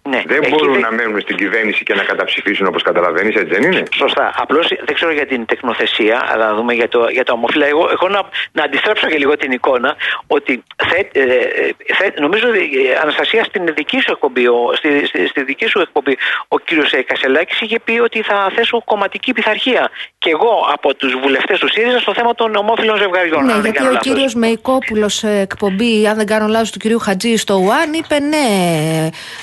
Ναι. 0.09 0.23
Δεν 0.27 0.39
Εκεί 0.43 0.51
μπορούν 0.51 0.73
δεν- 0.73 0.81
να 0.81 0.91
μένουν 0.93 1.21
στην 1.21 1.37
κυβέρνηση 1.37 1.83
και 1.85 1.95
να 1.95 2.03
καταψηφίσουν 2.03 2.67
όπως 2.67 2.83
καταλαβαίνεις, 2.83 3.35
έτσι 3.35 3.53
δεν 3.55 3.63
είναι; 3.63 3.83
Σωστά. 3.95 4.33
Απλώς 4.37 4.69
δεν 4.69 4.95
ξέρω 4.95 5.13
για 5.13 5.27
την 5.27 5.47
τεκνοθεσία, 5.47 6.23
αλλά 6.33 6.47
να 6.47 6.55
δούμε 6.55 6.73
για, 6.75 6.89
το, 6.89 7.09
για 7.09 7.25
τα 7.25 7.33
ομοφυλά. 7.33 7.67
Εγώ, 7.67 7.89
εγώ 7.93 8.09
να, 8.09 8.21
να 8.53 8.63
αντιστρέψω 8.63 9.07
και 9.07 9.17
λίγο 9.19 9.37
την 9.37 9.53
εικόνα 9.53 9.97
ότι 10.27 10.63
θε, 10.89 11.21
ε, 11.21 11.23
ε, 11.23 11.95
θε- 11.99 12.19
νομίζω 12.21 12.49
ότι 12.49 12.59
ε, 12.59 12.99
Αναστασία 13.03 13.45
στην 13.45 13.63
δική 13.77 14.01
σου 14.01 14.11
εκπομπή, 14.13 14.47
ο- 14.47 14.73
στη, 14.77 15.07
στη, 15.07 15.27
στη 15.27 15.43
δική 15.43 15.67
σου 15.67 15.81
εκπομπή, 15.81 16.17
ο 16.49 16.59
κύριος 16.59 16.91
Κασελάκης 17.07 17.61
είχε 17.61 17.81
πει 17.85 17.99
ότι 17.99 18.23
θα 18.23 18.53
θέσω 18.57 18.83
κομματική 18.85 19.33
πειθαρχία. 19.33 19.91
Και 20.19 20.31
εγώ 20.31 20.69
από 20.73 20.95
τους 20.95 21.15
βουλευτές 21.23 21.59
του 21.59 21.69
ΣΥΡΙΖΑ 21.73 21.99
στο 21.99 22.15
θέμα 22.15 22.35
των 22.35 22.55
ομόφυλων 22.57 22.97
ζευγαριών. 22.99 23.45
Ναι, 23.45 23.53
αν 23.53 23.61
δεν 23.61 23.71
γιατί 23.71 23.77
κάνω 23.77 23.89
ο 23.89 23.93
λάθος. 23.93 24.13
κύριος 24.13 24.35
Μεϊκόπουλος 24.35 25.15
σε 25.15 25.31
εκπομπή, 25.41 26.07
αν 26.07 26.17
δεν 26.17 26.27
κάνω 26.27 26.47
λάθος, 26.47 26.71
του 26.71 26.79
κυρίου 26.79 26.99
Χατζή 26.99 27.37
στο 27.37 27.55
ΟΑΝ 27.55 27.93
είπε 27.93 28.19
ναι, 28.19 28.37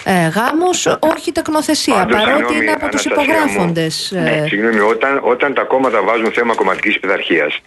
ε, 0.05 0.29
γάμο, 0.55 0.99
όχι 0.99 1.31
τεκνοθεσία. 1.31 1.93
Πάντως, 1.93 2.23
παρότι 2.23 2.37
συγγνώμη, 2.37 2.63
είναι 2.63 2.71
από 2.71 2.89
τους 2.89 3.05
Αναστασία 3.05 3.39
μου, 3.39 3.43
υπογράφοντες. 3.43 4.11
Ναι, 4.13 4.45
συγγνώμη, 4.47 4.79
όταν, 4.79 5.19
όταν 5.23 5.53
τα 5.53 5.63
κόμματα 5.63 6.01
βάζουν 6.01 6.31
θέμα 6.31 6.55
κομματικής 6.55 6.99
πειθαρχίας, 6.99 7.61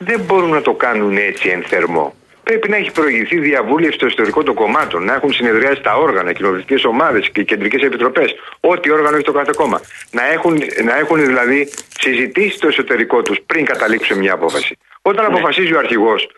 δεν 0.00 0.20
μπορούν 0.20 0.50
να 0.50 0.62
το 0.62 0.72
κάνουν 0.72 1.16
έτσι 1.16 1.48
εν 1.48 1.62
θερμό. 1.62 2.14
Πρέπει 2.42 2.68
να 2.68 2.76
έχει 2.76 2.90
προηγηθεί 2.90 3.38
διαβούλευση 3.38 3.96
στο 3.96 4.06
εσωτερικό 4.06 4.42
των 4.42 4.54
κομμάτων, 4.54 5.04
να 5.04 5.14
έχουν 5.14 5.32
συνεδριάσει 5.32 5.80
τα 5.80 5.94
όργανα, 5.94 6.32
κοινοβουλευτικές 6.32 6.84
ομάδες 6.84 7.30
και 7.30 7.42
κεντρικές 7.42 7.82
επιτροπές. 7.82 8.34
Ό,τι 8.60 8.90
όργανο 8.90 9.16
έχει 9.16 9.24
το 9.24 9.32
κάθε 9.32 9.52
κόμμα. 9.56 9.80
Να 10.10 10.26
έχουν, 10.32 10.62
να 10.84 10.98
έχουν 10.98 11.26
δηλαδή 11.26 11.72
συζητήσει 12.00 12.58
το 12.58 12.66
εσωτερικό 12.66 13.22
τους 13.22 13.38
πριν 13.46 13.64
καταλήξουν 13.64 14.14
σε 14.14 14.20
μια 14.20 14.32
απόφαση. 14.32 14.78
Όταν 15.02 15.24
αποφασίζει 15.24 15.74
ο 15.74 15.78
αρχηγός 15.78 16.28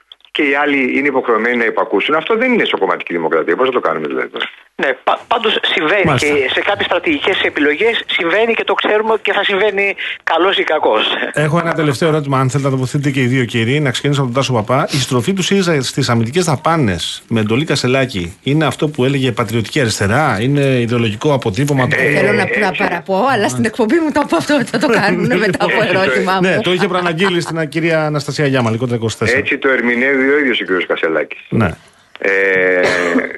και 0.41 0.47
οι 0.51 0.55
άλλοι 0.62 0.80
είναι 0.99 1.09
υποχρεωμένοι 1.14 1.57
να 1.57 1.64
υπακούσουν, 1.64 2.14
αυτό 2.14 2.36
δεν 2.36 2.53
είναι 2.53 2.64
σοκομματική 2.64 3.12
δημοκρατία. 3.12 3.57
Πώς 3.57 3.66
θα 3.66 3.72
το 3.72 3.80
κάνουμε 3.80 4.07
δηλαδή. 4.07 4.28
τώρα; 4.28 4.45
Ναι, 4.82 4.88
πα, 5.05 5.20
πάντως 5.28 5.59
συμβαίνει 5.74 6.03
Μάλιστα. 6.05 6.26
και 6.28 6.49
σε 6.55 6.61
κάποιες 6.61 6.86
στρατηγικές 6.86 7.41
επιλογές 7.43 7.95
συμβαίνει 8.16 8.55
και 8.55 8.64
το 8.64 8.74
ξέρουμε 8.74 9.14
και 9.22 9.32
θα 9.32 9.45
συμβαίνει 9.45 9.95
καλός 10.22 10.59
ή 10.59 10.62
κακός. 10.64 11.05
Έχω 11.32 11.59
ένα 11.59 11.72
τελευταίο 11.74 12.09
ερώτημα, 12.09 12.38
αν 12.38 12.51
θέλετε 12.51 12.68
να 12.68 12.74
τοποθετείτε 12.76 13.11
και 13.11 13.20
οι 13.20 13.26
δύο 13.26 13.45
κύριοι. 13.45 13.80
Να 13.80 13.91
ξεκινήσω 13.91 14.20
από 14.22 14.30
τον 14.32 14.38
Τάσο 14.41 14.53
Παπά. 14.53 14.88
Η 14.91 14.97
στροφή 15.01 15.32
του 15.32 15.43
ΣΥΡΙΖΑ 15.43 15.82
στις 15.82 16.09
αμυντικές 16.09 16.45
δαπάνες 16.45 17.22
με 17.28 17.41
εντολή 17.41 17.64
Κασελάκη 17.64 18.36
είναι 18.43 18.64
αυτό 18.66 18.88
που 18.88 19.05
έλεγε 19.05 19.32
πατριωτική 19.32 19.80
αριστερά, 19.80 20.38
είναι 20.41 20.61
ιδεολογικό 20.61 21.32
αποτύπωμα. 21.32 21.86
του- 21.88 21.97
Θέλω 21.97 22.26
να, 22.26 22.32
να 22.32 22.43
έτσι. 22.43 22.76
παραπώ, 22.78 23.26
αλλά 23.32 23.49
στην 23.49 23.64
εκπομπή 23.64 23.95
μου 23.95 24.11
το, 24.12 24.22
αυτό 24.36 24.64
θα 24.64 24.78
το 24.78 24.86
κάνουν 24.88 25.26
μετά 25.38 25.64
από 25.64 25.82
Έτσι 25.82 25.93
το- 25.95 26.01
ερώτημά 26.01 26.34
μου. 26.34 26.41
ναι, 26.41 26.61
το 26.61 26.72
είχε 26.72 26.86
προαναγγείλει 26.88 27.41
στην 27.41 27.68
κυρία 27.68 28.05
Αναστασία 28.07 28.47
Γιάμα, 28.47 28.70
λιγότερα 28.70 28.99
24. 29.03 29.36
Έτσι 29.38 29.59
το 29.59 29.68
ερμηνεύει 29.68 30.29
ο 30.30 30.38
ίδιος 30.38 30.60
ο 30.60 30.64
κ. 30.64 30.86
Κασελάκης. 30.86 31.46
Ναι. 31.48 31.70
Ε, 32.18 32.80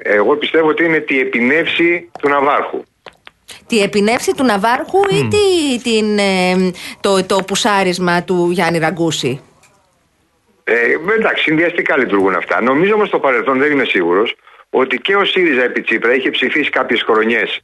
εγώ 0.02 0.36
πιστεύω 0.36 0.68
ότι 0.68 0.84
είναι 0.84 0.98
τη 0.98 1.20
επινεύση 1.20 2.10
του 2.20 2.28
Ναβάρχου. 2.28 2.84
Τη 3.66 3.82
επινεύση 3.82 4.34
του 4.34 4.44
Ναβάρχου 4.44 5.00
ή 5.10 5.28
τη, 5.28 5.82
την, 5.82 6.18
ε, 6.18 6.70
το, 7.00 7.24
το 7.24 7.42
πουσάρισμα 7.46 8.22
του 8.22 8.48
Γιάννη 8.50 8.78
Ραγκούση; 8.78 9.40
Ε, 10.64 10.74
εντάξει, 11.18 11.42
συνδυαστικά 11.42 11.96
λειτουργούν 11.96 12.34
αυτά. 12.34 12.62
Νομίζω 12.62 12.94
όμως 12.94 13.08
στο 13.08 13.18
παρελθόν 13.18 13.58
δεν 13.58 13.72
είμαι 13.72 13.84
σίγουρος 13.84 14.36
ότι 14.70 14.96
και 14.98 15.16
ο 15.16 15.24
ΣΥΡΙΖΑ 15.24 15.62
επί 15.62 15.80
Τσίπρα 15.80 16.14
είχε 16.14 16.30
ψηφίσει 16.30 16.70
κάποιες 16.70 17.02
χρονιές 17.02 17.60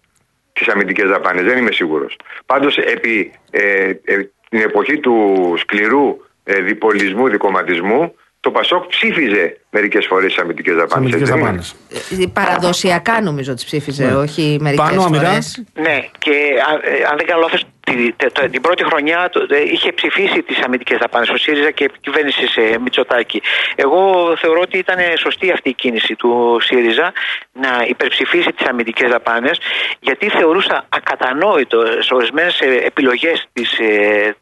τις 0.52 0.68
αμυντικές 0.68 1.08
δαπάνες. 1.08 1.44
Δεν 1.44 1.58
είμαι 1.58 1.72
σίγουρος. 1.72 2.16
Πάντως, 2.46 2.76
επί 2.76 3.32
ε, 3.50 3.88
ε, 4.04 4.30
την 4.48 4.60
εποχή 4.60 4.98
του 4.98 5.54
σκληρού 5.58 6.16
ε, 6.44 6.60
διπολισμού, 6.60 7.28
δικοματισμού, 7.28 8.14
το 8.48 8.54
Πασόκ 8.54 8.86
ψήφιζε 8.86 9.60
μερικές 9.70 10.06
φορές 10.06 10.34
τι 10.34 10.40
αμυντικέ 10.42 10.70
Τι 10.70 10.76
δαπάνε. 10.76 11.06
αμυντικέ 11.06 11.30
δαπάνες. 11.32 11.74
Ε, 12.10 12.26
Παραδοσιακά 12.32 13.20
νομίζω 13.20 13.54
τις 13.54 13.64
ψήφιζε, 13.64 14.04
όχι 14.14 14.58
μερικές 14.60 14.86
Πάνω, 14.88 15.02
Αμυρά; 15.02 15.26
φορές. 15.28 15.62
Ναι, 15.74 15.98
και 16.18 16.32
αν, 16.68 16.80
ε, 16.82 17.04
αν 17.10 17.16
δεν 17.16 17.26
κάνω 17.26 17.40
λάθος, 17.40 17.64
τη- 17.80 18.12
τε- 18.16 18.32
το- 18.32 18.48
την 18.48 18.60
πρώτη 18.60 18.84
χρονιά 18.84 19.28
το- 19.32 19.46
ε, 19.50 19.62
είχε 19.72 19.92
ψηφίσει 19.92 20.42
τις 20.42 20.58
αμυντικές 20.64 20.98
δαπάνες 20.98 21.28
ο 21.28 21.36
ΣΥΡΙΖΑ 21.36 21.70
και 21.70 21.90
κυβέρνηση 22.00 22.46
σε 22.46 22.78
Μητσοτάκη. 22.80 23.42
Εγώ 23.74 24.32
θεωρώ 24.36 24.60
ότι 24.60 24.78
ήταν 24.78 24.96
σωστή 25.18 25.50
αυτή 25.50 25.68
η 25.68 25.74
κίνηση 25.74 26.14
του 26.16 26.58
ΣΥΡΙΖΑ 26.62 27.12
να 27.52 27.84
υπερψηφίσει 27.88 28.52
τις 28.52 28.66
αμυντικές 28.66 29.10
δαπάνες, 29.10 29.58
γιατί 30.00 30.28
θεωρούσα 30.28 30.84
ακατανόητο 30.88 31.82
σε 32.00 32.14
ορισμένες 32.14 32.60
επιλογές 32.84 33.46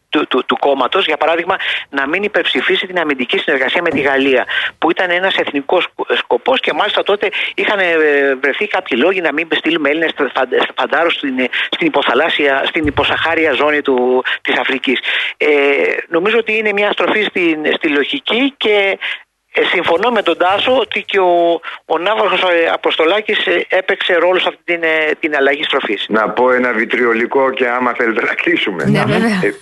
του, 0.08 0.26
του, 0.28 0.44
του 0.46 0.56
κόμματος, 0.58 1.06
για 1.06 1.16
παράδειγμα, 1.16 1.56
να 1.90 2.06
μην 2.08 2.22
υπερψηφίσει 2.22 2.86
την 2.86 2.98
αμυντική 2.98 3.38
συνεργασία 3.38 3.82
με 3.82 3.90
τη 3.90 4.00
Γαλλία, 4.00 4.44
που 4.78 4.90
ήταν 4.90 5.10
ένας 5.16 5.36
εθνικός 5.36 5.88
σκοπός 6.16 6.60
και 6.60 6.72
μάλιστα 6.72 7.02
τότε 7.02 7.28
είχαν 7.54 7.78
ε, 7.78 8.34
βρεθεί 8.42 8.66
κάποιοι 8.66 8.98
λόγοι 9.02 9.20
να 9.20 9.32
μην 9.32 9.48
στείλουμε 9.50 9.88
Έλληνες 9.88 10.14
φαντάρους 10.76 11.14
στην, 11.14 11.38
ε, 11.38 11.48
στην 11.70 11.86
υποθαλάσσια, 11.86 12.62
στην 12.66 12.86
υποσαχάρια 12.86 13.52
ζώνη 13.52 13.82
του, 13.82 14.24
της 14.42 14.58
Αφρικής. 14.58 14.98
Ε, 15.36 15.46
νομίζω 16.08 16.38
ότι 16.38 16.56
είναι 16.58 16.72
μια 16.72 16.92
στροφή 16.92 17.22
στην, 17.22 17.66
στη 17.76 17.88
λογική 17.88 18.54
και 18.56 18.98
ε, 19.58 19.64
συμφωνώ 19.64 20.10
με 20.10 20.22
τον 20.22 20.38
Τάσο 20.38 20.76
ότι 20.76 21.02
και 21.02 21.18
ο, 21.18 21.60
ο 21.84 21.98
Ναύαρχος 21.98 22.42
ε, 22.42 22.68
Αποστολάκης 22.72 23.46
ε, 23.46 23.66
έπαιξε 23.68 24.14
ρόλο 24.14 24.38
σε 24.38 24.48
αυτή 24.48 24.62
την, 24.64 24.82
ε, 24.82 25.10
την 25.20 25.36
αλλαγή 25.36 25.62
στροφής. 25.62 26.06
Να 26.08 26.30
πω 26.30 26.52
ένα 26.52 26.72
βιτριολικό 26.72 27.50
και 27.50 27.68
άμα 27.68 27.92
θέλετε 27.94 28.22
να 28.22 28.34
κλείσουμε. 28.34 28.84
Ναι, 28.84 29.04
βέβαια. 29.04 29.40
Ε, 29.42 29.54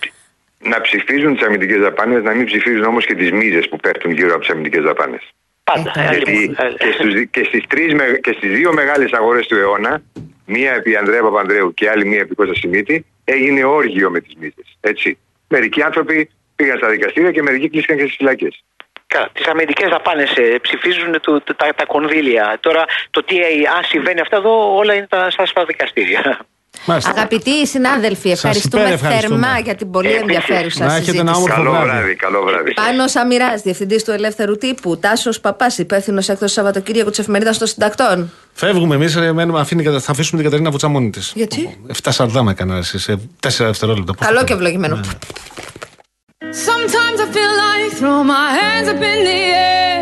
να 0.59 0.80
ψηφίζουν 0.80 1.34
τις 1.36 1.46
αμυντικές 1.46 1.78
δαπάνες, 1.78 2.22
να 2.22 2.32
μην 2.34 2.46
ψηφίζουν 2.46 2.84
όμως 2.84 3.07
και 3.07 3.14
τις 3.14 3.32
μίζες 3.32 3.68
που 3.68 3.76
πέφτουν 3.76 4.11
γύρω 4.11 4.30
από 4.30 4.40
τις 4.40 4.50
αμυντικές 4.50 4.82
δαπάνες. 4.82 5.22
Πάντα. 5.64 5.92
Ε, 5.96 6.04
Ε, 6.04 6.08
Γιατί 6.10 6.30
λοιπόν, 6.32 6.66
ε, 6.66 6.70
και, 6.78 6.92
στους, 6.92 7.12
και, 7.30 7.44
στις 7.44 7.64
τρεις, 7.68 7.94
με- 7.94 8.18
και 8.22 8.32
στις 8.36 8.50
δύο 8.56 8.72
μεγάλες 8.72 9.12
αγορές 9.12 9.46
του 9.46 9.56
αιώνα, 9.56 10.02
μία 10.46 10.72
επί 10.72 10.96
Ανδρέα 10.96 11.22
Παπανδρέου 11.22 11.74
και 11.74 11.90
άλλη 11.90 12.04
μία 12.04 12.20
επί 12.20 12.34
Κώστα 12.34 12.54
Σιμίτη, 12.54 13.06
έγινε 13.24 13.64
όργιο 13.64 14.10
με 14.10 14.20
τις 14.20 14.34
μύθες. 14.38 14.76
Έτσι. 14.80 15.18
Μερικοί 15.48 15.82
άνθρωποι 15.82 16.30
πήγαν 16.56 16.76
στα 16.76 16.88
δικαστήρια 16.88 17.30
και 17.30 17.42
μερικοί 17.42 17.68
κλείστηκαν 17.68 17.96
και 17.96 18.02
στις 18.04 18.16
φυλακές. 18.16 18.64
Καλά, 19.06 19.28
τις 19.32 19.46
αμυντικέ 19.46 19.86
δαπάνες 19.86 20.32
ψηφίζουν 20.60 21.20
το, 21.20 21.40
το- 21.40 21.54
τα, 21.54 21.74
τα 21.74 21.84
κονδύλια. 21.84 22.56
Τώρα, 22.60 22.84
το 23.10 23.22
τι 23.22 23.36
ε, 23.38 23.46
αν 23.76 23.84
συμβαίνει 23.84 24.20
αυτά 24.20 24.36
εδώ, 24.36 24.76
όλα 24.76 24.94
είναι 24.94 25.06
τα, 25.06 25.30
στα, 25.30 25.46
στα 25.46 25.64
δικαστήρια. 25.64 26.38
Μάλιστα. 26.87 27.11
Αγαπητοί 27.11 27.66
συνάδελφοι, 27.66 28.30
ευχαριστούμε 28.30 28.82
υπερευχαριστούμε. 28.82 29.39
θερμά 29.41 29.59
για 29.59 29.74
την 29.74 29.91
πολύ 29.91 30.09
Επίσης, 30.09 30.22
ενδιαφέρουσα 30.22 30.78
να 30.85 30.85
έχετε 30.85 31.01
συζήτηση. 31.05 31.22
ένα 31.22 31.32
όμορφο 31.37 31.57
Καλό 31.57 31.70
βράδυ. 31.70 31.89
βράδυ, 31.89 32.14
καλό 32.14 32.43
βράδυ. 32.43 32.74
Πάνο 32.74 33.05
Αμυρά, 33.14 33.55
διευθυντής 33.62 34.05
του 34.05 34.11
Ελεύθερου 34.11 34.57
Τύπου. 34.59 34.99
Τάσος 34.99 35.41
Παπάς, 35.41 35.78
υπεύθυνος 35.78 36.28
έκτο 36.28 36.47
Σαββατοκύριακου 36.47 37.11
της 37.11 37.18
εφημερίδας 37.18 37.59
των 37.59 37.66
Συντακτών. 37.66 38.32
Φεύγουμε 38.53 38.95
εμείς, 38.95 39.12
θα 39.12 40.11
αφήσουμε 40.11 40.37
την 40.41 40.43
Κατερίνα 40.45 40.70
Βουτσά 40.70 40.89
μόνη 40.89 41.11
της. 41.11 41.32
Γιατί; 41.35 41.78
7 42.03 42.11
σαρδάμα 42.11 42.51
έκανα 42.51 42.76
εσύ 42.76 42.99
σε 42.99 43.18
4 43.41 43.64
δευτερόλεπτα. 43.66 44.14
Πώς 44.14 44.26
Καλό 44.26 44.39
το 44.39 44.45
και 44.45 44.53
κάνω. 44.53 44.64
ευλογημένο. 44.66 45.01
Sometimes 46.68 47.18
I 47.24 47.26
feel 47.37 47.55
like 47.64 47.91
throw 48.01 48.18
my 48.35 48.49
hands 48.61 48.89
up 48.93 49.03
in 49.12 49.20
the 49.28 49.41
air. 49.68 49.99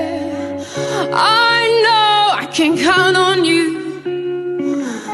I 1.55 1.61
know 1.85 2.15
I 2.43 2.45
can 2.57 2.73
count 2.89 3.17
on 3.29 3.39
you. 3.51 3.63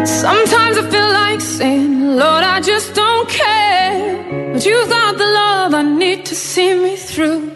Sometimes 0.04 0.78
I 0.78 0.90
feel 0.90 1.10
like 1.12 1.40
saying, 1.40 2.16
Lord, 2.16 2.44
I 2.44 2.60
just 2.60 2.94
don't 2.94 3.28
care. 3.28 4.52
But 4.52 4.64
you've 4.64 4.88
got 4.88 5.18
the 5.18 5.26
love 5.26 5.74
I 5.74 5.82
need 5.82 6.24
to 6.26 6.36
see 6.36 6.72
me 6.74 6.94
through. 6.94 7.50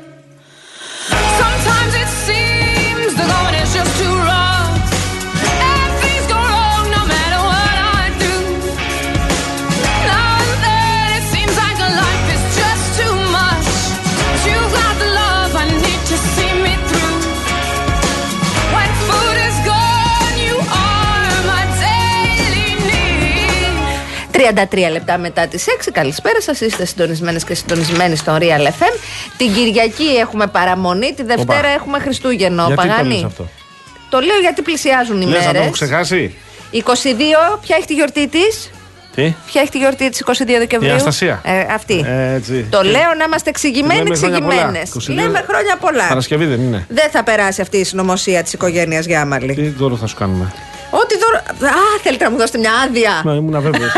Sometimes 1.40 1.94
it 1.94 2.08
seems 2.26 3.14
the 3.14 3.26
going 3.32 3.61
33 24.88 24.90
λεπτά 24.92 25.18
μετά 25.18 25.46
τις 25.46 25.64
6. 25.86 25.90
Καλησπέρα 25.92 26.40
σας. 26.40 26.60
Είστε 26.60 26.84
συντονισμένες 26.84 27.44
και 27.44 27.54
συντονισμένοι 27.54 28.16
στον 28.16 28.38
Real 28.40 28.66
FM. 28.66 28.98
Την 29.36 29.52
Κυριακή 29.54 30.04
έχουμε 30.20 30.46
παραμονή. 30.46 31.12
Τη 31.16 31.22
Δευτέρα 31.22 31.58
Οπα. 31.58 31.68
έχουμε 31.68 31.98
Χριστούγεννο. 31.98 32.66
Γιατί 32.66 32.82
το 32.82 32.88
Παγάνη. 32.88 33.14
λες 33.14 33.24
αυτό; 33.24 33.48
Το 34.08 34.20
λέω 34.20 34.38
γιατί 34.40 34.62
πλησιάζουν 34.62 35.20
οι 35.20 35.24
Λες 35.24 35.34
να 35.34 35.38
το 35.40 35.46
μέρες. 35.46 35.60
έχω 35.62 35.70
ξεχάσει; 35.70 36.34
22, 36.72 36.78
ποια 37.60 37.76
έχει 37.76 37.86
τη 37.86 37.94
γιορτή 37.94 38.28
της; 38.28 38.70
Τι; 39.14 39.34
Ποια 39.46 39.60
έχει 39.60 39.70
τη 39.70 39.78
γιορτή 39.78 40.08
της 40.10 40.20
22 40.26 40.58
Δεκεμβρίου; 40.58 40.90
Η 40.90 40.92
Αναστασία. 40.92 41.40
Ε, 41.44 41.60
αυτή. 41.60 42.04
Έτσι. 42.34 42.66
Το 42.70 42.82
λέω 42.82 43.14
να 43.18 43.24
είμαστε 43.24 43.50
εξηγημένοι, 43.50 44.02
Λέμε 44.02 44.16
χρόνια 44.16 44.40
πολλά. 44.40 44.54
εξηγημένες. 44.54 44.90
22 45.08 45.14
Λέμε 45.14 45.44
χρόνια 45.48 45.76
πολλά. 45.80 46.08
Παρασκευή 46.08 46.44
δεν 46.44 46.60
είναι. 46.60 46.86
Δεν 46.88 47.10
θα 47.10 47.22
περάσει 47.22 47.60
αυτή 47.60 47.76
η 47.76 47.84
συνωμοσία 47.84 48.42
της 48.42 48.52
οικογένειας 48.52 49.06
Γιάμαλη. 49.06 49.54
Τι 49.54 49.68
δώρο 49.68 49.96
θα 49.96 50.06
σου 50.06 50.16
κάνουμε; 50.16 50.52
Ό,τι 50.94 51.14
δώρο. 51.18 51.36
Α, 51.72 52.00
θέλετε 52.02 52.24
να 52.24 52.30
μου 52.30 52.36
δώσετε 52.36 52.58
μια 52.58 52.72
άδεια. 52.86 53.20
Να 53.24 53.34
ήμουν 53.34 53.60
βέβαιος. 53.62 53.92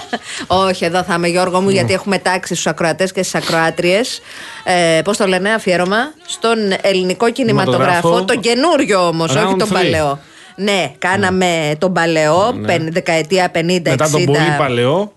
Όχι, 0.68 0.84
εδώ 0.84 1.02
θα 1.02 1.14
είμαι 1.14 1.28
Γιώργο 1.28 1.60
μου, 1.60 1.66
Ναι. 1.66 1.72
γιατί 1.72 1.92
έχουμε 1.92 2.18
τάξει 2.18 2.54
στους 2.54 2.66
ακροατές 2.66 3.12
και 3.12 3.22
στις 3.22 3.34
ακροάτριες. 3.42 4.20
Ε, 4.64 5.00
Πώς 5.04 5.16
το 5.16 5.26
λένε, 5.26 5.50
αφιέρωμα; 5.52 5.96
Στον 6.26 6.58
ελληνικό 6.80 7.30
κινηματογράφο. 7.30 7.82
Κινηματογράφο. 7.86 8.24
Τον 8.24 8.40
καινούριο 8.40 9.06
όμως, 9.06 9.34
όχι 9.34 9.44
Round 9.52 9.58
τον 9.58 9.68
three. 9.68 9.72
παλαιό. 9.72 10.18
Ναι, 10.56 10.92
κάναμε 10.98 11.74
τον 11.78 11.92
παλαιό, 11.92 12.60
πεν- 12.66 12.92
δεκαετία 12.92 13.50
50, 13.54 13.58
60, 13.58 13.90
Μετά 13.90 14.10
τον 14.10 14.24
πολύ 14.24 14.54
παλαιό. 14.58 15.12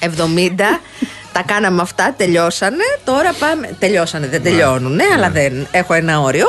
70. 0.00 0.80
Τα 1.36 1.42
κάναμε 1.46 1.82
αυτά, 1.82 2.14
τελειώσανε. 2.16 2.84
Τώρα 3.04 3.32
πάμε. 3.38 3.76
Τελειώσανε, 3.78 4.26
δεν 4.26 4.42
τελειώνουν, 4.42 4.94
ναι, 4.94 5.04
αλλά 5.14 5.30
δεν 5.30 5.66
έχω 5.70 5.94
ένα 5.94 6.20
όριο. 6.20 6.46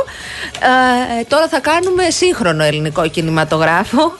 Ε, 1.20 1.24
τώρα 1.28 1.48
θα 1.48 1.60
κάνουμε 1.60 2.04
σύγχρονο 2.10 2.64
ελληνικό 2.64 3.08
κινηματογράφο. 3.08 4.14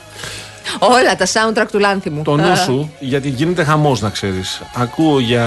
Όλα 0.78 1.16
τα 1.16 1.26
soundtrack 1.26 1.66
του 1.72 1.78
Λάνθιμου. 1.78 2.22
Το 2.22 2.36
νου 2.36 2.56
σου, 2.56 2.92
γιατί 2.98 3.28
γίνεται 3.28 3.64
χαμός 3.64 4.00
να 4.00 4.08
ξέρεις. 4.10 4.60
Ακούω 4.76 5.18
για. 5.20 5.46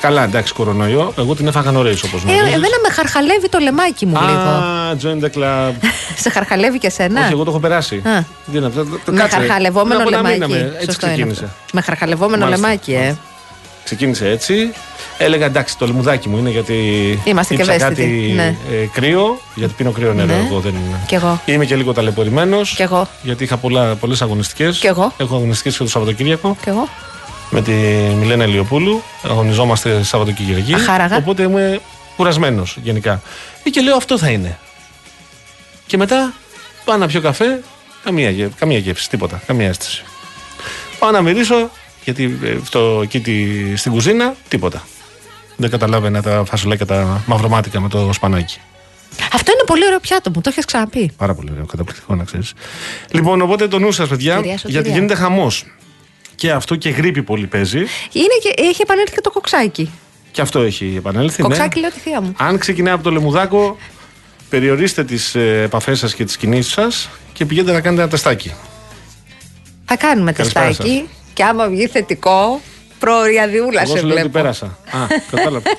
Καλά, 0.00 0.22
εντάξει, 0.24 0.52
κορονοϊό. 0.52 1.12
Εγώ 1.18 1.34
την 1.34 1.46
έφαγα 1.46 1.70
νωρίς 1.70 2.02
όπως 2.02 2.22
Ε, 2.26 2.32
εμένα 2.32 2.76
με 2.86 2.92
χαρχαλεύει 2.94 3.48
το 3.48 3.58
λεμάκι 3.58 4.06
μου 4.06 4.18
λίγο. 4.20 4.38
Α, 4.38 4.96
join 5.02 5.24
the 5.24 5.38
club. 5.38 5.72
Σε 6.22 6.30
χαρχαλεύει 6.30 6.78
και 6.78 6.90
σένα. 6.90 7.20
Όχι, 7.22 7.32
εγώ 7.32 7.44
το 7.44 7.50
έχω 7.50 7.60
περάσει. 7.60 7.94
Α. 7.96 8.22
Τι 8.52 8.56
είναι 8.58 8.66
αυτό, 8.66 8.84
το- 8.84 8.98
το- 9.04 9.12
με 9.12 9.20
κάτσε. 9.20 9.36
χαρχαλευόμενο 9.36 10.02
Πριν 10.04 10.16
από 10.18 10.26
ένα 10.28 10.36
λεμάκι. 10.36 10.52
μήνα 10.52 10.64
με- 10.64 10.72
Έτσι 10.74 10.84
Σωστό 10.86 11.06
είναι 11.06 11.14
ξεκίνησε. 11.14 11.44
αυτό. 11.44 11.56
Με 11.72 11.80
χαρχαλευόμενο 11.80 12.44
Μάλιστα, 12.44 12.66
λεμάκι, 12.66 12.92
ε. 12.92 13.16
Ξεκίνησε 13.84 14.28
έτσι. 14.28 14.72
Έλεγα 15.18 15.46
εντάξει, 15.46 15.78
το 15.78 15.86
λιμουδάκι 15.86 16.28
μου 16.28 16.38
είναι 16.38 16.50
γιατί. 16.50 16.74
Είμαστε 17.24 17.54
και 17.54 17.60
ήψα 17.60 17.74
ευαίσθητοι, 17.74 18.02
κάτι 18.02 18.32
ναι. 18.34 18.56
ε, 18.70 18.86
κρύο, 18.92 19.40
γιατί 19.54 19.74
πίνω 19.76 19.90
κρύο 19.90 20.12
νερό. 20.12 20.26
Ναι. 20.26 20.46
Εγώ 20.46 20.60
δεν 20.60 20.74
είναι. 20.74 21.00
Κι 21.06 21.14
εγώ. 21.14 21.40
Είμαι 21.44 21.64
και 21.64 21.76
λίγο 21.76 21.92
ταλαιπωρημένος. 21.92 22.74
Κι 22.74 22.82
εγώ. 22.82 23.08
Γιατί 23.22 23.44
είχα 23.44 23.56
πολλές 24.00 24.22
αγωνιστικές. 24.22 24.78
Κι 24.78 24.86
εγώ. 24.86 25.12
Έχω 25.16 25.34
αγωνιστικές 25.34 25.76
και 25.76 25.82
το 25.82 25.88
Σαββατοκύριακο. 25.88 26.56
Κι 26.62 26.68
εγώ. 26.68 26.88
Με 27.50 27.62
τη 27.62 27.72
Μιλένα 28.18 28.44
Ηλιοπούλου. 28.44 29.02
Αγωνιζόμαστε 29.22 30.02
Σαββατοκύριακη. 30.02 30.74
Αχάραγα. 30.74 31.16
Οπότε 31.16 31.42
είμαι 31.42 31.80
κουρασμένος 32.16 32.76
γενικά. 32.82 33.20
Ε, 33.62 33.70
και 33.70 33.80
λέω 33.80 33.96
αυτό 33.96 34.18
θα 34.18 34.28
είναι. 34.30 34.58
Και 35.86 35.96
μετά 35.96 36.32
πάω 36.84 36.96
να 36.96 37.06
πιω 37.06 37.20
καφέ. 37.20 37.62
Καμία, 38.04 38.30
γε- 38.30 38.50
καμία 38.58 38.78
γεύση, 38.78 39.08
τίποτα. 39.08 39.42
Καμία 39.46 39.68
αίσθηση. 39.68 40.02
Πάω 40.98 41.10
να 41.10 41.20
μυρίσω, 41.22 41.70
γιατί 42.04 42.38
ε, 42.42 42.56
αυτό 42.62 43.00
εκεί 43.02 43.20
τη- 43.20 43.76
στην 43.76 43.92
κουζίνα, 43.92 44.34
τίποτα. 44.48 44.82
Δεν 45.56 45.70
καταλάβαινα 45.70 46.22
τα 46.22 46.44
φασολάκια 46.46 46.86
τα 46.86 47.22
μαυρομάτικα 47.26 47.80
με 47.80 47.88
το 47.88 48.12
σπανάκι. 48.12 48.58
Αυτό 49.32 49.52
είναι 49.52 49.62
πολύ 49.66 49.86
ωραίο 49.86 49.98
πιάτο 50.00 50.30
μου, 50.34 50.40
το 50.40 50.48
έχεις 50.48 50.64
ξαναπεί. 50.64 51.10
Πάρα 51.16 51.34
πολύ 51.34 51.48
ωραίο, 51.52 51.64
καταπληκτικό 51.66 52.14
να 52.14 52.24
ξέρεις. 52.24 52.52
Λοιπόν, 53.10 53.40
οπότε 53.40 53.68
το 53.68 53.78
νου 53.78 53.92
σας, 53.92 54.08
παιδιά, 54.08 54.36
Κυρία 54.36 54.58
Σωτηρία. 54.58 54.80
γιατί 54.80 54.98
γίνεται 54.98 55.14
χαμός. 55.14 55.64
Και 56.34 56.50
αυτό 56.52 56.76
και 56.76 56.88
γρήπη 56.90 57.22
πολύ 57.22 57.46
παίζει. 57.46 57.78
Είναι 58.12 58.36
και, 58.42 58.54
έχει 58.62 58.82
επανέλθει 58.82 59.14
και 59.14 59.20
το 59.20 59.30
κοξάκι. 59.30 59.90
Και 60.30 60.40
αυτό 60.40 60.60
έχει 60.60 60.94
επανέλθει. 60.96 61.42
ναι. 61.42 61.48
Κοξάκι 61.48 61.80
λέω 61.80 61.90
τη 61.90 61.98
θεία 62.00 62.20
μου. 62.20 62.34
Αν 62.38 62.58
ξεκινάει 62.58 62.94
από 62.94 63.02
το 63.02 63.10
λεμουδάκο, 63.10 63.76
περιορίστε 64.48 65.04
τις 65.04 65.34
ε, 65.34 65.62
επαφές 65.64 65.98
σας 65.98 66.14
και 66.14 66.24
τις 66.24 66.36
κινήσεις 66.36 66.72
σας 66.72 67.08
και 67.32 67.44
πηγαίνετε 67.46 67.72
να 67.72 67.80
κάνετε 67.80 68.02
ένα 68.02 68.10
τεστάκι. 68.10 68.52
Θα 69.84 69.96
κάνουμε 69.96 70.32
Καλησπέρα 70.32 70.66
τεστάκι 70.66 71.08
και 71.32 71.44
άμα 71.44 71.68
βγει 71.68 71.86
θετικό, 71.86 72.60
προοριαδιούλα 72.98 73.80
Εγώ 73.82 73.90
σε 73.90 73.98
σου 73.98 74.06
λέω 74.06 74.12
ότι 74.14 74.22
βλέπω. 74.22 74.38
πέρασα. 74.38 74.66
Α, 74.66 74.98
κατάλαβα. 75.30 75.70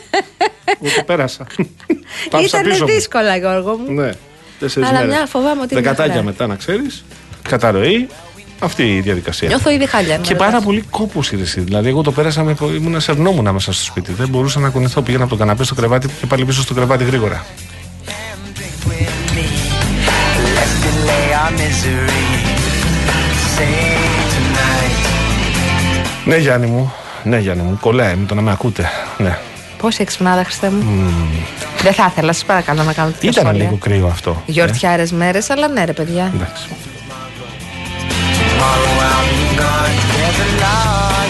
Εγώ 0.83 1.03
πέρασα. 1.05 1.45
Τα 2.29 2.37
άφησα 2.37 2.59
Ήταν 2.59 2.71
πίσω 2.71 2.85
μου. 2.85 2.91
δύσκολα, 2.93 3.35
Γιώργο 3.37 3.77
μου. 3.77 3.91
Ναι, 3.93 4.11
τέσσερις 4.59 4.89
Αλλά 4.89 4.99
μέρες. 4.99 5.15
μια 5.15 5.25
φοβάμαι 5.25 5.61
ότι 5.61 5.73
είναι 5.73 5.81
Δεκατάκια 5.81 6.11
χαρά. 6.13 6.25
μετά, 6.25 6.47
να 6.47 6.55
ξέρεις. 6.55 7.03
Καταρροή. 7.49 8.07
Αυτή 8.59 8.95
η 8.95 8.99
διαδικασία. 9.01 9.47
Νιώθω 9.47 9.69
ήδη 9.71 9.85
χάλια. 9.85 10.17
Και 10.17 10.35
πάρα 10.35 10.61
πολύ 10.61 10.81
κόπος 10.89 11.31
η 11.31 11.35
ρεσί. 11.37 11.59
Δηλαδή, 11.59 11.89
εγώ 11.89 12.01
το 12.01 12.11
πέρασα 12.11 12.43
με. 12.43 12.55
ήμουν 12.75 13.01
σερνόμουν 13.01 13.49
μέσα 13.53 13.73
στο 13.73 13.83
σπίτι. 13.83 14.11
Δεν 14.13 14.27
μπορούσα 14.27 14.59
να 14.59 14.69
κουνηθώ. 14.69 15.01
Πήγαινα 15.01 15.23
από 15.23 15.33
το 15.33 15.39
καναπέ 15.39 15.63
στο 15.63 15.75
κρεβάτι 15.75 16.07
και 16.19 16.25
πάλι 16.25 16.45
πίσω 16.45 16.61
στο 16.61 16.73
κρεβάτι 16.73 17.03
γρήγορα. 17.03 17.45
Let's 20.55 20.75
delay 20.85 21.27
our 21.41 21.51
misery. 21.59 22.25
Say 23.55 23.65
tonight. 23.79 23.92
Ναι, 26.25 26.37
Γιάννη 26.37 26.65
μου. 26.67 26.93
ναι, 27.23 27.37
Γιάννη 27.37 27.63
μου, 27.63 27.77
κολλάει 27.81 28.15
με 28.15 28.25
το 28.25 28.35
να 28.35 28.41
με 28.41 28.51
ακούτε. 28.51 28.89
Ναι. 29.17 29.37
Πόση 29.77 30.01
εξυπνάδα, 30.01 30.43
Χριστέ 30.43 30.69
μου; 30.69 30.83
Δεν 31.81 31.93
θα 31.93 32.07
ήθελα, 32.11 32.33
σας 32.33 32.45
παρακαλώ 32.45 32.83
να 32.83 32.93
κάνω 32.93 33.09
τέτοια 33.11 33.29
Ήταν 33.29 33.43
σχόλια. 33.45 33.63
λίγο 33.63 33.77
κρύο 33.77 34.07
αυτό. 34.07 34.41
Γιορτιάρες 34.45 35.11
μέρες, 35.11 35.49
αλλά 35.49 35.67
ναι, 35.67 35.83
ρε 35.85 35.93
παιδιά. 35.93 36.23
Ε, 36.23 36.31
εντάξει. 36.35 36.67
Tomorrow 38.39 38.95
I'll 39.09 39.27
be 39.39 39.47
gone. 39.61 39.95
There's 40.15 40.39
a 40.47 40.49
log 40.63 41.29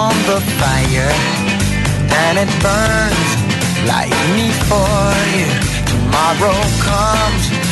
on 0.00 0.14
the 0.30 0.38
fire, 0.60 1.14
and 2.22 2.34
it 2.44 2.50
burns 2.64 3.30
like 3.92 4.14
me 4.36 4.46
for 4.68 5.08
you. 5.36 5.48
Tomorrow 5.92 6.58
comes 6.88 7.44
with 7.50 7.71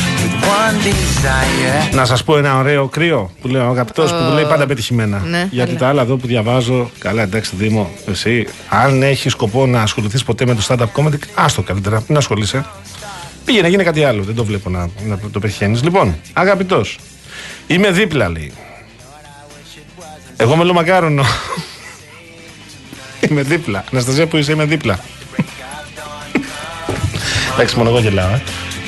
Να 1.93 2.05
σας 2.05 2.23
πω 2.23 2.37
ένα 2.37 2.57
ωραίο 2.57 2.87
κρύο 2.87 3.31
που 3.41 3.47
λέει 3.47 3.61
ο 3.61 3.69
αγαπητό 3.69 4.01
που 4.01 4.25
του 4.27 4.33
λέει 4.33 4.43
πάντα 4.43 4.65
πετυχημένα. 4.65 5.19
ναι, 5.29 5.47
Γιατί 5.51 5.69
έλα. 5.69 5.79
τα 5.79 5.87
άλλα 5.87 6.01
εδώ 6.01 6.15
που 6.17 6.27
διαβάζω, 6.27 6.91
καλά 6.99 7.21
εντάξει 7.21 7.55
Δήμο, 7.55 7.89
εσύ, 8.07 8.47
αν 8.69 9.03
έχεις 9.03 9.31
σκοπό 9.31 9.65
να 9.65 9.81
ασχοληθείς 9.81 10.23
ποτέ 10.23 10.45
με 10.45 10.55
το 10.55 10.65
stand-up 10.67 11.01
comedy, 11.01 11.17
άστο 11.35 11.61
καλύτερα, 11.61 12.03
μην 12.07 12.17
ασχολείσαι. 12.17 12.65
Πήγαινε, 13.45 13.67
γίνει 13.67 13.83
κάτι 13.83 14.03
άλλο. 14.03 14.23
Δεν 14.23 14.35
το 14.35 14.43
βλέπω 14.45 14.69
να, 14.69 14.89
να 15.07 15.17
το 15.31 15.39
πετυχαίνεις. 15.39 15.83
Λοιπόν, 15.83 16.15
αγαπητός, 16.33 16.97
είμαι 17.67 17.91
δίπλα, 17.91 18.29
λέει. 18.29 18.53
Εγώ 20.37 20.55
με 20.55 20.71
μακάρονο. 20.73 21.23
είμαι 23.29 23.41
δίπλα. 23.41 23.83
Αναστασία 23.91 24.27
που 24.27 24.37
είσαι, 24.37 24.51
είμαι 24.51 24.65
δίπλα. 24.65 24.99
εντάξει, 27.53 27.77
μόνο 27.77 27.89
εγώ 27.89 27.99
γελάω, 27.99 28.29
ε. 28.29 28.41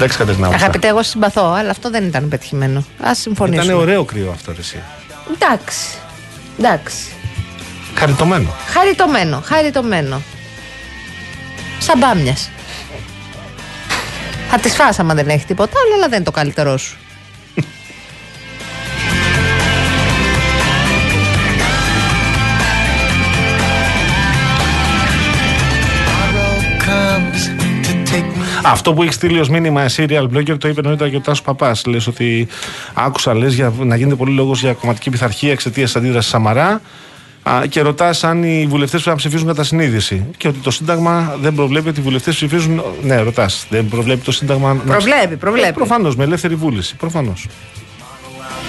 Εντάξει, 0.03 0.17
Κατερίνα. 0.17 0.47
μου. 0.47 0.53
Αγαπητέ, 0.53 0.87
εγώ 0.87 1.03
συμπαθώ, 1.03 1.53
αλλά 1.53 1.69
αυτό 1.69 1.89
δεν 1.89 2.03
ήταν 2.03 2.27
πετυχημένο. 2.27 2.83
Α 3.07 3.15
συμφωνήσουμε. 3.15 3.65
Ήταν 3.65 3.77
ωραίο 3.77 4.03
κρύο 4.03 4.31
αυτό, 4.31 4.51
ρε, 4.51 4.59
εσύ. 4.59 4.79
Εντάξει. 5.33 5.97
Εντάξει. 6.59 7.05
Χαριτωμένο. 7.95 8.49
Χαριτωμένο, 8.67 9.41
χαριτωμένο. 9.45 10.21
Σαν 11.79 11.97
μπάμιας. 11.97 12.49
Θα 14.49 14.59
τη 14.59 14.69
φας 14.69 14.99
άμα 14.99 15.13
δεν 15.13 15.29
έχεις 15.29 15.45
τίποτα 15.45 15.73
άλλο, 15.85 15.93
αλλά 15.95 16.07
δεν 16.07 16.15
είναι 16.15 16.25
το 16.25 16.31
καλύτερό 16.31 16.77
σου. 16.77 16.97
Αυτό 28.65 28.93
που 28.93 29.01
έχεις 29.03 29.15
στείλει 29.15 29.39
ως 29.39 29.49
μήνυμα 29.49 29.85
serial 29.97 30.27
blogger 30.33 30.57
το 30.59 30.67
είπε 30.67 30.81
νωρίτερα 30.81 31.09
και 31.09 31.15
ο 31.15 31.19
Τάσος 31.19 31.41
Παπάς. 31.41 31.85
Λες 31.85 32.07
ότι 32.07 32.47
άκουσα 32.93 33.33
λες, 33.35 33.53
για 33.53 33.73
να 33.79 33.95
γίνεται 33.95 34.15
πολύ 34.15 34.33
λόγος 34.33 34.59
για 34.61 34.73
κομματική 34.73 35.09
πειθαρχία 35.09 35.51
εξαιτίας 35.51 35.91
της 35.91 36.01
αντίδρασης 36.01 36.29
Σαμαρά 36.31 36.81
α, 37.43 37.61
και 37.69 37.81
ρωτάς 37.81 38.23
αν 38.23 38.43
οι 38.43 38.65
βουλευτές 38.69 39.01
πρέπει 39.01 39.09
να 39.09 39.15
ψηφίζουν 39.15 39.47
κατά 39.47 39.63
συνείδηση. 39.63 40.25
Και 40.37 40.47
ότι 40.47 40.57
το 40.59 40.71
Σύνταγμα 40.71 41.35
δεν 41.41 41.53
προβλέπει 41.55 41.87
ότι 41.89 41.99
οι 41.99 42.03
βουλευτές 42.03 42.35
ψηφίζουν. 42.35 42.83
Ναι, 43.03 43.17
ρωτάς. 43.19 43.65
Δεν 43.69 43.87
προβλέπει 43.87 44.21
το 44.23 44.31
Σύνταγμα. 44.31 44.73
να- 44.73 44.79
Προβλέπει, 44.93 45.35
προβλέπει. 45.35 45.73
Προφανώς, 45.73 46.15
με 46.15 46.23
ελεύθερη 46.23 46.55
βούληση. 46.55 46.95
Προφανώς. 46.95 47.47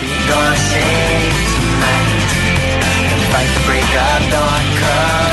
Be 0.01 0.31
gone 0.31 0.59
save 0.71 1.37
tonight. 1.57 2.31
And 3.13 3.23
fight 3.33 3.51
the 3.57 3.63
break 3.69 3.91
of 4.09 4.23
dawn. 4.33 4.65
Come 4.81 5.24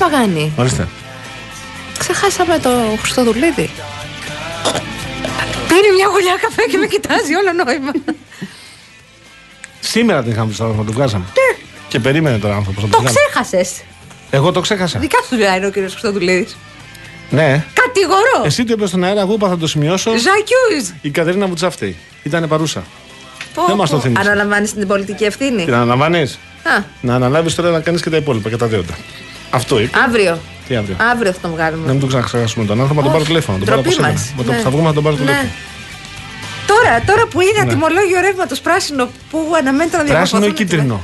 I'll 0.00 0.04
be 0.04 0.08
Ρε 0.08 0.16
Παγάνη, 0.16 0.52
Ορίστε. 0.56 0.88
ξεχάσαμε 1.98 2.58
το 2.58 2.70
Χριστοδουλίδη. 3.00 3.70
Πήρε 5.68 5.92
μια 5.96 6.06
γουλιά 6.12 6.36
καφέ 6.40 6.62
και 6.70 6.76
με 6.76 6.86
κοιτάζει 6.86 7.34
όλο 7.34 7.64
νόημα. 7.64 7.92
Σήμερα 9.80 10.22
την 10.22 10.30
είχαμε 10.32 10.52
στο 10.52 10.66
να 10.66 10.84
τον 10.84 10.94
βγάζαμε. 10.94 11.24
Και 11.88 12.00
περίμενε 12.00 12.38
τώρα 12.38 12.54
άνθρωπος 12.54 12.82
να 12.82 12.88
το 12.88 12.96
τον 12.96 13.04
βγάλει. 13.04 13.16
ξέχασες. 13.26 13.80
Εγώ 14.30 14.52
το 14.52 14.60
ξέχασα. 14.60 14.98
Δικά 14.98 15.18
σου 15.22 15.28
δουλειά 15.30 15.56
είναι 15.56 15.66
ο 15.66 15.70
κύριος 15.70 15.90
Χριστοδουλίδης. 15.92 16.56
Ναι. 17.30 17.64
Κατηγορώ. 17.74 18.42
Εσύ 18.44 18.64
το 18.64 18.72
είπες 18.72 18.88
στον 18.88 19.04
αέρα, 19.04 19.20
εγώ 19.20 19.32
είπα 19.32 19.48
θα 19.48 19.56
το 19.58 19.66
σημειώσω. 19.66 20.10
Ζακιούζ. 20.10 20.88
Η 21.00 21.10
Κατερίνα 21.10 21.46
Βουτσαφτή. 21.46 21.96
Ήταν 22.22 22.48
παρούσα. 22.48 22.82
Δεν 23.66 23.76
μας 23.76 23.90
το 23.90 24.00
θύμισες. 24.00 24.26
Αναλαμβάνεις 24.26 24.72
την 24.74 24.86
πολιτική 24.86 25.24
ευθύνη; 25.24 25.64
Την 25.64 25.74
αναλαμβάνεις; 25.74 26.38
Α, 26.62 26.82
Να 27.00 27.14
αναλάβεις 27.14 27.54
τώρα 27.54 27.70
να 27.70 27.80
κάνεις 27.80 28.02
και 28.02 28.10
τα 28.10 28.16
υπόλοιπα 28.16 28.48
και 28.48 28.56
τα 28.56 28.66
δέοντα. 28.66 28.98
Αυτό 29.50 29.80
είπε. 29.80 29.98
αύριο. 30.04 30.38
Τι 30.68 30.76
αύριο; 30.76 30.96
Αύριο 31.12 31.32
θα 31.32 31.38
τον 31.40 31.50
Να 31.50 31.56
βγάλουμε. 31.56 31.90
μην 31.90 32.00
το 32.00 32.06
ξαναξεχάσουμε 32.06 32.64
τον 32.64 32.80
άνθρωπο, 32.80 33.00
να 33.00 33.02
τον 33.06 33.12
πάρω 33.12 33.22
Όχι, 33.22 33.32
τηλέφωνο. 33.32 33.58
να 33.58 33.64
τον 33.64 33.74
πάρω 33.74 33.82
ντροπή 33.82 33.96
από 33.96 34.06
σένα. 34.06 34.12
μας. 34.18 34.32
Με 34.36 34.42
το 34.44 34.50
που 34.50 34.56
Ναι. 34.56 34.62
θα 34.62 34.70
βγούμε 34.70 34.86
να 34.88 34.94
τον 34.94 35.02
πάρω 35.02 35.14
Ναι. 35.16 35.20
τηλέφωνο. 35.22 35.50
Τώρα, 36.66 37.02
τώρα 37.06 37.26
που 37.26 37.40
είδα 37.40 37.64
Ναι. 37.64 37.70
τιμολόγιο 37.70 38.20
ρεύματος 38.20 38.60
πράσινο 38.60 39.08
που 39.30 39.38
αναμένεται 39.58 39.96
να 39.96 40.04
Πράσινο 40.04 40.18
ή 40.22 40.50
διαμορφωθούν. 40.50 40.54
κίτρινο; 40.54 41.00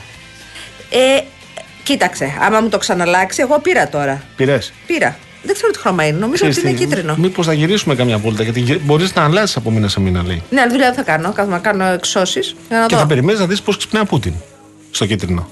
Ε, 0.90 1.20
κοίταξε, 1.82 2.34
άμα 2.40 2.61
μου 2.61 2.68
το 2.68 2.78
ξαναλλάξει, 2.78 3.40
εγώ 3.40 3.59
πήρα 3.61 3.88
τώρα. 3.88 4.22
Πήρες; 4.36 4.72
Πήρα. 4.86 5.16
Δεν 5.42 5.55
ξέρω 5.55 5.70
τι 5.72 5.78
χρώμα 5.78 6.07
είναι. 6.07 6.18
Νομίζω 6.18 6.47
ότι 6.47 6.61
είναι 6.61 6.72
κίτρινο. 6.72 7.14
Μήπως 7.18 7.47
θα 7.47 7.53
γυρίσουμε 7.53 7.94
καμιά 7.94 8.18
βόλτα, 8.18 8.42
γιατί 8.42 8.80
μπορείς 8.84 9.14
να 9.14 9.24
αλλάζεις 9.24 9.57
από 9.57 9.70
μήνα 9.70 9.88
σε 9.88 10.01
μήνα, 10.01 10.22
λέει. 10.26 10.42
Ναι, 10.51 10.66
δουλειά 10.70 10.86
δεν 10.86 10.94
θα 10.94 11.03
κάνω. 11.03 11.32
Κάθομαι 11.32 11.55
να 11.57 11.62
κάνω 11.62 11.84
εξώσεις 11.84 12.57
για 12.68 12.78
να 12.78 12.86
Και 12.86 12.94
δω. 12.94 13.01
θα 13.01 13.07
περιμένεις 13.07 13.40
να 13.40 13.47
δεις 13.47 13.62
πώς 13.62 13.76
ξυπνάει 13.76 14.03
ο 14.03 14.07
Πούτιν 14.07 14.32
στο 14.90 15.07
κίτρινο. 15.07 15.49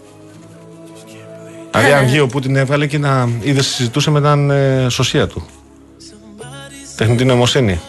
Δηλαδή, 1.75 1.93
αν 1.93 2.07
βγει 2.07 2.21
ο 2.21 2.27
Πούτιν, 2.27 2.57
έβγαλε 2.57 2.87
και 2.87 2.99
να 2.99 3.29
είδε 3.41 3.63
συζητούσε 3.63 4.11
με 4.11 4.21
την 4.21 4.51
ε, 4.51 4.87
σωσία 4.89 5.27
του. 5.27 5.47
Τεχνητή 6.97 7.25
νοημοσύνη. 7.25 7.81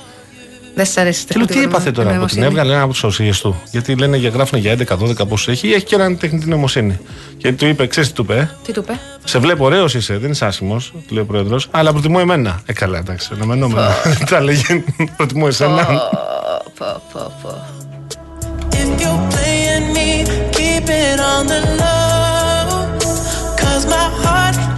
Δεν 0.76 0.86
σα 0.86 1.02
αρέσει 1.02 1.24
η 1.24 1.26
Και 1.26 1.38
λέω 1.38 1.46
τι 1.46 1.54
τεχνητή 1.54 1.76
έπαθε 1.76 1.92
τώρα 1.92 2.08
που 2.08 2.12
την 2.12 2.16
νοημοσύνη; 2.16 2.46
έβγαλε 2.46 2.74
ένα 2.74 2.82
από 2.82 2.92
τους 2.92 3.04
οσίε 3.04 3.32
του; 3.42 3.62
Γιατί 3.72 3.96
λένε 3.96 4.18
για 4.18 4.30
γράφουν 4.30 4.60
για 4.60 4.78
11-12 4.88 5.28
πόσου 5.28 5.52
έχει, 5.52 5.68
έχει 5.68 5.86
και 5.86 5.96
έναν 5.96 6.18
τεχνητή 6.18 6.50
νοημοσύνη. 6.50 7.00
Και 7.38 7.54
του 7.54 7.66
είπε, 7.66 7.88
ξέρεις 7.88 8.10
τι 8.10 8.16
του 8.16 8.22
είπε, 8.22 8.36
ε; 8.36 8.50
Τι 8.64 8.72
του 8.72 8.80
είπε; 8.80 9.00
Σε 9.24 9.40
βλέπω 9.40 9.66
ωραίος 9.66 9.94
είσαι, 9.94 10.18
δεν 10.18 10.32
είσαι 10.32 10.46
άσχημος, 10.46 10.94
του 11.08 11.14
λέει 11.14 11.24
ο 11.24 11.26
πρόεδρος, 11.26 11.68
αλλά 11.72 11.92
προτιμώ 11.92 12.18
εμένα. 12.22 12.62
Ε, 12.66 12.74
καλά, 12.74 12.98
εντάξει, 12.98 13.30
αναμενόμενο. 13.34 13.88
Τα 14.30 14.42
λέγε, 14.42 14.84
προτιμώ 15.18 15.46
εσένα. 15.48 15.86
Πω, 16.78 17.02
πω, 17.14 17.34
πω. 17.42 17.66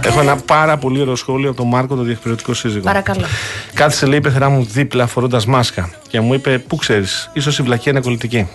Έχω 0.02 0.20
ένα 0.20 0.36
πάρα 0.36 0.76
πολύ 0.76 1.00
ωραίο 1.00 1.16
σχόλιο 1.16 1.48
από 1.48 1.58
τον 1.58 1.68
Μάρκο, 1.68 1.94
τον 1.96 2.04
διεκπαιρεωτικό 2.04 2.54
σύζυγο. 2.54 2.84
Παρακαλώ. 2.84 3.24
Κάθισε, 3.74 4.06
λέει, 4.06 4.18
η 4.18 4.20
πεθερά 4.20 4.48
μου 4.48 4.64
δίπλα 4.64 5.06
φορώντας 5.06 5.46
μάσκα. 5.46 5.90
Και 6.08 6.20
μου 6.20 6.34
είπε, 6.34 6.58
Πού 6.58 6.76
ξέρεις, 6.76 7.30
ίσως 7.32 7.58
η 7.58 7.62
βλακία 7.62 7.92
είναι 7.92 8.00
κολλητική. 8.00 8.48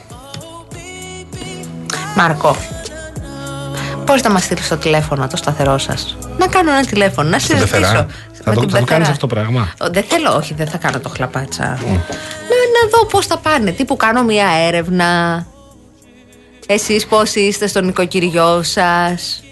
Μάρκο. 2.15 2.55
Πώς 4.05 4.21
να 4.21 4.29
μας 4.31 4.43
στείλεις 4.43 4.67
το 4.67 4.77
τηλέφωνο 4.77 5.27
το 5.27 5.37
σταθερό 5.37 5.77
σας; 5.77 6.17
Να 6.37 6.47
κάνω 6.47 6.71
ένα 6.71 6.85
τηλέφωνο, 6.85 7.29
να 7.29 7.39
Στην 7.39 7.55
συζητήσω. 7.57 7.81
πεθερά; 7.81 8.05
Θα 8.33 8.49
με 8.49 8.53
το, 8.55 8.59
την 8.59 8.69
θα 8.69 8.77
το 8.79 8.83
κάνει 8.85 8.85
πεθερά. 8.85 9.07
αυτό 9.09 9.27
το 9.27 9.35
πράγμα; 9.35 9.73
Ο, 9.81 9.87
Δεν 9.91 10.03
θέλω, 10.03 10.35
όχι, 10.35 10.53
δεν 10.53 10.67
θα 10.67 10.77
κάνω 10.77 10.99
το 10.99 11.09
χλαπάτσα. 11.09 11.63
Να, 11.63 12.55
να 12.75 12.89
δω 12.91 13.05
πώς 13.05 13.25
θα 13.25 13.37
πάνε. 13.37 13.71
Τι 13.71 13.85
που 13.85 13.95
κάνω 13.95 14.23
μια 14.23 14.47
έρευνα. 14.67 15.45
Εσείς 16.67 17.05
πώς 17.05 17.35
είστε 17.35 17.67
στο 17.67 17.81
νοικοκυριό 17.81 18.63
σας; 18.63 19.42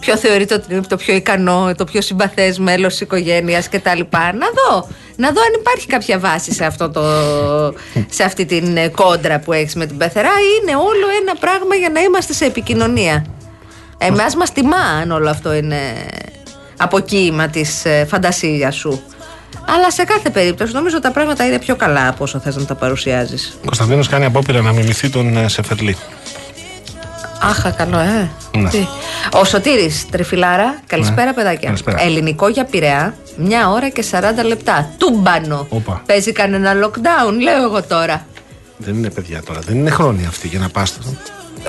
Ποιο 0.00 0.16
θεωρείτε 0.16 0.54
ότι 0.54 0.74
είναι 0.74 0.82
το 0.88 0.96
πιο 0.96 1.14
ικανό, 1.14 1.74
το 1.76 1.84
πιο 1.84 2.00
συμπαθές 2.00 2.58
μέλος 2.58 2.92
της 2.92 3.00
οικογένειας 3.00 3.68
κτλ. 3.68 4.00
Να 4.12 4.46
δω. 4.56 4.88
Να 5.16 5.30
δω 5.30 5.40
αν 5.40 5.60
υπάρχει 5.60 5.86
κάποια 5.86 6.18
βάση 6.18 6.52
σε, 6.52 6.64
αυτό 6.64 6.90
το, 6.90 7.02
σε 8.08 8.22
αυτή 8.24 8.44
την 8.44 8.76
ε, 8.76 8.88
κόντρα 8.88 9.38
που 9.38 9.52
έχεις 9.52 9.74
με 9.74 9.86
την 9.86 9.96
πεθερά 9.96 10.28
ή 10.28 10.60
είναι 10.62 10.76
όλο 10.76 11.06
ένα 11.20 11.34
πράγμα 11.40 11.74
για 11.74 11.88
να 11.88 12.00
είμαστε 12.00 12.32
σε 12.32 12.44
επικοινωνία. 12.44 13.26
Εμάς 13.98 14.36
μας 14.36 14.52
τιμά 14.52 14.76
αν 15.00 15.10
όλο 15.10 15.30
αυτό 15.30 15.54
είναι 15.54 15.80
αποκοίημα 16.76 17.48
της 17.48 17.84
ε, 17.84 18.06
φαντασίας 18.08 18.74
σου. 18.74 19.02
Αλλά 19.66 19.90
σε 19.90 20.04
κάθε 20.04 20.30
περίπτωση 20.30 20.72
νομίζω 20.72 21.00
τα 21.00 21.10
πράγματα 21.10 21.46
είναι 21.46 21.58
πιο 21.58 21.76
καλά 21.76 22.08
από 22.08 22.24
όσο 22.24 22.38
θες 22.38 22.56
να 22.56 22.64
τα 22.64 22.74
παρουσιάζεις. 22.74 23.58
Κωνσταντίνος 23.64 24.08
κάνει 24.08 24.24
απόπειρα 24.24 24.60
να 24.60 24.72
μιμηθεί 24.72 25.10
τον 25.10 25.36
ε, 25.36 25.48
Σεφερλί. 25.48 25.96
Άχα, 27.40 27.70
καλό, 27.70 27.98
ε. 27.98 28.30
Ναι. 28.56 28.68
Τι. 28.68 28.86
Ο 29.32 29.44
Σωτήρης 29.44 30.06
Τρεφιλάρα, 30.10 30.80
καλησπέρα 30.86 31.34
παιδάκια. 31.34 31.66
Καλησπέρα. 31.66 32.02
Ελληνικό 32.02 32.48
για 32.48 32.64
Πειραιά, 32.64 33.14
μια 33.36 33.70
ώρα 33.70 33.88
και 33.88 34.04
40 34.10 34.44
λεπτά. 34.46 34.90
Τούμπανο. 34.98 35.66
Όπα. 35.68 36.02
Παίζει 36.06 36.32
κανένα 36.32 36.72
lockdown, 36.72 37.40
λέω 37.42 37.62
εγώ 37.62 37.82
τώρα. 37.82 38.26
Δεν 38.76 38.94
είναι 38.94 39.10
παιδιά 39.10 39.42
τώρα, 39.42 39.60
δεν 39.60 39.76
είναι 39.76 39.90
χρόνια 39.90 40.28
αυτή 40.28 40.48
για 40.48 40.58
να 40.58 40.68
πας 40.68 40.98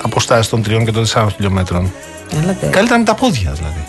αποστάσεις 0.02 0.48
των 0.48 0.62
τριών 0.62 0.84
και 0.84 0.92
των 0.92 1.02
τεσσάρων 1.02 1.30
χιλιόμετρων. 1.30 1.92
Έλατε. 2.42 2.66
Καλύτερα 2.66 2.98
με 2.98 3.04
τα 3.04 3.14
πόδια 3.14 3.52
δηλαδή. 3.52 3.88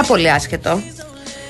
Πάρα 0.00 0.12
πολύ 0.12 0.30
άσχετο. 0.30 0.82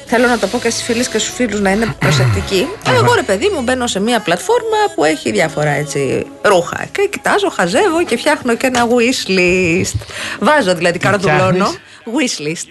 Θέλω 0.07 0.27
να 0.27 0.39
το 0.39 0.47
πω 0.47 0.59
και 0.59 0.71
στις 0.71 0.83
φίλες 0.83 1.09
και 1.09 1.19
στους 1.19 1.35
φίλους 1.35 1.61
να 1.61 1.71
είναι 1.71 1.95
προσεκτικοί. 1.99 2.69
Εγώ 2.97 3.15
ρε 3.15 3.23
παιδί 3.23 3.49
μου 3.55 3.61
μπαίνω 3.63 3.87
σε 3.87 4.01
μια 4.01 4.21
πλατφόρμα 4.21 4.79
που 4.95 5.05
έχει 5.05 5.31
διάφορα 5.31 5.71
έτσι 5.71 6.27
ρούχα. 6.43 6.87
Και 6.93 7.09
κοιτάζω, 7.11 7.49
χαζεύω 7.51 8.05
και 8.05 8.17
φτιάχνω 8.17 8.55
και 8.57 8.67
ένα 8.67 8.87
wishlist. 8.95 9.99
Βάζω 10.41 10.75
δηλαδή, 10.75 10.99
καρδουλώνω. 10.99 11.69
Wishlist. 12.17 12.69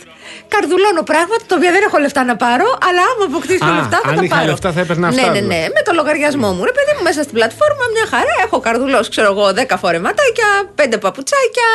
Καρδουλώνω 0.47 1.01
πράγματα 1.11 1.43
τα 1.47 1.55
οποία 1.57 1.71
δεν 1.71 1.81
έχω 1.87 1.97
λεφτά 1.97 2.23
να 2.23 2.35
πάρω, 2.35 2.67
αλλά 2.87 3.01
άμα 3.11 3.23
αποκτήσω 3.29 3.65
Α, 3.65 3.75
λεφτά 3.79 3.99
θα 4.03 4.09
αν 4.09 4.15
τα 4.15 4.23
είχα 4.23 4.35
πάρω. 4.35 4.49
λεφτά 4.49 4.71
θα 4.71 4.79
έπαιρνα 4.79 5.07
αυτά, 5.07 5.21
Ναι, 5.21 5.27
ναι, 5.27 5.39
δηλαδή. 5.39 5.47
ναι. 5.61 5.61
Με 5.77 5.81
το 5.85 5.91
λογαριασμό 5.99 6.49
μου. 6.55 6.63
Ρε 6.69 6.71
παιδί 6.77 6.91
μου 6.97 7.03
μέσα 7.03 7.21
στην 7.25 7.33
πλατφόρμα 7.37 7.83
μια 7.95 8.05
χαρά. 8.13 8.33
Έχω 8.45 8.59
καρδουλώσει, 8.59 9.09
ξέρω 9.09 9.29
εγώ, 9.33 9.45
10 9.55 9.75
φορεματάκια, 9.83 10.49
5 10.75 10.99
παπουτσάκια, 11.05 11.69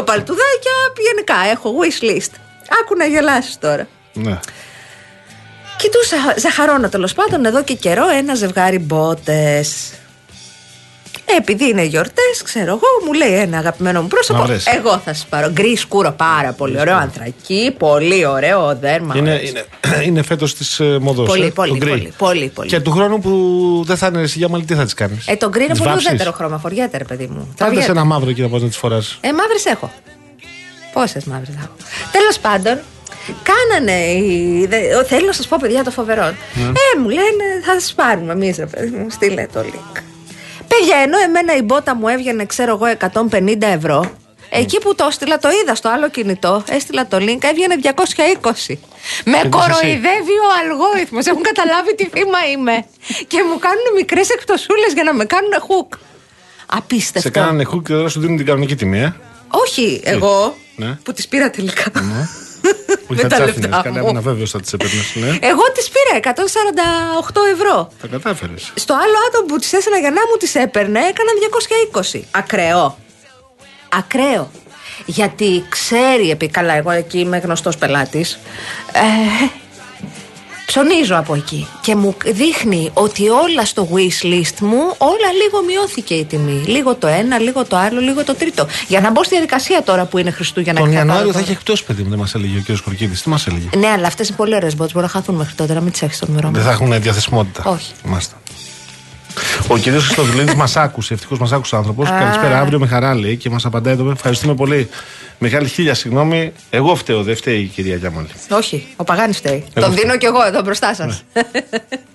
2 0.00 0.04
παλτουδάκια. 0.08 0.76
Γενικά 1.08 1.38
έχω 1.54 1.66
wishlist. 1.82 2.32
Άκου 2.82 2.96
να 2.96 3.04
γελάσεις 3.04 3.58
τώρα. 3.58 3.86
Ναι. 4.12 4.38
Κοιτούσα 5.78 6.16
ζαχαρώνω 6.38 6.88
τέλος 6.88 7.12
πάντων 7.12 7.44
εδώ 7.44 7.62
και 7.62 7.74
καιρό 7.74 8.08
ένα 8.08 8.34
ζευγάρι 8.34 8.78
μπότες. 8.78 9.92
Επειδή 11.38 11.68
είναι 11.68 11.82
γιορτές, 11.82 12.42
ξέρω 12.44 12.66
εγώ, 12.70 13.06
μου 13.06 13.12
λέει 13.12 13.32
ένα 13.32 13.58
αγαπημένο 13.58 14.02
μου 14.02 14.08
πρόσωπο. 14.08 14.38
Να 14.38 14.44
βρες. 14.44 14.66
Εγώ 14.66 14.90
θα 14.90 15.14
σας 15.14 15.26
πάρω. 15.28 15.50
Γκρις 15.50 15.80
σκούρο, 15.80 16.10
πάρα 16.12 16.52
πολύ 16.52 16.80
ωραίο. 16.80 16.96
Ανθρακί, 16.96 17.74
πολύ 17.78 18.26
ωραίο 18.26 18.76
δέρμα. 18.80 19.14
Είναι, 19.16 19.32
ωραίος. 19.32 19.48
είναι, 19.50 19.64
είναι 20.06 20.22
φέτος 20.22 20.54
της 20.54 20.80
μοδό. 21.00 21.22
Πολύ, 21.22 21.50
πολύ, 21.50 21.78
πολύ, 21.78 22.12
πολύ, 22.16 22.48
πολύ. 22.54 22.68
Και 22.68 22.80
του 22.80 22.90
χρόνου 22.90 23.20
που 23.20 23.30
δεν 23.86 23.96
θα 23.96 24.06
είναι 24.06 24.20
εσύ 24.20 24.38
για 24.38 24.48
μαλλί, 24.48 24.64
τι 24.64 24.74
θα 24.74 24.84
τις 24.84 24.94
κάνεις; 24.94 25.26
Ε, 25.28 25.36
το 25.36 25.48
γκρι 25.48 25.64
είναι 25.64 25.76
πολύ 25.76 25.92
ουδέτερο 25.94 26.32
χρώμα. 26.32 26.58
Χωριέται, 26.58 26.98
ρε 26.98 27.04
παιδί 27.04 27.26
μου. 27.26 27.40
Άντε 27.40 27.52
Τραβιέται. 27.56 27.84
σε 27.84 27.90
ένα 27.90 28.04
μαύρο 28.04 28.30
εκεί 28.30 28.40
να 28.40 28.48
πα 28.48 28.58
να 28.58 28.66
τις 28.66 28.76
φοράς. 28.76 29.18
Ε, 29.20 29.32
μαύρες 29.32 29.64
έχω. 29.64 29.92
Πόσες 30.92 31.24
μαύρες 31.24 31.54
έχω. 31.56 31.74
Τέλος 32.12 32.38
πάντων, 32.38 32.78
κάνανε. 33.42 33.98
οι- 34.06 34.66
δε- 34.66 35.04
Θέλω 35.04 35.26
να 35.26 35.32
σας 35.32 35.46
πω, 35.48 35.56
παιδιά, 35.60 35.84
το 35.84 35.90
φοβερό. 35.90 36.22
Ε, 36.24 36.98
μου 37.00 37.08
λένε, 37.08 37.44
θα 37.64 37.80
σας 37.80 37.94
πάρουμε 37.94 38.32
εμείς, 38.32 38.56
ρε 38.56 38.66
παιδί 38.66 38.96
μου, 38.96 39.10
στείλε 39.10 39.46
το 39.52 39.60
link. 39.60 40.00
Παιδιά, 40.68 40.96
ενώ 41.02 41.18
εμένα 41.18 41.56
η 41.56 41.62
μπότα 41.62 41.94
μου 41.96 42.08
έβγαινε, 42.08 42.44
ξέρω 42.46 42.72
εγώ, 42.74 42.86
150 42.86 43.66
ευρώ, 43.66 44.10
εκεί 44.50 44.78
που 44.80 44.94
το 44.94 45.04
έστειλα, 45.08 45.38
το 45.38 45.48
είδα 45.62 45.74
στο 45.74 45.88
άλλο 45.88 46.08
κινητό, 46.10 46.64
έστειλα 46.68 47.06
το 47.06 47.16
link, 47.16 47.38
έβγαινε 47.50 47.76
220. 47.82 48.78
Με 49.24 49.36
εσύ. 49.38 49.48
κοροϊδεύει 49.48 50.36
ο 50.46 50.50
αλγόριθμος, 50.62 51.26
έχουν 51.26 51.42
καταλάβει 51.42 51.94
τι 51.94 52.04
θύμα 52.08 52.38
είμαι. 52.52 52.84
Και 53.26 53.38
μου 53.42 53.58
κάνουν 53.58 53.84
μικρές 53.96 54.28
εκπτωσούλες 54.30 54.92
για 54.92 55.02
να 55.02 55.14
με 55.14 55.24
κάνουν 55.24 55.50
hook. 55.68 55.98
Απίστευτο. 56.66 57.20
Σε 57.20 57.30
κάνανε 57.30 57.64
χουκ 57.64 57.86
και 57.86 57.92
τώρα 57.92 58.08
σου 58.08 58.20
δίνουν 58.20 58.36
την 58.36 58.46
κανονική 58.46 58.74
τιμή, 58.76 58.98
ε; 59.00 59.14
Όχι, 59.48 60.00
εγώ 60.04 60.56
Ναι. 60.86 60.98
που 61.02 61.12
τις 61.12 61.28
πήρα 61.28 61.50
τελικά. 61.50 61.90
Όχι, 63.10 63.22
Με 63.22 63.28
θα 63.28 63.28
τα 63.28 63.36
τι 63.36 63.42
λεφτά 63.42 63.76
άφηνε. 63.76 63.80
Καλά, 63.82 64.02
μου. 64.02 64.08
ήμουν 64.08 64.22
βέβαιο 64.22 64.46
θα 64.46 64.60
τις 64.60 64.72
έπαιρνες. 64.72 65.12
Ναι. 65.14 65.28
Εγώ 65.48 65.62
τις 65.74 65.88
πήρα 65.94 66.34
148 67.22 67.40
ευρώ. 67.54 67.92
Τα 68.00 68.06
κατάφερες. 68.06 68.72
Στο 68.74 68.94
άλλο 68.94 69.16
άτομο 69.28 69.46
που 69.46 69.56
τις 69.58 69.72
έστειλα 69.72 69.98
για 69.98 70.10
να 70.10 70.20
μου 70.20 70.36
τις 70.38 70.54
έπαιρνε 70.54 70.98
έκαναν 70.98 71.34
220. 71.38 72.22
Ακραίο. 72.30 72.98
Ακραίο. 73.88 74.50
Γιατί 75.06 75.64
ξέρει, 75.68 76.30
επί 76.30 76.48
καλά, 76.48 76.74
εγώ 76.74 76.90
εκεί 76.90 77.18
είμαι 77.18 77.38
γνωστός 77.38 77.76
πελάτης, 77.76 78.38
ε, 78.92 79.46
ψωνίζω 80.72 81.16
από 81.16 81.34
εκεί 81.34 81.66
και 81.80 81.94
μου 81.96 82.14
δείχνει 82.26 82.90
ότι 82.94 83.28
όλα 83.28 83.64
στο 83.64 83.88
wish 83.92 84.24
list 84.26 84.58
μου 84.60 84.78
όλα 84.98 85.28
λίγο 85.42 85.62
μειώθηκε 85.66 86.14
η 86.14 86.24
τιμή. 86.24 86.62
Λίγο 86.66 86.94
το 86.94 87.06
ένα, 87.06 87.38
λίγο 87.38 87.64
το 87.64 87.76
άλλο, 87.76 88.00
λίγο 88.00 88.24
το 88.24 88.34
τρίτο. 88.34 88.66
Για 88.88 89.00
να 89.00 89.10
μπω 89.10 89.22
στη 89.24 89.34
διαδικασία 89.34 89.82
τώρα 89.82 90.04
που 90.04 90.18
είναι 90.18 90.30
Χριστούγεννα 90.30 90.80
Τον 90.80 90.88
και 90.88 90.94
θα 90.94 90.98
Ιανουάριο 90.98 91.26
πάρω 91.26 91.38
θα 91.38 91.44
το- 91.44 91.50
έχει 91.50 91.58
εκτός 91.60 91.84
παιδί 91.84 92.02
μου, 92.02 92.08
δεν 92.10 92.18
μας 92.18 92.34
έλεγε 92.34 92.58
ο 92.58 92.62
κ. 92.74 92.78
Κορκίδης. 92.84 93.22
Τι 93.22 93.28
μας 93.28 93.46
έλεγε; 93.46 93.68
Ναι, 93.76 93.86
αλλά 93.86 94.06
αυτές 94.06 94.28
είναι 94.28 94.36
πολύ 94.36 94.54
ωραίες 94.54 94.76
μπότ. 94.76 94.90
Μπορεί 94.92 95.04
να 95.04 95.10
χαθούν 95.10 95.34
μέχρι 95.34 95.54
τότε, 95.54 95.74
να 95.74 95.80
μην 95.80 95.92
τις 95.92 96.02
έχεις 96.02 96.16
στο 96.16 96.26
νούμερό 96.26 96.48
Δεν 96.52 96.60
μου. 96.60 96.66
θα 96.66 96.72
έχουν 96.72 97.00
διαθεσιμότητα. 97.02 97.70
Όχι. 97.70 97.92
Μάλιστα. 98.04 98.34
Ο 99.68 99.76
κ. 99.78 99.80
Χριστοδουλίδη 99.82 100.54
μας 100.54 100.76
άκουσε, 100.76 101.14
ευτυχώς 101.14 101.38
μας 101.38 101.52
άκουσε 101.52 101.74
ο 101.74 101.78
άνθρωπος. 101.78 102.08
Α. 102.08 102.18
Καλησπέρα, 102.18 102.58
αύριο 102.60 102.78
με 102.78 102.86
χαρά 102.86 103.14
λέει 103.14 103.36
και 103.36 103.50
μας 103.50 103.64
απαντάει 103.64 103.92
εδώ. 103.94 104.10
Ευχαριστούμε 104.10 104.54
πολύ. 104.54 104.88
Μεγάλη 105.38 105.68
χίλια 105.68 105.94
συγγνώμη. 105.94 106.52
Εγώ 106.70 106.94
φταίω, 106.94 107.22
δεν 107.22 107.36
φταίει 107.36 107.60
η 107.60 107.64
κυρία 107.66 107.96
Γιάμαλη. 107.96 108.28
Όχι, 108.50 108.86
ο 108.96 109.04
Παγάνης 109.04 109.36
φταίει. 109.36 109.64
Εγώ 109.74 109.86
Τον 109.86 109.92
φταίω. 109.92 110.02
δίνω 110.04 110.16
κι 110.16 110.26
εγώ 110.26 110.44
εδώ 110.46 110.62
μπροστά 110.62 110.94
σας. 110.94 111.22
Ναι. 111.32 111.42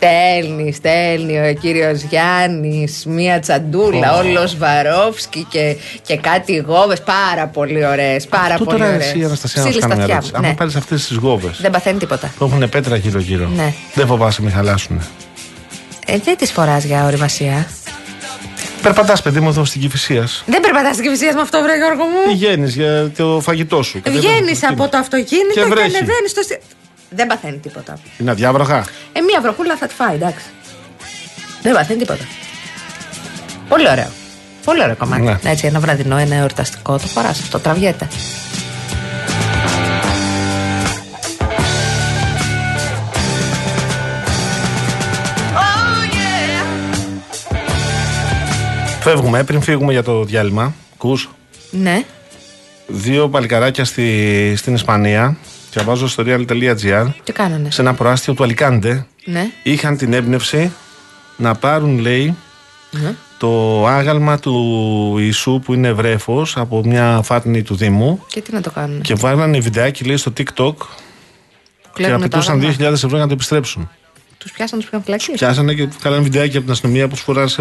The 0.00 0.06
kids 0.06 0.42
were 0.42 0.42
just 0.42 0.42
crass. 0.42 0.42
He 0.42 0.46
was 0.46 0.46
the 0.46 0.56
nice. 0.58 0.72
στέλνει, 0.72 0.72
στέλνει 0.72 1.48
ο 1.50 1.54
κύριος 1.60 2.02
Γιάννης 2.02 3.04
μία 3.06 3.40
τσαντούλα, 3.40 4.14
Ω. 4.14 4.18
όλο 4.18 4.50
Βαρόφσκι 4.58 5.46
και, 5.50 5.76
και 6.06 6.16
κάτι 6.16 6.56
γόβες. 6.56 7.00
Πάρα 7.02 7.46
πολύ 7.46 7.86
ωραίες. 7.86 8.26
Πάρα 8.26 8.52
Αυτό 8.52 8.64
πολύ 8.64 8.78
τώρα 8.78 8.90
ωραίε. 8.94 9.04
εσύ 9.06 9.18
η 9.18 9.24
Αναστασία 9.24 9.62
να 9.62 9.70
σου 9.70 9.78
κάνει 9.78 9.94
μια 9.94 10.04
ερώτηση. 10.04 10.32
Ναι. 10.40 10.48
Αν 10.48 10.54
πάρεις 10.54 10.76
αυτές 10.76 11.06
τις 11.06 11.16
γόβες 11.16 11.58
Δεν 11.60 11.70
παθαίνει 11.70 11.98
τίποτα. 11.98 12.32
που 12.38 12.44
έχουν 12.44 12.68
πέτρα 12.68 12.96
γύρω-γύρω, 12.96 13.48
Ναι. 13.48 13.72
δεν 13.94 14.06
φοβάσαι 14.06 14.42
μη 14.42 14.50
χαλάσουν. 14.50 15.00
Ε, 16.06 16.18
δεν 16.24 16.36
τις 16.36 16.50
φοράς 16.52 16.84
για 16.84 17.04
οριμασία. 17.04 17.66
Περπατάς, 18.82 19.22
παιδί 19.22 19.40
μου, 19.40 19.48
εδώ 19.48 19.64
στην 19.64 19.80
Κυφυσίας. 19.80 20.42
Δεν 20.46 20.60
περπατάς 20.60 20.92
στην 20.94 21.04
κυφυσίας 21.06 21.34
με 21.34 21.40
αυτό, 21.40 21.62
βρε 21.62 21.76
Γιώργο 21.76 22.04
μου. 22.04 22.30
Πηγαίνεις 22.32 22.74
για 22.74 23.10
το 23.16 23.40
φαγητό 23.42 23.82
σου. 23.82 24.00
Βγαίνεις 24.06 24.64
από 24.70 24.88
το 24.88 24.96
αυτοκίνητο 24.96 25.52
Και 25.54 25.60
και, 25.60 25.66
βρέχει. 25.66 25.86
ανεβαίνεις 25.96 26.30
στο. 26.30 26.40
Στι- 27.12 27.16
Δεν 27.16 27.26
παθαίνει 27.26 27.56
τίποτα. 27.56 27.98
Είναι 28.18 28.30
αδιάβροχα; 28.30 28.84
Ε, 29.12 29.20
μία 29.20 29.40
βροχούλα 29.40 29.76
θα 29.76 29.86
τη 29.86 29.94
φάει, 29.94 30.14
εντάξει. 30.14 30.44
Δεν 31.62 31.74
παθαίνει 31.74 31.98
τίποτα. 31.98 32.24
Πολύ 33.68 33.88
ωραίο. 33.90 34.10
Πολύ 34.64 34.82
ωραίο 34.82 34.96
κομμάτι. 34.96 35.22
Ναι. 35.22 35.38
Έτσι, 35.44 35.66
ένα 35.66 35.80
βραδινό, 35.80 36.16
ένα 36.16 36.34
εορταστικό. 36.34 36.92
Το 36.98 37.06
φορά 37.06 37.28
αυτό, 37.28 37.58
τραβιέται. 37.58 38.08
Oh 45.54 46.14
yeah. 46.14 46.64
Φεύγουμε, 49.00 49.38
ε, 49.38 49.42
πριν 49.42 49.62
φύγουμε 49.62 49.92
για 49.92 50.02
το 50.02 50.24
διάλειμμα. 50.24 50.74
Κούς. 50.96 51.30
Ναι. 51.70 52.02
Δύο 52.86 53.28
παλικαράκια 53.28 53.84
στη, 53.84 54.54
στην 54.56 54.74
Ισπανία. 54.74 55.36
Διαβάζω 55.72 56.08
στο 56.08 56.22
real.gr. 56.26 57.06
Τι 57.24 57.32
κάνανε. 57.32 57.70
Σε 57.70 57.80
ένα 57.80 57.94
προάστιο 57.94 58.34
του 58.34 58.42
Αλικάντε. 58.44 59.06
Ναι. 59.24 59.50
Είχαν 59.62 59.96
την 59.96 60.12
έμπνευση 60.12 60.72
να 61.36 61.54
πάρουν, 61.54 61.98
λέει, 61.98 62.36
Ναι. 62.90 63.14
το 63.38 63.86
άγαλμα 63.86 64.38
του 64.38 65.16
Ιησού 65.20 65.60
που 65.64 65.74
είναι 65.74 65.92
βρέφος 65.92 66.56
από 66.56 66.82
μια 66.84 67.20
φάτνη 67.24 67.62
του 67.62 67.74
Δήμου. 67.74 68.24
Και 68.26 68.40
τι 68.40 68.52
να 68.52 68.60
το 68.60 68.70
κάνουν. 68.70 69.00
Και 69.00 69.14
βάλανε 69.14 69.58
βιντεάκι, 69.58 70.04
λέει, 70.04 70.16
στο 70.16 70.32
TikTok 70.36 70.44
και 70.44 70.84
Κλέβουνε 71.92 72.18
το 72.18 72.24
απαιτούσαν 72.24 72.54
άγαλμα. 72.60 72.76
2.000 72.78 72.92
ευρώ 72.92 73.08
για 73.08 73.18
να 73.18 73.26
το 73.26 73.32
επιστρέψουν. 73.32 73.90
Τους 74.38 74.52
πιάσαν, 74.52 74.78
τους 74.78 74.88
πήγαν 74.88 75.04
φυλακή; 75.04 75.30
Πιάσανε 75.32 75.74
και 75.74 75.88
κάνανε 76.02 76.22
βιντεάκι 76.22 76.56
από 76.56 76.64
την 76.64 76.72
αστυνομία 76.72 77.08
που 77.08 77.14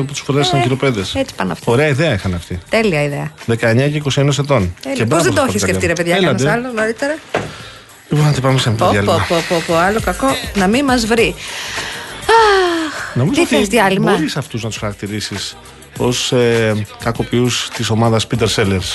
τους 0.07 0.19
φοράσαν 0.19 0.59
Ε, 0.59 0.61
χειροπέδες. 0.61 1.15
Έτσι 1.15 1.35
πάνε 1.35 1.51
αυτά. 1.51 1.71
Ωραία 1.71 1.87
ιδέα 1.87 2.13
είχαν 2.13 2.33
αυτοί. 2.33 2.59
Τέλεια 2.69 3.03
ιδέα. 3.03 3.31
19 3.45 3.89
και 3.91 3.97
21 3.97 4.37
ετών. 4.39 4.73
Τέλεια. 4.81 4.97
Πώς 4.97 5.07
μπράβο 5.07 5.23
δεν 5.23 5.33
το 5.33 5.39
στα 5.39 5.45
έχεις 5.49 5.61
σκεφτεί, 5.61 5.85
ρε 5.87 5.93
παιδιά, 5.93 6.15
Έλαντε. 6.15 6.43
κανένας 6.43 6.65
άλλο 6.65 6.73
νωρίτερα; 6.81 7.17
Λοιπόν, 8.11 8.25
να 8.25 8.33
την 8.33 8.41
πάμε 8.41 8.59
σε 8.59 8.69
ένα 8.69 8.77
Πω, 8.77 8.85
πω, 8.85 8.91
διάλειμμα. 8.91 9.25
πω, 9.29 9.35
πω, 9.49 9.63
πω, 9.67 9.75
άλλο 9.75 9.99
κακό 9.99 10.27
να 10.55 10.67
μην 10.67 10.85
μας 10.85 11.05
βρει. 11.05 11.35
Αχ, 12.87 13.15
Νομίζω 13.15 13.41
τι 13.41 13.47
θες 13.47 13.59
ότι 13.59 13.67
διάλειμμα; 13.69 14.11
Μπορείς 14.11 14.37
αυτούς 14.37 14.63
να 14.63 14.69
τους 14.69 14.77
χαρακτηρίσεις 14.77 15.57
ως 15.97 16.31
ε, 16.31 16.85
κακοποιούς 17.03 17.69
της 17.73 17.89
ομάδας 17.89 18.27
Peter 18.27 18.47
Sellers. 18.55 18.89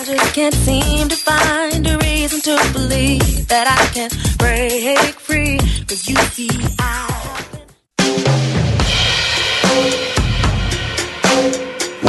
I 0.00 0.04
just 0.12 0.34
can't 0.38 0.56
seem 0.68 1.04
to 1.14 1.18
find 1.30 1.82
a 1.94 1.96
reason 2.08 2.38
to 2.48 2.54
believe 2.78 3.46
that 3.52 3.66
I 3.80 3.82
can 3.94 4.08
break 4.42 5.14
free. 5.28 5.56
Cause 5.88 6.02
you 6.10 6.16
see, 6.34 6.54
I. 6.78 6.90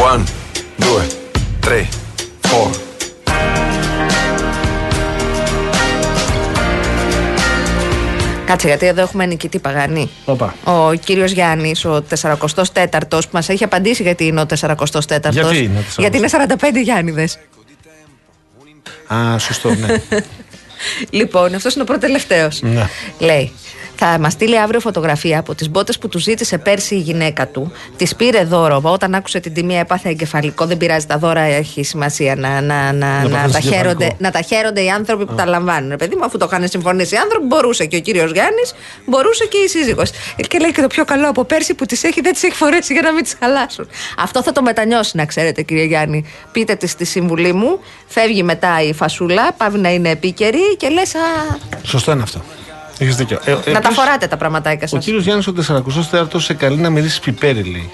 One, 0.09 0.23
due, 0.83 1.01
tre, 1.65 1.79
four. 2.49 2.67
Κάτσε, 8.51 8.67
γιατί 8.67 8.85
εδώ 8.85 9.01
έχουμε 9.01 9.25
νικητή 9.25 9.59
Παγανή. 9.59 10.09
Οπα. 10.25 10.55
Ο 10.63 10.93
κύριος 10.93 11.31
Γιάννης, 11.31 11.85
ο 11.85 12.03
44ο 12.21 12.49
που 13.09 13.29
μας 13.31 13.49
έχει 13.49 13.63
απαντήσει 13.63 14.03
γιατί 14.03 14.25
είναι 14.25 14.41
ο 14.41 14.45
44ο. 14.59 15.29
Γιατί 15.31 15.57
είναι 15.57 15.77
ο 15.77 15.81
44ος; 15.81 15.97
Γιατί 15.97 16.17
είναι 16.17 16.29
45 16.31 16.81
Γιάννηδες. 16.83 17.39
Α, 19.13 19.37
σωστό, 19.37 19.69
ναι. 19.75 19.87
λοιπόν, 21.19 21.55
αυτός 21.55 21.73
είναι 21.73 21.83
ο 21.83 21.85
πρώτος 21.85 22.03
τελευταίος. 22.03 22.61
ναι. 22.61 22.89
Λέει, 23.19 23.51
θα 24.03 24.19
μας 24.19 24.33
στείλει 24.33 24.59
αύριο 24.59 24.79
φωτογραφία 24.79 25.39
από 25.39 25.55
τις 25.55 25.69
μπότες 25.69 25.97
που 25.97 26.07
τους 26.07 26.23
ζήτησε 26.23 26.57
πέρσι 26.57 26.95
η 26.95 26.99
γυναίκα 26.99 27.47
του. 27.47 27.71
Τη 27.97 28.05
πήρε 28.17 28.43
δώρο. 28.43 28.81
Όταν 28.83 29.15
άκουσε 29.15 29.39
την 29.39 29.53
τιμή, 29.53 29.77
έπαθε 29.77 30.09
εγκεφαλικό. 30.09 30.65
Δεν 30.65 30.77
πειράζει, 30.77 31.05
τα 31.05 31.17
δώρα 31.17 31.39
έχει 31.41 31.83
σημασία 31.83 32.35
να, 32.35 32.61
να, 32.61 32.91
να, 32.93 33.23
να, 33.23 33.29
πάθεις 33.29 33.31
τα, 33.31 33.37
εγκεφαλικό. 33.37 33.75
χαίρονται, 33.75 34.11
να 34.17 34.31
τα 34.31 34.41
χαίρονται 34.41 34.83
οι 34.83 34.89
άνθρωποι 34.89 35.25
που 35.25 35.35
τα 35.35 35.45
λαμβάνουν. 35.45 35.89
Ρε 35.89 35.95
Παιδί 35.95 36.15
μου, 36.15 36.25
αφού 36.25 36.37
το 36.37 36.47
είχαν 36.51 36.67
συμφωνήσει 36.67 37.15
οι 37.15 37.17
άνθρωποι, 37.17 37.45
μπορούσε 37.45 37.85
και 37.85 37.95
ο 37.95 37.99
κύριος 37.99 38.31
Γιάννης, 38.31 38.73
μπορούσε 39.05 39.45
και 39.45 39.57
η 39.57 39.67
σύζυγος. 39.67 40.09
Και 40.47 40.59
λέει 40.59 40.71
και 40.71 40.81
το 40.81 40.87
πιο 40.87 41.05
καλό 41.05 41.29
από 41.29 41.43
πέρσι 41.43 41.73
που 41.73 41.85
τις 41.85 42.03
έχει, 42.03 42.21
δεν 42.21 42.33
τις 42.33 42.43
έχει 42.43 42.55
φορέσει 42.55 42.93
για 42.93 43.01
να 43.01 43.11
μην 43.11 43.23
τις 43.23 43.35
χαλάσουν. 43.39 43.87
Αυτό 44.17 44.43
θα 44.43 44.51
το 44.51 44.61
μετανιώσει, 44.61 45.17
να 45.17 45.25
ξέρετε, 45.25 45.61
κύριε 45.61 45.83
Γιάννη. 45.85 46.25
Πείτε 46.51 46.75
της 46.75 46.91
στη 46.91 47.05
συμβουλή 47.05 47.53
μου, 47.53 47.79
φεύγει 48.07 48.43
μετά 48.43 48.81
η 48.81 48.93
φασούλα, 48.93 49.53
πάβει 49.53 49.77
να 49.77 49.93
είναι 49.93 50.09
επίκαιρη 50.09 50.75
και 50.77 50.89
λες, 50.89 51.15
α, 51.15 51.19
Σωστό 51.83 52.11
είναι 52.11 52.21
αυτό. 52.21 52.41
Έχεις 53.01 53.15
δίκιο. 53.15 53.39
Ε, 53.45 53.51
να 53.51 53.61
τα 53.63 53.69
επίσης, 53.69 53.95
φοράτε 53.95 54.27
τα 54.27 54.37
πραγματάκια 54.37 54.83
Ο 54.83 54.87
σας. 54.87 55.03
κύριος 55.03 55.23
Γιάννης 55.23 55.47
ο 55.47 55.53
44ο 56.11 56.41
σε 56.41 56.53
καλεί 56.53 56.75
να 56.77 56.89
μυρίσει 56.89 57.21
πιπέρι, 57.21 57.63
λέει. 57.63 57.89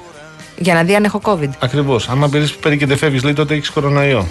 Για 0.57 0.73
να 0.73 0.83
δει 0.83 0.95
αν 0.95 1.03
έχω 1.03 1.21
COVID. 1.23 1.49
Ακριβώς. 1.59 2.09
Άμα 2.09 2.27
μυρίσει 2.31 2.53
πιπέρι 2.53 2.77
και 2.77 2.85
δεν 2.85 2.97
φεύγεις, 2.97 3.23
λέει 3.23 3.33
τότε 3.33 3.53
έχεις 3.53 3.69
κορονοϊό. 3.69 4.27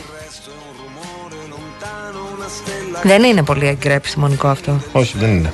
Δεν 3.03 3.23
είναι 3.23 3.43
πολύ 3.43 3.67
έγκυρο 3.67 3.95
επιστημονικό 3.95 4.49
αυτό. 4.49 4.81
Όχι, 4.93 5.19
δεν 5.19 5.29
είναι. 5.31 5.53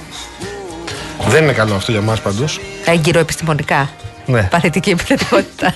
Δεν 1.28 1.42
είναι 1.42 1.52
καλό 1.52 1.74
αυτό 1.74 1.92
για 1.92 2.00
μας 2.00 2.20
πάντως. 2.20 2.60
Έγκυρο 2.84 3.18
επιστημονικά. 3.18 3.90
Ναι. 4.26 4.42
Παθητική 4.50 4.90
επιθετικότητα. 4.90 5.74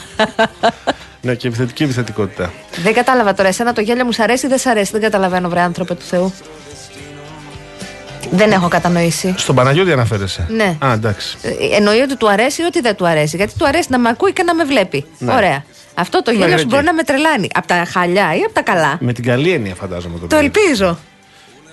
ναι, 1.21 1.35
και 1.35 1.47
επιθετική 1.49 1.83
επιθετικότητα. 1.83 2.53
δεν 2.83 2.95
κατάλαβα 2.95 3.35
τώρα. 3.35 3.49
Εσένα 3.49 3.73
το 3.73 3.81
γέλιο 3.81 4.05
μου 4.05 4.13
σ' 4.13 4.19
αρέσει 4.21 4.47
ή 4.47 4.49
δεν 4.49 4.59
σ' 4.59 4.67
αρέσει; 4.67 4.93
Δεν 4.93 5.01
καταλαβαίνω, 5.01 5.49
βρε 5.49 5.61
άνθρωπε 5.61 5.95
του 5.95 6.05
Θεού. 6.05 6.33
Δεν 8.31 8.53
έχω 8.53 8.69
κατανοήσει. 8.69 9.35
Στον 9.37 9.55
Παναγιώτη 9.55 9.93
αναφέρεσαι. 9.93 10.47
Ναι. 10.49 10.77
Α, 10.85 10.93
εντάξει. 10.93 11.37
Ε, 11.43 11.77
Εννοεί 11.77 12.01
ότι 12.01 12.17
του 12.17 12.29
αρέσει 12.31 12.63
ή 12.63 12.65
ότι 12.65 12.81
δεν 12.81 12.95
του 12.97 13.07
αρέσει. 13.07 13.37
Γιατί 13.37 13.53
του 13.59 13.67
αρέσει 13.67 13.89
να 13.91 13.99
με 13.99 14.09
ακούει 14.09 14.33
και 14.33 14.43
να 14.43 14.55
με 14.55 14.65
βλέπει. 14.65 15.05
Ναι. 15.19 15.33
Ωραία. 15.35 15.65
Αυτό 15.95 16.23
το 16.23 16.31
γέλιο 16.31 16.45
Μέχρι 16.47 16.61
σου 16.61 16.67
μπορεί 16.67 16.77
εκεί. 16.83 16.87
να 16.91 16.95
με 16.95 17.03
τρελάνει. 17.03 17.49
Από 17.55 17.67
τα 17.67 17.85
χαλιά 17.93 18.37
ή 18.37 18.41
από 18.43 18.53
τα 18.55 18.63
καλά. 18.63 18.97
Με 19.01 19.13
την 19.13 19.25
καλή 19.25 19.53
έννοια 19.53 19.75
φαντάζομαι 19.75 20.15
το 20.19 20.27
Το 20.27 20.37
παιδί. 20.37 20.45
ελπίζω. 20.45 20.99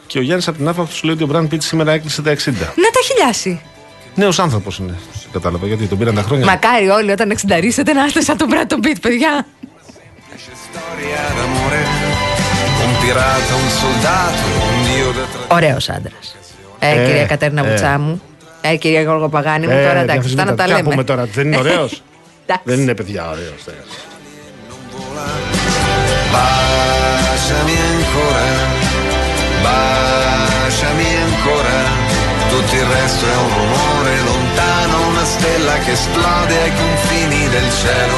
Και 0.08 0.18
ο 0.18 0.22
Γιάννης 0.22 0.48
από 0.48 0.58
την 0.58 0.68
άφα 0.68 0.84
του 0.84 1.00
λέει 1.04 1.14
ότι 1.14 1.24
ο 1.24 1.28
Μπραν 1.28 1.48
Πίτς 1.48 1.66
σήμερα 1.66 1.92
έκλεισε 1.92 2.22
τα 2.22 2.32
60. 2.32 2.36
Να 2.46 2.90
τα 2.90 3.00
χιλιάσει. 3.04 3.62
Νέος 4.16 4.40
άνθρωπος 4.40 4.78
είναι. 4.78 4.94
Κατάλαβα 5.32 5.68
γιατί 5.68 5.86
τον 5.86 5.98
πήραν 5.98 6.16
τα 6.16 6.22
χρόνια. 6.22 6.46
Μακάρι 6.46 6.90
όλοι 6.90 7.12
όταν 7.12 7.30
εξενταρίσετε 7.32 7.94
να 7.94 8.06
είστε 8.06 8.22
σαν 8.22 8.38
τον 8.38 8.48
Μπράτο 8.48 8.78
Μπιτ, 8.78 8.98
παιδιά. 9.00 9.46
Storia 10.74 11.24
d'amore, 11.38 11.82
un 12.86 12.94
pirata, 13.02 13.54
un 13.64 13.70
soldato, 13.82 14.46
un 14.70 14.78
dio 14.88 15.10
da 15.20 15.26
tra... 15.34 15.56
Ωραίος 15.56 15.90
άντρας. 15.90 16.36
Ε, 16.86 17.02
Ε, 17.02 17.06
κυρία 17.06 17.26
Κατέρινα 17.26 17.66
ε. 17.66 17.70
Βουτσά 17.70 18.00
μου. 18.00 18.22
Ε, 18.62 18.76
κυρία 18.76 19.02
Γιώργο 19.02 19.30
Παγάνη 19.30 19.68
μου, 19.68 19.74
Ε, 19.74 19.86
τώρα 19.88 20.00
εντάξει, 20.00 20.28
αυτά 20.28 20.44
διαφυσβήτητα. 20.44 20.46
να 20.52 20.56
τα 20.56 20.64
Τι 20.64 20.70
να 20.70 20.76
λέμε. 20.78 20.90
πούμε 20.90 21.04
τώρα, 21.04 21.26
δεν 21.34 21.46
είναι 21.48 21.58
ωραίος. 21.58 22.02
Εντάξει. 22.46 22.64
δεν 22.66 22.80
είναι 22.80 22.94
παιδιά 22.96 23.30
ωραίος. 23.30 23.62
Baciami 26.34 27.76
ancora, 27.92 28.46
baciami 29.66 31.10
ancora. 31.28 31.78
Tutto 32.50 32.76
il 32.82 32.88
resto 32.98 33.24
è 33.34 33.36
un 33.46 33.50
rumore 33.58 34.14
lontano, 34.30 34.96
una 35.14 35.26
stella 35.34 35.76
che 35.84 35.92
esplode 35.92 36.56
ai 36.66 36.74
confini 36.82 37.42
del 37.56 37.68
cielo. 37.82 38.18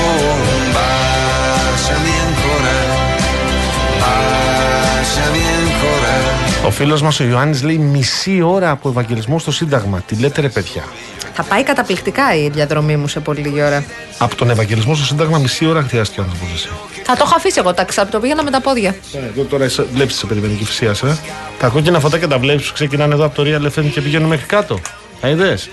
Oh, 0.00 0.36
baciami 0.76 2.14
ancora, 2.26 2.76
baciami 4.02 5.42
ancora. 5.60 6.35
Ο 6.66 6.70
φίλος 6.70 7.02
μας 7.02 7.20
ο 7.20 7.24
Ιωάννης 7.24 7.62
λέει 7.62 7.78
μισή 7.78 8.40
ώρα 8.42 8.70
από 8.70 8.88
Ευαγγελισμό 8.88 9.38
στο 9.38 9.52
Σύνταγμα. 9.52 10.00
Τι 10.06 10.14
λέτε 10.14 10.40
ρε 10.40 10.48
παιδιά; 10.48 10.84
Θα 11.34 11.42
πάει 11.42 11.62
καταπληκτικά 11.62 12.34
η 12.36 12.48
διαδρομή 12.48 12.96
μου 12.96 13.08
σε 13.08 13.20
πολύ 13.20 13.40
λίγη 13.40 13.62
ώρα. 13.62 13.84
Από 14.18 14.34
τον 14.36 14.50
Ευαγγελισμό 14.50 14.94
στο 14.94 15.04
Σύνταγμα 15.04 15.38
μισή 15.38 15.66
ώρα 15.66 15.82
χρειάστηκε 15.82 16.20
ο 16.20 16.22
άνθρωπος 16.22 16.52
εσύ. 16.54 16.68
Θα 17.04 17.12
το 17.16 17.22
έχω 17.26 17.34
αφήσει 17.36 17.58
εγώ 17.58 17.74
ταξί, 17.74 18.06
το 18.10 18.20
πήγαινα 18.20 18.42
με 18.42 18.50
τα 18.50 18.60
πόδια. 18.60 18.94
Εδώ 19.30 19.42
τώρα 19.42 19.66
βλέπεις 19.92 20.16
σε 20.16 20.26
περιμένει 20.26 20.54
και 20.54 20.64
φυσία, 20.64 20.90
ε. 20.90 21.16
Τα 21.58 21.68
κόκκινα 21.68 22.00
φωτάκια 22.00 22.28
τα 22.28 22.38
βλέπει 22.38 22.62
που 22.62 22.72
ξεκινάνε 22.72 23.14
εδώ 23.14 23.24
από 23.24 23.34
το 23.34 23.42
Real 23.46 23.66
FM 23.78 23.90
και 23.92 24.00
πηγαίνουν 24.00 24.28
μέχρι 24.28 24.46
κάτω. 24.46 24.78
Τα 25.20 25.28
είδες; 25.28 25.68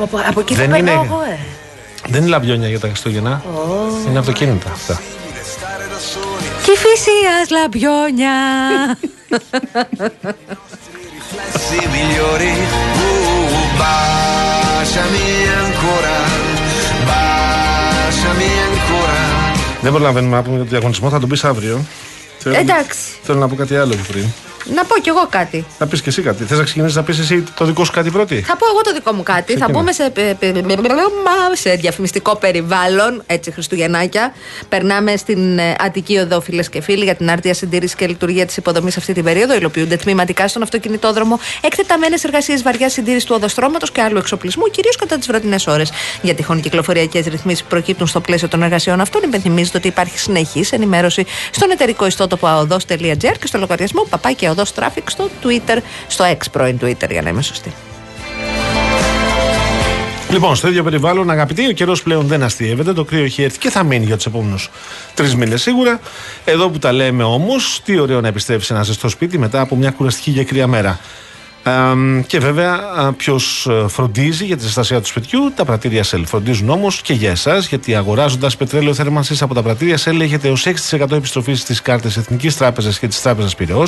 Από, 0.00 0.20
από 0.28 0.40
εκεί 0.40 0.54
Δεν 0.54 0.64
θα 0.64 0.70
περνάω 0.70 0.94
είναι- 0.94 1.04
εγώ, 1.12 1.20
ε. 1.30 1.38
Δεν 2.08 2.20
είναι 2.20 2.30
λαμπιόνια 2.30 2.68
για 2.68 2.80
τα 2.80 2.86
Χριστούγεννα. 2.88 3.42
Είναι 4.08 4.18
αυτοκίνητα 4.18 4.70
αυτά. 4.70 5.00
Κι 6.64 6.70
φυσίας 6.76 7.50
λαμπιόνια. 7.50 8.32
Riflessi 11.14 11.78
migliori, 11.96 12.52
uh, 12.52 13.54
baciami 13.80 15.26
ancora, 15.62 16.16
baciami 17.08 18.48
ancora. 18.68 19.18
Δεν 19.80 19.92
προλαβαίνουμε 19.92 20.36
να 20.36 20.42
πούμε 20.42 20.54
για 20.54 20.62
τον 20.64 20.68
διαγωνισμό, 20.70 21.08
θα 21.08 21.20
τον 21.20 21.28
πεις 21.28 21.44
αύριο. 21.44 21.80
Θέλω- 22.38 22.56
Εντάξει. 22.56 22.98
Θέλω 23.22 23.38
να 23.38 23.48
πω 23.48 23.54
κάτι 23.54 23.76
άλλο 23.76 23.94
πριν. 24.08 24.24
Να 24.74 24.84
πω 24.84 24.98
κι 24.98 25.08
εγώ 25.08 25.26
κάτι. 25.30 25.64
Θα 25.78 25.86
πεις 25.86 26.02
και 26.02 26.08
εσύ 26.08 26.22
κάτι. 26.22 26.44
Θες 26.44 26.58
να 26.58 26.64
ξεκινήσεις 26.64 26.96
να 26.96 27.02
πεις 27.02 27.18
εσύ 27.18 27.44
το 27.54 27.64
δικό 27.64 27.84
σου 27.84 27.92
κάτι 27.92 28.10
πρώτη; 28.10 28.40
Θα 28.40 28.56
πω 28.56 28.66
εγώ 28.72 28.80
το 28.80 28.92
δικό 28.92 29.12
μου 29.12 29.22
κάτι. 29.22 29.42
Ξεκινά. 29.44 29.66
Θα 29.66 29.72
μπούμε 29.72 29.92
σε, 29.92 30.10
πε- 30.10 30.34
πε- 30.34 30.54
σε 31.52 31.74
διαφημιστικό 31.74 32.36
περιβάλλον, 32.36 33.22
έτσι 33.26 33.50
Χριστουγεννάκια. 33.50 34.32
Περνάμε 34.68 35.16
στην 35.16 35.58
ε, 35.58 35.74
Αττική 35.78 36.16
Οδό, 36.16 36.40
φίλες 36.40 36.68
και 36.68 36.80
φίλοι, 36.80 37.04
για 37.04 37.14
την 37.14 37.30
άρτια 37.30 37.54
συντήρηση 37.54 37.96
και 37.96 38.06
λειτουργία 38.06 38.46
της 38.46 38.56
υποδομής 38.56 38.96
αυτή 38.96 39.12
την 39.12 39.24
περίοδο. 39.24 39.54
Υλοποιούνται 39.54 39.96
τμήματικά 39.96 40.48
στον 40.48 40.62
αυτοκινητόδρομο 40.62 41.38
εκτεταμένες 41.60 42.24
εργασίες 42.24 42.62
βαριά 42.62 42.88
συντήρηση 42.88 43.26
του 43.26 43.34
οδοστρώματος 43.36 43.90
και 43.92 44.00
άλλου 44.00 44.18
εξοπλισμού, 44.18 44.64
κυρίως 44.70 44.96
κατά 44.96 45.16
τις 45.18 45.26
βραδινές 45.26 45.66
ώρες. 45.66 45.90
Για 46.22 46.34
τυχόν 46.34 46.60
κυκλοφοριακές 46.60 47.26
ρυθμίσεις 47.26 47.62
που 47.62 47.68
προκύπτουν 47.68 48.06
στο 48.06 48.20
πλαίσιο 48.20 48.48
των 48.48 48.62
εργασιών 48.62 49.00
αυτών, 49.00 49.22
υπενθυμίζεται 49.24 49.78
ότι 49.78 49.88
υπάρχει 49.88 50.18
συνεχής 50.18 50.72
ενημέρωση 50.72 51.26
στον 51.50 51.70
εταιρικό 51.70 52.06
ιστότοπο 52.06 52.48
aodos.gr 52.48 53.34
και 53.40 53.46
στο 53.46 53.58
λογαριασμό 53.58 54.06
παπάκι 54.10 54.46
aodos 54.56 54.82
traffic 54.82 55.02
στο 55.06 55.30
Twitter, 55.42 55.78
στο 56.06 56.24
X 56.24 56.36
πρώην 56.52 56.78
Twitter, 56.82 57.10
για 57.10 57.22
να 57.22 57.28
είμαι 57.28 57.42
σωστή. 57.42 57.72
Λοιπόν, 60.30 60.56
στο 60.56 60.68
ίδιο 60.68 60.82
περιβάλλον, 60.82 61.30
αγαπητοί, 61.30 61.66
ο 61.66 61.72
καιρός 61.72 62.02
πλέον 62.02 62.26
δεν 62.26 62.42
αστείευεται. 62.42 62.92
Το 62.92 63.04
κρύο 63.04 63.24
έχει 63.24 63.42
έρθει 63.42 63.58
και 63.58 63.70
θα 63.70 63.82
μείνει 63.82 64.04
για 64.04 64.16
τους 64.16 64.26
επόμενους 64.26 64.70
τρεις 65.14 65.34
μήνες 65.34 65.62
σίγουρα. 65.62 66.00
Εδώ 66.44 66.68
που 66.68 66.78
τα 66.78 66.92
λέμε 66.92 67.22
όμως, 67.22 67.80
τι 67.84 67.98
ωραίο 67.98 68.20
να 68.20 68.28
επιστρέψει 68.28 68.74
ένα 68.74 68.82
ζεστό 68.82 69.08
σπίτι 69.08 69.38
μετά 69.38 69.60
από 69.60 69.76
μια 69.76 69.90
κουραστική 69.90 70.32
και 70.32 70.44
κρύα 70.44 70.66
μέρα. 70.66 71.00
Αμ, 71.68 72.22
και 72.26 72.38
βέβαια, 72.38 72.78
ποιος 73.16 73.68
φροντίζει 73.88 74.44
για 74.44 74.56
τη 74.56 74.62
ζεστασία 74.62 75.00
του 75.00 75.06
σπιτιού, 75.06 75.52
τα 75.56 75.64
πρατήρια 75.64 76.04
Shell. 76.04 76.22
Φροντίζουν 76.26 76.70
όμως 76.70 77.00
και 77.00 77.12
για 77.12 77.30
εσάς, 77.30 77.68
γιατί 77.68 77.94
αγοράζοντας 77.94 78.56
πετρέλαιο 78.56 78.94
θέρμανσης 78.94 79.42
από 79.42 79.54
τα 79.54 79.62
πρατήρια 79.62 79.98
Shell 79.98 80.20
έχετε 80.20 80.48
έως 80.48 80.66
6% 80.66 81.16
επιστροφής 81.16 81.60
στις 81.60 81.82
κάρτες 81.82 82.16
Εθνικής 82.16 82.56
Τράπεζας 82.56 82.98
και 82.98 83.06
της 83.06 83.22
Τράπεζας 83.22 83.54
Πυραιό, 83.54 83.86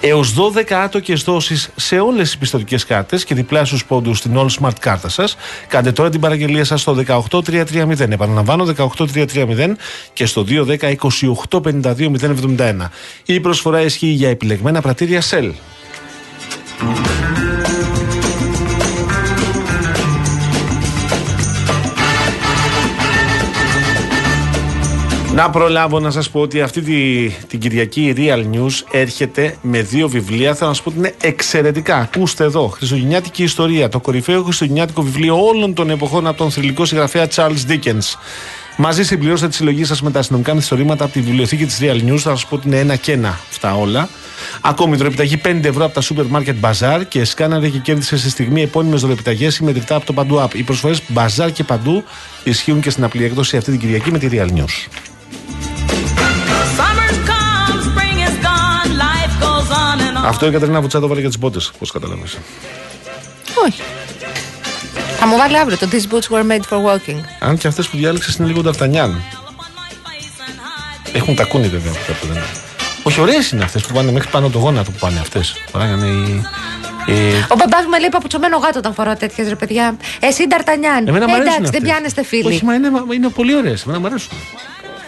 έως 0.00 0.34
12 0.34 0.74
άτοκες 0.74 1.22
δόσεις 1.22 1.70
σε 1.76 1.98
όλες 1.98 2.26
τις 2.26 2.38
πιστοτικές 2.38 2.84
κάρτες 2.84 3.24
και 3.24 3.34
διπλάσιου 3.34 3.78
πόντους 3.88 4.18
στην 4.18 4.32
All 4.36 4.48
Smart 4.60 4.78
κάρτα 4.80 5.08
σας. 5.08 5.36
Κάντε 5.68 5.92
τώρα 5.92 6.10
την 6.10 6.20
παραγγελία 6.20 6.64
σας 6.64 6.80
στο 6.80 6.94
18330. 6.94 8.12
Επαναλαμβάνω, 8.12 8.64
18330 8.64 9.76
και 10.12 10.26
στο 10.26 10.42
210 10.42 10.88
2852 10.88 12.10
071. 12.10 12.90
Η 13.24 13.40
προσφορά 13.40 13.80
ισχύει 13.80 14.06
για 14.06 14.28
επιλεγμένα 14.28 14.80
πρατήρια 14.80 15.22
Shell. 15.30 15.50
Να 25.38 25.50
προλάβω 25.50 26.00
να 26.00 26.10
σας 26.10 26.30
πω 26.30 26.40
ότι 26.40 26.60
αυτή 26.60 26.80
τη, 26.80 27.28
την 27.46 27.58
Κυριακή 27.58 28.02
η 28.02 28.14
Real 28.16 28.56
News 28.56 28.84
έρχεται 28.90 29.56
με 29.62 29.82
δύο 29.82 30.08
βιβλία. 30.08 30.54
Θέλω 30.54 30.68
να 30.68 30.74
σας 30.74 30.82
πω 30.82 30.90
ότι 30.90 30.98
είναι 30.98 31.14
εξαιρετικά. 31.20 31.96
Ακούστε 31.96 32.44
εδώ. 32.44 32.66
Χριστουγεννιάτικη 32.66 33.42
ιστορία. 33.42 33.88
Το 33.88 34.00
κορυφαίο 34.00 34.42
χριστουγεννιάτικο 34.42 35.02
βιβλίο 35.02 35.46
όλων 35.46 35.74
των 35.74 35.90
εποχών 35.90 36.26
από 36.26 36.36
τον 36.38 36.50
θρηλυκό 36.50 36.84
συγγραφέα 36.84 37.28
Charles 37.34 37.70
Dickens. 37.70 38.16
Μαζί 38.80 39.04
συμπληρώστε 39.04 39.48
τη 39.48 39.54
συλλογή 39.54 39.84
σας 39.84 40.02
με 40.02 40.10
τα 40.10 40.18
αστυνομικά 40.18 40.54
μυθιστορήματα 40.54 41.04
από 41.04 41.12
τη 41.12 41.20
βιβλιοθήκη 41.20 41.64
της 41.64 41.78
Real 41.80 42.02
News. 42.08 42.18
Θα 42.18 42.30
σας 42.30 42.46
πω 42.46 42.54
ότι 42.54 42.66
είναι 42.66 42.78
ένα 42.78 42.96
και 42.96 43.12
ένα 43.12 43.38
αυτά 43.50 43.74
όλα. 43.74 44.08
Ακόμη 44.60 44.96
δωρεπιταγή 44.96 45.40
5 45.44 45.64
ευρώ 45.64 45.84
από 45.84 45.94
τα 45.94 46.02
Supermarket 46.02 46.54
Bazaar 46.60 47.02
και 47.08 47.24
σκάναρε 47.24 47.68
και 47.68 47.78
κέρδισε 47.78 48.18
στη 48.18 48.30
στιγμή 48.30 48.62
επώνυμες 48.62 49.00
δωρεπιταγές 49.00 49.54
συμμετρητά 49.54 49.94
από 49.94 50.06
το 50.06 50.12
Παντού 50.12 50.40
App. 50.42 50.54
Οι 50.54 50.62
προσφορές 50.62 51.02
Bazaar 51.14 51.50
και 51.52 51.64
Παντού 51.64 52.04
ισχύουν 52.44 52.80
και 52.80 52.90
στην 52.90 53.04
απλή 53.04 53.24
έκδοση 53.24 53.56
αυτή 53.56 53.70
την 53.70 53.80
Κυριακή 53.80 54.10
με 54.10 54.18
τη 54.18 54.28
Real 54.32 54.48
News. 54.48 54.88
Summer's 56.78 57.18
come, 57.30 57.78
spring 57.88 58.18
is 58.28 58.36
gone, 58.48 58.90
life 59.06 59.34
goes 59.40 59.70
on 59.70 60.00
and 60.00 60.24
on. 60.24 60.26
Αυτό 60.26 60.46
η 60.46 60.50
Κατερίνα 60.50 60.80
Βουτσά 60.80 61.00
το 61.00 61.08
βάλε 61.08 61.20
για 61.20 61.28
τις 61.28 61.38
μπότες, 61.38 61.72
πώς 61.78 61.90
κατάλαβε. 61.90 62.22
Όχι. 63.66 63.82
Θα 65.18 65.26
μου 65.26 65.36
βάλει 65.36 65.58
αύριο 65.58 65.78
το 65.78 65.88
These 65.92 66.12
boots 66.14 66.28
were 66.36 66.46
made 66.52 66.64
for 66.70 66.78
walking. 66.84 67.20
Αν 67.40 67.58
και 67.58 67.68
αυτές 67.68 67.88
που 67.88 67.96
διάλεξες 67.96 68.34
είναι 68.34 68.46
λίγο 68.48 68.60
Νταρτανιάν. 68.62 69.22
Έχουν 71.12 71.34
τακούνι 71.34 71.68
βέβαια 71.68 71.92
από 71.92 72.00
κάτω. 72.06 72.26
Δεν 72.26 72.36
είναι. 72.36 72.44
Όχι, 73.02 73.20
ωραίες 73.20 73.50
είναι 73.50 73.64
αυτές 73.64 73.82
που 73.82 73.94
πάνε 73.94 74.12
μέχρι 74.12 74.30
πάνω 74.30 74.44
από 74.46 74.54
το 74.54 74.60
γόνατο 74.60 74.90
που 74.90 74.98
πάνε 74.98 75.20
αυτές. 75.20 75.54
Παράγανε 75.72 76.06
οι. 76.06 76.44
οι- 77.06 77.44
Ο 77.48 77.54
μπαμπάς 77.56 77.82
μου 77.84 77.88
με 77.90 77.98
λέει 77.98 78.08
παπουτσωμένο 78.08 78.56
γάτο 78.58 78.78
όταν 78.78 78.94
φοράω 78.94 79.14
τέτοιες 79.16 79.48
ρε 79.48 79.54
παιδιά. 79.54 79.96
Εσύ 80.20 80.46
Νταρτανιάν. 80.46 81.08
Εμένα 81.08 81.28
μου 81.28 81.34
Ε, 81.34 81.36
αρέσουν 81.36 81.52
εντάξει, 81.54 81.70
δεν 81.70 81.74
αυτές. 81.74 81.90
πιάνεστε 81.90 82.24
φίλοι. 82.24 82.46
Όχι, 82.54 82.64
μα 82.64 82.74
είναι, 82.74 82.90
μα 82.90 83.14
είναι 83.14 83.28
πολύ 83.28 83.54
ωραίες. 83.56 83.82
Εμένα 83.82 83.98
μου 84.00 84.06
αρέσουν. 84.06 84.30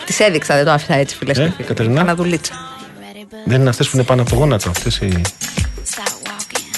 Τη 0.07 0.25
έδειξα, 0.25 0.55
δεν 0.57 0.65
το 0.65 0.71
άφησα 0.71 0.95
έτσι 0.95 1.17
φίλες 1.17 1.39
Ε, 1.39 1.43
και 1.45 1.51
φίλοι. 1.57 1.67
Κατερινά. 1.67 1.97
Κάνα 2.01 2.15
δουλίτσα. 2.15 2.53
Δεν 3.45 3.61
είναι 3.61 3.69
αυτές 3.69 3.89
που 3.89 3.97
είναι 3.97 4.05
πάνω 4.05 4.21
από 4.21 4.31
το 4.31 4.37
γόνατο. 4.37 4.69
Αυτές 4.71 4.97
οι. 4.97 5.21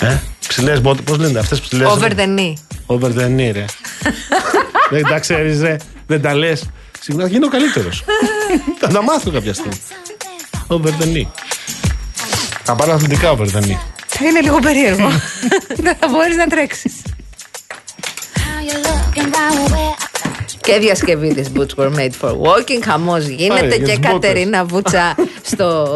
Ε, 0.00 0.18
ψηλές 0.48 0.80
μπότε, 0.80 1.02
πώς 1.02 1.18
λένε 1.18 1.38
αυτές 1.38 1.60
ψηλέ. 1.60 1.84
Over 1.86 2.10
the 2.10 2.26
knee. 2.38 2.52
Over 2.92 3.10
the 3.10 3.26
knee, 3.26 3.50
ρε. 3.52 3.64
δεν 4.90 5.02
τα 5.02 5.18
ξέρεις, 5.18 5.60
ρε. 5.60 5.76
Δεν 6.06 6.22
τα 6.22 6.34
λες. 6.34 6.70
Συγγνώμη, 7.00 7.28
θα 7.30 7.34
γίνω 7.36 7.48
καλύτερος. 7.48 8.04
θα 8.80 8.88
τα 8.88 9.02
μάθω 9.02 9.30
κάποια 9.30 9.54
στιγμή. 9.54 9.80
Over 10.66 10.88
the 10.88 11.04
knee. 11.14 11.26
Θα 12.64 12.74
πάρω 12.74 12.92
αθλητικά 12.92 13.30
over 13.30 13.46
the 13.46 13.60
knee. 13.62 13.78
Θα 14.06 14.26
είναι 14.26 14.40
λίγο 14.40 14.58
περίεργο. 14.58 15.08
δεν 15.84 15.96
θα 16.00 16.08
μπορείς 16.08 16.36
να 16.36 16.46
τρέξεις. 16.46 16.92
Και 20.62 20.78
διασκευή 20.78 21.34
της 21.34 21.50
Boots 21.56 21.82
were 21.82 21.90
made 21.98 22.10
for 22.20 22.30
walking. 22.30 22.82
Χαμός 22.84 23.26
γίνεται 23.26 23.58
Άρα, 23.58 23.66
για 23.66 23.76
και 23.76 23.82
τις 23.82 23.98
μπότες. 23.98 24.12
Κατερίνα 24.12 24.64
Βούτσα 24.64 25.14
στο, 25.42 25.88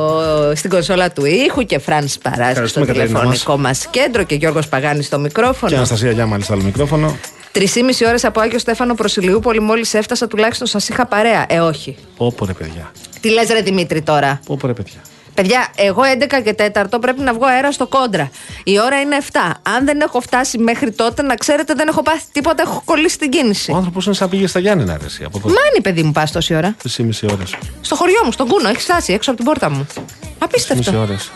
στην 0.55 0.71
κονσόλα 0.71 1.13
του 1.13 1.25
ήχου 1.25 1.63
και 1.63 1.79
Φρανς 1.79 2.19
Παράζη 2.19 2.41
στο 2.41 2.51
Ευχαριστούμε, 2.51 2.87
Κατερίνα 2.87 3.19
τηλεφωνικό 3.19 3.57
μας 3.59 3.87
κέντρο 3.91 4.23
και 4.23 4.35
Γιώργος 4.35 4.69
Παγάνη 4.69 5.03
στο 5.03 5.19
Και 5.19 5.23
μικρόφωνο. 5.23 5.77
Αναστασία 5.77 6.11
Γιάμαλη 6.11 6.43
στο 6.43 6.53
άλλο 6.53 6.63
μικρόφωνο. 6.63 7.17
Τρεις 7.53 7.77
ώρες 8.07 8.25
από 8.25 8.41
Άγιο 8.41 8.59
Στέφανο 8.59 8.95
προς 8.95 9.17
Ηλιούπολη, 9.17 9.61
μόλις 9.61 9.95
έφτασα, 9.95 10.27
τουλάχιστον 10.27 10.67
σας 10.67 10.89
είχα 10.89 11.07
παρέα. 11.07 11.47
Ε, 11.49 11.59
όχι. 11.59 11.97
Όπο 12.17 12.47
ρε 12.47 12.53
παιδιά. 12.53 12.91
Τι 13.21 13.31
λες, 13.31 13.49
ρε 13.49 13.61
Δημήτρη 13.61 14.03
τώρα; 14.03 14.41
Όπο 14.47 14.67
ρε 14.67 14.73
παιδιά. 14.73 15.01
Παιδιά, 15.37 15.69
εγώ 15.77 16.03
11 16.03 16.43
και 16.45 16.55
4 16.75 17.01
πρέπει 17.01 17.21
να 17.21 17.33
βγω 17.35 17.47
αέρα 17.47 17.73
στο 17.73 17.87
Kontra. 17.87 18.31
Η 18.65 18.81
ώρα 18.81 19.01
είναι 19.01 19.17
7. 19.33 19.39
Αν 19.63 19.85
δεν 19.85 20.01
έχω 20.01 20.21
φτάσει 20.21 20.59
μέχρι 20.59 20.91
τότε, 20.93 21.23
να 21.23 21.35
ξέρετε, 21.35 21.75
δεν 21.75 21.89
έχω 21.89 22.03
πάθει 22.03 22.25
τίποτα, 22.33 22.63
έχω 22.63 22.83
κολλήσει 22.85 23.19
την 23.19 23.31
κίνηση. 23.31 23.73
Ο 23.73 23.77
άνθρωπος 23.77 24.07
είναι 24.07 24.15
σαν 24.15 24.29
πήγε 24.29 24.47
στα 24.47 24.59
Γιάννενα, 24.59 24.93
αρέσει. 24.93 25.25
Από 25.25 25.39
εδώ. 25.39 25.49
Μάνι, 25.49 25.81
παιδί 25.83 26.03
μου, 26.03 26.13
πας 26.13 26.33
τόση 26.33 26.55
ώρα. 26.55 26.77
3,5 26.83 27.29
ώρες. 27.33 27.55
Στο 27.81 27.95
χωριό 27.95 28.21
μου, 28.25 28.33
στον 28.33 28.49
Κούνο, 28.49 28.69
έχεις 28.69 28.83
φτάσει 28.83 29.13
έξω 29.13 29.31
από 29.31 29.39
την 29.39 29.49
πόρτα 29.49 29.71
μου. 29.71 29.87
3,5 29.95 30.03
Απίστευτο. 30.39 31.01
ώρες. 31.01 31.31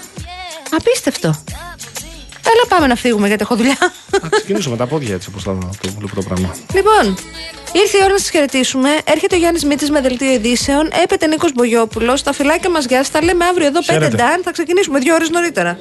Απίστευτο. 0.70 1.34
Έλα, 2.52 2.66
πάμε 2.68 2.86
να 2.86 2.94
φύγουμε 2.94 3.26
γιατί 3.26 3.42
έχω 3.42 3.56
δουλειά. 3.56 3.76
Θα 4.10 4.28
ξεκινήσω 4.30 4.70
με 4.70 4.76
τα 4.76 4.86
πόδια 4.86 5.14
έτσι 5.14 5.28
όπως 5.30 5.42
το 5.42 5.58
βλέπω 5.98 6.14
το 6.14 6.22
πράγμα. 6.22 6.54
λοιπόν, 6.74 7.18
ήρθε 7.72 7.96
η 7.98 8.00
ώρα 8.02 8.12
να 8.12 8.18
σας 8.18 8.30
χαιρετήσουμε. 8.30 8.88
Έρχεται 9.04 9.34
ο 9.34 9.38
Γιάννης 9.38 9.64
Μήτης 9.64 9.90
με 9.90 10.00
δελτίο 10.00 10.32
ειδήσεων. 10.32 10.88
Έπεται 11.02 11.26
Νίκος 11.26 11.52
Μπογιόπουλος. 11.52 12.22
Τα 12.22 12.32
φυλάκια 12.32 12.70
μας, 12.70 12.84
γεια 12.84 12.98
σας. 12.98 13.10
Τα 13.10 13.22
λέμε 13.22 13.44
αύριο 13.44 13.66
εδώ 13.66 13.80
5 13.80 13.92
Χαίρετε. 13.92 14.16
Ντάν. 14.16 14.40
Θα 14.44 14.50
ξεκινήσουμε 14.52 14.98
δύο 14.98 15.14
ώρες 15.14 15.30
νωρίτερα. 15.30 15.78